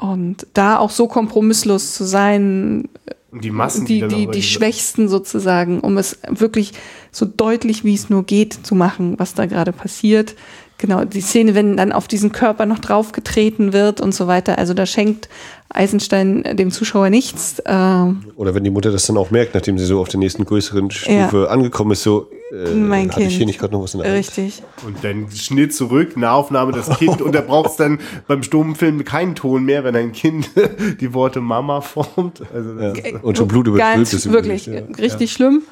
und 0.00 0.46
da 0.54 0.78
auch 0.78 0.90
so 0.90 1.06
kompromisslos 1.08 1.94
zu 1.94 2.04
sein, 2.04 2.88
die 3.32 3.50
Massen, 3.50 3.84
die, 3.84 4.00
die, 4.00 4.08
die 4.08 4.26
diese- 4.28 4.46
Schwächsten 4.48 5.08
sozusagen, 5.08 5.80
um 5.80 5.98
es 5.98 6.18
wirklich 6.28 6.72
so 7.12 7.26
deutlich 7.26 7.84
wie 7.84 7.94
es 7.94 8.08
nur 8.10 8.24
geht 8.24 8.54
zu 8.66 8.74
machen, 8.74 9.18
was 9.18 9.34
da 9.34 9.46
gerade 9.46 9.72
passiert. 9.72 10.34
Genau, 10.78 11.04
die 11.04 11.20
Szene, 11.20 11.56
wenn 11.56 11.76
dann 11.76 11.90
auf 11.90 12.06
diesen 12.06 12.30
Körper 12.30 12.64
noch 12.64 12.78
draufgetreten 12.78 13.72
wird 13.72 14.00
und 14.00 14.14
so 14.14 14.28
weiter. 14.28 14.58
Also 14.58 14.74
da 14.74 14.86
schenkt 14.86 15.28
Eisenstein 15.70 16.44
dem 16.56 16.70
Zuschauer 16.70 17.10
nichts. 17.10 17.60
Ähm, 17.66 18.24
Oder 18.36 18.54
wenn 18.54 18.62
die 18.62 18.70
Mutter 18.70 18.92
das 18.92 19.06
dann 19.06 19.16
auch 19.16 19.32
merkt, 19.32 19.54
nachdem 19.54 19.76
sie 19.76 19.84
so 19.84 20.00
auf 20.00 20.08
der 20.08 20.20
nächsten 20.20 20.44
größeren 20.44 20.90
Stufe 20.92 21.50
angekommen 21.50 21.90
ist, 21.90 22.04
so, 22.04 22.30
äh, 22.52 22.72
Mein 22.74 23.10
hatte 23.10 23.24
ich 23.24 23.36
hier 23.36 23.44
nicht 23.44 23.58
gerade 23.58 23.74
noch 23.74 23.82
was 23.82 23.94
in 23.94 24.00
der 24.00 24.08
Hand? 24.08 24.18
richtig. 24.18 24.62
Und 24.86 25.02
dann 25.02 25.30
Schnitt 25.32 25.74
zurück, 25.74 26.16
Nahaufnahme 26.16 26.72
das 26.72 26.88
Kind 26.98 27.20
und 27.20 27.34
da 27.34 27.40
braucht 27.42 27.70
es 27.70 27.76
dann 27.76 27.98
beim 28.26 28.42
Stummfilm 28.42 29.04
keinen 29.04 29.34
Ton 29.34 29.64
mehr, 29.64 29.84
wenn 29.84 29.96
ein 29.96 30.12
Kind 30.12 30.48
die 31.00 31.12
Worte 31.12 31.40
Mama 31.40 31.80
formt. 31.80 32.40
Also 32.54 32.74
das 32.74 32.98
ist, 32.98 33.24
Und 33.24 33.36
schon 33.36 33.48
Blut 33.48 33.66
überströmt 33.66 34.12
ist 34.12 34.32
wirklich, 34.32 34.66
ja. 34.66 34.80
richtig 34.96 35.32
schlimm. 35.32 35.62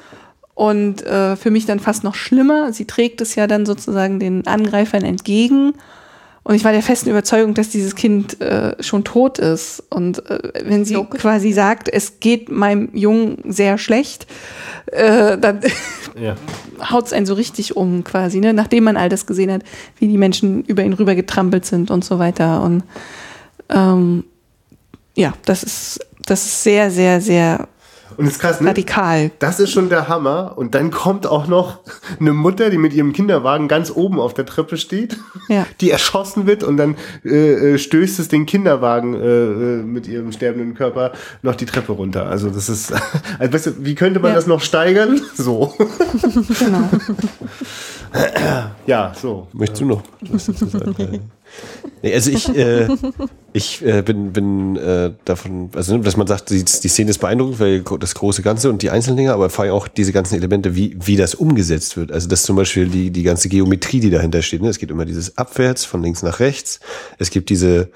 Und 0.57 1.05
äh, 1.05 1.35
für 1.35 1.51
mich 1.51 1.67
dann 1.67 1.79
fast 1.79 2.03
noch 2.03 2.15
schlimmer. 2.15 2.73
Sie 2.73 2.85
trägt 2.85 3.21
es 3.21 3.35
ja 3.35 3.45
dann 3.45 3.67
sozusagen 3.67 4.19
den 4.19 4.47
Angreifern 4.47 5.03
entgegen. 5.03 5.73
Und 6.43 6.55
ich 6.55 6.63
war 6.63 6.71
der 6.71 6.81
festen 6.81 7.11
Überzeugung, 7.11 7.53
dass 7.53 7.69
dieses 7.69 7.93
Kind 7.93 8.41
äh, 8.41 8.75
schon 8.81 9.03
tot 9.03 9.37
ist. 9.37 9.83
Und 9.91 10.27
äh, 10.27 10.39
wenn 10.65 10.83
sie 10.83 10.95
Logisch. 10.95 11.21
quasi 11.21 11.51
sagt, 11.51 11.89
es 11.89 12.19
geht 12.19 12.49
meinem 12.49 12.89
Jungen 12.95 13.37
sehr 13.45 13.77
schlecht, 13.77 14.25
äh, 14.87 15.37
dann 15.37 15.61
ja. 16.19 16.35
haut 16.89 17.05
es 17.05 17.13
einen 17.13 17.27
so 17.27 17.35
richtig 17.35 17.77
um 17.77 18.03
quasi, 18.03 18.39
ne? 18.39 18.51
nachdem 18.51 18.85
man 18.85 18.97
all 18.97 19.09
das 19.09 19.27
gesehen 19.27 19.51
hat, 19.51 19.61
wie 19.99 20.07
die 20.07 20.17
Menschen 20.17 20.63
über 20.63 20.83
ihn 20.83 20.93
rüber 20.93 21.13
getrampelt 21.13 21.67
sind 21.67 21.91
und 21.91 22.03
so 22.03 22.17
weiter. 22.17 22.63
Und 22.63 22.81
ähm, 23.69 24.23
ja, 25.13 25.33
das 25.45 25.61
ist, 25.61 25.99
das 26.25 26.45
ist 26.45 26.63
sehr, 26.63 26.89
sehr, 26.89 27.21
sehr 27.21 27.67
Und 28.17 28.25
das 28.25 28.33
ist 28.33 28.39
krass, 28.39 28.61
ne? 28.61 28.69
radikal. 28.69 29.31
Das 29.39 29.59
ist 29.59 29.71
schon 29.71 29.89
der 29.89 30.07
Hammer. 30.07 30.53
Und 30.55 30.73
dann 30.75 30.89
kommt 30.91 31.27
auch 31.27 31.47
noch 31.47 31.79
eine 32.19 32.33
Mutter, 32.33 32.69
die 32.69 32.77
mit 32.77 32.93
ihrem 32.93 33.13
Kinderwagen 33.13 33.67
ganz 33.67 33.91
oben 33.91 34.19
auf 34.19 34.33
der 34.33 34.45
Treppe 34.45 34.77
steht, 34.77 35.17
Ja. 35.49 35.65
die 35.81 35.91
erschossen 35.91 36.47
wird 36.47 36.63
und 36.63 36.77
dann 36.77 36.95
äh, 37.23 37.73
äh, 37.73 37.77
stößt 37.77 38.19
es 38.19 38.27
den 38.27 38.45
Kinderwagen 38.45 39.13
äh, 39.13 39.19
äh, 39.19 39.83
mit 39.83 40.07
ihrem 40.07 40.31
sterbenden 40.31 40.73
Körper 40.73 41.11
noch 41.43 41.55
die 41.55 41.65
Treppe 41.65 41.91
runter. 41.91 42.27
Also 42.27 42.49
das 42.49 42.69
ist, 42.69 42.91
also 43.39 43.53
weißt 43.53 43.65
du, 43.67 43.71
wie 43.85 43.95
könnte 43.95 44.19
man 44.19 44.31
Ja. 44.31 44.35
das 44.35 44.47
noch 44.47 44.61
steigern? 44.61 45.21
So. 45.37 45.73
Genau. 46.59 46.89
Ja, 48.87 49.13
so. 49.19 49.47
Möchtest 49.53 49.81
du 49.81 49.85
noch 49.85 50.01
nee, 52.01 52.13
also 52.13 52.31
ich, 52.31 52.49
äh, 52.55 52.87
ich 53.57 53.83
äh, 53.85 54.01
bin, 54.01 54.31
bin 54.31 54.75
äh, 54.77 55.11
davon, 55.25 55.69
also 55.75 55.97
ne, 55.97 56.03
dass 56.03 56.15
man 56.15 56.27
sagt, 56.27 56.49
die, 56.49 56.63
die 56.63 56.87
Szene 56.87 57.09
ist 57.09 57.17
beeindruckend, 57.17 57.59
weil 57.59 57.81
das 57.99 58.15
große 58.15 58.41
Ganze 58.41 58.69
und 58.69 58.81
die 58.81 58.89
einzelnen 58.89 59.17
Dinge, 59.17 59.33
aber 59.33 59.49
vor 59.49 59.65
allem 59.65 59.73
auch 59.73 59.87
diese 59.87 60.13
ganzen 60.13 60.35
Elemente, 60.35 60.75
wie, 60.75 60.95
wie 60.99 61.17
das 61.17 61.35
umgesetzt 61.35 61.97
wird. 61.97 62.11
Also 62.11 62.27
das 62.29 62.43
zum 62.43 62.55
Beispiel 62.55 62.87
die, 62.87 63.11
die 63.11 63.23
ganze 63.23 63.49
Geometrie, 63.49 63.99
die 63.99 64.09
dahinter 64.09 64.41
steht. 64.41 64.61
Ne? 64.61 64.69
Es 64.69 64.79
geht 64.79 64.91
immer 64.91 65.05
dieses 65.05 65.37
Abwärts 65.37 65.83
von 65.83 66.01
links 66.01 66.23
nach 66.23 66.39
rechts. 66.39 66.79
Es 67.17 67.29
gibt 67.29 67.49
diese 67.49 67.89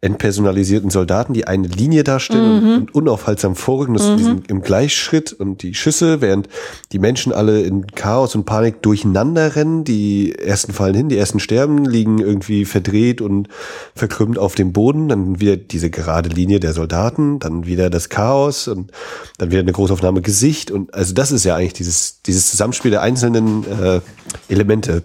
entpersonalisierten 0.00 0.90
Soldaten, 0.90 1.32
die 1.32 1.46
eine 1.46 1.66
Linie 1.66 2.04
darstellen 2.04 2.62
und, 2.62 2.76
und 2.76 2.94
unaufhaltsam 2.94 3.56
vorrücken, 3.56 3.94
das 3.94 4.06
ist 4.06 4.18
diesen, 4.18 4.44
im 4.46 4.62
Gleichschritt 4.62 5.32
und 5.32 5.62
die 5.62 5.74
Schüsse, 5.74 6.20
während 6.20 6.48
die 6.92 6.98
Menschen 6.98 7.32
alle 7.32 7.62
in 7.62 7.86
Chaos 7.86 8.34
und 8.34 8.44
Panik 8.44 8.82
durcheinander 8.82 9.56
rennen, 9.56 9.84
die 9.84 10.34
ersten 10.34 10.72
fallen 10.72 10.94
hin, 10.94 11.08
die 11.08 11.16
ersten 11.16 11.40
sterben, 11.40 11.84
liegen 11.84 12.18
irgendwie 12.18 12.64
verdreht 12.64 13.20
und 13.20 13.48
verkrümmt 13.94 14.38
auf 14.38 14.54
dem 14.54 14.72
Boden, 14.72 15.08
dann 15.08 15.40
wieder 15.40 15.56
diese 15.56 15.90
gerade 15.90 16.28
Linie 16.28 16.60
der 16.60 16.72
Soldaten, 16.72 17.38
dann 17.38 17.66
wieder 17.66 17.90
das 17.90 18.08
Chaos 18.08 18.68
und 18.68 18.92
dann 19.38 19.50
wieder 19.50 19.60
eine 19.60 19.72
Großaufnahme 19.72 20.22
Gesicht. 20.22 20.70
Und 20.70 20.92
also 20.94 21.14
das 21.14 21.32
ist 21.32 21.44
ja 21.44 21.56
eigentlich 21.56 21.72
dieses, 21.72 22.22
dieses 22.22 22.50
Zusammenspiel 22.50 22.90
der 22.90 23.02
einzelnen 23.02 23.64
äh, 23.64 24.00
Elemente. 24.48 25.02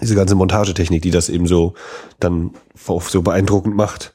Diese 0.00 0.14
ganze 0.14 0.36
Montagetechnik, 0.36 1.02
die 1.02 1.10
das 1.10 1.28
eben 1.28 1.46
so 1.46 1.74
dann 2.20 2.52
so 2.76 3.22
beeindruckend 3.22 3.74
macht. 3.74 4.14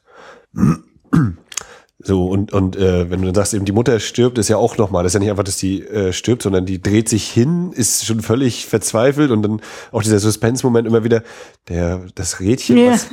So, 1.98 2.26
und, 2.26 2.52
und 2.52 2.76
äh, 2.76 3.10
wenn 3.10 3.20
du 3.20 3.26
dann 3.26 3.34
sagst, 3.34 3.54
eben 3.54 3.64
die 3.64 3.72
Mutter 3.72 3.98
stirbt, 4.00 4.38
ist 4.38 4.48
ja 4.48 4.58
auch 4.58 4.76
nochmal, 4.76 5.02
das 5.02 5.10
ist 5.10 5.14
ja 5.14 5.20
nicht 5.20 5.30
einfach, 5.30 5.44
dass 5.44 5.56
die 5.56 5.82
äh, 5.82 6.12
stirbt, 6.12 6.42
sondern 6.42 6.64
die 6.66 6.80
dreht 6.80 7.08
sich 7.08 7.26
hin, 7.28 7.72
ist 7.72 8.04
schon 8.04 8.20
völlig 8.20 8.66
verzweifelt 8.66 9.30
und 9.30 9.42
dann 9.42 9.60
auch 9.92 10.02
dieser 10.02 10.20
Suspense-Moment 10.20 10.86
immer 10.86 11.04
wieder, 11.04 11.22
der, 11.68 12.02
das 12.14 12.38
Rädchen, 12.38 12.76
Ja. 12.76 12.92
was 12.92 13.08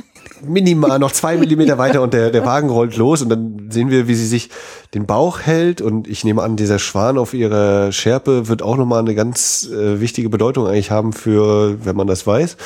minimal 0.46 0.98
noch 0.98 1.12
zwei 1.12 1.36
Millimeter 1.36 1.78
weiter 1.78 2.02
und 2.02 2.14
der, 2.14 2.30
der 2.30 2.44
Wagen 2.44 2.70
rollt 2.70 2.96
los 2.96 3.22
und 3.22 3.28
dann 3.28 3.68
sehen 3.70 3.90
wir, 3.90 4.08
wie 4.08 4.14
sie 4.14 4.26
sich 4.26 4.50
den 4.94 5.06
Bauch 5.06 5.40
hält 5.40 5.80
und 5.80 6.08
ich 6.08 6.24
nehme 6.24 6.42
an, 6.42 6.56
dieser 6.56 6.78
Schwan 6.78 7.18
auf 7.18 7.34
ihrer 7.34 7.92
Schärpe 7.92 8.48
wird 8.48 8.62
auch 8.62 8.76
nochmal 8.76 9.00
eine 9.00 9.14
ganz 9.14 9.68
äh, 9.70 10.00
wichtige 10.00 10.28
Bedeutung 10.28 10.66
eigentlich 10.66 10.90
haben 10.90 11.12
für, 11.12 11.84
wenn 11.84 11.96
man 11.96 12.06
das 12.06 12.26
weiß. 12.26 12.56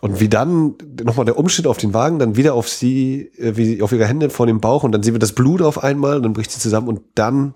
Und 0.00 0.20
wie 0.20 0.28
dann 0.28 0.74
nochmal 1.02 1.26
der 1.26 1.38
Umschnitt 1.38 1.66
auf 1.66 1.78
den 1.78 1.94
Wagen, 1.94 2.18
dann 2.18 2.36
wieder 2.36 2.54
auf 2.54 2.68
sie, 2.68 3.30
äh, 3.38 3.56
wie 3.56 3.82
auf 3.82 3.92
ihre 3.92 4.06
Hände 4.06 4.30
vor 4.30 4.46
dem 4.46 4.60
Bauch 4.60 4.84
und 4.84 4.92
dann 4.92 5.02
sehen 5.02 5.14
wir 5.14 5.18
das 5.18 5.32
Blut 5.32 5.62
auf 5.62 5.82
einmal 5.82 6.16
und 6.16 6.22
dann 6.22 6.32
bricht 6.32 6.50
sie 6.50 6.60
zusammen 6.60 6.88
und 6.88 7.00
dann 7.14 7.54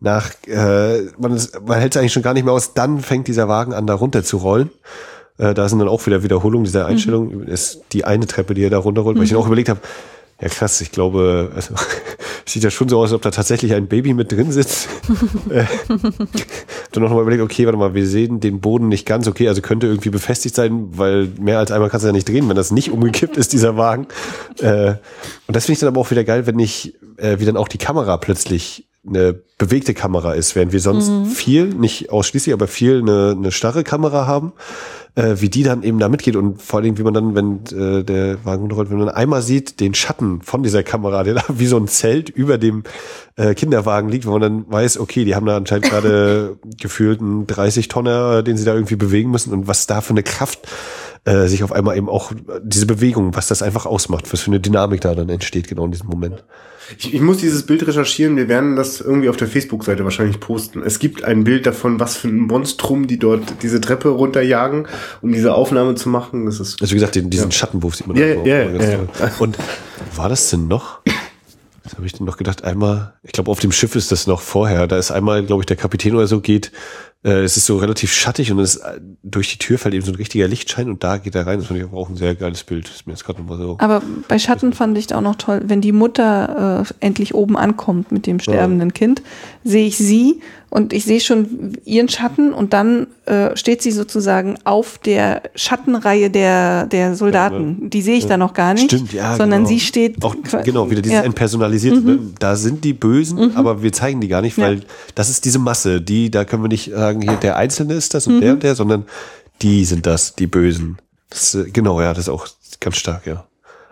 nach, 0.00 0.30
äh, 0.46 1.02
man, 1.18 1.40
man 1.66 1.78
hält 1.78 1.94
es 1.94 2.00
eigentlich 2.00 2.12
schon 2.12 2.22
gar 2.22 2.34
nicht 2.34 2.44
mehr 2.44 2.52
aus, 2.52 2.74
dann 2.74 3.00
fängt 3.00 3.26
dieser 3.26 3.48
Wagen 3.48 3.72
an, 3.72 3.86
da 3.86 3.94
runter 3.94 4.22
zu 4.22 4.36
rollen. 4.36 4.70
Äh, 5.38 5.54
da 5.54 5.68
sind 5.68 5.78
dann 5.80 5.88
auch 5.88 6.04
wieder 6.06 6.22
Wiederholungen 6.22 6.64
dieser 6.64 6.86
Einstellung. 6.86 7.42
Ist 7.42 7.82
die 7.92 8.04
eine 8.04 8.26
Treppe, 8.26 8.54
die 8.54 8.62
er 8.62 8.70
da 8.70 8.78
runterrollt, 8.78 9.16
weil 9.16 9.24
ich 9.24 9.30
dann 9.30 9.38
auch 9.38 9.46
überlegt 9.46 9.68
habe, 9.68 9.80
ja 10.40 10.48
krass, 10.48 10.80
ich 10.80 10.92
glaube, 10.92 11.52
also, 11.54 11.74
sieht 12.44 12.62
ja 12.62 12.70
schon 12.70 12.88
so 12.88 12.98
aus, 12.98 13.04
als 13.10 13.12
ob 13.14 13.22
da 13.22 13.30
tatsächlich 13.30 13.72
ein 13.74 13.86
Baby 13.86 14.14
mit 14.14 14.30
drin 14.32 14.52
sitzt. 14.52 14.88
äh, 15.50 15.64
dann 16.92 17.02
noch 17.02 17.10
mal 17.10 17.22
überlegt, 17.22 17.42
okay, 17.42 17.66
warte 17.66 17.78
mal, 17.78 17.94
wir 17.94 18.06
sehen 18.06 18.40
den 18.40 18.60
Boden 18.60 18.88
nicht 18.88 19.06
ganz, 19.06 19.26
okay, 19.26 19.48
also 19.48 19.62
könnte 19.62 19.86
irgendwie 19.86 20.10
befestigt 20.10 20.54
sein, 20.54 20.88
weil 20.92 21.28
mehr 21.40 21.58
als 21.58 21.70
einmal 21.70 21.88
kannst 21.88 22.04
du 22.04 22.08
ja 22.08 22.12
nicht 22.12 22.28
drehen, 22.28 22.48
wenn 22.48 22.56
das 22.56 22.70
nicht 22.70 22.90
umgekippt 22.90 23.36
ist, 23.36 23.52
dieser 23.52 23.76
Wagen. 23.76 24.06
Äh, 24.60 24.94
und 25.48 25.56
das 25.56 25.66
finde 25.66 25.74
ich 25.74 25.80
dann 25.80 25.88
aber 25.88 26.00
auch 26.00 26.10
wieder 26.10 26.22
geil, 26.22 26.46
wenn 26.46 26.58
ich, 26.58 26.94
äh, 27.16 27.38
wie 27.40 27.44
dann 27.44 27.56
auch 27.56 27.66
die 27.66 27.76
Kamera 27.76 28.16
plötzlich 28.18 28.86
eine 29.06 29.34
bewegte 29.58 29.94
Kamera 29.94 30.32
ist, 30.32 30.56
während 30.56 30.72
wir 30.72 30.80
sonst 30.80 31.10
viel, 31.34 31.66
nicht 31.66 32.10
ausschließlich, 32.10 32.52
aber 32.52 32.66
viel 32.66 33.00
eine, 33.00 33.34
eine 33.36 33.52
starre 33.52 33.84
Kamera 33.84 34.26
haben, 34.26 34.52
äh, 35.14 35.36
wie 35.36 35.48
die 35.48 35.62
dann 35.62 35.82
eben 35.82 35.98
da 35.98 36.08
mitgeht 36.08 36.34
und 36.34 36.60
vor 36.60 36.78
allen 36.78 36.84
Dingen, 36.84 36.98
wie 36.98 37.02
man 37.04 37.14
dann, 37.14 37.34
wenn 37.34 37.60
äh, 37.78 38.02
der 38.02 38.44
Wagen 38.44 38.62
runterrollt, 38.62 38.90
wenn 38.90 38.98
man 38.98 39.08
einmal 39.10 39.42
sieht, 39.42 39.78
den 39.80 39.94
Schatten 39.94 40.42
von 40.42 40.62
dieser 40.62 40.82
Kamera, 40.82 41.22
der 41.22 41.34
da 41.34 41.44
wie 41.48 41.66
so 41.66 41.76
ein 41.76 41.86
Zelt 41.86 42.30
über 42.30 42.58
dem 42.58 42.82
äh, 43.36 43.54
Kinderwagen 43.54 44.08
liegt, 44.08 44.26
wo 44.26 44.32
man 44.32 44.40
dann 44.40 44.64
weiß, 44.68 44.98
okay, 44.98 45.24
die 45.24 45.34
haben 45.34 45.46
da 45.46 45.56
anscheinend 45.56 45.86
gerade 45.86 46.56
gefühlt 46.80 47.20
einen 47.20 47.46
30-Tonner, 47.46 48.42
den 48.42 48.56
sie 48.56 48.64
da 48.64 48.74
irgendwie 48.74 48.96
bewegen 48.96 49.30
müssen 49.30 49.52
und 49.52 49.68
was 49.68 49.86
da 49.86 50.00
für 50.00 50.10
eine 50.10 50.24
Kraft 50.24 50.66
äh, 51.24 51.46
sich 51.46 51.64
auf 51.64 51.72
einmal 51.72 51.96
eben 51.96 52.08
auch 52.08 52.32
diese 52.62 52.86
Bewegung, 52.86 53.34
was 53.34 53.48
das 53.48 53.62
einfach 53.62 53.86
ausmacht, 53.86 54.32
was 54.32 54.40
für 54.40 54.50
eine 54.50 54.60
Dynamik 54.60 55.00
da 55.00 55.14
dann 55.14 55.28
entsteht, 55.28 55.68
genau 55.68 55.86
in 55.86 55.92
diesem 55.92 56.08
Moment. 56.08 56.44
Ich, 56.98 57.14
ich 57.14 57.20
muss 57.20 57.38
dieses 57.38 57.64
Bild 57.64 57.86
recherchieren. 57.86 58.36
Wir 58.36 58.48
werden 58.48 58.76
das 58.76 59.00
irgendwie 59.00 59.30
auf 59.30 59.36
der 59.36 59.48
Facebook-Seite 59.48 60.04
wahrscheinlich 60.04 60.38
posten. 60.38 60.82
Es 60.84 60.98
gibt 60.98 61.24
ein 61.24 61.44
Bild 61.44 61.64
davon, 61.64 61.98
was 61.98 62.16
für 62.16 62.28
ein 62.28 62.40
Monstrum 62.40 63.06
die 63.06 63.18
dort 63.18 63.62
diese 63.62 63.80
Treppe 63.80 64.10
runterjagen, 64.10 64.86
um 65.22 65.32
diese 65.32 65.54
Aufnahme 65.54 65.94
zu 65.94 66.10
machen. 66.10 66.44
Das 66.44 66.60
ist 66.60 66.82
Also 66.82 66.92
wie 66.92 66.96
gesagt, 66.96 67.14
den, 67.14 67.30
diesen 67.30 67.50
Schattenwurf 67.50 67.96
sieht 67.96 68.06
man 68.06 68.16
Ja, 68.16 68.34
da 68.34 68.42
ja, 68.44 68.62
immer 68.62 68.78
ganz 68.78 68.92
ja, 68.92 68.96
toll. 68.98 69.30
Und 69.38 69.58
war 70.14 70.28
das 70.28 70.50
denn 70.50 70.68
noch? 70.68 71.00
Was 71.84 71.96
habe 71.96 72.06
ich 72.06 72.14
denn 72.14 72.24
noch 72.24 72.38
gedacht? 72.38 72.64
Einmal, 72.64 73.12
ich 73.22 73.32
glaube, 73.32 73.50
auf 73.50 73.60
dem 73.60 73.70
Schiff 73.70 73.94
ist 73.94 74.10
das 74.10 74.26
noch 74.26 74.40
vorher. 74.40 74.86
Da 74.86 74.96
ist 74.96 75.10
einmal, 75.10 75.44
glaube 75.44 75.62
ich, 75.62 75.66
der 75.66 75.76
Kapitän 75.76 76.14
oder 76.14 76.26
so 76.26 76.40
geht. 76.40 76.72
Äh, 77.22 77.42
es 77.42 77.58
ist 77.58 77.66
so 77.66 77.76
relativ 77.76 78.12
schattig 78.12 78.50
und 78.50 78.58
es 78.58 78.76
äh, 78.76 79.00
durch 79.22 79.52
die 79.52 79.58
Tür 79.58 79.78
fällt 79.78 79.94
eben 79.94 80.04
so 80.04 80.12
ein 80.12 80.16
richtiger 80.16 80.48
Lichtschein 80.48 80.88
und 80.88 81.04
da 81.04 81.18
geht 81.18 81.34
er 81.34 81.46
rein. 81.46 81.58
Das 81.58 81.68
fand 81.68 81.80
ich 81.80 81.86
aber 81.86 81.98
auch 81.98 82.08
ein 82.08 82.16
sehr 82.16 82.34
geiles 82.34 82.64
Bild. 82.64 82.86
Das 82.86 82.96
ist 82.96 83.06
mir 83.06 83.12
jetzt 83.12 83.24
gerade 83.24 83.40
nochmal 83.40 83.58
so. 83.58 83.76
Aber 83.80 84.02
bei 84.28 84.38
Schatten 84.38 84.72
fand 84.72 84.96
ich 84.96 85.14
auch 85.14 85.20
noch 85.20 85.36
toll, 85.36 85.60
wenn 85.66 85.82
die 85.82 85.92
Mutter 85.92 86.84
äh, 86.88 87.06
endlich 87.06 87.34
oben 87.34 87.58
ankommt 87.58 88.12
mit 88.12 88.26
dem 88.26 88.40
sterbenden 88.40 88.94
Kind, 88.94 89.22
sehe 89.62 89.86
ich 89.86 89.98
sie 89.98 90.40
und 90.74 90.92
ich 90.92 91.04
sehe 91.04 91.20
schon 91.20 91.74
ihren 91.84 92.08
Schatten 92.08 92.52
und 92.52 92.72
dann 92.72 93.06
äh, 93.26 93.56
steht 93.56 93.80
sie 93.80 93.92
sozusagen 93.92 94.56
auf 94.64 94.98
der 94.98 95.42
Schattenreihe 95.54 96.30
der, 96.30 96.86
der 96.86 97.14
Soldaten. 97.14 97.90
Die 97.90 98.02
sehe 98.02 98.16
ich 98.16 98.26
da 98.26 98.36
noch 98.36 98.54
gar 98.54 98.74
nicht, 98.74 98.86
Stimmt, 98.86 99.12
ja. 99.12 99.36
sondern 99.36 99.60
genau. 99.60 99.68
sie 99.68 99.78
steht 99.78 100.24
Auch, 100.24 100.34
genau, 100.64 100.90
wieder 100.90 101.00
dieses 101.00 101.14
ja. 101.14 101.20
Mhm. 101.20 101.26
entpersonalisierte. 101.26 102.00
Ne? 102.00 102.18
Da 102.40 102.56
sind 102.56 102.82
die 102.82 102.92
Bösen, 102.92 103.56
aber 103.56 103.84
wir 103.84 103.92
zeigen 103.92 104.20
die 104.20 104.26
gar 104.26 104.42
nicht, 104.42 104.58
weil 104.58 104.78
Ja. 104.78 104.84
das 105.14 105.30
ist 105.30 105.44
diese 105.44 105.60
Masse. 105.60 106.00
Die, 106.00 106.28
da 106.32 106.44
können 106.44 106.64
wir 106.64 106.68
nicht 106.68 106.90
sagen, 106.90 107.22
hier 107.22 107.36
der 107.36 107.56
Einzelne 107.56 107.94
ist 107.94 108.12
das 108.12 108.26
und 108.26 108.38
Mhm. 108.38 108.40
der 108.40 108.52
und 108.54 108.62
der, 108.64 108.74
sondern 108.74 109.04
die 109.62 109.84
sind 109.84 110.06
das, 110.06 110.34
die 110.34 110.48
Bösen. 110.48 110.98
Das, 111.30 111.54
äh, 111.54 111.70
genau, 111.72 112.00
ja, 112.00 112.08
das 112.14 112.24
ist 112.24 112.28
auch 112.30 112.48
ganz 112.80 112.96
stark, 112.96 113.28
ja. 113.28 113.44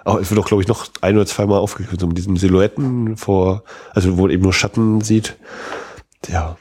Auch, 0.04 0.18
es 0.18 0.28
wird 0.32 0.40
auch, 0.40 0.46
glaube 0.46 0.64
ich, 0.64 0.68
noch 0.68 0.88
ein 1.00 1.14
oder 1.14 1.26
zweimal 1.26 1.60
aufgegriffen, 1.60 2.00
so 2.00 2.08
mit 2.08 2.18
diesen 2.18 2.34
Silhouetten 2.34 3.16
vor, 3.16 3.62
also 3.94 4.16
wo 4.18 4.22
man 4.22 4.32
eben 4.32 4.42
nur 4.42 4.52
Schatten 4.52 5.00
sieht. 5.00 5.36
Ja, 6.28 6.56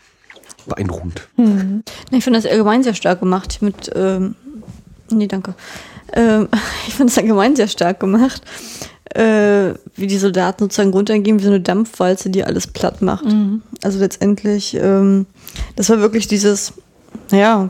beeindruckend. 0.68 1.28
Nee, 1.38 2.18
Ich 2.18 2.24
finde 2.24 2.40
das 2.40 2.50
allgemein 2.50 2.84
sehr 2.84 2.94
stark 2.94 3.20
gemacht 3.20 3.62
mit 3.62 3.92
ähm, 3.96 4.36
Nee, 5.12 5.28
danke. 5.28 5.54
Ähm, 6.14 6.48
ich 6.88 6.96
fand 6.96 7.10
es 7.10 7.18
allgemein 7.18 7.56
sehr 7.56 7.68
stark 7.68 8.00
gemacht, 8.00 8.42
äh, 9.14 9.74
wie 9.96 10.08
die 10.08 10.18
Soldaten 10.18 10.64
sozusagen 10.64 10.92
runtergehen, 10.92 11.40
wie 11.40 11.44
so 11.44 11.50
eine 11.50 11.62
Dampfwalze, 11.62 12.30
die 12.30 12.44
alles 12.44 12.68
platt 12.68 13.02
macht. 13.02 13.26
Mhm. 13.26 13.62
Also 13.84 14.00
letztendlich, 14.00 14.76
ähm, 14.76 15.26
das 15.76 15.90
war 15.90 16.00
wirklich 16.00 16.28
dieses, 16.28 16.74
naja, 17.30 17.70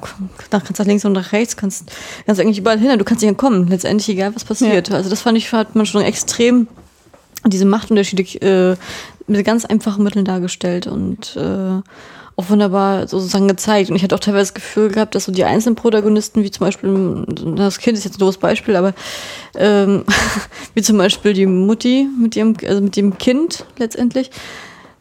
nach, 0.51 0.63
kannst 0.63 0.79
nach 0.79 0.85
links 0.85 1.05
und 1.05 1.13
nach 1.13 1.31
rechts, 1.31 1.57
kannst, 1.57 1.91
kannst 2.25 2.41
eigentlich 2.41 2.59
überall 2.59 2.79
hin, 2.79 2.97
du 2.97 3.05
kannst 3.05 3.21
nicht 3.21 3.29
entkommen, 3.29 3.67
letztendlich 3.67 4.09
egal 4.09 4.35
was 4.35 4.45
passiert. 4.45 4.89
Ja. 4.89 4.95
Also 4.95 5.09
das 5.09 5.21
fand 5.21 5.37
ich, 5.37 5.51
hat 5.51 5.75
man 5.75 5.85
schon 5.85 6.01
extrem 6.01 6.67
diese 7.45 7.65
Machtunterschiede 7.65 8.23
äh, 8.45 8.75
mit 9.25 9.45
ganz 9.45 9.65
einfachen 9.65 10.03
Mitteln 10.03 10.25
dargestellt 10.25 10.85
und 10.85 11.35
äh, 11.35 11.81
auch 12.35 12.49
wunderbar 12.49 13.07
sozusagen 13.07 13.47
gezeigt. 13.47 13.89
Und 13.89 13.95
ich 13.95 14.03
hatte 14.03 14.15
auch 14.15 14.19
teilweise 14.19 14.51
das 14.51 14.53
Gefühl 14.53 14.89
gehabt, 14.89 15.15
dass 15.15 15.25
so 15.25 15.31
die 15.31 15.43
einzelnen 15.43 15.75
Protagonisten, 15.75 16.43
wie 16.43 16.51
zum 16.51 16.65
Beispiel, 16.65 17.25
das 17.55 17.79
Kind 17.79 17.97
ist 17.97 18.03
jetzt 18.03 18.15
ein 18.15 18.19
doofes 18.19 18.37
Beispiel, 18.37 18.75
aber 18.75 18.93
ähm, 19.55 20.03
wie 20.73 20.81
zum 20.81 20.97
Beispiel 20.97 21.33
die 21.33 21.45
Mutti 21.45 22.07
mit 22.19 22.35
ihrem, 22.35 22.55
also 22.67 22.81
mit 22.81 22.95
dem 22.95 23.17
Kind 23.17 23.65
letztendlich, 23.77 24.31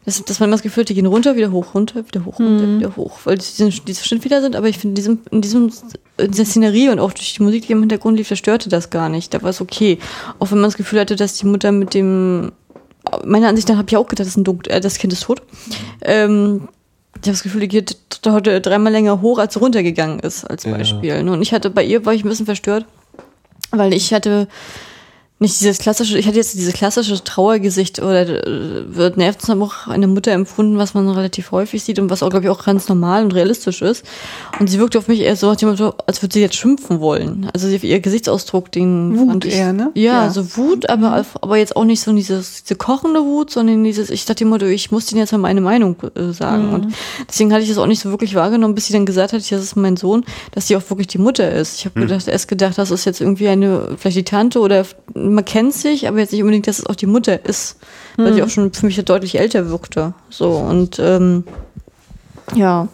dass, 0.05 0.23
dass 0.23 0.39
man 0.39 0.49
immer 0.49 0.55
das 0.55 0.63
Gefühl 0.63 0.81
hat, 0.81 0.89
die 0.89 0.95
gehen 0.95 1.05
runter, 1.05 1.35
wieder 1.35 1.51
hoch, 1.51 1.75
runter, 1.75 2.05
wieder 2.07 2.25
hoch, 2.25 2.39
runter, 2.39 2.65
mhm. 2.65 2.79
wieder 2.79 2.95
hoch, 2.95 3.19
weil 3.23 3.37
die, 3.37 3.69
die 3.69 3.95
Schnitt 3.95 4.23
wieder 4.23 4.41
sind, 4.41 4.55
aber 4.55 4.67
ich 4.67 4.79
finde, 4.79 4.91
in 4.91 4.95
diesem, 4.95 5.19
in 5.29 5.41
diesem, 5.41 5.71
in 6.17 6.31
dieser 6.31 6.45
Szenerie 6.45 6.89
und 6.89 6.99
auch 6.99 7.13
durch 7.13 7.35
die 7.35 7.43
Musik, 7.43 7.67
die 7.67 7.73
im 7.73 7.81
Hintergrund 7.81 8.17
lief, 8.17 8.29
das 8.29 8.39
störte 8.39 8.69
das 8.69 8.89
gar 8.89 9.09
nicht. 9.09 9.33
Da 9.33 9.41
war 9.43 9.51
es 9.51 9.61
okay. 9.61 9.99
Auch 10.39 10.51
wenn 10.51 10.57
man 10.57 10.67
das 10.67 10.77
Gefühl 10.77 10.99
hatte, 10.99 11.15
dass 11.15 11.35
die 11.35 11.45
Mutter 11.45 11.71
mit 11.71 11.93
dem, 11.93 12.51
meiner 13.23 13.47
Ansicht 13.47 13.69
nach 13.69 13.77
habe 13.77 13.89
ich 13.89 13.97
auch 13.97 14.07
gedacht, 14.07 14.27
das, 14.27 14.35
Dunkel, 14.35 14.71
äh, 14.71 14.81
das 14.81 14.97
Kind 14.97 15.13
ist 15.13 15.23
tot. 15.23 15.43
Ähm, 16.01 16.67
ich 17.21 17.27
habe 17.27 17.33
das 17.33 17.43
Gefühl, 17.43 17.61
die 17.61 17.67
geht 17.67 17.97
heute 18.27 18.61
dreimal 18.61 18.91
länger 18.91 19.21
hoch, 19.21 19.37
als 19.37 19.59
runtergegangen 19.61 20.19
ist, 20.19 20.43
als 20.43 20.63
Beispiel. 20.63 21.09
Ja. 21.09 21.19
Und 21.19 21.41
ich 21.41 21.53
hatte 21.53 21.69
bei 21.69 21.83
ihr 21.83 22.03
war 22.05 22.13
ich 22.13 22.25
ein 22.25 22.29
bisschen 22.29 22.47
verstört, 22.47 22.85
weil 23.69 23.93
ich 23.93 24.13
hatte 24.13 24.47
nicht 25.41 25.59
dieses 25.59 25.79
klassische, 25.79 26.19
ich 26.19 26.27
hatte 26.27 26.37
jetzt 26.37 26.53
dieses 26.53 26.73
klassische 26.73 27.23
Trauergesicht 27.23 27.99
oder 27.99 28.21
äh, 28.21 28.95
wird 28.95 29.17
Nervenzusammenbruch 29.17 29.87
eine 29.87 30.05
Mutter 30.05 30.31
empfunden, 30.31 30.77
was 30.77 30.93
man 30.93 31.09
relativ 31.09 31.51
häufig 31.51 31.83
sieht 31.83 31.97
und 31.97 32.11
was 32.11 32.21
auch, 32.21 32.29
glaube 32.29 32.45
ich, 32.45 32.51
auch 32.51 32.63
ganz 32.63 32.87
normal 32.87 33.23
und 33.23 33.33
realistisch 33.33 33.81
ist. 33.81 34.05
Und 34.59 34.69
sie 34.69 34.77
wirkte 34.77 34.99
auf 34.99 35.07
mich 35.07 35.21
eher 35.21 35.35
so, 35.35 35.49
als 35.49 35.63
würde 35.63 36.33
sie 36.33 36.41
jetzt 36.41 36.55
schimpfen 36.55 36.99
wollen. 36.99 37.49
Also 37.53 37.67
ihr 37.67 37.99
Gesichtsausdruck, 37.99 38.71
den 38.71 39.17
Wut 39.17 39.29
fand 39.29 39.45
ich, 39.45 39.55
eher, 39.55 39.73
ne? 39.73 39.89
Ja, 39.95 40.25
ja. 40.25 40.29
so 40.29 40.55
Wut, 40.57 40.87
aber, 40.89 41.17
mhm. 41.17 41.25
aber 41.41 41.57
jetzt 41.57 41.75
auch 41.75 41.85
nicht 41.85 42.01
so 42.01 42.13
dieses, 42.13 42.63
diese 42.63 42.75
kochende 42.75 43.21
Wut, 43.21 43.49
sondern 43.49 43.83
dieses, 43.83 44.11
ich 44.11 44.25
dachte 44.25 44.43
immer, 44.43 44.61
ich 44.61 44.91
muss 44.91 45.07
denen 45.07 45.21
jetzt 45.21 45.31
mal 45.31 45.39
meine 45.39 45.61
Meinung 45.61 45.95
äh, 46.13 46.33
sagen. 46.33 46.67
Mhm. 46.67 46.73
Und 46.73 46.93
deswegen 47.27 47.51
hatte 47.51 47.63
ich 47.63 47.69
das 47.69 47.79
auch 47.79 47.87
nicht 47.87 47.99
so 47.99 48.11
wirklich 48.11 48.35
wahrgenommen, 48.35 48.75
bis 48.75 48.85
sie 48.85 48.93
dann 48.93 49.07
gesagt 49.07 49.33
hat, 49.33 49.39
das 49.39 49.63
ist 49.63 49.75
mein 49.75 49.97
Sohn, 49.97 50.23
dass 50.51 50.67
sie 50.67 50.75
auch 50.75 50.87
wirklich 50.91 51.07
die 51.07 51.17
Mutter 51.17 51.51
ist. 51.51 51.79
Ich 51.79 51.85
habe 51.85 51.99
mhm. 51.99 52.03
gedacht, 52.03 52.27
erst 52.27 52.47
gedacht, 52.47 52.77
das 52.77 52.91
ist 52.91 53.05
jetzt 53.05 53.21
irgendwie 53.21 53.47
eine, 53.47 53.95
vielleicht 53.97 54.17
die 54.17 54.23
Tante 54.23 54.59
oder 54.59 54.85
man 55.31 55.45
kennt 55.45 55.73
sich, 55.73 56.07
aber 56.07 56.19
jetzt 56.19 56.31
nicht 56.31 56.41
unbedingt, 56.41 56.67
dass 56.67 56.79
es 56.79 56.85
auch 56.85 56.95
die 56.95 57.05
Mutter 57.05 57.45
ist, 57.45 57.77
weil 58.17 58.27
hm. 58.27 58.33
sie 58.35 58.43
auch 58.43 58.49
schon 58.49 58.73
für 58.73 58.85
mich 58.85 59.03
deutlich 59.03 59.39
älter 59.39 59.69
wirkte. 59.69 60.13
So 60.29 60.51
und 60.51 60.99
ähm, 60.99 61.43
ja, 62.55 62.87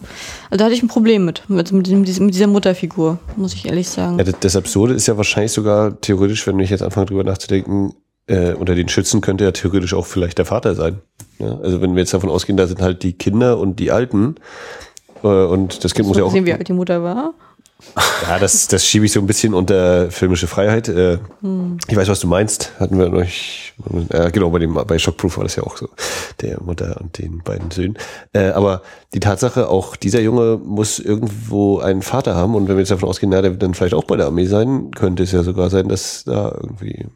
also 0.50 0.58
da 0.58 0.64
hatte 0.64 0.74
ich 0.74 0.82
ein 0.82 0.88
Problem 0.88 1.24
mit, 1.24 1.48
mit, 1.48 1.72
mit, 1.72 1.88
mit 1.88 2.34
dieser 2.34 2.46
Mutterfigur, 2.46 3.18
muss 3.36 3.54
ich 3.54 3.66
ehrlich 3.66 3.88
sagen. 3.88 4.18
Ja, 4.18 4.24
das 4.24 4.56
Absurde 4.56 4.94
ist 4.94 5.06
ja 5.06 5.16
wahrscheinlich 5.16 5.52
sogar 5.52 6.00
theoretisch, 6.00 6.46
wenn 6.46 6.58
ich 6.60 6.70
jetzt 6.70 6.82
anfange 6.82 7.06
drüber 7.06 7.24
nachzudenken, 7.24 7.94
äh, 8.26 8.52
unter 8.52 8.74
den 8.74 8.88
Schützen 8.88 9.20
könnte 9.20 9.44
ja 9.44 9.52
theoretisch 9.52 9.94
auch 9.94 10.06
vielleicht 10.06 10.38
der 10.38 10.44
Vater 10.44 10.74
sein. 10.74 10.98
Ja, 11.38 11.58
also 11.58 11.80
wenn 11.80 11.94
wir 11.94 12.00
jetzt 12.00 12.14
davon 12.14 12.30
ausgehen, 12.30 12.56
da 12.56 12.66
sind 12.66 12.80
halt 12.80 13.02
die 13.02 13.14
Kinder 13.14 13.58
und 13.58 13.80
die 13.80 13.90
Alten 13.90 14.36
äh, 15.22 15.26
und 15.26 15.84
das 15.84 15.94
Kind 15.94 16.08
muss 16.08 16.16
ja 16.16 16.24
auch. 16.24 16.32
Sehen, 16.32 16.46
wie 16.46 16.52
alt 16.52 16.68
die 16.68 16.72
Mutter 16.72 17.02
war. 17.02 17.34
Ja, 18.22 18.38
das, 18.38 18.66
das 18.66 18.84
schiebe 18.84 19.06
ich 19.06 19.12
so 19.12 19.20
ein 19.20 19.26
bisschen 19.26 19.54
unter 19.54 20.10
filmische 20.10 20.48
Freiheit. 20.48 20.88
Äh, 20.88 21.18
hm. 21.40 21.78
Ich 21.86 21.96
weiß, 21.96 22.08
was 22.08 22.20
du 22.20 22.26
meinst. 22.26 22.72
Hatten 22.80 22.98
wir 22.98 23.12
euch, 23.12 23.72
äh, 24.10 24.30
genau, 24.32 24.50
bei 24.50 24.58
dem, 24.58 24.74
bei 24.74 24.98
Shockproof 24.98 25.36
war 25.36 25.44
das 25.44 25.56
ja 25.56 25.62
auch 25.62 25.76
so. 25.76 25.88
Der 26.40 26.60
Mutter 26.60 26.96
und 27.00 27.18
den 27.18 27.40
beiden 27.42 27.70
Söhnen. 27.70 27.96
Äh, 28.32 28.50
aber 28.50 28.82
die 29.14 29.20
Tatsache, 29.20 29.68
auch 29.68 29.94
dieser 29.94 30.20
Junge 30.20 30.60
muss 30.62 30.98
irgendwo 30.98 31.78
einen 31.78 32.02
Vater 32.02 32.34
haben. 32.34 32.56
Und 32.56 32.68
wenn 32.68 32.76
wir 32.76 32.80
jetzt 32.80 32.90
davon 32.90 33.08
ausgehen, 33.08 33.30
na, 33.30 33.42
der 33.42 33.52
wird 33.52 33.62
dann 33.62 33.74
vielleicht 33.74 33.94
auch 33.94 34.04
bei 34.04 34.16
der 34.16 34.26
Armee 34.26 34.46
sein, 34.46 34.90
könnte 34.90 35.22
es 35.22 35.32
ja 35.32 35.44
sogar 35.44 35.70
sein, 35.70 35.88
dass 35.88 36.24
da 36.24 36.52
irgendwie 36.60 37.06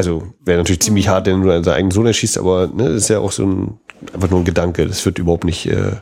also 0.00 0.32
wäre 0.44 0.58
natürlich 0.58 0.80
ziemlich 0.80 1.08
hart, 1.08 1.26
wenn 1.26 1.42
du 1.42 1.48
deinen 1.48 1.66
eigenen 1.68 1.90
Sohn 1.90 2.06
erschießt, 2.06 2.38
aber 2.38 2.68
ne, 2.68 2.84
das 2.84 3.02
ist 3.02 3.08
ja 3.08 3.18
auch 3.18 3.32
so 3.32 3.44
ein 3.44 3.78
einfach 4.14 4.30
nur 4.30 4.40
ein 4.40 4.44
Gedanke. 4.44 4.86
Das 4.86 5.04
wird 5.04 5.18
überhaupt 5.18 5.44
nicht 5.44 5.66
äh, 5.66 5.92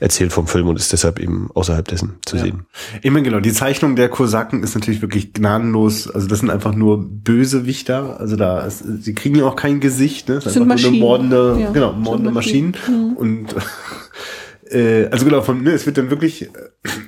erzählt 0.00 0.32
vom 0.32 0.46
Film 0.46 0.68
und 0.68 0.76
ist 0.76 0.92
deshalb 0.92 1.18
eben 1.18 1.50
außerhalb 1.54 1.86
dessen 1.88 2.16
zu 2.24 2.36
ja. 2.36 2.42
sehen. 2.42 2.66
Ich 3.02 3.10
meine, 3.10 3.24
genau, 3.24 3.40
die 3.40 3.52
Zeichnung 3.52 3.96
der 3.96 4.08
Kosaken 4.08 4.62
ist 4.62 4.74
natürlich 4.74 5.02
wirklich 5.02 5.32
gnadenlos. 5.32 6.08
Also 6.10 6.26
das 6.26 6.40
sind 6.40 6.50
einfach 6.50 6.74
nur 6.74 7.04
Bösewichter. 7.08 8.20
Also 8.20 8.36
da, 8.36 8.60
ist, 8.60 8.84
sie 9.00 9.14
kriegen 9.14 9.36
ja 9.36 9.46
auch 9.46 9.56
kein 9.56 9.80
Gesicht. 9.80 10.28
Ne? 10.28 10.40
Das 10.42 10.52
sind 10.52 10.66
Maschinen. 10.66 10.98
mordende, 10.98 11.56
ja, 11.60 11.70
genau, 11.70 11.92
mordende 11.92 12.30
Maschinen. 12.30 12.72
Maschinen. 12.72 13.10
Mhm. 13.10 13.16
Und 13.16 13.54
äh, 14.70 15.08
also 15.10 15.24
genau, 15.24 15.42
von, 15.42 15.62
ne, 15.62 15.72
es 15.72 15.86
wird 15.86 15.98
dann 15.98 16.10
wirklich, 16.10 16.42
äh, 16.42 16.48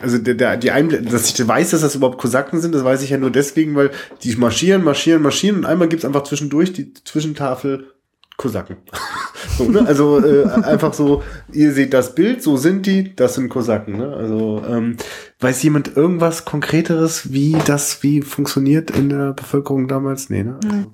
also 0.01 0.19
der, 0.19 0.35
der, 0.35 0.57
die 0.57 0.71
Einblendung, 0.71 1.13
dass 1.13 1.31
ich 1.31 1.49
weiß, 1.49 1.71
dass 1.71 1.81
das 1.81 1.95
überhaupt 1.95 2.19
Kosaken 2.19 2.61
sind, 2.61 2.75
das 2.75 2.85
weiß 2.85 3.03
ich 3.03 3.11
ja 3.11 3.19
nur 3.19 3.31
deswegen, 3.31 3.75
weil 3.75 3.91
die 4.23 4.35
marschieren, 4.37 4.85
marschieren, 4.85 5.23
marschieren 5.23 5.59
und 5.59 5.67
einmal 5.67 5.89
gibt's 5.89 6.05
einfach 6.05 6.25
zwischendurch 6.25 6.73
die 6.73 6.93
Zwischentafel 6.95 7.93
Kosaken. 8.39 8.77
so, 9.59 9.65
ne? 9.65 9.85
Also 9.85 10.25
äh, 10.25 10.45
einfach 10.47 10.95
so, 10.95 11.25
ihr 11.53 11.73
seht 11.73 11.93
das 11.93 12.15
Bild, 12.15 12.41
so 12.41 12.57
sind 12.57 12.87
die, 12.87 13.15
das 13.17 13.35
sind 13.35 13.49
Kosaken. 13.49 13.99
Ne? 13.99 14.15
Also 14.15 14.63
ähm, 14.67 14.97
weiß 15.41 15.61
jemand 15.65 15.97
irgendwas 15.97 16.45
Konkreteres, 16.45 17.33
wie 17.33 17.57
das 17.67 18.03
wie 18.05 18.23
funktioniert 18.23 18.93
in 18.93 19.09
der 19.09 19.33
Bevölkerung 19.33 19.89
damals? 19.89 20.31
Nee, 20.31 20.45
ne? 20.45 20.61
Also, 20.65 20.93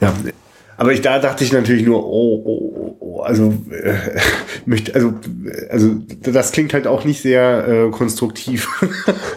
ja, 0.00 0.14
aber 0.80 0.94
ich 0.94 1.02
da 1.02 1.18
dachte 1.18 1.44
ich 1.44 1.52
natürlich 1.52 1.84
nur, 1.84 2.02
oh, 2.06 2.42
oh, 2.42 2.72
oh, 2.74 2.96
oh 3.00 3.20
also 3.20 3.52
äh, 3.70 3.92
möchte, 4.64 4.94
also, 4.94 5.12
also 5.68 5.94
das 6.22 6.52
klingt 6.52 6.72
halt 6.72 6.86
auch 6.86 7.04
nicht 7.04 7.20
sehr 7.20 7.68
äh, 7.68 7.90
konstruktiv, 7.90 8.66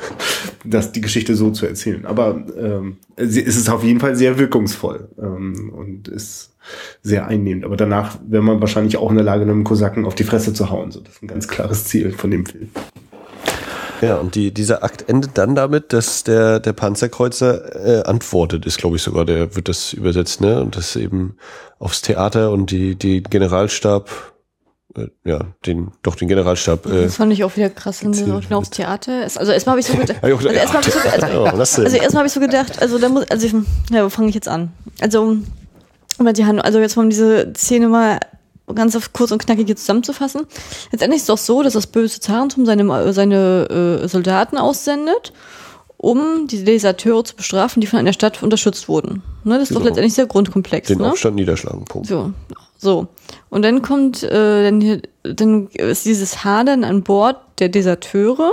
das 0.64 0.94
die 0.94 1.02
Geschichte 1.02 1.36
so 1.36 1.52
zu 1.52 1.66
erzählen. 1.66 2.06
Aber 2.06 2.46
ähm, 2.58 2.96
es 3.18 3.36
ist 3.36 3.70
auf 3.70 3.84
jeden 3.84 4.00
Fall 4.00 4.16
sehr 4.16 4.40
wirkungsvoll 4.40 5.10
ähm, 5.22 5.74
und 5.76 6.08
ist 6.08 6.54
sehr 7.02 7.28
einnehmend. 7.28 7.66
Aber 7.66 7.76
danach 7.76 8.20
wäre 8.26 8.42
man 8.42 8.62
wahrscheinlich 8.62 8.96
auch 8.96 9.10
in 9.10 9.18
der 9.18 9.26
Lage, 9.26 9.42
einem 9.42 9.66
Kosaken 9.66 10.06
auf 10.06 10.16
die 10.16 10.24
Fresse 10.24 10.54
zu 10.54 10.70
hauen. 10.70 10.92
So, 10.92 11.02
das 11.02 11.16
ist 11.16 11.24
ein 11.24 11.28
ganz 11.28 11.50
klares 11.50 11.84
Ziel 11.84 12.14
von 12.14 12.32
dem 12.32 12.46
Film. 12.46 12.70
Ja, 14.04 14.18
und 14.18 14.36
die, 14.36 14.52
dieser 14.52 14.84
Akt 14.84 15.08
endet 15.10 15.38
dann 15.38 15.56
damit, 15.56 15.94
dass 15.94 16.24
der, 16.24 16.60
der 16.60 16.74
Panzerkreuzer 16.74 18.02
äh, 18.02 18.04
antwortet, 18.04 18.66
ist, 18.66 18.78
glaube 18.78 18.96
ich, 18.98 19.02
sogar, 19.02 19.26
der 19.26 19.56
wird 19.56 19.70
das 19.70 19.94
übersetzt, 19.94 20.42
ne? 20.42 20.62
Und 20.62 20.76
das 20.76 20.96
eben 20.96 21.38
aufs 21.80 22.02
Theater 22.02 22.52
und 22.52 22.72
die, 22.72 22.96
die 22.96 23.24
Generalstab, 23.24 24.10
äh, 24.96 25.08
ja, 25.24 25.42
den, 25.66 25.92
doch 26.02 26.16
den 26.16 26.28
Generalstab. 26.28 26.86
Äh, 26.86 27.04
das 27.04 27.16
fand 27.16 27.34
ich 27.34 27.44
auch 27.44 27.56
wieder 27.56 27.70
krass, 27.70 28.02
genau 28.02 28.42
aufs 28.58 28.70
Theater. 28.70 29.24
Also 29.24 29.52
erstmal 29.52 29.74
habe 29.74 29.80
ich 29.82 29.88
so 29.88 29.98
gedacht, 29.98 30.20
also 30.24 30.50
erstmal 30.50 30.82
habe 30.82 30.90
ich 30.90 30.94
so, 30.94 31.00
also, 31.00 31.84
also 31.84 31.98
erstmal 31.98 32.20
habe 32.20 32.28
ich 32.28 32.34
so 32.34 32.40
gedacht, 32.40 32.82
also 32.82 33.00
da 33.00 33.10
muss, 33.10 33.26
also 33.30 33.46
ich, 33.46 33.54
ja, 33.90 34.04
wo 34.04 34.10
fange 34.10 34.30
ich 34.30 34.36
jetzt 34.36 34.48
an? 34.48 34.72
Also 35.02 35.38
aber 36.20 36.34
die 36.34 36.46
haben, 36.46 36.60
also 36.60 36.80
jetzt 36.80 36.98
um 36.98 37.10
diese 37.10 37.54
Szene 37.56 37.88
mal 37.88 38.20
ganz 38.74 38.96
auf 38.96 39.14
kurz 39.14 39.32
und 39.32 39.44
knackig 39.44 39.66
hier 39.66 39.76
zusammenzufassen. 39.76 40.48
Letztendlich 40.92 41.18
ist 41.18 41.24
es 41.24 41.28
doch 41.28 41.38
so, 41.38 41.64
dass 41.64 41.74
das 41.74 41.88
böse 41.88 42.20
Zarentum 42.20 42.66
seine, 42.66 43.14
seine 43.14 44.02
äh, 44.04 44.08
Soldaten 44.08 44.58
aussendet, 44.58 45.34
um 45.98 46.48
die 46.48 46.64
Deserteure 46.64 47.24
zu 47.24 47.36
bestrafen, 47.36 47.82
die 47.82 47.88
von 47.88 48.00
einer 48.00 48.14
Stadt 48.14 48.42
unterstützt 48.44 48.88
wurden. 48.88 49.24
Ne, 49.44 49.56
das 49.56 49.64
ist 49.64 49.70
genau. 49.70 49.80
doch 49.80 49.86
letztendlich 49.88 50.14
sehr 50.14 50.26
grundkomplex. 50.26 50.88
Den 50.88 51.00
ne? 51.00 51.12
Aufstand 51.12 51.36
niederschlagen, 51.36 51.86
Punkt. 51.86 52.08
So. 52.08 52.32
so. 52.78 53.08
Und 53.50 53.64
dann 53.64 53.82
kommt, 53.82 54.24
äh, 54.24 54.64
dann, 54.64 54.82
hier, 54.82 55.02
dann 55.24 55.68
ist 55.68 56.06
dieses 56.06 56.44
Hadern 56.44 56.84
an 56.84 57.04
Bord 57.04 57.38
der 57.60 57.70
Deserteure 57.70 58.52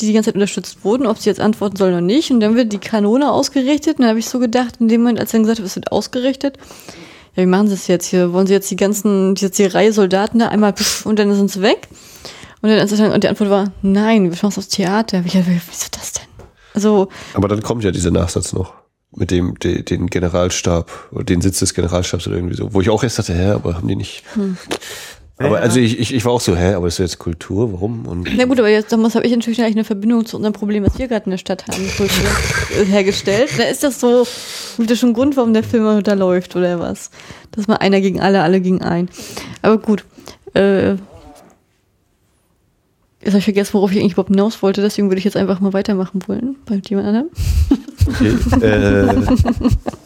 die 0.00 0.06
die 0.06 0.12
ganze 0.12 0.28
Zeit 0.28 0.34
unterstützt 0.34 0.84
wurden, 0.84 1.06
ob 1.06 1.18
sie 1.18 1.30
jetzt 1.30 1.40
antworten 1.40 1.76
sollen 1.76 1.92
oder 1.92 2.00
nicht. 2.02 2.30
Und 2.30 2.40
dann 2.40 2.54
wird 2.54 2.72
die 2.72 2.78
Kanone 2.78 3.30
ausgerichtet. 3.30 3.94
Und 3.94 4.00
dann 4.00 4.10
habe 4.10 4.18
ich 4.18 4.28
so 4.28 4.38
gedacht, 4.38 4.74
in 4.78 4.88
dem 4.88 5.02
Moment, 5.02 5.20
als 5.20 5.32
er 5.32 5.40
gesagt 5.40 5.58
hat, 5.58 5.66
es 5.66 5.76
wird 5.76 5.92
ausgerichtet, 5.92 6.58
ja, 7.36 7.42
wie 7.42 7.46
machen 7.46 7.68
sie 7.68 7.74
es 7.74 7.86
jetzt 7.86 8.06
hier? 8.06 8.32
Wollen 8.32 8.46
sie 8.46 8.54
jetzt 8.54 8.70
die 8.70 8.76
ganzen, 8.76 9.34
jetzt 9.36 9.58
die 9.58 9.66
Reihe 9.66 9.92
Soldaten 9.92 10.38
da 10.38 10.48
einmal 10.48 10.72
pff, 10.72 11.06
und 11.06 11.18
dann 11.18 11.34
sind 11.34 11.50
sie 11.50 11.62
weg? 11.62 11.88
Und, 12.62 12.70
dann, 12.70 13.12
und 13.12 13.22
die 13.22 13.28
Antwort 13.28 13.50
war, 13.50 13.72
nein, 13.82 14.24
wir 14.24 14.30
machen 14.30 14.48
es 14.48 14.58
aufs 14.58 14.68
Theater. 14.68 15.22
Ich, 15.24 15.34
wieso 15.34 15.86
das 15.90 16.14
denn? 16.14 16.24
Also, 16.74 17.08
Aber 17.34 17.48
dann 17.48 17.62
kommt 17.62 17.84
ja 17.84 17.90
dieser 17.90 18.10
Nachsatz 18.10 18.52
noch 18.52 18.74
mit 19.14 19.30
dem 19.30 19.58
de, 19.58 19.82
den 19.82 20.08
Generalstab 20.08 20.90
oder 21.12 21.24
den 21.24 21.40
Sitz 21.40 21.58
des 21.58 21.74
Generalstabs 21.74 22.26
oder 22.26 22.36
irgendwie 22.36 22.56
so, 22.56 22.74
wo 22.74 22.80
ich 22.80 22.90
auch 22.90 23.02
erst 23.02 23.18
dachte, 23.18 23.34
hä, 23.34 23.50
aber 23.50 23.74
haben 23.74 23.88
die 23.88 23.96
nicht. 23.96 24.24
Hm. 24.34 24.56
Aber 25.38 25.56
ja. 25.56 25.62
also 25.62 25.80
ich, 25.80 25.98
ich, 25.98 26.14
ich 26.14 26.24
war 26.24 26.32
auch 26.32 26.40
so, 26.40 26.56
hä, 26.56 26.74
aber 26.74 26.86
ist 26.86 26.98
das 26.98 27.10
jetzt 27.10 27.18
Kultur? 27.18 27.72
Warum? 27.72 28.06
Und 28.06 28.28
Na 28.36 28.44
gut, 28.46 28.58
aber 28.58 28.70
jetzt 28.70 28.90
damals 28.90 29.14
habe 29.14 29.26
ich 29.26 29.32
natürlich 29.32 29.60
eine 29.62 29.84
Verbindung 29.84 30.24
zu 30.24 30.36
unserem 30.36 30.54
Problem, 30.54 30.84
was 30.84 30.98
wir 30.98 31.08
gerade 31.08 31.26
in 31.26 31.32
der 31.32 31.38
Stadt 31.38 31.66
haben, 31.68 31.86
Kultur 31.96 32.86
hergestellt. 32.86 33.50
Da 33.58 33.64
ist 33.64 33.82
das 33.82 34.00
so 34.00 34.26
wieder 34.78 34.96
schon 34.96 35.12
Grund, 35.12 35.36
warum 35.36 35.52
der 35.52 35.62
Film 35.62 36.02
da 36.02 36.14
läuft 36.14 36.56
oder 36.56 36.80
was. 36.80 37.10
Dass 37.52 37.68
man 37.68 37.76
einer 37.76 38.00
gegen 38.00 38.20
alle, 38.20 38.42
alle 38.42 38.60
gegen 38.62 38.80
ein. 38.82 39.10
Aber 39.60 39.76
gut. 39.76 40.04
Äh, 40.54 40.96
Jetzt 43.20 43.32
habe 43.32 43.38
ich 43.38 43.44
vergessen, 43.44 43.74
worauf 43.74 43.90
ich 43.92 43.98
eigentlich 43.98 44.12
überhaupt 44.12 44.30
hinaus 44.30 44.62
wollte, 44.62 44.82
deswegen 44.82 45.08
würde 45.08 45.18
ich 45.18 45.24
jetzt 45.24 45.36
einfach 45.36 45.58
mal 45.60 45.72
weitermachen 45.72 46.20
wollen 46.26 46.56
bei 46.66 46.80
jemand 46.86 47.08
anderem. 47.08 47.30
Okay. 48.08 48.36
äh, 48.60 49.06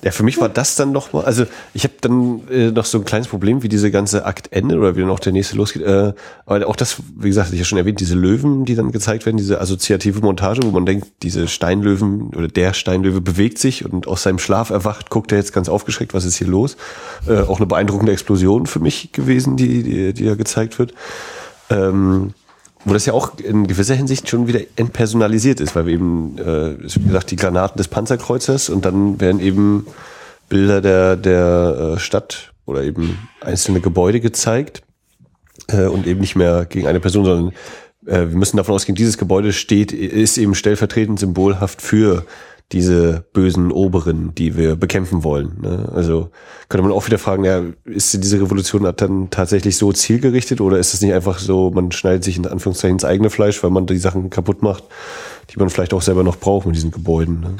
ja, 0.04 0.10
für 0.10 0.22
mich 0.22 0.40
war 0.40 0.48
das 0.48 0.76
dann 0.76 0.92
noch 0.92 1.12
mal, 1.12 1.24
also 1.24 1.44
ich 1.74 1.84
habe 1.84 1.94
dann 2.00 2.48
äh, 2.48 2.70
noch 2.70 2.84
so 2.84 2.98
ein 2.98 3.04
kleines 3.04 3.28
Problem, 3.28 3.62
wie 3.62 3.68
diese 3.68 3.90
ganze 3.90 4.24
Akt 4.24 4.52
endet 4.52 4.78
oder 4.78 4.96
wie 4.96 5.00
dann 5.00 5.10
auch 5.10 5.18
der 5.18 5.32
nächste 5.32 5.56
losgeht. 5.56 5.82
Äh, 5.82 6.14
aber 6.46 6.66
auch 6.66 6.76
das, 6.76 6.96
wie 7.18 7.28
gesagt, 7.28 7.52
ich 7.52 7.58
ja 7.58 7.64
schon 7.64 7.78
erwähnt, 7.78 8.00
diese 8.00 8.14
Löwen, 8.14 8.64
die 8.64 8.74
dann 8.74 8.92
gezeigt 8.92 9.26
werden, 9.26 9.36
diese 9.36 9.60
assoziative 9.60 10.20
Montage, 10.20 10.62
wo 10.62 10.70
man 10.70 10.86
denkt, 10.86 11.08
diese 11.22 11.46
Steinlöwen 11.48 12.30
oder 12.34 12.48
der 12.48 12.72
Steinlöwe 12.72 13.20
bewegt 13.20 13.58
sich 13.58 13.84
und 13.84 14.06
aus 14.06 14.22
seinem 14.22 14.38
Schlaf 14.38 14.70
erwacht, 14.70 15.10
guckt 15.10 15.32
er 15.32 15.38
jetzt 15.38 15.52
ganz 15.52 15.68
aufgeschreckt, 15.68 16.14
was 16.14 16.24
ist 16.24 16.36
hier 16.36 16.48
los? 16.48 16.76
Äh, 17.26 17.40
auch 17.40 17.58
eine 17.58 17.66
beeindruckende 17.66 18.12
Explosion 18.12 18.66
für 18.66 18.80
mich 18.80 19.12
gewesen, 19.12 19.56
die, 19.56 19.82
die, 19.82 20.14
die 20.14 20.24
da 20.24 20.36
gezeigt 20.36 20.78
wird. 20.78 20.94
Ähm, 21.68 22.32
wo 22.84 22.94
das 22.94 23.06
ja 23.06 23.12
auch 23.12 23.38
in 23.38 23.66
gewisser 23.66 23.94
Hinsicht 23.94 24.28
schon 24.28 24.46
wieder 24.46 24.60
entpersonalisiert 24.76 25.60
ist, 25.60 25.76
weil 25.76 25.86
wir 25.86 25.94
eben, 25.94 26.38
äh, 26.38 26.76
wie 26.78 27.06
gesagt, 27.06 27.30
die 27.30 27.36
Granaten 27.36 27.76
des 27.76 27.88
Panzerkreuzers 27.88 28.70
und 28.70 28.84
dann 28.84 29.20
werden 29.20 29.40
eben 29.40 29.86
Bilder 30.48 30.80
der, 30.80 31.16
der 31.16 31.94
äh, 31.96 31.98
Stadt 31.98 32.52
oder 32.66 32.82
eben 32.82 33.18
einzelne 33.40 33.80
Gebäude 33.80 34.20
gezeigt 34.20 34.82
äh, 35.68 35.86
und 35.86 36.06
eben 36.06 36.20
nicht 36.20 36.36
mehr 36.36 36.64
gegen 36.64 36.86
eine 36.86 37.00
Person, 37.00 37.24
sondern 37.24 37.52
äh, 38.06 38.28
wir 38.28 38.36
müssen 38.36 38.56
davon 38.56 38.74
ausgehen, 38.74 38.96
dieses 38.96 39.18
Gebäude 39.18 39.52
steht, 39.52 39.92
ist 39.92 40.38
eben 40.38 40.54
stellvertretend 40.54 41.20
symbolhaft 41.20 41.82
für 41.82 42.24
diese 42.72 43.24
bösen 43.32 43.72
Oberen, 43.72 44.32
die 44.36 44.56
wir 44.56 44.76
bekämpfen 44.76 45.24
wollen. 45.24 45.58
Ne? 45.60 45.90
Also 45.92 46.30
könnte 46.68 46.86
man 46.86 46.92
auch 46.96 47.06
wieder 47.06 47.18
fragen, 47.18 47.44
ja, 47.44 47.62
ist 47.84 48.12
diese 48.22 48.40
Revolution 48.40 48.90
dann 48.96 49.30
tatsächlich 49.30 49.76
so 49.76 49.92
zielgerichtet 49.92 50.60
oder 50.60 50.78
ist 50.78 50.94
es 50.94 51.00
nicht 51.00 51.12
einfach 51.12 51.40
so, 51.40 51.70
man 51.70 51.90
schneidet 51.90 52.22
sich 52.22 52.36
in 52.36 52.46
Anführungszeichen 52.46 52.96
ins 52.96 53.04
eigene 53.04 53.30
Fleisch, 53.30 53.62
weil 53.64 53.70
man 53.70 53.86
die 53.86 53.98
Sachen 53.98 54.30
kaputt 54.30 54.62
macht, 54.62 54.84
die 55.50 55.58
man 55.58 55.68
vielleicht 55.68 55.92
auch 55.92 56.02
selber 56.02 56.22
noch 56.22 56.36
braucht 56.36 56.66
mit 56.66 56.76
diesen 56.76 56.92
Gebäuden. 56.92 57.40
Ne? 57.40 57.56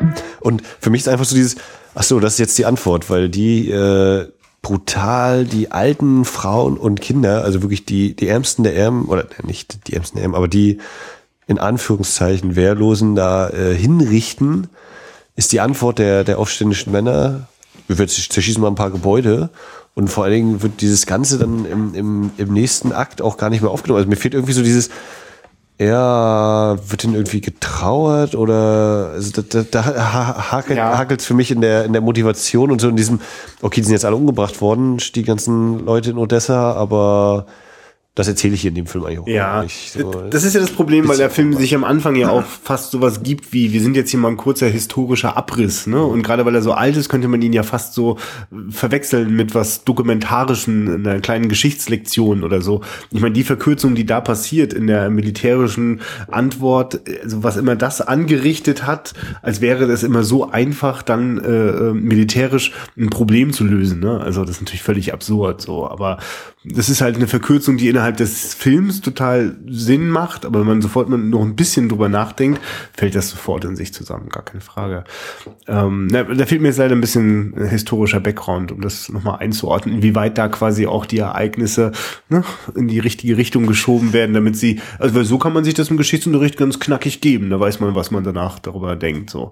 Und 0.40 0.62
für 0.80 0.90
mich 0.90 1.02
ist 1.02 1.08
einfach 1.08 1.24
so 1.24 1.36
dieses, 1.36 1.56
ach 1.94 2.02
so, 2.02 2.18
das 2.18 2.32
ist 2.32 2.38
jetzt 2.40 2.58
die 2.58 2.66
Antwort, 2.66 3.10
weil 3.10 3.28
die 3.28 3.70
äh, 3.70 4.26
brutal 4.62 5.44
die 5.44 5.70
alten 5.70 6.24
Frauen 6.24 6.76
und 6.76 7.00
Kinder, 7.00 7.44
also 7.44 7.62
wirklich 7.62 7.86
die, 7.86 8.14
die 8.14 8.28
Ärmsten 8.28 8.62
der 8.62 8.76
Ärmen, 8.76 9.06
oder 9.06 9.26
nicht 9.42 9.86
die 9.88 9.94
Ärmsten 9.94 10.16
der 10.16 10.24
Ärmen, 10.24 10.36
aber 10.36 10.48
die 10.48 10.78
in 11.50 11.58
Anführungszeichen 11.58 12.54
Wehrlosen 12.54 13.16
da 13.16 13.50
äh, 13.50 13.74
hinrichten, 13.74 14.68
ist 15.34 15.50
die 15.50 15.58
Antwort 15.58 15.98
der, 15.98 16.22
der 16.22 16.38
aufständischen 16.38 16.92
Männer, 16.92 17.48
wir 17.88 18.06
zerschießen 18.06 18.62
mal 18.62 18.68
ein 18.68 18.76
paar 18.76 18.92
Gebäude 18.92 19.50
und 19.94 20.08
vor 20.08 20.22
allen 20.22 20.32
Dingen 20.32 20.62
wird 20.62 20.80
dieses 20.80 21.06
Ganze 21.06 21.38
dann 21.38 21.64
im, 21.64 21.94
im, 21.94 22.30
im 22.36 22.52
nächsten 22.52 22.92
Akt 22.92 23.20
auch 23.20 23.36
gar 23.36 23.50
nicht 23.50 23.62
mehr 23.62 23.70
aufgenommen. 23.72 23.98
Also 23.98 24.08
mir 24.08 24.14
fehlt 24.14 24.34
irgendwie 24.34 24.52
so 24.52 24.62
dieses, 24.62 24.90
ja, 25.80 26.76
wird 26.86 27.02
denn 27.02 27.14
irgendwie 27.14 27.40
getrauert 27.40 28.36
oder 28.36 29.10
also 29.12 29.42
da, 29.42 29.62
da, 29.62 29.64
da 29.68 30.52
hakelt 30.52 30.78
ja. 30.78 30.96
hakelt's 30.96 31.24
für 31.24 31.34
mich 31.34 31.50
in 31.50 31.62
der 31.62 31.84
in 31.84 31.92
der 31.92 32.02
Motivation 32.02 32.70
und 32.70 32.80
so 32.80 32.88
in 32.88 32.96
diesem 32.96 33.18
okay, 33.60 33.80
die 33.80 33.86
sind 33.86 33.94
jetzt 33.94 34.04
alle 34.04 34.14
umgebracht 34.14 34.60
worden, 34.60 34.98
die 35.16 35.24
ganzen 35.24 35.84
Leute 35.84 36.10
in 36.10 36.18
Odessa, 36.18 36.74
aber 36.74 37.46
das 38.20 38.28
erzähle 38.28 38.54
ich 38.54 38.60
hier 38.60 38.68
in 38.68 38.74
dem 38.74 38.86
Film 38.86 39.04
eigentlich 39.04 39.18
auch 39.20 39.26
ja, 39.26 39.62
nicht. 39.62 39.92
So. 39.92 40.24
Das 40.28 40.44
ist 40.44 40.54
ja 40.54 40.60
das 40.60 40.70
Problem, 40.70 41.08
weil 41.08 41.16
der 41.16 41.30
Film 41.30 41.54
sich 41.54 41.74
am 41.74 41.84
Anfang 41.84 42.16
ja 42.16 42.28
auch 42.28 42.44
fast 42.44 42.90
sowas 42.90 43.22
gibt 43.22 43.54
wie, 43.54 43.72
wir 43.72 43.80
sind 43.80 43.96
jetzt 43.96 44.10
hier 44.10 44.20
mal 44.20 44.28
ein 44.28 44.36
kurzer 44.36 44.68
historischer 44.68 45.38
Abriss, 45.38 45.86
ne? 45.86 46.02
Und 46.02 46.22
gerade 46.22 46.44
weil 46.44 46.54
er 46.54 46.60
so 46.60 46.72
alt 46.72 46.96
ist, 46.98 47.08
könnte 47.08 47.28
man 47.28 47.40
ihn 47.40 47.54
ja 47.54 47.62
fast 47.62 47.94
so 47.94 48.18
verwechseln 48.68 49.34
mit 49.34 49.54
was 49.54 49.84
Dokumentarischen, 49.84 51.06
einer 51.06 51.20
kleinen 51.20 51.48
Geschichtslektion 51.48 52.44
oder 52.44 52.60
so. 52.60 52.82
Ich 53.10 53.22
meine, 53.22 53.32
die 53.32 53.42
Verkürzung, 53.42 53.94
die 53.94 54.04
da 54.04 54.20
passiert 54.20 54.74
in 54.74 54.86
der 54.86 55.08
militärischen 55.08 56.02
Antwort, 56.30 57.00
also 57.22 57.42
was 57.42 57.56
immer 57.56 57.74
das 57.74 58.02
angerichtet 58.02 58.86
hat, 58.86 59.14
als 59.40 59.62
wäre 59.62 59.86
das 59.86 60.02
immer 60.02 60.24
so 60.24 60.50
einfach, 60.50 61.02
dann 61.02 61.38
äh, 61.38 61.48
äh 61.48 61.94
militärisch 61.94 62.72
ein 62.98 63.08
Problem 63.08 63.54
zu 63.54 63.64
lösen. 63.64 64.00
Ne? 64.00 64.20
Also 64.20 64.42
das 64.42 64.56
ist 64.56 64.60
natürlich 64.60 64.82
völlig 64.82 65.14
absurd 65.14 65.62
so, 65.62 65.88
aber 65.88 66.18
das 66.62 66.90
ist 66.90 67.00
halt 67.00 67.16
eine 67.16 67.26
Verkürzung, 67.26 67.78
die 67.78 67.88
innerhalb 67.88 68.18
des 68.18 68.52
Films 68.52 69.00
total 69.00 69.56
Sinn 69.66 70.10
macht, 70.10 70.44
aber 70.44 70.60
wenn 70.60 70.66
man 70.66 70.82
sofort 70.82 71.08
noch 71.08 71.40
ein 71.40 71.56
bisschen 71.56 71.88
drüber 71.88 72.10
nachdenkt, 72.10 72.60
fällt 72.92 73.14
das 73.14 73.30
sofort 73.30 73.64
in 73.64 73.76
sich 73.76 73.94
zusammen, 73.94 74.28
gar 74.28 74.44
keine 74.44 74.60
Frage. 74.60 75.04
Ähm, 75.66 76.08
da 76.10 76.46
fehlt 76.46 76.60
mir 76.60 76.68
jetzt 76.68 76.76
leider 76.76 76.94
ein 76.94 77.00
bisschen 77.00 77.54
historischer 77.56 78.20
Background, 78.20 78.72
um 78.72 78.82
das 78.82 79.08
nochmal 79.08 79.38
einzuordnen, 79.38 79.94
inwieweit 79.94 80.36
da 80.36 80.48
quasi 80.48 80.86
auch 80.86 81.06
die 81.06 81.18
Ereignisse 81.18 81.92
ne, 82.28 82.44
in 82.74 82.88
die 82.88 82.98
richtige 82.98 83.38
Richtung 83.38 83.66
geschoben 83.66 84.12
werden, 84.12 84.34
damit 84.34 84.58
sie, 84.58 84.80
also 84.98 85.14
weil 85.14 85.24
so 85.24 85.38
kann 85.38 85.54
man 85.54 85.64
sich 85.64 85.72
das 85.72 85.88
im 85.88 85.96
Geschichtsunterricht 85.96 86.58
ganz 86.58 86.78
knackig 86.78 87.22
geben, 87.22 87.48
da 87.48 87.58
weiß 87.58 87.80
man, 87.80 87.94
was 87.94 88.10
man 88.10 88.22
danach 88.22 88.58
darüber 88.58 88.96
denkt, 88.96 89.30
so. 89.30 89.50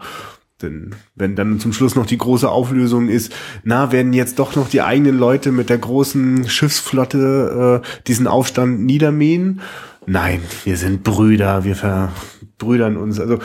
Denn 0.60 0.96
wenn 1.14 1.36
dann 1.36 1.60
zum 1.60 1.72
Schluss 1.72 1.94
noch 1.94 2.06
die 2.06 2.18
große 2.18 2.48
Auflösung 2.48 3.08
ist, 3.08 3.32
na, 3.62 3.92
werden 3.92 4.12
jetzt 4.12 4.40
doch 4.40 4.56
noch 4.56 4.68
die 4.68 4.82
eigenen 4.82 5.16
Leute 5.16 5.52
mit 5.52 5.70
der 5.70 5.78
großen 5.78 6.48
Schiffsflotte 6.48 7.82
äh, 7.84 8.02
diesen 8.08 8.26
Aufstand 8.26 8.80
niedermähen? 8.80 9.60
Nein, 10.06 10.40
wir 10.64 10.76
sind 10.76 11.04
Brüder, 11.04 11.64
wir 11.64 11.76
ver 11.76 12.12
Brüdern 12.58 12.96
uns. 12.96 13.20
Also 13.20 13.38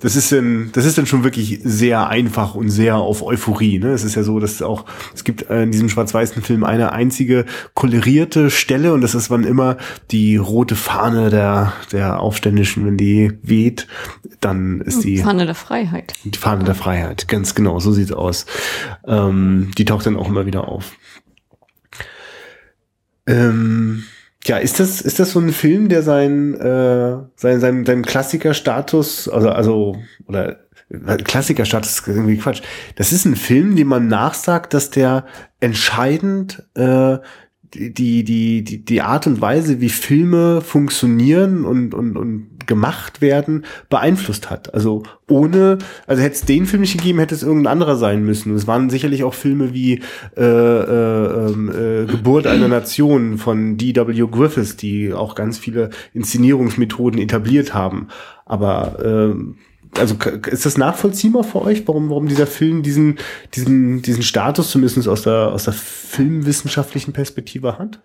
das 0.00 0.16
ist 0.16 0.32
dann, 0.32 0.70
das 0.72 0.84
ist 0.84 0.96
dann 0.96 1.06
schon 1.06 1.24
wirklich 1.24 1.60
sehr 1.64 2.08
einfach 2.08 2.54
und 2.54 2.70
sehr 2.70 2.96
auf 2.96 3.22
Euphorie. 3.22 3.78
Ne? 3.78 3.88
Es 3.88 4.04
ist 4.04 4.14
ja 4.14 4.22
so, 4.22 4.38
dass 4.38 4.62
auch 4.62 4.84
es 5.14 5.24
gibt 5.24 5.50
äh, 5.50 5.64
in 5.64 5.72
diesem 5.72 5.88
schwarz-weißen 5.88 6.42
Film 6.42 6.64
eine 6.64 6.92
einzige 6.92 7.44
kolorierte 7.74 8.50
Stelle 8.50 8.94
und 8.94 9.00
das 9.00 9.14
ist 9.14 9.30
wann 9.30 9.44
immer 9.44 9.76
die 10.10 10.36
rote 10.36 10.76
Fahne 10.76 11.30
der 11.30 11.72
der 11.92 12.20
Aufständischen, 12.20 12.86
wenn 12.86 12.96
die 12.96 13.32
weht, 13.42 13.86
dann 14.40 14.80
ist 14.80 15.04
die 15.04 15.18
Fahne 15.18 15.46
der 15.46 15.54
Freiheit. 15.54 16.14
Die 16.24 16.38
Fahne 16.38 16.64
der 16.64 16.74
Freiheit, 16.74 17.28
ganz 17.28 17.54
genau, 17.54 17.80
so 17.80 17.92
sieht's 17.92 18.12
aus. 18.12 18.46
Ähm, 19.06 19.72
die 19.76 19.84
taucht 19.84 20.06
dann 20.06 20.16
auch 20.16 20.28
immer 20.28 20.46
wieder 20.46 20.68
auf. 20.68 20.92
Ähm, 23.26 24.04
ja, 24.44 24.56
ist 24.56 24.80
das, 24.80 25.00
ist 25.00 25.18
das 25.18 25.32
so 25.32 25.40
ein 25.40 25.52
Film, 25.52 25.88
der 25.88 26.02
sein, 26.02 26.54
äh, 26.54 27.18
sein, 27.36 27.60
sein, 27.60 27.84
seinen 27.84 28.04
Klassikerstatus, 28.04 29.28
also, 29.28 29.50
also, 29.50 29.96
oder 30.26 30.60
Klassikerstatus 31.24 32.00
ist 32.00 32.08
irgendwie 32.08 32.38
Quatsch. 32.38 32.62
Das 32.96 33.12
ist 33.12 33.24
ein 33.24 33.36
Film, 33.36 33.76
dem 33.76 33.88
man 33.88 34.08
nachsagt, 34.08 34.74
dass 34.74 34.90
der 34.90 35.26
entscheidend 35.60 36.64
äh, 36.74 37.18
die, 37.74 38.24
die, 38.24 38.64
die, 38.64 38.84
die 38.84 39.02
Art 39.02 39.26
und 39.26 39.40
Weise, 39.40 39.80
wie 39.80 39.88
Filme 39.88 40.60
funktionieren 40.60 41.64
und, 41.64 41.94
und, 41.94 42.16
und 42.16 42.50
gemacht 42.66 43.20
werden, 43.20 43.64
beeinflusst 43.88 44.50
hat. 44.50 44.74
Also 44.74 45.02
ohne, 45.28 45.78
also 46.06 46.22
hätte 46.22 46.34
es 46.34 46.44
den 46.44 46.66
Film 46.66 46.82
nicht 46.82 46.96
gegeben, 46.96 47.18
hätte 47.18 47.34
es 47.34 47.42
irgendein 47.42 47.72
anderer 47.72 47.96
sein 47.96 48.24
müssen. 48.24 48.54
Es 48.54 48.66
waren 48.66 48.90
sicherlich 48.90 49.24
auch 49.24 49.34
Filme 49.34 49.72
wie 49.74 50.00
äh, 50.36 50.42
äh, 50.42 51.50
ähm, 51.50 51.70
äh, 51.70 52.06
Geburt 52.06 52.46
einer 52.46 52.68
Nation 52.68 53.38
von 53.38 53.76
D.W. 53.76 54.26
Griffiths, 54.30 54.76
die 54.76 55.12
auch 55.12 55.34
ganz 55.34 55.58
viele 55.58 55.90
Inszenierungsmethoden 56.14 57.20
etabliert 57.20 57.74
haben. 57.74 58.08
Aber 58.46 59.04
äh, 59.04 59.34
also 59.98 60.16
ist 60.46 60.66
das 60.66 60.78
nachvollziehbar 60.78 61.44
für 61.44 61.62
euch, 61.62 61.86
warum, 61.86 62.10
warum 62.10 62.28
dieser 62.28 62.46
Film 62.46 62.82
diesen, 62.82 63.18
diesen, 63.54 64.02
diesen 64.02 64.22
Status 64.22 64.70
zumindest 64.70 65.08
aus 65.08 65.22
der, 65.22 65.52
aus 65.52 65.64
der 65.64 65.72
filmwissenschaftlichen 65.72 67.12
Perspektive 67.12 67.78
hat? 67.78 68.00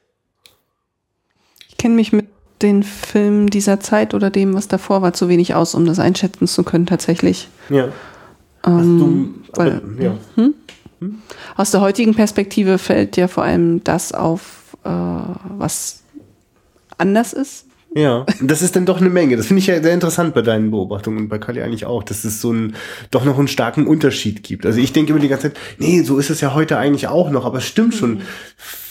Ich 1.69 1.77
kenne 1.77 1.95
mich 1.95 2.11
mit 2.11 2.27
den 2.61 2.83
Film 2.83 3.49
dieser 3.49 3.79
Zeit 3.79 4.13
oder 4.13 4.29
dem, 4.29 4.53
was 4.53 4.67
davor 4.67 5.01
war, 5.01 5.13
zu 5.13 5.29
wenig 5.29 5.53
aus, 5.53 5.75
um 5.75 5.85
das 5.85 5.99
einschätzen 5.99 6.47
zu 6.47 6.63
können 6.63 6.85
tatsächlich. 6.85 7.49
Ja. 7.69 7.89
Ähm, 8.65 9.43
du, 9.53 9.59
weil, 9.59 9.81
ja. 9.99 10.17
Hm? 10.35 10.53
Hm? 10.99 11.21
Aus 11.55 11.71
der 11.71 11.81
heutigen 11.81 12.15
Perspektive 12.15 12.77
fällt 12.77 13.15
dir 13.15 13.27
vor 13.27 13.43
allem 13.43 13.83
das 13.83 14.11
auf, 14.11 14.77
äh, 14.83 14.89
was 14.89 16.03
anders 16.97 17.33
ist. 17.33 17.64
Ja, 17.97 18.25
das 18.41 18.61
ist 18.61 18.75
dann 18.75 18.85
doch 18.85 18.99
eine 18.99 19.09
Menge. 19.09 19.37
Das 19.37 19.47
finde 19.47 19.61
ich 19.61 19.67
ja 19.67 19.81
sehr 19.81 19.93
interessant 19.93 20.33
bei 20.33 20.41
deinen 20.41 20.69
Beobachtungen 20.69 21.17
und 21.17 21.29
bei 21.29 21.39
Kali 21.39 21.61
eigentlich 21.61 21.85
auch, 21.85 22.03
dass 22.03 22.25
es 22.25 22.41
so 22.41 22.51
ein, 22.51 22.75
doch 23.09 23.23
noch 23.23 23.39
einen 23.39 23.47
starken 23.47 23.87
Unterschied 23.87 24.43
gibt. 24.43 24.65
Also 24.65 24.79
ich 24.79 24.91
denke 24.91 25.13
immer 25.13 25.21
die 25.21 25.29
ganze 25.29 25.53
Zeit, 25.53 25.61
nee, 25.77 26.01
so 26.01 26.17
ist 26.17 26.29
es 26.29 26.41
ja 26.41 26.53
heute 26.53 26.77
eigentlich 26.77 27.07
auch 27.07 27.31
noch, 27.31 27.45
aber 27.45 27.59
es 27.59 27.65
stimmt 27.65 27.95
schon. 27.95 28.15
Mhm 28.15 28.21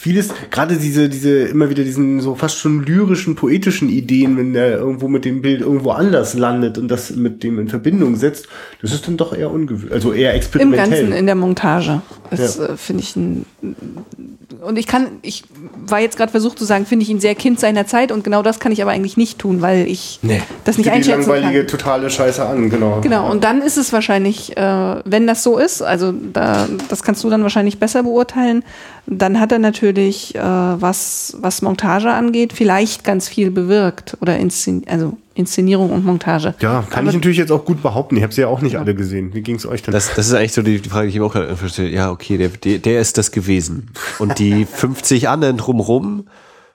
vieles, 0.05 0.29
gerade 0.51 0.77
diese, 0.77 1.09
diese, 1.09 1.45
immer 1.45 1.71
wieder 1.71 1.83
diesen 1.83 2.21
so 2.21 2.35
fast 2.35 2.59
schon 2.59 2.85
lyrischen, 2.85 3.37
poetischen 3.37 3.89
Ideen, 3.89 4.37
wenn 4.37 4.53
der 4.53 4.73
irgendwo 4.73 5.09
mit 5.09 5.25
dem 5.25 5.41
Bild 5.41 5.63
irgendwo 5.63 5.93
anders 5.93 6.35
landet 6.35 6.77
und 6.77 6.89
das 6.89 7.17
mit 7.17 7.43
dem 7.43 7.59
in 7.59 7.69
Verbindung 7.71 8.15
setzt, 8.17 8.47
das 8.83 8.93
ist 8.93 9.09
dann 9.09 9.17
doch 9.17 9.35
eher 9.35 9.51
ungewöhnlich, 9.51 9.95
also 9.95 10.13
eher 10.13 10.35
experimentell. 10.35 10.85
Im 10.85 10.91
Ganzen 10.91 11.13
in 11.13 11.25
der 11.25 11.35
Montage. 11.37 12.03
Das 12.29 12.59
ja. 12.59 12.67
äh, 12.67 12.77
finde 12.77 13.03
ich 13.03 13.17
ein, 13.17 13.47
und 14.61 14.79
ich 14.79 14.87
kann, 14.87 15.07
ich 15.23 15.45
war 15.87 16.01
jetzt 16.01 16.19
gerade 16.19 16.31
versucht 16.31 16.59
zu 16.59 16.67
sagen, 16.67 16.85
finde 16.85 17.05
ich 17.05 17.09
ihn 17.09 17.21
sehr 17.21 17.35
Kind 17.35 17.59
seiner 17.59 17.87
Zeit 17.87 18.13
und 18.13 18.25
genau 18.25 18.43
das 18.43 18.61
kann 18.61 18.73
ich 18.73 18.83
aber 18.83 18.91
eigentlich 18.91 19.17
nicht 19.17 19.39
tun, 19.39 19.63
weil 19.63 19.87
ich 19.89 20.19
nee. 20.21 20.43
das 20.65 20.77
nicht 20.77 20.91
einschätzen 20.91 21.23
die 21.23 21.31
langweilige, 21.31 21.61
kann. 21.61 21.69
totale 21.69 22.11
Scheiße 22.11 22.45
an, 22.45 22.69
genau. 22.69 23.01
Genau, 23.01 23.31
und 23.31 23.43
dann 23.43 23.63
ist 23.63 23.79
es 23.79 23.91
wahrscheinlich, 23.95 24.55
äh, 24.57 24.97
wenn 25.07 25.27
das 25.27 25.43
so 25.43 25.57
ist, 25.57 25.81
also 25.81 26.13
da, 26.13 26.69
das 26.91 27.03
kannst 27.03 27.25
du 27.25 27.31
dann 27.31 27.43
wahrscheinlich 27.43 27.79
besser 27.79 28.03
beurteilen, 28.03 28.65
dann 29.07 29.39
hat 29.39 29.53
er 29.53 29.59
natürlich, 29.59 30.35
äh, 30.35 30.41
was, 30.41 31.37
was 31.41 31.63
Montage 31.63 32.11
angeht, 32.11 32.53
vielleicht 32.53 33.05
ganz 33.05 33.29
viel 33.29 33.51
bewirkt 33.51 34.17
oder 34.21 34.39
Inszen 34.39 34.85
also 34.89 35.17
Inszenierung 35.35 35.91
und 35.91 36.05
Montage. 36.05 36.55
Ja, 36.61 36.85
kann 36.89 37.01
Aber 37.01 37.09
ich 37.09 37.15
natürlich 37.17 37.39
jetzt 37.39 37.51
auch 37.51 37.65
gut 37.65 37.83
behaupten. 37.83 38.17
Ich 38.17 38.23
habe 38.23 38.33
sie 38.33 38.43
ja 38.43 38.47
auch 38.47 38.61
nicht 38.61 38.75
ja. 38.75 38.81
alle 38.81 38.95
gesehen. 38.95 39.35
Wie 39.35 39.43
ging 39.43 39.57
es 39.57 39.67
euch 39.67 39.83
denn? 39.83 39.93
Das, 39.93 40.15
das 40.15 40.29
ist 40.29 40.35
eigentlich 40.35 40.53
so 40.53 40.63
die, 40.63 40.81
die 40.81 40.89
Frage, 40.89 41.09
die 41.09 41.15
ich 41.15 41.19
mir 41.19 41.27
auch 41.27 41.33
gerade 41.33 41.57
verstehe. 41.57 41.91
Ja, 41.91 42.13
okay, 42.13 42.39
der, 42.39 42.51
der, 42.51 42.79
der 42.79 43.01
ist 43.01 43.19
das 43.19 43.33
gewesen. 43.33 43.91
Und 44.21 44.39
die 44.39 44.65
50 44.73 45.29
anderen 45.29 45.57
drumherum, 45.57 46.29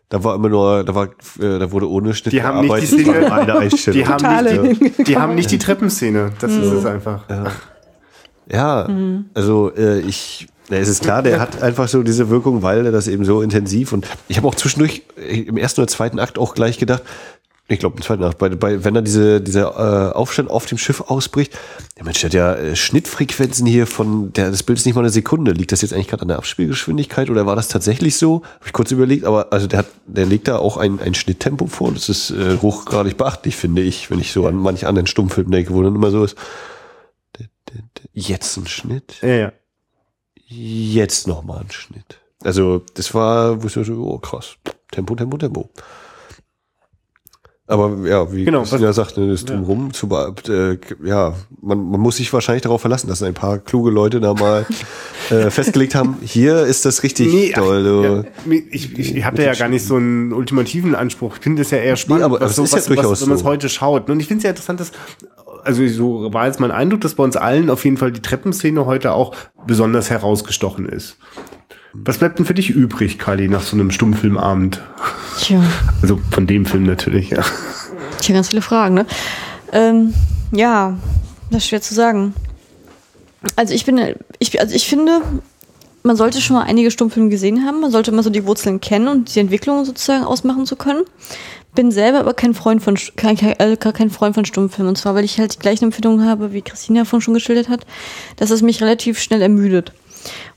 da 0.09 0.23
war 0.25 0.35
immer 0.35 0.49
nur, 0.49 0.83
da 0.83 0.93
war, 0.93 1.05
äh, 1.05 1.59
da 1.59 1.71
wurde 1.71 1.89
ohne 1.89 2.13
Schnitt 2.13 2.33
die 2.33 2.43
haben 2.43 2.67
nicht 2.67 2.81
die 2.81 2.85
Szene, 2.85 3.31
eine. 3.31 3.45
Die 3.93 4.05
haben, 4.05 4.67
nicht, 4.67 5.07
die 5.07 5.17
haben 5.17 5.35
nicht 5.35 5.51
die 5.51 5.57
Treppenszene. 5.57 6.33
Das 6.39 6.51
mhm. 6.51 6.63
ist 6.63 6.71
es 6.71 6.85
einfach. 6.85 7.29
Ja, 7.29 7.45
ja 8.51 8.87
mhm. 8.89 9.25
also 9.33 9.71
äh, 9.73 10.01
ich 10.01 10.47
ja, 10.69 10.77
es 10.77 10.87
ist 10.87 11.01
klar, 11.01 11.23
der 11.23 11.39
hat 11.39 11.61
einfach 11.61 11.87
so 11.87 12.03
diese 12.03 12.29
Wirkung, 12.29 12.61
weil 12.61 12.85
er 12.85 12.91
das 12.91 13.07
eben 13.07 13.25
so 13.25 13.41
intensiv 13.41 13.93
und 13.93 14.07
ich 14.27 14.37
habe 14.37 14.47
auch 14.47 14.55
zwischendurch 14.55 15.03
im 15.15 15.57
ersten 15.57 15.81
oder 15.81 15.87
zweiten 15.87 16.19
Akt 16.19 16.37
auch 16.37 16.53
gleich 16.53 16.77
gedacht, 16.77 17.03
ich 17.71 17.79
glaube 17.79 17.97
im 17.97 18.01
zweiten 18.01 18.23
Akt, 18.23 18.39
bei, 18.39 18.49
bei, 18.49 18.83
wenn 18.83 18.95
er 18.95 19.03
diese, 19.03 19.41
dieser 19.41 20.09
äh, 20.11 20.13
Aufstand 20.13 20.49
auf 20.49 20.65
dem 20.65 20.77
Schiff 20.77 21.01
ausbricht, 21.01 21.57
der 21.97 22.03
Mensch, 22.03 22.19
der 22.21 22.29
hat 22.29 22.33
ja 22.33 22.55
äh, 22.55 22.75
Schnittfrequenzen 22.75 23.65
hier 23.67 23.85
von, 23.85 24.33
der, 24.33 24.49
das 24.49 24.63
Bild 24.63 24.79
ist 24.79 24.85
nicht 24.85 24.95
mal 24.95 25.01
eine 25.01 25.11
Sekunde. 25.11 25.51
Liegt 25.51 25.71
das 25.71 25.83
jetzt 25.83 25.93
eigentlich 25.93 26.07
gerade 26.07 26.23
an 26.23 26.29
der 26.29 26.37
Abspielgeschwindigkeit 26.37 27.29
oder 27.29 27.45
war 27.45 27.55
das 27.55 27.67
tatsächlich 27.67 28.17
so? 28.17 28.41
Habe 28.55 28.65
ich 28.65 28.73
kurz 28.73 28.91
überlegt, 28.91 29.23
aber 29.23 29.53
also 29.53 29.67
der 29.67 29.79
hat, 29.79 29.87
der 30.07 30.25
legt 30.25 30.47
da 30.47 30.57
auch 30.57 30.77
ein, 30.77 30.99
ein 30.99 31.13
Schnitttempo 31.13 31.67
vor. 31.67 31.91
Das 31.93 32.09
ist 32.09 32.31
äh, 32.31 32.57
hochgradig 32.57 33.17
beachtlich, 33.17 33.55
finde 33.55 33.83
ich, 33.83 34.09
wenn 34.09 34.19
ich 34.19 34.31
so 34.31 34.47
an 34.47 34.55
manch 34.55 34.87
anderen 34.87 35.07
Stummfilmen 35.07 35.51
denke, 35.51 35.73
wo 35.73 35.83
dann 35.83 35.95
immer 35.95 36.09
so 36.09 36.23
ist. 36.23 36.35
Jetzt 38.13 38.57
ein 38.57 38.65
Schnitt. 38.65 39.17
Ja, 39.21 39.29
ja 39.29 39.51
jetzt 40.49 41.27
nochmal 41.27 41.61
ein 41.61 41.71
Schnitt. 41.71 42.19
Also 42.43 42.81
das 42.95 43.13
war, 43.13 43.61
wo 43.61 43.67
ich 43.67 43.73
so, 43.73 43.81
oh 44.03 44.17
krass, 44.17 44.55
Tempo, 44.91 45.15
Tempo, 45.15 45.37
Tempo. 45.37 45.69
Aber 47.69 48.07
ja, 48.07 48.33
wie 48.33 48.45
genau, 48.45 48.61
Christina 48.63 48.91
sagt, 48.93 49.15
ne, 49.17 49.29
das 49.29 49.45
drumherum 49.45 49.87
ja. 49.87 49.93
zu 49.93 50.09
äh, 50.51 50.79
ja, 51.03 51.35
man, 51.61 51.91
man 51.91 51.99
muss 51.99 52.17
sich 52.17 52.33
wahrscheinlich 52.33 52.63
darauf 52.63 52.81
verlassen, 52.81 53.07
dass 53.07 53.21
ein 53.21 53.35
paar 53.35 53.59
kluge 53.59 53.91
Leute 53.91 54.19
da 54.19 54.33
mal 54.33 54.65
äh, 55.29 55.51
festgelegt 55.51 55.93
haben, 55.93 56.17
hier 56.23 56.63
ist 56.63 56.85
das 56.85 57.03
richtig 57.03 57.31
nee, 57.31 57.51
toll. 57.51 58.25
Ja, 58.47 58.53
ich 58.71 58.97
ich, 58.97 59.23
hatte 59.23 59.43
ja 59.43 59.53
gar 59.53 59.67
nicht 59.67 59.85
so 59.85 59.97
einen 59.97 60.33
ultimativen 60.33 60.95
Anspruch. 60.95 61.35
Ich 61.35 61.43
finde 61.43 61.61
es 61.61 61.69
ja 61.69 61.77
eher 61.77 61.95
spannend, 61.95 62.21
nee, 62.21 62.25
aber 62.25 62.41
was, 62.41 62.55
so, 62.55 62.63
was, 62.63 62.71
ja 62.71 63.03
was, 63.03 63.21
wenn 63.21 63.29
man 63.29 63.37
es 63.37 63.43
heute 63.43 63.69
schaut. 63.69 64.09
Und 64.09 64.19
ich 64.19 64.25
finde 64.25 64.39
es 64.39 64.43
ja 64.45 64.49
interessant, 64.49 64.79
dass 64.79 64.91
also 65.69 65.87
so 65.87 66.33
war 66.33 66.47
jetzt 66.47 66.59
mein 66.59 66.71
Eindruck, 66.71 67.01
dass 67.01 67.13
bei 67.13 67.23
uns 67.23 67.37
allen 67.37 67.69
auf 67.69 67.85
jeden 67.85 67.97
Fall 67.97 68.11
die 68.11 68.23
Treppenszene 68.23 68.87
heute 68.87 69.11
auch 69.11 69.35
besonders 69.67 70.09
herausgestochen 70.09 70.89
ist. 70.89 71.17
Was 71.93 72.17
bleibt 72.17 72.39
denn 72.39 72.47
für 72.47 72.55
dich 72.55 72.71
übrig, 72.71 73.19
Kali, 73.19 73.47
nach 73.47 73.61
so 73.61 73.75
einem 73.75 73.91
Stummfilmabend? 73.91 74.81
Tja. 75.39 75.61
Also 76.01 76.19
von 76.31 76.47
dem 76.47 76.65
Film 76.65 76.85
natürlich, 76.85 77.29
ja. 77.29 77.43
Tja, 78.19 78.33
ganz 78.33 78.49
viele 78.49 78.63
Fragen, 78.63 78.95
ne? 78.95 79.05
Ähm, 79.71 80.13
ja, 80.51 80.97
das 81.51 81.63
ist 81.63 81.69
schwer 81.69 81.81
zu 81.81 81.93
sagen. 81.93 82.33
Also 83.55 83.75
ich 83.75 83.85
bin, 83.85 84.15
ich, 84.39 84.59
also 84.59 84.73
ich 84.73 84.87
finde, 84.87 85.21
man 86.01 86.15
sollte 86.15 86.41
schon 86.41 86.55
mal 86.55 86.63
einige 86.63 86.89
Stummfilme 86.89 87.29
gesehen 87.29 87.63
haben. 87.63 87.79
Man 87.81 87.91
sollte 87.91 88.09
immer 88.09 88.23
so 88.23 88.31
die 88.31 88.45
Wurzeln 88.45 88.81
kennen 88.81 89.07
und 89.07 89.35
die 89.35 89.39
Entwicklung 89.39 89.85
sozusagen 89.85 90.23
ausmachen 90.23 90.65
zu 90.65 90.75
können 90.75 91.03
bin 91.75 91.91
selber 91.91 92.19
aber 92.19 92.33
kein 92.33 92.53
Freund 92.53 92.81
von 92.81 92.97
kein, 93.15 93.37
äh, 93.37 93.77
kein 93.77 94.09
Freund 94.09 94.35
von 94.35 94.45
Stummfilmen. 94.45 94.89
Und 94.89 94.95
zwar, 94.97 95.15
weil 95.15 95.25
ich 95.25 95.39
halt 95.39 95.55
die 95.55 95.59
gleichen 95.59 95.85
Empfindungen 95.85 96.25
habe, 96.27 96.51
wie 96.51 96.61
Christina 96.61 97.05
vorhin 97.05 97.21
schon 97.21 97.33
geschildert 97.33 97.69
hat, 97.69 97.85
dass 98.37 98.49
es 98.49 98.61
mich 98.61 98.81
relativ 98.81 99.19
schnell 99.19 99.41
ermüdet. 99.41 99.93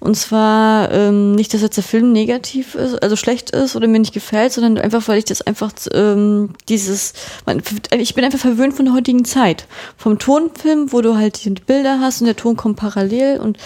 Und 0.02 0.16
zwar 0.16 0.90
ähm, 0.90 1.30
nicht, 1.36 1.54
dass 1.54 1.62
jetzt 1.62 1.76
der 1.76 1.84
Film 1.84 2.10
negativ 2.10 2.74
ist, 2.74 3.00
also 3.00 3.14
schlecht 3.14 3.50
ist 3.50 3.76
oder 3.76 3.86
mir 3.86 4.00
nicht 4.00 4.12
gefällt, 4.12 4.52
sondern 4.52 4.76
einfach, 4.78 5.06
weil 5.06 5.18
ich 5.18 5.26
das 5.26 5.42
einfach 5.42 5.70
ähm, 5.94 6.50
dieses, 6.68 7.12
man, 7.46 7.62
ich 7.96 8.12
bin 8.16 8.24
einfach 8.24 8.40
verwöhnt 8.40 8.74
von 8.74 8.86
der 8.86 8.94
heutigen 8.94 9.24
Zeit. 9.24 9.68
Vom 9.96 10.18
Tonfilm, 10.18 10.92
wo 10.92 11.02
du 11.02 11.16
halt 11.16 11.44
die 11.44 11.50
Bilder 11.50 12.00
hast 12.00 12.20
und 12.20 12.26
der 12.26 12.34
Ton 12.34 12.56
kommt 12.56 12.78
parallel 12.78 13.38
und 13.38 13.58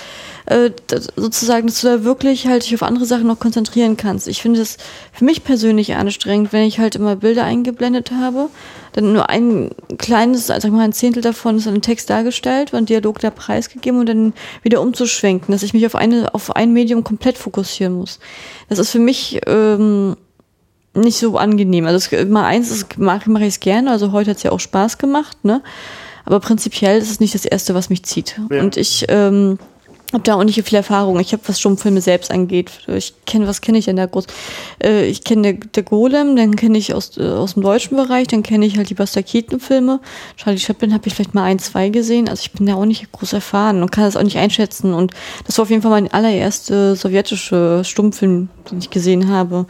äh, 0.45 0.73
sozusagen, 1.17 1.69
dass 1.69 1.81
du 1.81 1.87
da 1.87 2.05
wirklich 2.05 2.47
halt 2.47 2.65
dich 2.67 2.75
auf 2.75 2.83
andere 2.83 3.07
Sachen 3.07 3.27
noch 3.27 3.41
konzentrieren 3.41 3.97
kannst. 3.97 4.29
Ich 4.29 4.43
finde 4.43 4.59
das 4.59 4.77
für 5.13 5.25
mich 5.25 5.43
persönlich 5.43 5.95
anstrengend, 5.95 6.53
wenn 6.53 6.65
ich 6.65 6.79
halt 6.79 6.97
immer 6.97 7.17
Bilder 7.17 7.45
eingeblendet 7.45 8.11
habe, 8.11 8.51
dann 8.97 9.13
nur 9.13 9.29
ein 9.29 9.71
kleines, 9.99 10.51
also 10.51 10.69
mal 10.69 10.85
ein 10.85 10.93
Zehntel 10.93 11.21
davon 11.21 11.59
ist 11.59 11.69
ein 11.69 11.83
Text 11.83 12.09
dargestellt, 12.09 12.73
ein 12.73 12.87
Dialog 12.87 13.19
da 13.19 13.31
preisgegeben 13.31 14.01
und 14.01 14.09
dann 14.09 14.33
wieder 14.63 14.81
umzuschwenken, 14.81 15.53
dass 15.53 15.63
ich 15.63 15.75
mich 15.75 15.85
auf 15.85 15.95
eine, 15.95 16.26
auf 16.33 16.55
ein 16.55 16.73
Medium 16.73 17.05
komplett 17.05 17.39
fokussieren 17.39 17.95
muss. 17.95 18.19
Das 18.69 18.79
ist 18.79 18.91
für 18.91 18.99
mich 18.99 19.41
ähm, 19.47 20.17
nicht 20.95 21.19
so 21.19 21.37
angenehm. 21.37 21.87
Also 21.87 21.97
es, 21.97 22.29
mal 22.29 22.45
eins 22.45 22.87
mache 22.97 23.31
mach 23.31 23.41
ich 23.41 23.49
es 23.49 23.61
gerne, 23.61 23.91
also 23.91 24.13
heute 24.13 24.31
hat 24.31 24.39
es 24.39 24.43
ja 24.43 24.53
auch 24.53 24.61
Spaß 24.61 24.99
gemacht, 24.99 25.45
ne? 25.45 25.63
Aber 26.25 26.41
prinzipiell 26.41 26.99
ist 26.99 27.11
es 27.11 27.21
nicht 27.21 27.35
das 27.35 27.45
Erste, 27.45 27.75
was 27.75 27.89
mich 27.89 28.03
zieht. 28.03 28.41
Ja. 28.51 28.61
Und 28.61 28.77
ich 28.77 29.05
ähm, 29.09 29.59
habe 30.13 30.23
da 30.23 30.35
auch 30.35 30.45
nicht 30.45 30.63
viel 30.63 30.77
Erfahrung. 30.77 31.19
Ich 31.21 31.33
habe, 31.33 31.43
was 31.47 31.59
Stummfilme 31.59 32.01
selbst 32.01 32.31
angeht. 32.31 32.71
Ich 32.87 33.15
kenne, 33.27 33.47
was 33.47 33.61
kenne 33.61 33.79
ich 33.79 33.87
denn 33.87 33.97
da 33.97 34.07
groß? 34.07 34.27
Äh, 34.83 35.07
ich 35.07 35.25
kenne 35.25 35.43
der, 35.43 35.53
der 35.55 35.83
Golem, 35.83 36.37
dann 36.37 36.55
kenne 36.55 36.79
ich 36.79 36.95
aus, 36.95 37.17
äh, 37.19 37.23
aus 37.23 37.55
dem 37.55 37.63
deutschen 37.63 37.97
Bereich, 37.97 38.29
dann 38.29 38.43
kenne 38.43 38.67
ich 38.67 38.77
halt 38.77 38.89
die 38.89 38.95
Buster 38.95 39.23
Keaton-Filme. 39.23 40.01
Charlie 40.37 40.61
Chaplin 40.61 40.95
habe 40.95 41.07
ich 41.09 41.15
vielleicht 41.15 41.35
mal 41.35 41.45
ein, 41.45 41.59
zwei 41.59 41.89
gesehen. 41.89 42.29
Also 42.29 42.43
ich 42.43 42.53
bin 42.53 42.67
da 42.67 42.75
auch 42.75 42.85
nicht 42.85 43.11
groß 43.11 43.33
erfahren 43.33 43.83
und 43.83 43.91
kann 43.91 44.05
das 44.05 44.17
auch 44.17 44.23
nicht 44.23 44.39
einschätzen. 44.39 44.95
Und 44.95 45.13
das 45.47 45.59
war 45.59 45.65
auf 45.65 45.71
jeden 45.71 45.83
Fall 45.83 45.91
mein 45.91 46.13
allererster 46.13 46.95
sowjetische 46.95 47.83
Stummfilm, 47.85 48.49
den 48.71 48.79
ich 48.79 48.91
gesehen 48.91 49.29
habe. 49.29 49.67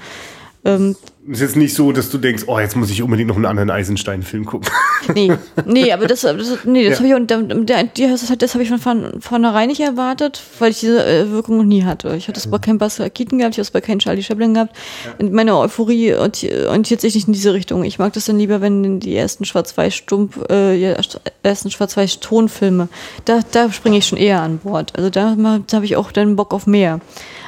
Ähm, 0.64 0.96
ist 1.28 1.40
jetzt 1.40 1.56
nicht 1.56 1.74
so, 1.74 1.92
dass 1.92 2.10
du 2.10 2.18
denkst, 2.18 2.44
oh, 2.46 2.58
jetzt 2.58 2.76
muss 2.76 2.90
ich 2.90 3.02
unbedingt 3.02 3.28
noch 3.28 3.36
einen 3.36 3.46
anderen 3.46 3.70
Eisenstein-Film 3.70 4.44
gucken. 4.44 4.70
Nee, 5.14 5.30
nee, 5.64 5.92
aber 5.92 6.08
das, 6.08 6.22
das 6.22 6.64
nee, 6.64 6.88
das 6.88 6.98
ja. 6.98 7.08
habe 7.08 7.22
ich, 7.22 7.96
das, 7.96 8.26
das 8.38 8.54
habe 8.54 8.64
ich 8.64 8.68
von, 8.68 8.78
von 8.80 9.20
vornherein 9.20 9.68
nicht 9.68 9.80
erwartet, 9.80 10.42
weil 10.58 10.72
ich 10.72 10.80
diese 10.80 11.06
äh, 11.06 11.30
Wirkung 11.30 11.58
noch 11.58 11.64
nie 11.64 11.84
hatte. 11.84 12.16
Ich 12.16 12.26
hatte 12.26 12.40
es 12.40 12.48
bei 12.48 12.58
keinem 12.58 12.78
Buster 12.78 13.08
Keaton 13.08 13.38
gehabt, 13.38 13.54
ich 13.54 13.58
habe 13.58 13.62
es 13.62 13.70
bei 13.70 13.80
keinem 13.80 14.00
Charlie 14.00 14.24
Chaplin 14.24 14.54
gehabt. 14.54 14.74
Ja. 15.20 15.28
Meine 15.30 15.56
Euphorie 15.56 16.14
orientiert 16.14 17.00
sich 17.00 17.14
nicht 17.14 17.28
in 17.28 17.34
diese 17.34 17.54
Richtung. 17.54 17.84
Ich 17.84 18.00
mag 18.00 18.14
das 18.14 18.24
dann 18.24 18.36
lieber, 18.36 18.60
wenn 18.60 18.98
die 18.98 19.14
ersten 19.14 19.44
Schwarz-Weiß-Stumpf, 19.44 20.40
äh, 20.50 20.96
ersten 21.44 21.70
Schwarz-Weiß-Tonfilme, 21.70 22.88
da, 23.26 23.40
da 23.52 23.70
springe 23.70 23.98
ich 23.98 24.06
schon 24.06 24.18
eher 24.18 24.42
an 24.42 24.58
Bord. 24.58 24.92
Also 24.96 25.08
da, 25.08 25.36
da 25.36 25.76
habe 25.76 25.84
ich 25.84 25.94
auch 25.94 26.10
dann 26.10 26.34
Bock 26.34 26.52
auf 26.52 26.66
mehr. 26.66 27.00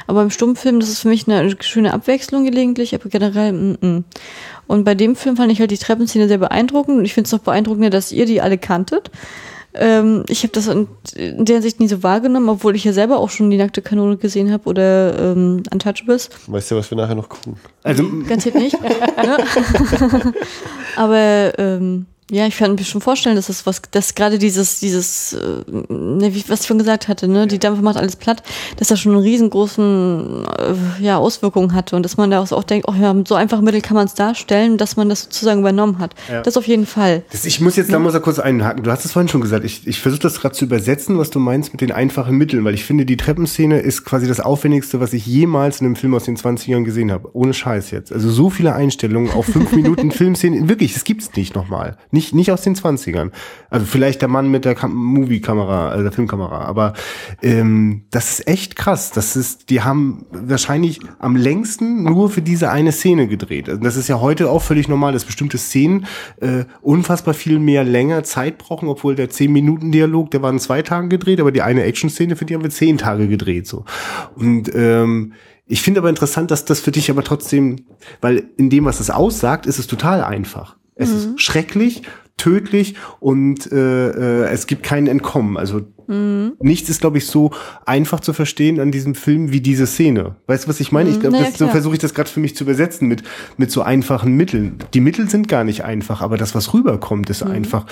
Aber 0.09 0.23
im 0.23 0.31
Stummfilm, 0.31 0.79
das 0.79 0.89
ist 0.89 1.01
für 1.01 1.07
mich 1.07 1.27
eine 1.27 1.55
schöne 1.61 1.93
Abwechslung 1.93 2.43
gelegentlich, 2.43 2.95
aber 2.95 3.09
generell, 3.09 3.53
mm, 3.53 3.77
mm. 3.79 4.03
Und 4.65 4.83
bei 4.83 4.95
dem 4.95 5.15
Film 5.15 5.37
fand 5.37 5.51
ich 5.51 5.59
halt 5.59 5.69
die 5.69 5.77
Treppenszene 5.77 6.27
sehr 6.27 6.39
beeindruckend 6.39 6.97
und 6.97 7.05
ich 7.05 7.13
finde 7.13 7.27
es 7.27 7.31
noch 7.31 7.41
beeindruckender, 7.41 7.91
dass 7.91 8.11
ihr 8.11 8.25
die 8.25 8.41
alle 8.41 8.57
kanntet. 8.57 9.11
Ähm, 9.75 10.23
ich 10.27 10.41
habe 10.41 10.51
das 10.53 10.65
in, 10.65 10.87
in 11.15 11.45
der 11.45 11.57
Hinsicht 11.57 11.79
nie 11.79 11.87
so 11.87 12.01
wahrgenommen, 12.01 12.49
obwohl 12.49 12.75
ich 12.75 12.85
ja 12.85 12.91
selber 12.91 13.19
auch 13.19 13.29
schon 13.29 13.51
die 13.51 13.57
nackte 13.57 13.83
Kanone 13.83 14.17
gesehen 14.17 14.51
habe 14.51 14.67
oder 14.67 15.33
ähm, 15.33 15.61
Untouchables. 15.71 16.31
Weißt 16.47 16.71
du, 16.71 16.77
was 16.77 16.89
wir 16.89 16.97
nachher 16.97 17.13
noch 17.13 17.29
gucken? 17.29 17.57
Also 17.83 18.03
ganz 18.27 18.45
hip 18.45 18.55
nicht. 18.55 18.81
ne? 18.81 20.33
Aber 20.95 21.53
ähm, 21.59 22.07
ja, 22.29 22.45
ich 22.45 22.57
kann 22.57 22.75
mir 22.75 22.83
schon 22.83 23.01
vorstellen, 23.01 23.35
dass 23.35 23.47
das 23.47 23.65
was, 23.65 23.81
dass 23.91 24.15
gerade 24.15 24.37
dieses, 24.37 24.79
dieses, 24.79 25.33
äh, 25.33 25.63
ne, 25.89 26.33
wie, 26.33 26.43
was 26.47 26.61
ich 26.61 26.67
schon 26.67 26.77
gesagt 26.77 27.07
hatte, 27.07 27.27
ne, 27.27 27.47
die 27.47 27.59
Dampfe 27.59 27.81
macht 27.81 27.97
alles 27.97 28.15
platt, 28.15 28.43
dass 28.77 28.89
das 28.89 28.99
schon 28.99 29.13
einen 29.13 29.21
riesengroßen, 29.21 30.45
äh, 30.45 31.03
ja, 31.03 31.17
Auswirkungen 31.17 31.73
hatte 31.73 31.95
und 31.95 32.03
dass 32.03 32.17
man 32.17 32.29
da 32.29 32.41
auch 32.41 32.63
denkt, 32.63 32.87
oh 32.87 32.93
ja, 32.99 33.13
mit 33.13 33.27
so 33.27 33.35
einfachen 33.35 33.63
Mitteln 33.63 33.81
kann 33.81 33.95
man 33.95 34.05
es 34.05 34.13
darstellen, 34.13 34.77
dass 34.77 34.95
man 34.95 35.09
das 35.09 35.23
sozusagen 35.23 35.61
übernommen 35.61 35.99
hat. 35.99 36.13
Ja. 36.29 36.41
Das 36.41 36.57
auf 36.57 36.67
jeden 36.67 36.85
Fall. 36.85 37.23
Das, 37.31 37.45
ich 37.45 37.61
muss 37.61 37.75
jetzt, 37.75 37.91
da 37.91 37.99
muss 37.99 38.13
ich 38.13 38.21
kurz 38.21 38.39
einhaken. 38.39 38.83
Du 38.83 38.91
hast 38.91 39.05
es 39.05 39.13
vorhin 39.13 39.29
schon 39.29 39.41
gesagt. 39.41 39.65
Ich, 39.65 39.87
ich 39.87 39.99
versuche 39.99 40.21
das 40.21 40.39
gerade 40.39 40.55
zu 40.55 40.65
übersetzen, 40.65 41.17
was 41.17 41.31
du 41.31 41.39
meinst 41.39 41.73
mit 41.73 41.81
den 41.81 41.91
einfachen 41.91 42.37
Mitteln, 42.37 42.63
weil 42.63 42.73
ich 42.73 42.85
finde, 42.85 43.05
die 43.05 43.17
Treppenszene 43.17 43.79
ist 43.79 44.05
quasi 44.05 44.27
das 44.27 44.39
Aufwendigste, 44.39 44.99
was 44.99 45.13
ich 45.13 45.25
jemals 45.25 45.81
in 45.81 45.87
einem 45.87 45.95
Film 45.95 46.13
aus 46.13 46.25
den 46.25 46.37
20ern 46.37 46.83
gesehen 46.83 47.11
habe. 47.11 47.29
Ohne 47.33 47.53
Scheiß 47.53 47.91
jetzt. 47.91 48.13
Also 48.13 48.29
so 48.29 48.49
viele 48.49 48.73
Einstellungen 48.73 49.31
auf 49.31 49.45
fünf 49.45 49.71
Minuten 49.75 50.11
Filmszenen. 50.11 50.69
Wirklich, 50.69 50.93
das 50.93 51.03
gibt's 51.03 51.31
nicht 51.35 51.55
nochmal. 51.55 51.97
Nicht, 52.11 52.18
nicht 52.33 52.51
aus 52.51 52.61
den 52.61 52.75
20ern. 52.75 53.31
Also 53.69 53.85
vielleicht 53.85 54.21
der 54.21 54.29
Mann 54.29 54.49
mit 54.49 54.65
der 54.65 54.75
Movie-Kamera, 54.87 55.89
also 55.89 56.03
der 56.03 56.11
Filmkamera. 56.11 56.61
Aber 56.61 56.93
ähm, 57.41 58.03
das 58.11 58.39
ist 58.39 58.47
echt 58.47 58.75
krass. 58.75 59.11
Das 59.11 59.35
ist, 59.35 59.69
die 59.69 59.81
haben 59.81 60.25
wahrscheinlich 60.31 60.99
am 61.19 61.35
längsten 61.35 62.03
nur 62.03 62.29
für 62.29 62.41
diese 62.41 62.71
eine 62.71 62.91
Szene 62.91 63.27
gedreht. 63.27 63.69
Also 63.69 63.81
das 63.81 63.95
ist 63.95 64.07
ja 64.07 64.19
heute 64.19 64.49
auch 64.49 64.61
völlig 64.61 64.87
normal, 64.87 65.13
dass 65.13 65.25
bestimmte 65.25 65.57
Szenen 65.57 66.05
äh, 66.41 66.65
unfassbar 66.81 67.33
viel 67.33 67.59
mehr 67.59 67.83
länger 67.83 68.23
Zeit 68.23 68.57
brauchen, 68.57 68.87
obwohl 68.87 69.15
der 69.15 69.29
10-Minuten-Dialog, 69.29 70.31
der 70.31 70.41
war 70.41 70.51
in 70.51 70.59
zwei 70.59 70.81
Tagen 70.81 71.09
gedreht, 71.09 71.39
aber 71.39 71.51
die 71.51 71.61
eine 71.61 71.83
Action-Szene, 71.83 72.35
für 72.35 72.45
die 72.45 72.55
haben 72.55 72.63
wir 72.63 72.69
zehn 72.69 72.97
Tage 72.97 73.27
gedreht. 73.27 73.67
so 73.67 73.85
Und 74.35 74.73
ähm, 74.73 75.33
ich 75.71 75.83
finde 75.83 75.99
aber 75.99 76.09
interessant, 76.09 76.49
dass 76.49 76.65
das 76.65 76.79
für 76.79 76.89
dich 76.89 77.11
aber 77.11 77.23
trotzdem, 77.23 77.75
weil 78.21 78.49
in 78.57 78.71
dem, 78.71 78.85
was 78.85 78.99
es 78.99 79.11
aussagt, 79.11 79.67
ist 79.67 79.77
es 79.77 79.85
total 79.85 80.23
einfach. 80.23 80.78
Es 80.99 81.09
mhm. 81.09 81.15
ist 81.15 81.41
schrecklich, 81.41 82.03
tödlich 82.37 82.95
und 83.19 83.71
äh, 83.71 84.09
äh, 84.09 84.49
es 84.49 84.67
gibt 84.67 84.83
kein 84.83 85.07
Entkommen. 85.07 85.57
Also 85.57 85.81
mhm. 86.07 86.53
nichts 86.59 86.89
ist, 86.89 87.01
glaube 87.01 87.17
ich, 87.17 87.27
so 87.27 87.51
einfach 87.85 88.19
zu 88.19 88.33
verstehen 88.33 88.79
an 88.79 88.91
diesem 88.91 89.15
Film 89.15 89.51
wie 89.51 89.61
diese 89.61 89.87
Szene. 89.87 90.35
Weißt 90.47 90.65
du, 90.65 90.69
was 90.69 90.79
ich 90.79 90.91
meine? 90.91 91.09
Ich 91.09 91.19
glaube, 91.19 91.37
naja, 91.37 91.51
so 91.51 91.67
versuche 91.67 91.95
ich 91.95 91.99
das 91.99 92.13
gerade 92.13 92.29
für 92.29 92.39
mich 92.39 92.55
zu 92.55 92.63
übersetzen 92.63 93.07
mit 93.07 93.23
mit 93.57 93.71
so 93.71 93.81
einfachen 93.81 94.33
Mitteln. 94.35 94.79
Die 94.93 95.01
Mittel 95.01 95.29
sind 95.29 95.47
gar 95.47 95.63
nicht 95.63 95.83
einfach, 95.83 96.21
aber 96.21 96.37
das, 96.37 96.55
was 96.55 96.73
rüberkommt, 96.73 97.29
ist 97.29 97.45
mhm. 97.45 97.51
einfach. 97.51 97.85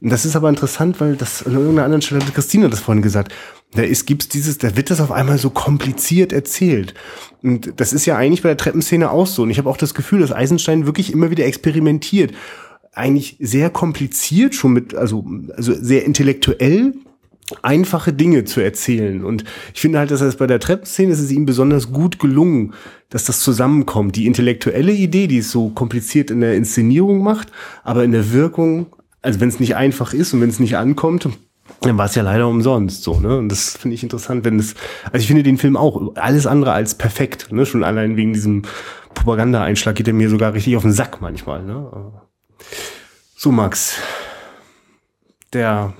Und 0.00 0.10
das 0.10 0.24
ist 0.24 0.36
aber 0.36 0.48
interessant, 0.48 1.00
weil 1.00 1.16
das 1.16 1.46
an 1.46 1.52
irgendeiner 1.54 1.84
anderen 1.84 2.02
Stelle 2.02 2.24
hat 2.24 2.34
Christina 2.34 2.68
das 2.68 2.80
vorhin 2.80 3.02
gesagt. 3.02 3.32
Da 3.72 3.82
ist, 3.82 4.06
gibt's 4.06 4.28
dieses, 4.28 4.58
da 4.58 4.76
wird 4.76 4.90
das 4.90 5.00
auf 5.00 5.10
einmal 5.10 5.38
so 5.38 5.50
kompliziert 5.50 6.32
erzählt. 6.32 6.94
Und 7.44 7.78
das 7.78 7.92
ist 7.92 8.06
ja 8.06 8.16
eigentlich 8.16 8.42
bei 8.42 8.48
der 8.48 8.56
Treppenszene 8.56 9.10
auch 9.10 9.26
so. 9.26 9.42
Und 9.42 9.50
ich 9.50 9.58
habe 9.58 9.68
auch 9.68 9.76
das 9.76 9.92
Gefühl, 9.92 10.20
dass 10.20 10.32
Eisenstein 10.32 10.86
wirklich 10.86 11.12
immer 11.12 11.30
wieder 11.30 11.44
experimentiert 11.44 12.32
eigentlich 12.94 13.36
sehr 13.38 13.70
kompliziert 13.70 14.54
schon 14.54 14.72
mit, 14.72 14.94
also, 14.94 15.26
also 15.56 15.74
sehr 15.74 16.04
intellektuell 16.04 16.94
einfache 17.60 18.12
Dinge 18.12 18.44
zu 18.44 18.60
erzählen. 18.60 19.24
Und 19.24 19.44
ich 19.74 19.80
finde 19.80 19.98
halt, 19.98 20.10
dass 20.10 20.20
das 20.20 20.36
bei 20.36 20.46
der 20.46 20.60
Treppenszene 20.60 21.12
ist 21.12 21.20
es 21.20 21.30
ihm 21.30 21.44
besonders 21.44 21.92
gut 21.92 22.18
gelungen, 22.18 22.72
dass 23.10 23.24
das 23.24 23.40
zusammenkommt. 23.40 24.16
Die 24.16 24.26
intellektuelle 24.26 24.92
Idee, 24.92 25.26
die 25.26 25.38
es 25.38 25.50
so 25.50 25.68
kompliziert 25.68 26.30
in 26.30 26.40
der 26.40 26.56
Inszenierung 26.56 27.22
macht, 27.22 27.52
aber 27.82 28.04
in 28.04 28.12
der 28.12 28.32
Wirkung, 28.32 28.86
also 29.20 29.40
wenn 29.40 29.50
es 29.50 29.60
nicht 29.60 29.76
einfach 29.76 30.14
ist 30.14 30.32
und 30.32 30.40
wenn 30.40 30.48
es 30.48 30.60
nicht 30.60 30.78
ankommt, 30.78 31.28
dann 31.86 31.98
war 31.98 32.06
es 32.06 32.14
ja 32.14 32.22
leider 32.22 32.48
umsonst 32.48 33.02
so, 33.02 33.20
ne? 33.20 33.36
Und 33.36 33.48
das 33.48 33.76
finde 33.76 33.94
ich 33.94 34.02
interessant, 34.02 34.44
wenn 34.44 34.58
es, 34.58 34.74
also 35.06 35.18
ich 35.18 35.26
finde 35.26 35.42
den 35.42 35.58
Film 35.58 35.76
auch 35.76 36.16
alles 36.16 36.46
andere 36.46 36.72
als 36.72 36.94
perfekt, 36.94 37.52
ne? 37.52 37.66
Schon 37.66 37.84
allein 37.84 38.16
wegen 38.16 38.32
diesem 38.32 38.62
Propaganda-Einschlag 39.14 39.94
geht 39.94 40.08
er 40.08 40.14
mir 40.14 40.28
sogar 40.28 40.54
richtig 40.54 40.76
auf 40.76 40.82
den 40.82 40.92
Sack 40.92 41.20
manchmal, 41.20 41.62
ne? 41.62 42.12
So, 43.36 43.52
Max. 43.52 43.98
Der 45.52 45.92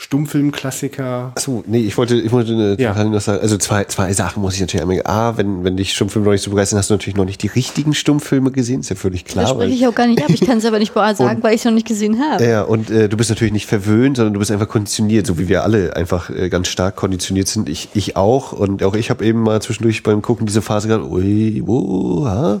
Stummfilmklassiker. 0.00 1.32
Achso, 1.34 1.64
nee, 1.66 1.80
ich 1.80 1.98
wollte, 1.98 2.14
ich 2.14 2.30
wollte 2.30 2.52
eine, 2.52 2.76
ja. 2.78 2.94
noch 3.02 3.20
sagen, 3.20 3.40
also 3.40 3.58
zwei, 3.58 3.82
zwei 3.84 4.12
Sachen 4.12 4.40
muss 4.40 4.54
ich 4.54 4.60
natürlich 4.60 4.82
einmal, 4.82 5.02
A, 5.04 5.36
wenn, 5.36 5.64
wenn 5.64 5.76
dich 5.76 5.92
Stummfilme 5.92 6.24
noch 6.24 6.32
nicht 6.32 6.42
so 6.42 6.50
begeistern, 6.50 6.78
hast 6.78 6.88
du 6.88 6.94
natürlich 6.94 7.16
noch 7.16 7.24
nicht 7.24 7.42
die 7.42 7.48
richtigen 7.48 7.94
Stummfilme 7.94 8.52
gesehen, 8.52 8.78
ist 8.78 8.90
ja 8.90 8.96
völlig 8.96 9.24
klar. 9.24 9.46
Das 9.46 9.54
spreche 9.54 9.74
ich 9.74 9.84
auch 9.88 9.94
gar 9.96 10.06
nicht 10.06 10.22
ab, 10.22 10.30
ich 10.30 10.40
kann 10.46 10.58
es 10.58 10.64
aber 10.64 10.78
nicht 10.78 10.94
sagen, 10.94 11.18
und, 11.18 11.42
weil 11.42 11.54
ich 11.54 11.62
es 11.62 11.64
noch 11.64 11.72
nicht 11.72 11.88
gesehen 11.88 12.20
habe. 12.20 12.46
Ja, 12.46 12.62
und 12.62 12.90
äh, 12.90 13.08
du 13.08 13.16
bist 13.16 13.28
natürlich 13.28 13.52
nicht 13.52 13.66
verwöhnt, 13.66 14.18
sondern 14.18 14.34
du 14.34 14.38
bist 14.38 14.52
einfach 14.52 14.68
konditioniert, 14.68 15.26
so 15.26 15.36
wie 15.36 15.48
wir 15.48 15.64
alle 15.64 15.96
einfach 15.96 16.30
äh, 16.30 16.48
ganz 16.48 16.68
stark 16.68 16.94
konditioniert 16.94 17.48
sind. 17.48 17.68
Ich, 17.68 17.88
ich 17.94 18.16
auch 18.16 18.52
und 18.52 18.84
auch 18.84 18.94
ich 18.94 19.10
habe 19.10 19.24
eben 19.24 19.42
mal 19.42 19.60
zwischendurch 19.60 20.04
beim 20.04 20.22
Gucken 20.22 20.46
diese 20.46 20.62
Phase 20.62 20.86
gehabt, 20.86 21.10
ui, 21.10 21.60
wo, 21.66 22.24
ha, 22.24 22.60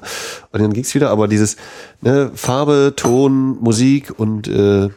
und 0.50 0.60
dann 0.60 0.72
ging's 0.72 0.92
wieder, 0.92 1.10
aber 1.10 1.28
dieses 1.28 1.56
ne, 2.00 2.32
Farbe, 2.34 2.94
Ton, 2.96 3.58
Musik 3.60 4.18
und 4.18 4.48
äh, 4.48 4.88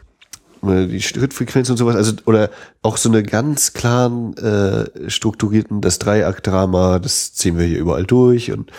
die 0.61 1.01
Schrittfrequenz 1.01 1.69
und 1.69 1.77
sowas, 1.77 1.95
also 1.95 2.13
oder 2.25 2.49
auch 2.81 2.97
so 2.97 3.09
eine 3.09 3.23
ganz 3.23 3.73
klaren 3.73 4.35
äh, 4.37 5.09
strukturierten, 5.09 5.81
das 5.81 5.99
Dreiakt-Drama, 5.99 6.99
das 6.99 7.33
ziehen 7.33 7.57
wir 7.57 7.65
hier 7.65 7.79
überall 7.79 8.05
durch 8.05 8.51
und 8.51 8.71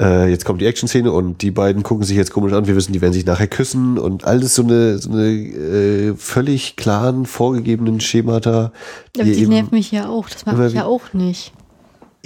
äh, 0.00 0.30
jetzt 0.30 0.44
kommt 0.44 0.60
die 0.60 0.66
Action-Szene 0.66 1.10
und 1.10 1.42
die 1.42 1.50
beiden 1.50 1.82
gucken 1.82 2.04
sich 2.04 2.16
jetzt 2.16 2.32
komisch 2.32 2.52
an, 2.52 2.66
wir 2.66 2.76
wissen, 2.76 2.92
die 2.92 3.00
werden 3.00 3.12
sich 3.12 3.26
nachher 3.26 3.48
küssen 3.48 3.98
und 3.98 4.24
alles 4.24 4.54
so 4.54 4.62
eine, 4.62 4.98
so 4.98 5.10
eine 5.10 5.26
äh, 5.28 6.14
völlig 6.16 6.76
klaren, 6.76 7.26
vorgegebenen 7.26 8.00
Schemata. 8.00 8.72
Aber 9.16 9.24
die, 9.24 9.32
die 9.32 9.46
nervt 9.46 9.72
mich 9.72 9.90
ja 9.90 10.08
auch, 10.08 10.28
das 10.28 10.46
mache 10.46 10.68
ich 10.68 10.74
ja 10.74 10.84
auch 10.84 11.12
nicht. 11.12 11.52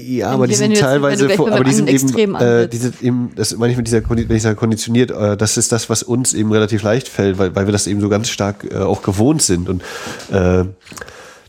Ja, 0.02 0.30
aber 0.30 0.46
die 0.46 0.54
sind 0.54 0.76
teilweise, 0.76 1.32
aber 1.38 1.64
die 1.64 1.72
sind 1.72 1.88
eben, 1.88 2.34
äh, 2.34 2.68
die 2.68 2.76
sind 2.76 3.02
eben, 3.02 3.32
das 3.36 3.56
meine 3.56 3.72
ich 3.72 3.76
mit 3.76 3.86
dieser, 3.86 4.02
wenn 4.08 4.36
ich 4.36 4.42
sage 4.42 4.56
konditioniert, 4.56 5.10
äh, 5.10 5.36
das 5.36 5.56
ist 5.56 5.72
das, 5.72 5.88
was 5.88 6.02
uns 6.02 6.34
eben 6.34 6.52
relativ 6.52 6.82
leicht 6.82 7.08
fällt, 7.08 7.38
weil, 7.38 7.54
weil 7.54 7.66
wir 7.66 7.72
das 7.72 7.86
eben 7.86 8.00
so 8.00 8.08
ganz 8.08 8.28
stark 8.28 8.64
äh, 8.70 8.78
auch 8.78 9.02
gewohnt 9.02 9.42
sind. 9.42 9.68
Und 9.68 9.82
äh, 10.30 10.64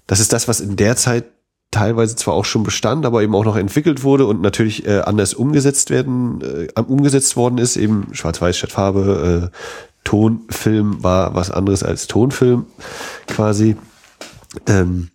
das 0.08 0.20
ist 0.20 0.34
das, 0.34 0.48
was 0.48 0.60
in 0.60 0.76
der 0.76 0.96
Zeit 0.96 1.26
teilweise 1.72 2.16
zwar 2.16 2.36
auch 2.36 2.46
schon 2.46 2.64
bestand, 2.64 3.06
aber 3.06 3.24
eben 3.24 3.36
auch 3.36 3.46
noch 3.46 3.56
entwickelt 3.56 4.04
wurde 4.04 4.26
und 4.26 4.42
natürlich 4.42 4.86
äh, 4.86 5.00
anders 5.00 5.34
umgesetzt 5.34 5.90
werden, 5.90 6.42
äh, 6.42 6.80
umgesetzt 6.80 7.36
worden 7.36 7.58
ist, 7.58 7.76
eben 7.76 8.08
Schwarz-Weiß 8.12 8.56
statt 8.58 8.72
Farbe, 8.72 9.52
äh, 9.52 9.58
Tonfilm 10.04 11.04
war 11.04 11.34
was 11.34 11.50
anderes 11.50 11.84
als 11.84 12.08
Tonfilm 12.08 12.66
quasi. 13.28 13.76
Ähm, 14.68 15.10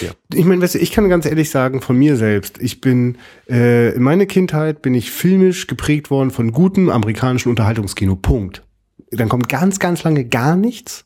ja. 0.00 0.10
Ich 0.34 0.44
meine, 0.44 0.62
weißt 0.62 0.74
du, 0.74 0.78
ich 0.78 0.92
kann 0.92 1.08
ganz 1.08 1.26
ehrlich 1.26 1.50
sagen, 1.50 1.80
von 1.80 1.96
mir 1.96 2.16
selbst, 2.16 2.58
ich 2.60 2.80
bin, 2.80 3.18
äh, 3.48 3.94
in 3.94 4.02
meiner 4.02 4.26
Kindheit 4.26 4.82
bin 4.82 4.94
ich 4.94 5.10
filmisch 5.10 5.66
geprägt 5.66 6.10
worden 6.10 6.30
von 6.30 6.52
gutem 6.52 6.90
amerikanischen 6.90 7.48
Unterhaltungskino. 7.48 8.16
Punkt. 8.16 8.62
Dann 9.10 9.28
kommt 9.28 9.48
ganz, 9.48 9.78
ganz 9.78 10.02
lange 10.02 10.24
gar 10.24 10.56
nichts. 10.56 11.05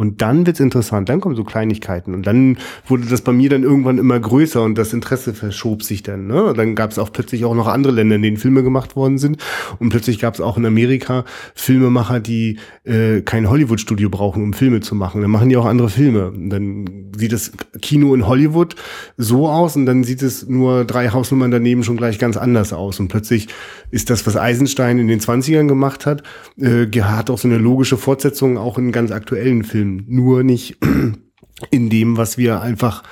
Und 0.00 0.22
dann 0.22 0.46
wird's 0.46 0.60
interessant, 0.60 1.10
dann 1.10 1.20
kommen 1.20 1.36
so 1.36 1.44
Kleinigkeiten. 1.44 2.14
Und 2.14 2.26
dann 2.26 2.56
wurde 2.86 3.04
das 3.04 3.20
bei 3.20 3.32
mir 3.32 3.50
dann 3.50 3.64
irgendwann 3.64 3.98
immer 3.98 4.18
größer 4.18 4.62
und 4.62 4.78
das 4.78 4.94
Interesse 4.94 5.34
verschob 5.34 5.82
sich 5.82 6.02
dann. 6.02 6.26
Ne? 6.26 6.42
Und 6.42 6.56
dann 6.56 6.74
gab 6.74 6.90
es 6.90 6.98
auch 6.98 7.12
plötzlich 7.12 7.44
auch 7.44 7.54
noch 7.54 7.66
andere 7.66 7.92
Länder, 7.92 8.16
in 8.16 8.22
denen 8.22 8.36
Filme 8.38 8.62
gemacht 8.62 8.96
worden 8.96 9.18
sind. 9.18 9.36
Und 9.78 9.90
plötzlich 9.90 10.18
gab 10.18 10.32
es 10.32 10.40
auch 10.40 10.56
in 10.56 10.64
Amerika 10.64 11.26
Filmemacher, 11.54 12.18
die 12.18 12.58
äh, 12.84 13.20
kein 13.20 13.50
Hollywood-Studio 13.50 14.08
brauchen, 14.08 14.42
um 14.42 14.54
Filme 14.54 14.80
zu 14.80 14.94
machen. 14.94 15.20
Dann 15.20 15.30
machen 15.30 15.50
die 15.50 15.58
auch 15.58 15.66
andere 15.66 15.90
Filme. 15.90 16.28
Und 16.28 16.48
dann 16.48 17.10
sieht 17.14 17.34
das 17.34 17.52
Kino 17.82 18.14
in 18.14 18.26
Hollywood 18.26 18.76
so 19.18 19.50
aus 19.50 19.76
und 19.76 19.84
dann 19.84 20.02
sieht 20.02 20.22
es 20.22 20.48
nur 20.48 20.86
drei 20.86 21.10
Hausnummern 21.10 21.50
daneben 21.50 21.84
schon 21.84 21.98
gleich 21.98 22.18
ganz 22.18 22.38
anders 22.38 22.72
aus. 22.72 23.00
Und 23.00 23.08
plötzlich 23.08 23.48
ist 23.90 24.08
das, 24.08 24.26
was 24.26 24.38
Eisenstein 24.38 24.98
in 24.98 25.08
den 25.08 25.20
20ern 25.20 25.66
gemacht 25.66 26.06
hat, 26.06 26.22
äh, 26.58 26.86
hat 27.02 27.28
auch 27.28 27.36
so 27.36 27.48
eine 27.48 27.58
logische 27.58 27.98
Fortsetzung 27.98 28.56
auch 28.56 28.78
in 28.78 28.92
ganz 28.92 29.10
aktuellen 29.10 29.62
Filmen 29.62 29.89
nur 30.06 30.42
nicht 30.42 30.78
in 31.70 31.90
dem, 31.90 32.16
was 32.16 32.38
wir 32.38 32.60
einfach, 32.60 33.02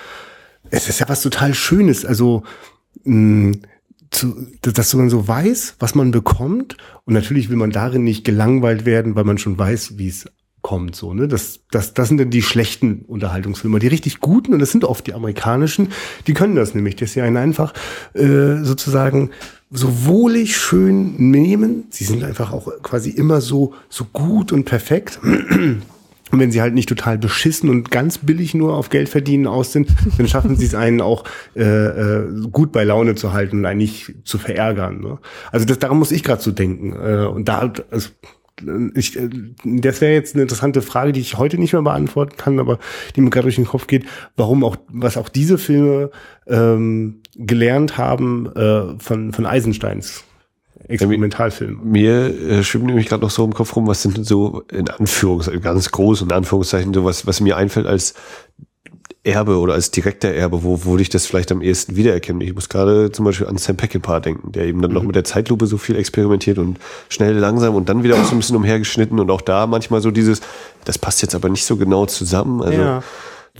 es 0.71 0.89
ist 0.89 1.01
ja 1.01 1.09
was 1.09 1.23
total 1.23 1.55
Schönes, 1.55 2.05
also 2.05 2.43
mh, 3.05 3.59
zu, 4.11 4.47
dass 4.63 4.95
man 4.95 5.11
so 5.11 5.29
weiß, 5.29 5.77
was 5.79 5.95
man 5.95 6.11
bekommt. 6.11 6.77
Und 7.05 7.15
natürlich 7.15 7.51
will 7.51 7.57
man 7.57 7.71
darin 7.71 8.05
nicht 8.05 8.25
gelangweilt 8.25 8.87
werden, 8.87 9.15
weil 9.15 9.25
man 9.25 9.39
schon 9.39 9.59
weiß, 9.59 9.99
wie 9.99 10.09
es 10.09 10.27
kommt 10.61 10.97
so 10.97 11.15
ne? 11.15 11.29
Das 11.29 11.61
das 11.71 11.95
das 11.95 12.09
sind 12.09 12.19
dann 12.19 12.31
die 12.31 12.43
schlechten 12.43 13.03
Unterhaltungsfilme 13.03 13.79
die 13.79 13.87
richtig 13.87 14.21
guten. 14.21 14.53
Und 14.53 14.59
das 14.59 14.73
sind 14.73 14.85
oft 14.85 15.07
die 15.07 15.15
amerikanischen. 15.15 15.89
Die 16.27 16.35
können 16.35 16.57
das 16.57 16.75
nämlich. 16.75 16.97
Dass 16.97 17.13
sie 17.13 17.23
einen 17.23 17.37
einfach 17.37 17.75
äh, 18.15 18.63
sozusagen 18.63 19.31
so 19.71 20.07
wohlig 20.07 20.57
schön 20.57 21.31
nehmen. 21.31 21.87
Sie 21.91 22.05
sind 22.05 22.25
einfach 22.25 22.53
auch 22.53 22.71
quasi 22.83 23.11
immer 23.11 23.41
so 23.41 23.75
so 23.89 24.05
gut 24.13 24.53
und 24.53 24.65
perfekt 24.65 25.21
und 26.31 26.41
wenn 26.41 26.51
sie 26.51 26.61
halt 26.61 26.75
nicht 26.75 26.89
total 26.89 27.19
beschissen 27.19 27.71
und 27.71 27.91
ganz 27.91 28.19
billig 28.19 28.55
nur 28.55 28.77
auf 28.77 28.91
Geld 28.91 29.09
verdienen 29.09 29.47
aus 29.47 29.73
sind, 29.73 29.89
dann 30.17 30.29
schaffen 30.29 30.57
sie 30.57 30.67
es 30.67 30.75
einen 30.75 31.01
auch 31.01 31.25
äh, 31.57 31.63
äh, 31.63 32.49
gut 32.51 32.73
bei 32.73 32.85
Laune 32.85 33.15
zu 33.15 33.33
halten 33.33 33.59
und 33.59 33.67
einen 33.67 33.79
nicht 33.79 34.15
zu 34.25 34.39
verärgern. 34.39 35.01
Ne? 35.01 35.19
Also 35.53 35.67
das, 35.67 35.79
daran 35.79 35.99
muss 35.99 36.13
ich 36.13 36.23
gerade 36.23 36.43
so 36.43 36.51
denken. 36.51 36.93
Äh, 36.93 37.27
und 37.27 37.49
da, 37.49 37.73
also, 37.91 38.11
ich, 38.95 39.17
äh, 39.17 39.29
das 39.65 40.01
wäre 40.01 40.13
jetzt 40.13 40.35
eine 40.35 40.43
interessante 40.43 40.83
Frage, 40.83 41.13
die 41.13 41.21
ich 41.21 41.39
heute 41.39 41.59
nicht 41.59 41.73
mehr 41.73 41.83
beantworten 41.83 42.37
kann, 42.37 42.59
aber 42.59 42.79
die 43.17 43.21
mir 43.21 43.31
gerade 43.31 43.45
durch 43.45 43.57
den 43.57 43.67
Kopf 43.67 43.87
geht, 43.87 44.05
warum 44.37 44.65
auch, 44.65 44.77
was 44.89 45.17
auch 45.17 45.29
diese 45.29 45.59
Filme 45.59 46.11
ähm, 46.47 47.23
gelernt 47.37 47.99
haben 47.99 48.47
äh, 48.55 48.99
von, 48.99 49.33
von 49.33 49.47
Eisensteins 49.47 50.25
Experimentalfilm. 50.87 51.81
Mir 51.83 52.27
äh, 52.27 52.63
schwimmt 52.63 52.87
nämlich 52.87 53.09
gerade 53.09 53.23
noch 53.23 53.31
so 53.31 53.45
im 53.45 53.53
Kopf 53.53 53.75
rum, 53.77 53.87
was 53.87 54.03
sind 54.03 54.25
so 54.25 54.63
in 54.71 54.89
Anführungszeichen, 54.89 55.61
ganz 55.61 55.91
groß 55.91 56.23
in 56.23 56.33
Anführungszeichen, 56.33 56.95
so 56.95 57.05
was, 57.05 57.27
was 57.27 57.41
mir 57.41 57.57
einfällt 57.57 57.87
als 57.87 58.15
Erbe 59.25 59.59
oder 59.59 59.75
als 59.75 59.91
direkter 59.91 60.29
Erbe, 60.31 60.63
wo, 60.63 60.85
wo 60.85 60.97
ich 60.97 61.11
das 61.11 61.27
vielleicht 61.27 61.53
am 61.53 61.61
ehesten 61.61 61.97
wiedererkenne. 61.97 62.45
Ich 62.45 62.55
muss 62.55 62.69
gerade 62.69 63.13
zum 63.13 63.25
Beispiel 63.25 63.47
an 63.47 63.59
Sam 63.59 63.77
Peckinpah 63.77 64.21
denken, 64.21 64.53
der 64.53 64.65
eben 64.65 64.81
dann 64.81 64.91
mhm. 64.91 64.97
noch 64.97 65.03
mit 65.03 65.17
der 65.17 65.25
Zeitlupe 65.25 65.67
so 65.67 65.77
viel 65.77 65.97
experimentiert 65.97 66.59
und 66.59 66.79
schnell, 67.09 67.37
langsam 67.37 67.75
und 67.75 67.89
dann 67.89 68.03
wieder 68.03 68.15
auch 68.15 68.25
so 68.25 68.33
ein 68.33 68.39
bisschen 68.39 68.57
umhergeschnitten 68.57 69.19
und 69.21 69.31
auch 69.31 69.43
da 69.43 69.67
manchmal 69.67 70.01
so 70.01 70.11
dieses, 70.11 70.41
das 70.85 70.99
passt 70.99 71.21
jetzt 71.21 71.35
aber 71.35 71.51
nicht 71.51 71.67
so 71.67 71.77
genau 71.77 72.07
zusammen. 72.07 72.63
Also 72.63 72.81
ja 72.81 73.03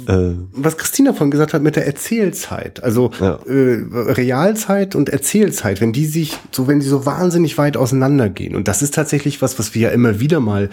äh, 0.07 0.35
was 0.53 0.77
Christina 0.77 1.13
von 1.13 1.31
gesagt 1.31 1.55
hat 1.55 1.63
mit 1.63 1.77
der 1.77 1.87
Erzählzeit, 1.87 2.83
also 2.83 3.11
ja. 3.21 3.39
äh, 3.47 3.85
Realzeit 3.93 4.95
und 4.95 5.09
Erzählzeit, 5.09 5.81
wenn 5.81 5.93
die 5.93 6.07
sich 6.07 6.37
so, 6.53 6.69
wenn 6.69 6.81
die 6.81 6.87
so 6.87 7.07
wahnsinnig 7.07 7.59
weit 7.59 7.77
auseinandergehen. 7.77 8.55
Und 8.55 8.69
das 8.69 8.83
ist 8.83 8.95
tatsächlich 8.95 9.43
was, 9.43 9.59
was 9.59 9.75
wir 9.75 9.83
ja 9.83 9.89
immer 9.91 10.21
wieder 10.21 10.41
mal, 10.41 10.71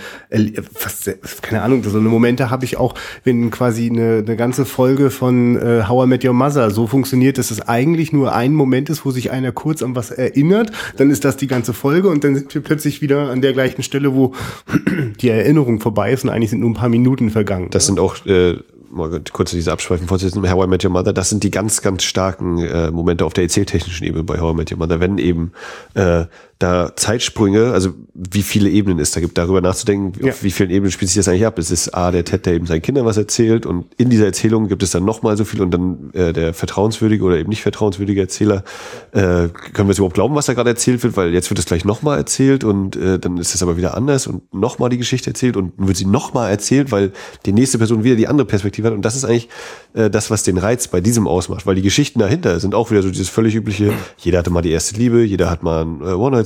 fast, 0.73 1.11
keine 1.41 1.61
Ahnung, 1.61 1.83
so 1.83 1.97
eine 1.97 2.09
Momente 2.09 2.49
habe 2.49 2.65
ich 2.65 2.77
auch, 2.77 2.95
wenn 3.23 3.49
quasi 3.51 3.89
eine, 3.89 4.23
eine 4.25 4.35
ganze 4.35 4.65
Folge 4.65 5.09
von 5.09 5.57
äh, 5.57 5.83
How 5.87 6.05
I 6.05 6.07
Met 6.07 6.25
Your 6.25 6.33
Mother 6.33 6.69
so 6.71 6.87
funktioniert, 6.87 7.37
dass 7.37 7.51
es 7.51 7.61
eigentlich 7.61 8.13
nur 8.13 8.33
ein 8.33 8.53
Moment 8.53 8.89
ist, 8.89 9.05
wo 9.05 9.11
sich 9.11 9.31
einer 9.31 9.51
kurz 9.51 9.81
an 9.81 9.95
was 9.95 10.11
erinnert, 10.11 10.71
dann 10.97 11.09
ist 11.09 11.25
das 11.25 11.37
die 11.37 11.47
ganze 11.47 11.73
Folge 11.73 12.09
und 12.09 12.23
dann 12.23 12.35
sind 12.35 12.53
wir 12.53 12.61
plötzlich 12.61 13.01
wieder 13.01 13.29
an 13.29 13.41
der 13.41 13.53
gleichen 13.53 13.83
Stelle, 13.83 14.13
wo 14.13 14.33
die 15.21 15.29
Erinnerung 15.29 15.79
vorbei 15.79 16.11
ist 16.11 16.23
und 16.23 16.29
eigentlich 16.29 16.51
sind 16.51 16.59
nur 16.59 16.69
ein 16.69 16.75
paar 16.75 16.89
Minuten 16.89 17.29
vergangen. 17.29 17.69
Das 17.71 17.85
sind 17.85 17.99
auch 17.99 18.25
äh, 18.25 18.57
mal 18.89 19.21
kurz 19.31 19.51
diese 19.51 19.71
Abschweifen 19.71 20.07
fortsetzen, 20.07 20.49
How 20.51 20.65
I 20.65 20.67
Met 20.67 20.83
Your 20.83 20.91
Mother, 20.91 21.13
das 21.13 21.29
sind 21.29 21.43
die 21.43 21.51
ganz, 21.51 21.81
ganz 21.81 22.03
starken 22.03 22.59
äh, 22.59 22.91
Momente 22.91 23.25
auf 23.25 23.33
der 23.33 23.43
erzähltechnischen 23.43 24.05
Ebene 24.05 24.23
bei 24.23 24.39
How 24.39 24.53
I 24.53 24.55
Met 24.55 24.71
Your 24.71 24.77
Mother, 24.77 24.99
wenn 24.99 25.17
eben 25.17 25.51
äh, 25.93 26.25
da 26.65 26.95
Zeitsprünge, 26.95 27.71
also 27.73 27.93
wie 28.15 28.41
viele 28.41 28.69
Ebenen 28.69 28.97
es 28.99 29.11
da 29.11 29.19
gibt, 29.19 29.37
darüber 29.37 29.61
nachzudenken, 29.61 30.13
Ja. 30.25 30.31
auf 30.31 30.43
wie 30.43 30.49
vielen 30.51 30.71
Ebenen 30.71 30.91
spielt 30.91 31.09
sich 31.09 31.17
das 31.17 31.27
eigentlich 31.27 31.45
ab. 31.45 31.59
Es 31.59 31.69
ist 31.69 31.93
A, 31.93 32.11
der 32.11 32.25
Ted, 32.25 32.45
der 32.45 32.53
eben 32.53 32.65
seinen 32.65 32.81
Kindern 32.81 33.05
was 33.05 33.17
erzählt 33.17 33.65
und 33.65 33.85
in 33.97 34.09
dieser 34.09 34.25
Erzählung 34.25 34.67
gibt 34.67 34.81
es 34.81 34.91
dann 34.91 35.05
nochmal 35.05 35.37
so 35.37 35.45
viel 35.45 35.61
und 35.61 35.71
dann 35.71 36.09
äh, 36.13 36.33
der 36.33 36.53
vertrauenswürdige 36.53 37.23
oder 37.23 37.37
eben 37.37 37.49
nicht 37.49 37.61
vertrauenswürdige 37.61 38.21
Erzähler, 38.21 38.63
äh, 39.11 39.49
können 39.73 39.87
wir 39.87 39.91
es 39.91 39.97
überhaupt 39.99 40.15
glauben, 40.15 40.33
was 40.35 40.47
da 40.47 40.53
gerade 40.53 40.71
erzählt 40.71 41.03
wird, 41.03 41.15
weil 41.17 41.33
jetzt 41.33 41.49
wird 41.51 41.59
es 41.59 41.65
gleich 41.65 41.85
nochmal 41.85 42.17
erzählt 42.17 42.63
und 42.63 42.95
äh, 42.95 43.19
dann 43.19 43.37
ist 43.37 43.53
es 43.53 43.61
aber 43.61 43.77
wieder 43.77 43.95
anders 43.95 44.25
und 44.25 44.51
nochmal 44.53 44.89
die 44.89 44.97
Geschichte 44.97 45.29
erzählt 45.29 45.55
und 45.57 45.73
wird 45.77 45.97
sie 45.97 46.05
nochmal 46.05 46.49
erzählt, 46.49 46.91
weil 46.91 47.11
die 47.45 47.53
nächste 47.53 47.77
Person 47.77 48.03
wieder 48.03 48.15
die 48.15 48.27
andere 48.27 48.47
Perspektive 48.47 48.87
hat 48.87 48.93
und 48.95 49.03
das 49.03 49.15
ist 49.15 49.25
eigentlich 49.25 49.49
äh, 49.93 50.09
das, 50.09 50.31
was 50.31 50.43
den 50.43 50.57
Reiz 50.57 50.87
bei 50.87 50.99
diesem 51.01 51.27
ausmacht, 51.27 51.65
weil 51.67 51.75
die 51.75 51.81
Geschichten 51.83 52.19
dahinter 52.19 52.59
sind 52.59 52.73
auch 52.73 52.89
wieder 52.91 53.03
so 53.03 53.09
dieses 53.09 53.29
völlig 53.29 53.53
übliche, 53.55 53.93
jeder 54.17 54.39
hatte 54.39 54.49
mal 54.49 54.61
die 54.61 54.71
erste 54.71 54.95
Liebe, 54.97 55.23
jeder 55.23 55.49
hat 55.51 55.61
mal 55.61 55.83
ein 55.85 56.01
äh, 56.01 56.05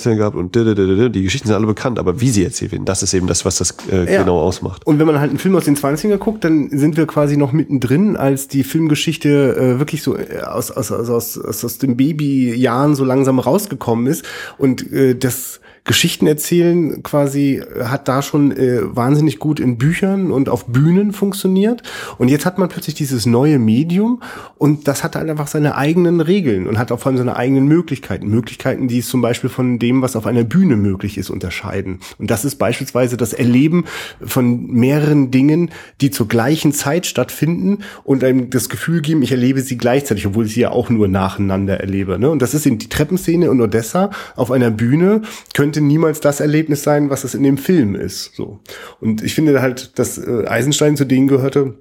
One-Night-Stand 0.09 0.17
gehabt 0.17 0.35
und 0.35 1.15
die 1.15 1.23
Geschichten 1.23 1.47
sind 1.47 1.55
alle 1.55 1.67
bekannt, 1.67 1.99
aber 1.99 2.21
wie 2.21 2.29
sie 2.29 2.43
erzählt 2.43 2.71
werden, 2.71 2.85
das 2.85 3.03
ist 3.03 3.13
eben 3.13 3.27
das, 3.27 3.45
was 3.45 3.57
das 3.57 3.75
äh, 3.91 4.11
Ja. 4.11 4.21
genau 4.21 4.39
ausmacht. 4.39 4.85
Und 4.85 4.99
wenn 4.99 5.07
man 5.07 5.19
halt 5.19 5.29
einen 5.29 5.39
Film 5.39 5.55
aus 5.55 5.65
den 5.65 5.75
20er 5.75 6.17
guckt, 6.17 6.43
dann 6.43 6.69
sind 6.69 6.97
wir 6.97 7.05
quasi 7.07 7.37
noch 7.37 7.51
mittendrin, 7.51 8.15
als 8.15 8.47
die 8.47 8.63
Filmgeschichte 8.63 9.55
äh, 9.55 9.79
wirklich 9.79 10.01
so 10.03 10.17
äh, 10.17 10.41
aus, 10.41 10.71
aus, 10.71 10.91
aus, 10.91 11.09
aus, 11.09 11.37
aus, 11.37 11.65
aus 11.65 11.77
den 11.77 11.97
Babyjahren 11.97 12.95
so 12.95 13.03
langsam 13.03 13.39
rausgekommen 13.39 14.07
ist. 14.07 14.23
Und 14.57 14.91
äh, 14.91 15.15
das 15.15 15.59
Geschichten 15.83 16.27
erzählen 16.27 17.03
quasi 17.03 17.55
äh, 17.55 17.85
hat 17.85 18.07
da 18.07 18.21
schon 18.21 18.51
äh, 18.51 18.79
wahnsinnig 18.83 19.39
gut 19.39 19.59
in 19.59 19.77
Büchern 19.77 20.31
und 20.31 20.49
auf 20.49 20.67
Bühnen 20.67 21.13
funktioniert. 21.13 21.83
Und 22.17 22.29
jetzt 22.29 22.45
hat 22.45 22.57
man 22.57 22.69
plötzlich 22.69 22.95
dieses 22.95 23.25
neue 23.25 23.59
Medium 23.59 24.21
und 24.57 24.87
das 24.87 25.03
hat 25.03 25.15
halt 25.15 25.29
einfach 25.29 25.47
seine 25.47 25.75
eigenen 25.75 26.21
Regeln 26.21 26.67
und 26.67 26.77
hat 26.77 26.91
auch 26.91 26.99
vor 26.99 27.11
allem 27.11 27.17
seine 27.17 27.35
eigenen 27.35 27.67
Möglichkeiten. 27.67 28.27
Möglichkeiten, 28.27 28.87
die 28.87 28.99
es 28.99 29.07
zum 29.07 29.21
Beispiel 29.21 29.49
von 29.49 29.79
dem, 29.79 30.01
was 30.01 30.15
auf 30.15 30.25
einer 30.25 30.43
Bühne 30.43 30.75
möglich 30.75 31.17
ist, 31.17 31.29
unterscheiden. 31.29 31.99
Und 32.17 32.29
das 32.31 32.45
ist 32.45 32.55
beispielsweise 32.55 33.17
das 33.17 33.33
Erleben 33.33 33.85
von 34.21 34.67
mehreren 34.67 35.31
Dingen, 35.31 35.71
die 36.01 36.11
zur 36.11 36.27
gleichen 36.27 36.73
Zeit 36.73 37.05
stattfinden 37.05 37.79
und 38.03 38.23
einem 38.23 38.49
das 38.49 38.69
Gefühl 38.69 39.01
geben, 39.01 39.21
ich 39.21 39.31
erlebe 39.31 39.61
sie 39.61 39.77
gleichzeitig, 39.77 40.27
obwohl 40.27 40.45
ich 40.45 40.53
sie 40.53 40.61
ja 40.61 40.71
auch 40.71 40.89
nur 40.89 41.07
nacheinander 41.07 41.79
erlebe. 41.79 42.19
Ne? 42.19 42.29
Und 42.29 42.41
das 42.41 42.53
ist 42.53 42.65
in 42.65 42.77
die 42.77 42.89
Treppenszene 42.89 43.47
in 43.47 43.61
Odessa 43.61 44.11
auf 44.35 44.51
einer 44.51 44.71
Bühne 44.71 45.21
könnte 45.53 45.78
niemals 45.81 46.19
das 46.19 46.39
Erlebnis 46.39 46.83
sein, 46.83 47.09
was 47.09 47.23
es 47.23 47.35
in 47.35 47.43
dem 47.43 47.57
Film 47.57 47.95
ist. 47.95 48.35
So. 48.35 48.59
Und 48.99 49.23
ich 49.23 49.35
finde 49.35 49.61
halt, 49.61 49.97
dass 49.99 50.17
äh, 50.17 50.45
Eisenstein 50.47 50.97
zu 50.97 51.05
denen 51.05 51.27
gehörte, 51.27 51.79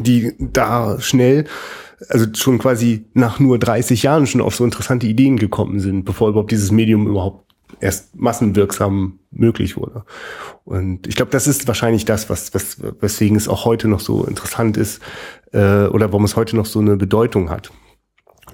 die 0.00 0.34
da 0.38 1.00
schnell, 1.00 1.44
also 2.08 2.26
schon 2.34 2.58
quasi 2.58 3.06
nach 3.14 3.40
nur 3.40 3.58
30 3.58 4.02
Jahren 4.02 4.26
schon 4.26 4.40
auf 4.40 4.54
so 4.54 4.64
interessante 4.64 5.06
Ideen 5.06 5.38
gekommen 5.38 5.80
sind, 5.80 6.04
bevor 6.04 6.28
überhaupt 6.28 6.50
dieses 6.50 6.70
Medium 6.70 7.06
überhaupt 7.06 7.46
erst 7.80 8.16
massenwirksam 8.16 9.18
möglich 9.30 9.76
wurde. 9.76 10.04
Und 10.64 11.06
ich 11.06 11.14
glaube, 11.16 11.30
das 11.30 11.46
ist 11.46 11.66
wahrscheinlich 11.68 12.04
das, 12.04 12.30
was, 12.30 12.54
was 12.54 12.78
weswegen 13.00 13.36
es 13.36 13.48
auch 13.48 13.64
heute 13.64 13.88
noch 13.88 14.00
so 14.00 14.24
interessant 14.24 14.76
ist 14.76 15.00
äh, 15.52 15.86
oder 15.86 16.12
warum 16.12 16.24
es 16.24 16.36
heute 16.36 16.56
noch 16.56 16.66
so 16.66 16.80
eine 16.80 16.96
Bedeutung 16.96 17.50
hat. 17.50 17.70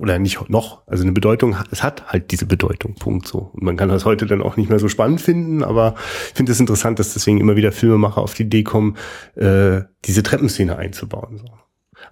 Oder 0.02 0.18
nicht 0.18 0.50
noch, 0.50 0.82
also 0.88 1.04
eine 1.04 1.12
Bedeutung, 1.12 1.54
es 1.70 1.84
hat 1.84 2.08
halt 2.08 2.32
diese 2.32 2.44
Bedeutung, 2.44 2.96
Punkt 2.96 3.28
so. 3.28 3.52
Und 3.52 3.62
man 3.62 3.76
kann 3.76 3.88
das 3.88 4.04
heute 4.04 4.26
dann 4.26 4.42
auch 4.42 4.56
nicht 4.56 4.68
mehr 4.68 4.80
so 4.80 4.88
spannend 4.88 5.20
finden, 5.20 5.62
aber 5.62 5.94
ich 6.30 6.34
finde 6.34 6.50
es 6.50 6.58
interessant, 6.58 6.98
dass 6.98 7.12
deswegen 7.14 7.38
immer 7.38 7.54
wieder 7.54 7.70
Filmemacher 7.70 8.20
auf 8.20 8.34
die 8.34 8.42
Idee 8.42 8.64
kommen, 8.64 8.96
äh, 9.36 9.82
diese 10.04 10.24
Treppenszene 10.24 10.76
einzubauen. 10.76 11.38
So. 11.38 11.44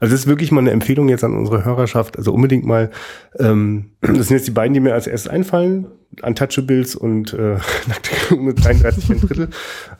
Also 0.01 0.15
das 0.15 0.23
ist 0.23 0.27
wirklich 0.27 0.51
mal 0.51 0.61
eine 0.61 0.71
Empfehlung 0.71 1.11
jetzt 1.11 1.25
an 1.25 1.37
unsere 1.37 1.65
Hörerschaft. 1.65 2.17
Also 2.17 2.33
unbedingt 2.33 2.65
mal, 2.65 2.91
ähm, 3.39 3.93
das 4.01 4.29
sind 4.29 4.39
jetzt 4.39 4.47
die 4.47 4.53
beiden, 4.53 4.73
die 4.73 4.81
mir 4.81 4.95
als 4.95 5.07
erstes 5.07 5.31
einfallen, 5.31 5.89
Untouchables 6.23 6.97
und 6.97 7.35
äh, 7.35 7.59
Nackte 7.87 8.15
Kanone 8.15 8.55
33 8.55 9.11
ein 9.11 9.21
Drittel. 9.21 9.51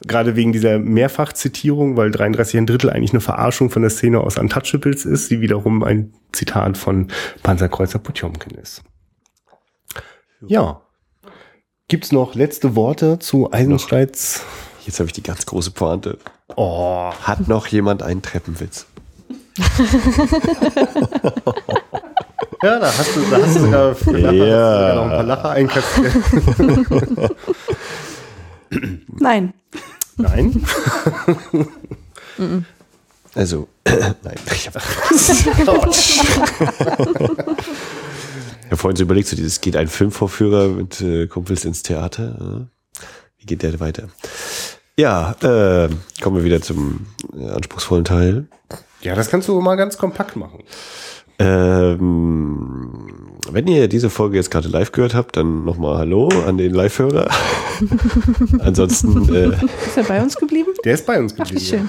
Gerade 0.07 0.37
wegen 0.37 0.53
dieser 0.53 0.79
Mehrfachzitierung, 0.79 1.99
weil 1.99 2.11
33 2.11 2.59
ein 2.59 2.67
Drittel 2.67 2.91
eigentlich 2.91 3.13
eine 3.13 3.21
Verarschung 3.21 3.69
von 3.69 3.83
der 3.83 3.91
Szene 3.91 4.21
aus 4.21 4.39
Untouchables 4.39 5.05
ist, 5.05 5.31
die 5.31 5.43
wiederum 5.43 5.83
ein 5.85 6.15
Zitat 6.33 6.79
von 6.79 7.09
Panzerkreuzer 7.43 7.99
Potjomkin 7.99 8.57
ist. 8.59 8.83
Ja. 10.47 10.81
Gibt's 11.89 12.11
noch 12.11 12.35
letzte 12.35 12.75
Worte 12.75 13.19
zu 13.19 13.53
Eisensteins? 13.53 14.43
Jetzt 14.87 14.99
habe 14.99 15.09
ich 15.09 15.13
die 15.13 15.23
ganz 15.23 15.45
große 15.45 15.73
Pointe. 15.73 16.19
Oh, 16.57 17.13
Hat 17.23 17.49
noch 17.49 17.67
jemand 17.67 18.03
einen 18.03 18.23
Treppenwitz? 18.23 18.87
ja, 22.63 22.79
da 22.79 22.87
hast 22.87 23.17
du, 23.17 23.21
da 23.31 23.37
hast 23.43 23.57
du 23.57 23.61
sogar, 23.61 23.95
für 23.95 24.13
Lacher, 24.13 24.47
Ja. 24.47 24.57
hast 24.57 24.75
du 24.75 24.79
sogar 24.79 24.95
noch 24.95 25.05
ein 25.05 25.11
paar 25.11 25.23
Lacher 25.25 25.51
einkassiert. 25.51 26.13
Nein. 29.19 29.53
Nein. 30.17 30.65
Also, 33.35 33.69
nein, 33.87 34.15
ich 34.53 34.67
habe 34.67 34.81
ich 35.15 35.47
hab 38.71 38.79
vorhin 38.79 38.97
so 38.97 39.05
überlegt, 39.05 39.29
so 39.29 39.37
dieses 39.37 39.61
geht 39.61 39.77
ein 39.77 39.87
Filmvorführer 39.87 40.67
mit 40.69 41.01
äh, 41.01 41.29
Kumpels 41.29 41.65
ins 41.65 41.85
Theater. 41.85 42.67
Wie 43.39 43.47
geht 43.47 43.63
der 43.63 43.79
weiter? 43.79 44.09
Ja, 45.01 45.35
äh, 45.41 45.89
kommen 46.21 46.37
wir 46.37 46.45
wieder 46.45 46.61
zum 46.61 47.07
äh, 47.35 47.49
anspruchsvollen 47.49 48.05
Teil. 48.05 48.49
Ja, 49.01 49.15
das 49.15 49.31
kannst 49.31 49.49
du 49.49 49.59
mal 49.63 49.77
ganz 49.77 49.97
kompakt 49.97 50.37
machen. 50.37 50.63
Ähm, 51.39 52.91
wenn 53.51 53.67
ihr 53.67 53.89
diese 53.89 54.11
Folge 54.11 54.37
jetzt 54.37 54.51
gerade 54.51 54.69
live 54.69 54.93
gehört 54.93 55.15
habt, 55.15 55.39
dann 55.39 55.65
nochmal 55.65 55.97
Hallo 55.97 56.29
an 56.47 56.59
den 56.59 56.75
Live-Hörer. 56.75 57.31
ansonsten, 58.61 59.35
äh, 59.35 59.47
Ist 59.87 59.97
er 59.97 60.05
bei 60.05 60.21
uns 60.21 60.37
geblieben? 60.37 60.75
Der 60.85 60.93
ist 60.93 61.07
bei 61.07 61.19
uns 61.19 61.33
Ach, 61.39 61.49
wie 61.49 61.55
geblieben. 61.55 61.89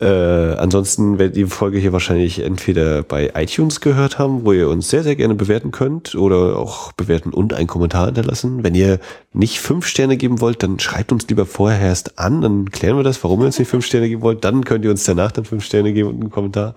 Äh, 0.00 0.54
ansonsten 0.56 1.18
werdet 1.18 1.36
ihr 1.36 1.44
die 1.44 1.50
Folge 1.50 1.78
hier 1.78 1.92
wahrscheinlich 1.92 2.38
entweder 2.38 3.02
bei 3.02 3.32
iTunes 3.34 3.82
gehört 3.82 4.18
haben, 4.18 4.46
wo 4.46 4.52
ihr 4.52 4.70
uns 4.70 4.88
sehr, 4.88 5.02
sehr 5.02 5.14
gerne 5.14 5.34
bewerten 5.34 5.72
könnt 5.72 6.14
oder 6.14 6.56
auch 6.56 6.92
bewerten 6.92 7.34
und 7.34 7.52
einen 7.52 7.66
Kommentar 7.66 8.06
hinterlassen. 8.06 8.64
Wenn 8.64 8.74
ihr 8.74 8.98
nicht 9.34 9.60
fünf 9.60 9.86
Sterne 9.86 10.16
geben 10.16 10.40
wollt, 10.40 10.62
dann 10.62 10.78
schreibt 10.78 11.12
uns 11.12 11.28
lieber 11.28 11.44
vorher 11.44 11.80
erst 11.80 12.18
an, 12.18 12.40
dann 12.40 12.70
klären 12.70 12.96
wir 12.96 13.02
das, 13.02 13.22
warum 13.22 13.40
ihr 13.40 13.46
uns 13.46 13.58
nicht 13.58 13.68
fünf 13.68 13.84
Sterne 13.84 14.08
geben 14.08 14.22
wollt. 14.22 14.42
Dann 14.42 14.64
könnt 14.64 14.86
ihr 14.86 14.90
uns 14.90 15.04
danach 15.04 15.32
dann 15.32 15.44
fünf 15.44 15.64
Sterne 15.64 15.92
geben 15.92 16.08
und 16.08 16.20
einen 16.20 16.30
Kommentar. 16.30 16.74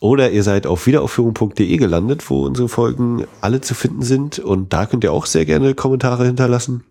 Oder 0.00 0.30
ihr 0.30 0.44
seid 0.44 0.68
auf 0.68 0.86
wiederaufführung.de 0.86 1.76
gelandet, 1.76 2.30
wo 2.30 2.44
unsere 2.44 2.68
Folgen 2.68 3.24
alle 3.40 3.62
zu 3.62 3.74
finden 3.74 4.02
sind. 4.02 4.38
Und 4.38 4.72
da 4.72 4.86
könnt 4.86 5.02
ihr 5.02 5.12
auch 5.12 5.26
sehr 5.26 5.44
gerne 5.44 5.74
Kommentare 5.74 6.24
hinterlassen. 6.24 6.84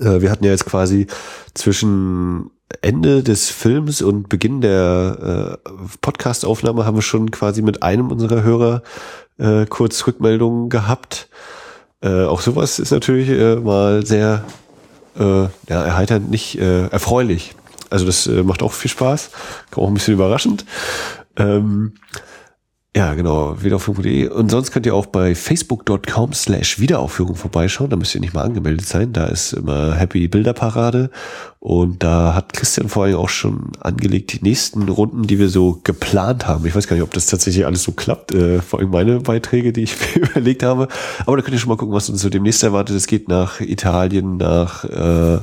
Äh, 0.00 0.20
wir 0.20 0.32
hatten 0.32 0.44
ja 0.44 0.50
jetzt 0.50 0.66
quasi 0.66 1.06
zwischen 1.54 2.50
Ende 2.82 3.22
des 3.22 3.50
Films 3.50 4.02
und 4.02 4.28
Beginn 4.28 4.60
der 4.60 5.58
äh, 5.64 5.70
Podcast-Aufnahme 6.00 6.86
haben 6.86 6.96
wir 6.96 7.02
schon 7.02 7.30
quasi 7.30 7.62
mit 7.62 7.82
einem 7.82 8.10
unserer 8.10 8.42
Hörer 8.42 8.82
äh, 9.38 9.66
kurz 9.66 10.06
Rückmeldungen 10.06 10.68
gehabt. 10.68 11.28
Äh, 12.02 12.24
auch 12.24 12.40
sowas 12.40 12.78
ist 12.78 12.90
natürlich 12.90 13.28
äh, 13.28 13.56
mal 13.56 14.06
sehr 14.06 14.44
äh, 15.18 15.22
ja, 15.22 15.50
erheiternd, 15.68 16.30
nicht 16.30 16.58
äh, 16.58 16.86
erfreulich. 16.86 17.54
Also 17.90 18.06
das 18.06 18.26
äh, 18.26 18.42
macht 18.42 18.62
auch 18.62 18.72
viel 18.72 18.90
Spaß, 18.90 19.30
auch 19.74 19.88
ein 19.88 19.94
bisschen 19.94 20.14
überraschend. 20.14 20.64
Ähm, 21.36 21.94
ja, 22.96 23.14
genau, 23.14 23.62
wiederaufführung.de. 23.62 24.28
Und 24.30 24.50
sonst 24.50 24.72
könnt 24.72 24.84
ihr 24.84 24.96
auch 24.96 25.06
bei 25.06 25.36
facebook.com 25.36 26.32
slash 26.32 26.80
Wiederaufführung 26.80 27.36
vorbeischauen. 27.36 27.88
Da 27.88 27.94
müsst 27.94 28.16
ihr 28.16 28.20
nicht 28.20 28.34
mal 28.34 28.42
angemeldet 28.42 28.84
sein. 28.84 29.12
Da 29.12 29.26
ist 29.26 29.52
immer 29.52 29.94
Happy 29.94 30.26
Bilderparade. 30.26 31.10
Und 31.60 32.02
da 32.02 32.34
hat 32.34 32.52
Christian 32.52 32.88
vor 32.88 33.04
allem 33.04 33.14
auch 33.14 33.28
schon 33.28 33.70
angelegt 33.78 34.32
die 34.32 34.42
nächsten 34.42 34.88
Runden, 34.88 35.22
die 35.22 35.38
wir 35.38 35.48
so 35.50 35.80
geplant 35.84 36.48
haben. 36.48 36.66
Ich 36.66 36.74
weiß 36.74 36.88
gar 36.88 36.96
nicht, 36.96 37.04
ob 37.04 37.14
das 37.14 37.26
tatsächlich 37.26 37.64
alles 37.64 37.84
so 37.84 37.92
klappt. 37.92 38.34
Äh, 38.34 38.60
vor 38.60 38.80
allem 38.80 38.90
meine 38.90 39.20
Beiträge, 39.20 39.72
die 39.72 39.84
ich 39.84 39.94
mir 40.16 40.28
überlegt 40.28 40.64
habe. 40.64 40.88
Aber 41.26 41.36
da 41.36 41.42
könnt 41.44 41.54
ihr 41.54 41.60
schon 41.60 41.68
mal 41.68 41.76
gucken, 41.76 41.94
was 41.94 42.10
uns 42.10 42.22
so 42.22 42.28
demnächst 42.28 42.64
erwartet. 42.64 42.96
Es 42.96 43.06
geht 43.06 43.28
nach 43.28 43.60
Italien, 43.60 44.36
nach 44.36 44.84
äh, 44.84 45.38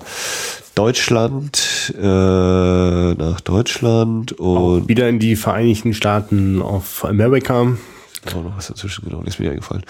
Deutschland, 0.78 1.92
äh, 1.98 2.06
nach 2.06 3.42
Deutschland 3.42 4.34
und 4.34 4.88
Wieder 4.88 5.10
in 5.10 5.18
die 5.18 5.36
Vereinigten 5.36 5.96
Staaten 5.96 6.62
of 6.62 7.04
America. 7.04 7.76
Oh, 8.36 8.42
noch 8.42 8.56
was 8.56 8.68
dazwischen, 8.68 9.06
genau, 9.06 9.24
ist 9.24 9.40
mir 9.40 9.50
eingefallen. 9.50 9.84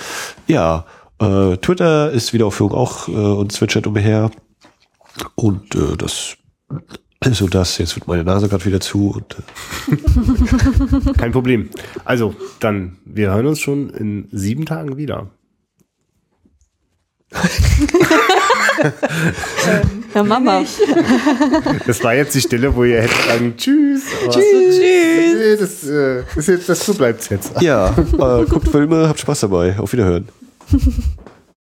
Ja, 0.48 0.86
äh, 1.20 1.58
Twitter 1.58 2.12
ist 2.12 2.32
Wiederaufführung 2.32 2.72
auch 2.72 3.10
äh, 3.10 3.12
und 3.12 3.52
zwitschert 3.52 3.86
umher. 3.86 4.32
Und 5.36 5.76
äh, 5.76 5.98
das 5.98 6.38
ist 7.26 7.38
so 7.38 7.50
das. 7.50 7.80
Jetzt 7.80 7.98
wird 7.98 8.08
meine 8.08 8.24
Nase 8.24 8.48
gerade 8.48 8.64
wieder 8.64 8.80
zu. 8.80 9.10
Und, 9.10 9.36
äh, 9.90 11.14
Kein 11.18 11.34
Problem. 11.34 11.70
Also, 12.06 12.34
dann, 12.62 12.96
wir 13.04 13.32
hören 13.32 13.48
uns 13.48 13.60
schon 13.60 13.90
in 13.90 14.30
sieben 14.32 14.66
Tagen 14.66 14.96
wieder. 14.96 15.32
Ja, 20.14 20.24
Mama. 20.24 20.64
Das 21.86 22.04
war 22.04 22.14
jetzt 22.16 22.34
die 22.36 22.42
Stelle, 22.42 22.76
wo 22.76 22.84
ihr 22.84 23.02
hättet 23.02 23.18
sagen 23.28 23.54
Tschüss. 23.58 24.04
Tschüss. 24.30 24.78
Nee, 24.80 25.56
Das, 25.60 25.84
äh, 25.88 26.24
ist 26.36 26.48
jetzt, 26.48 26.70
das 26.70 26.86
so 26.86 26.94
bleibt's 26.94 27.30
jetzt. 27.30 27.62
ja, 27.62 27.90
äh, 27.90 28.46
guckt 28.46 28.68
Filme, 28.70 29.08
habt 29.08 29.20
Spaß 29.20 29.42
dabei. 29.42 29.78
Auf 29.78 29.94
Wiederhören. 29.94 30.28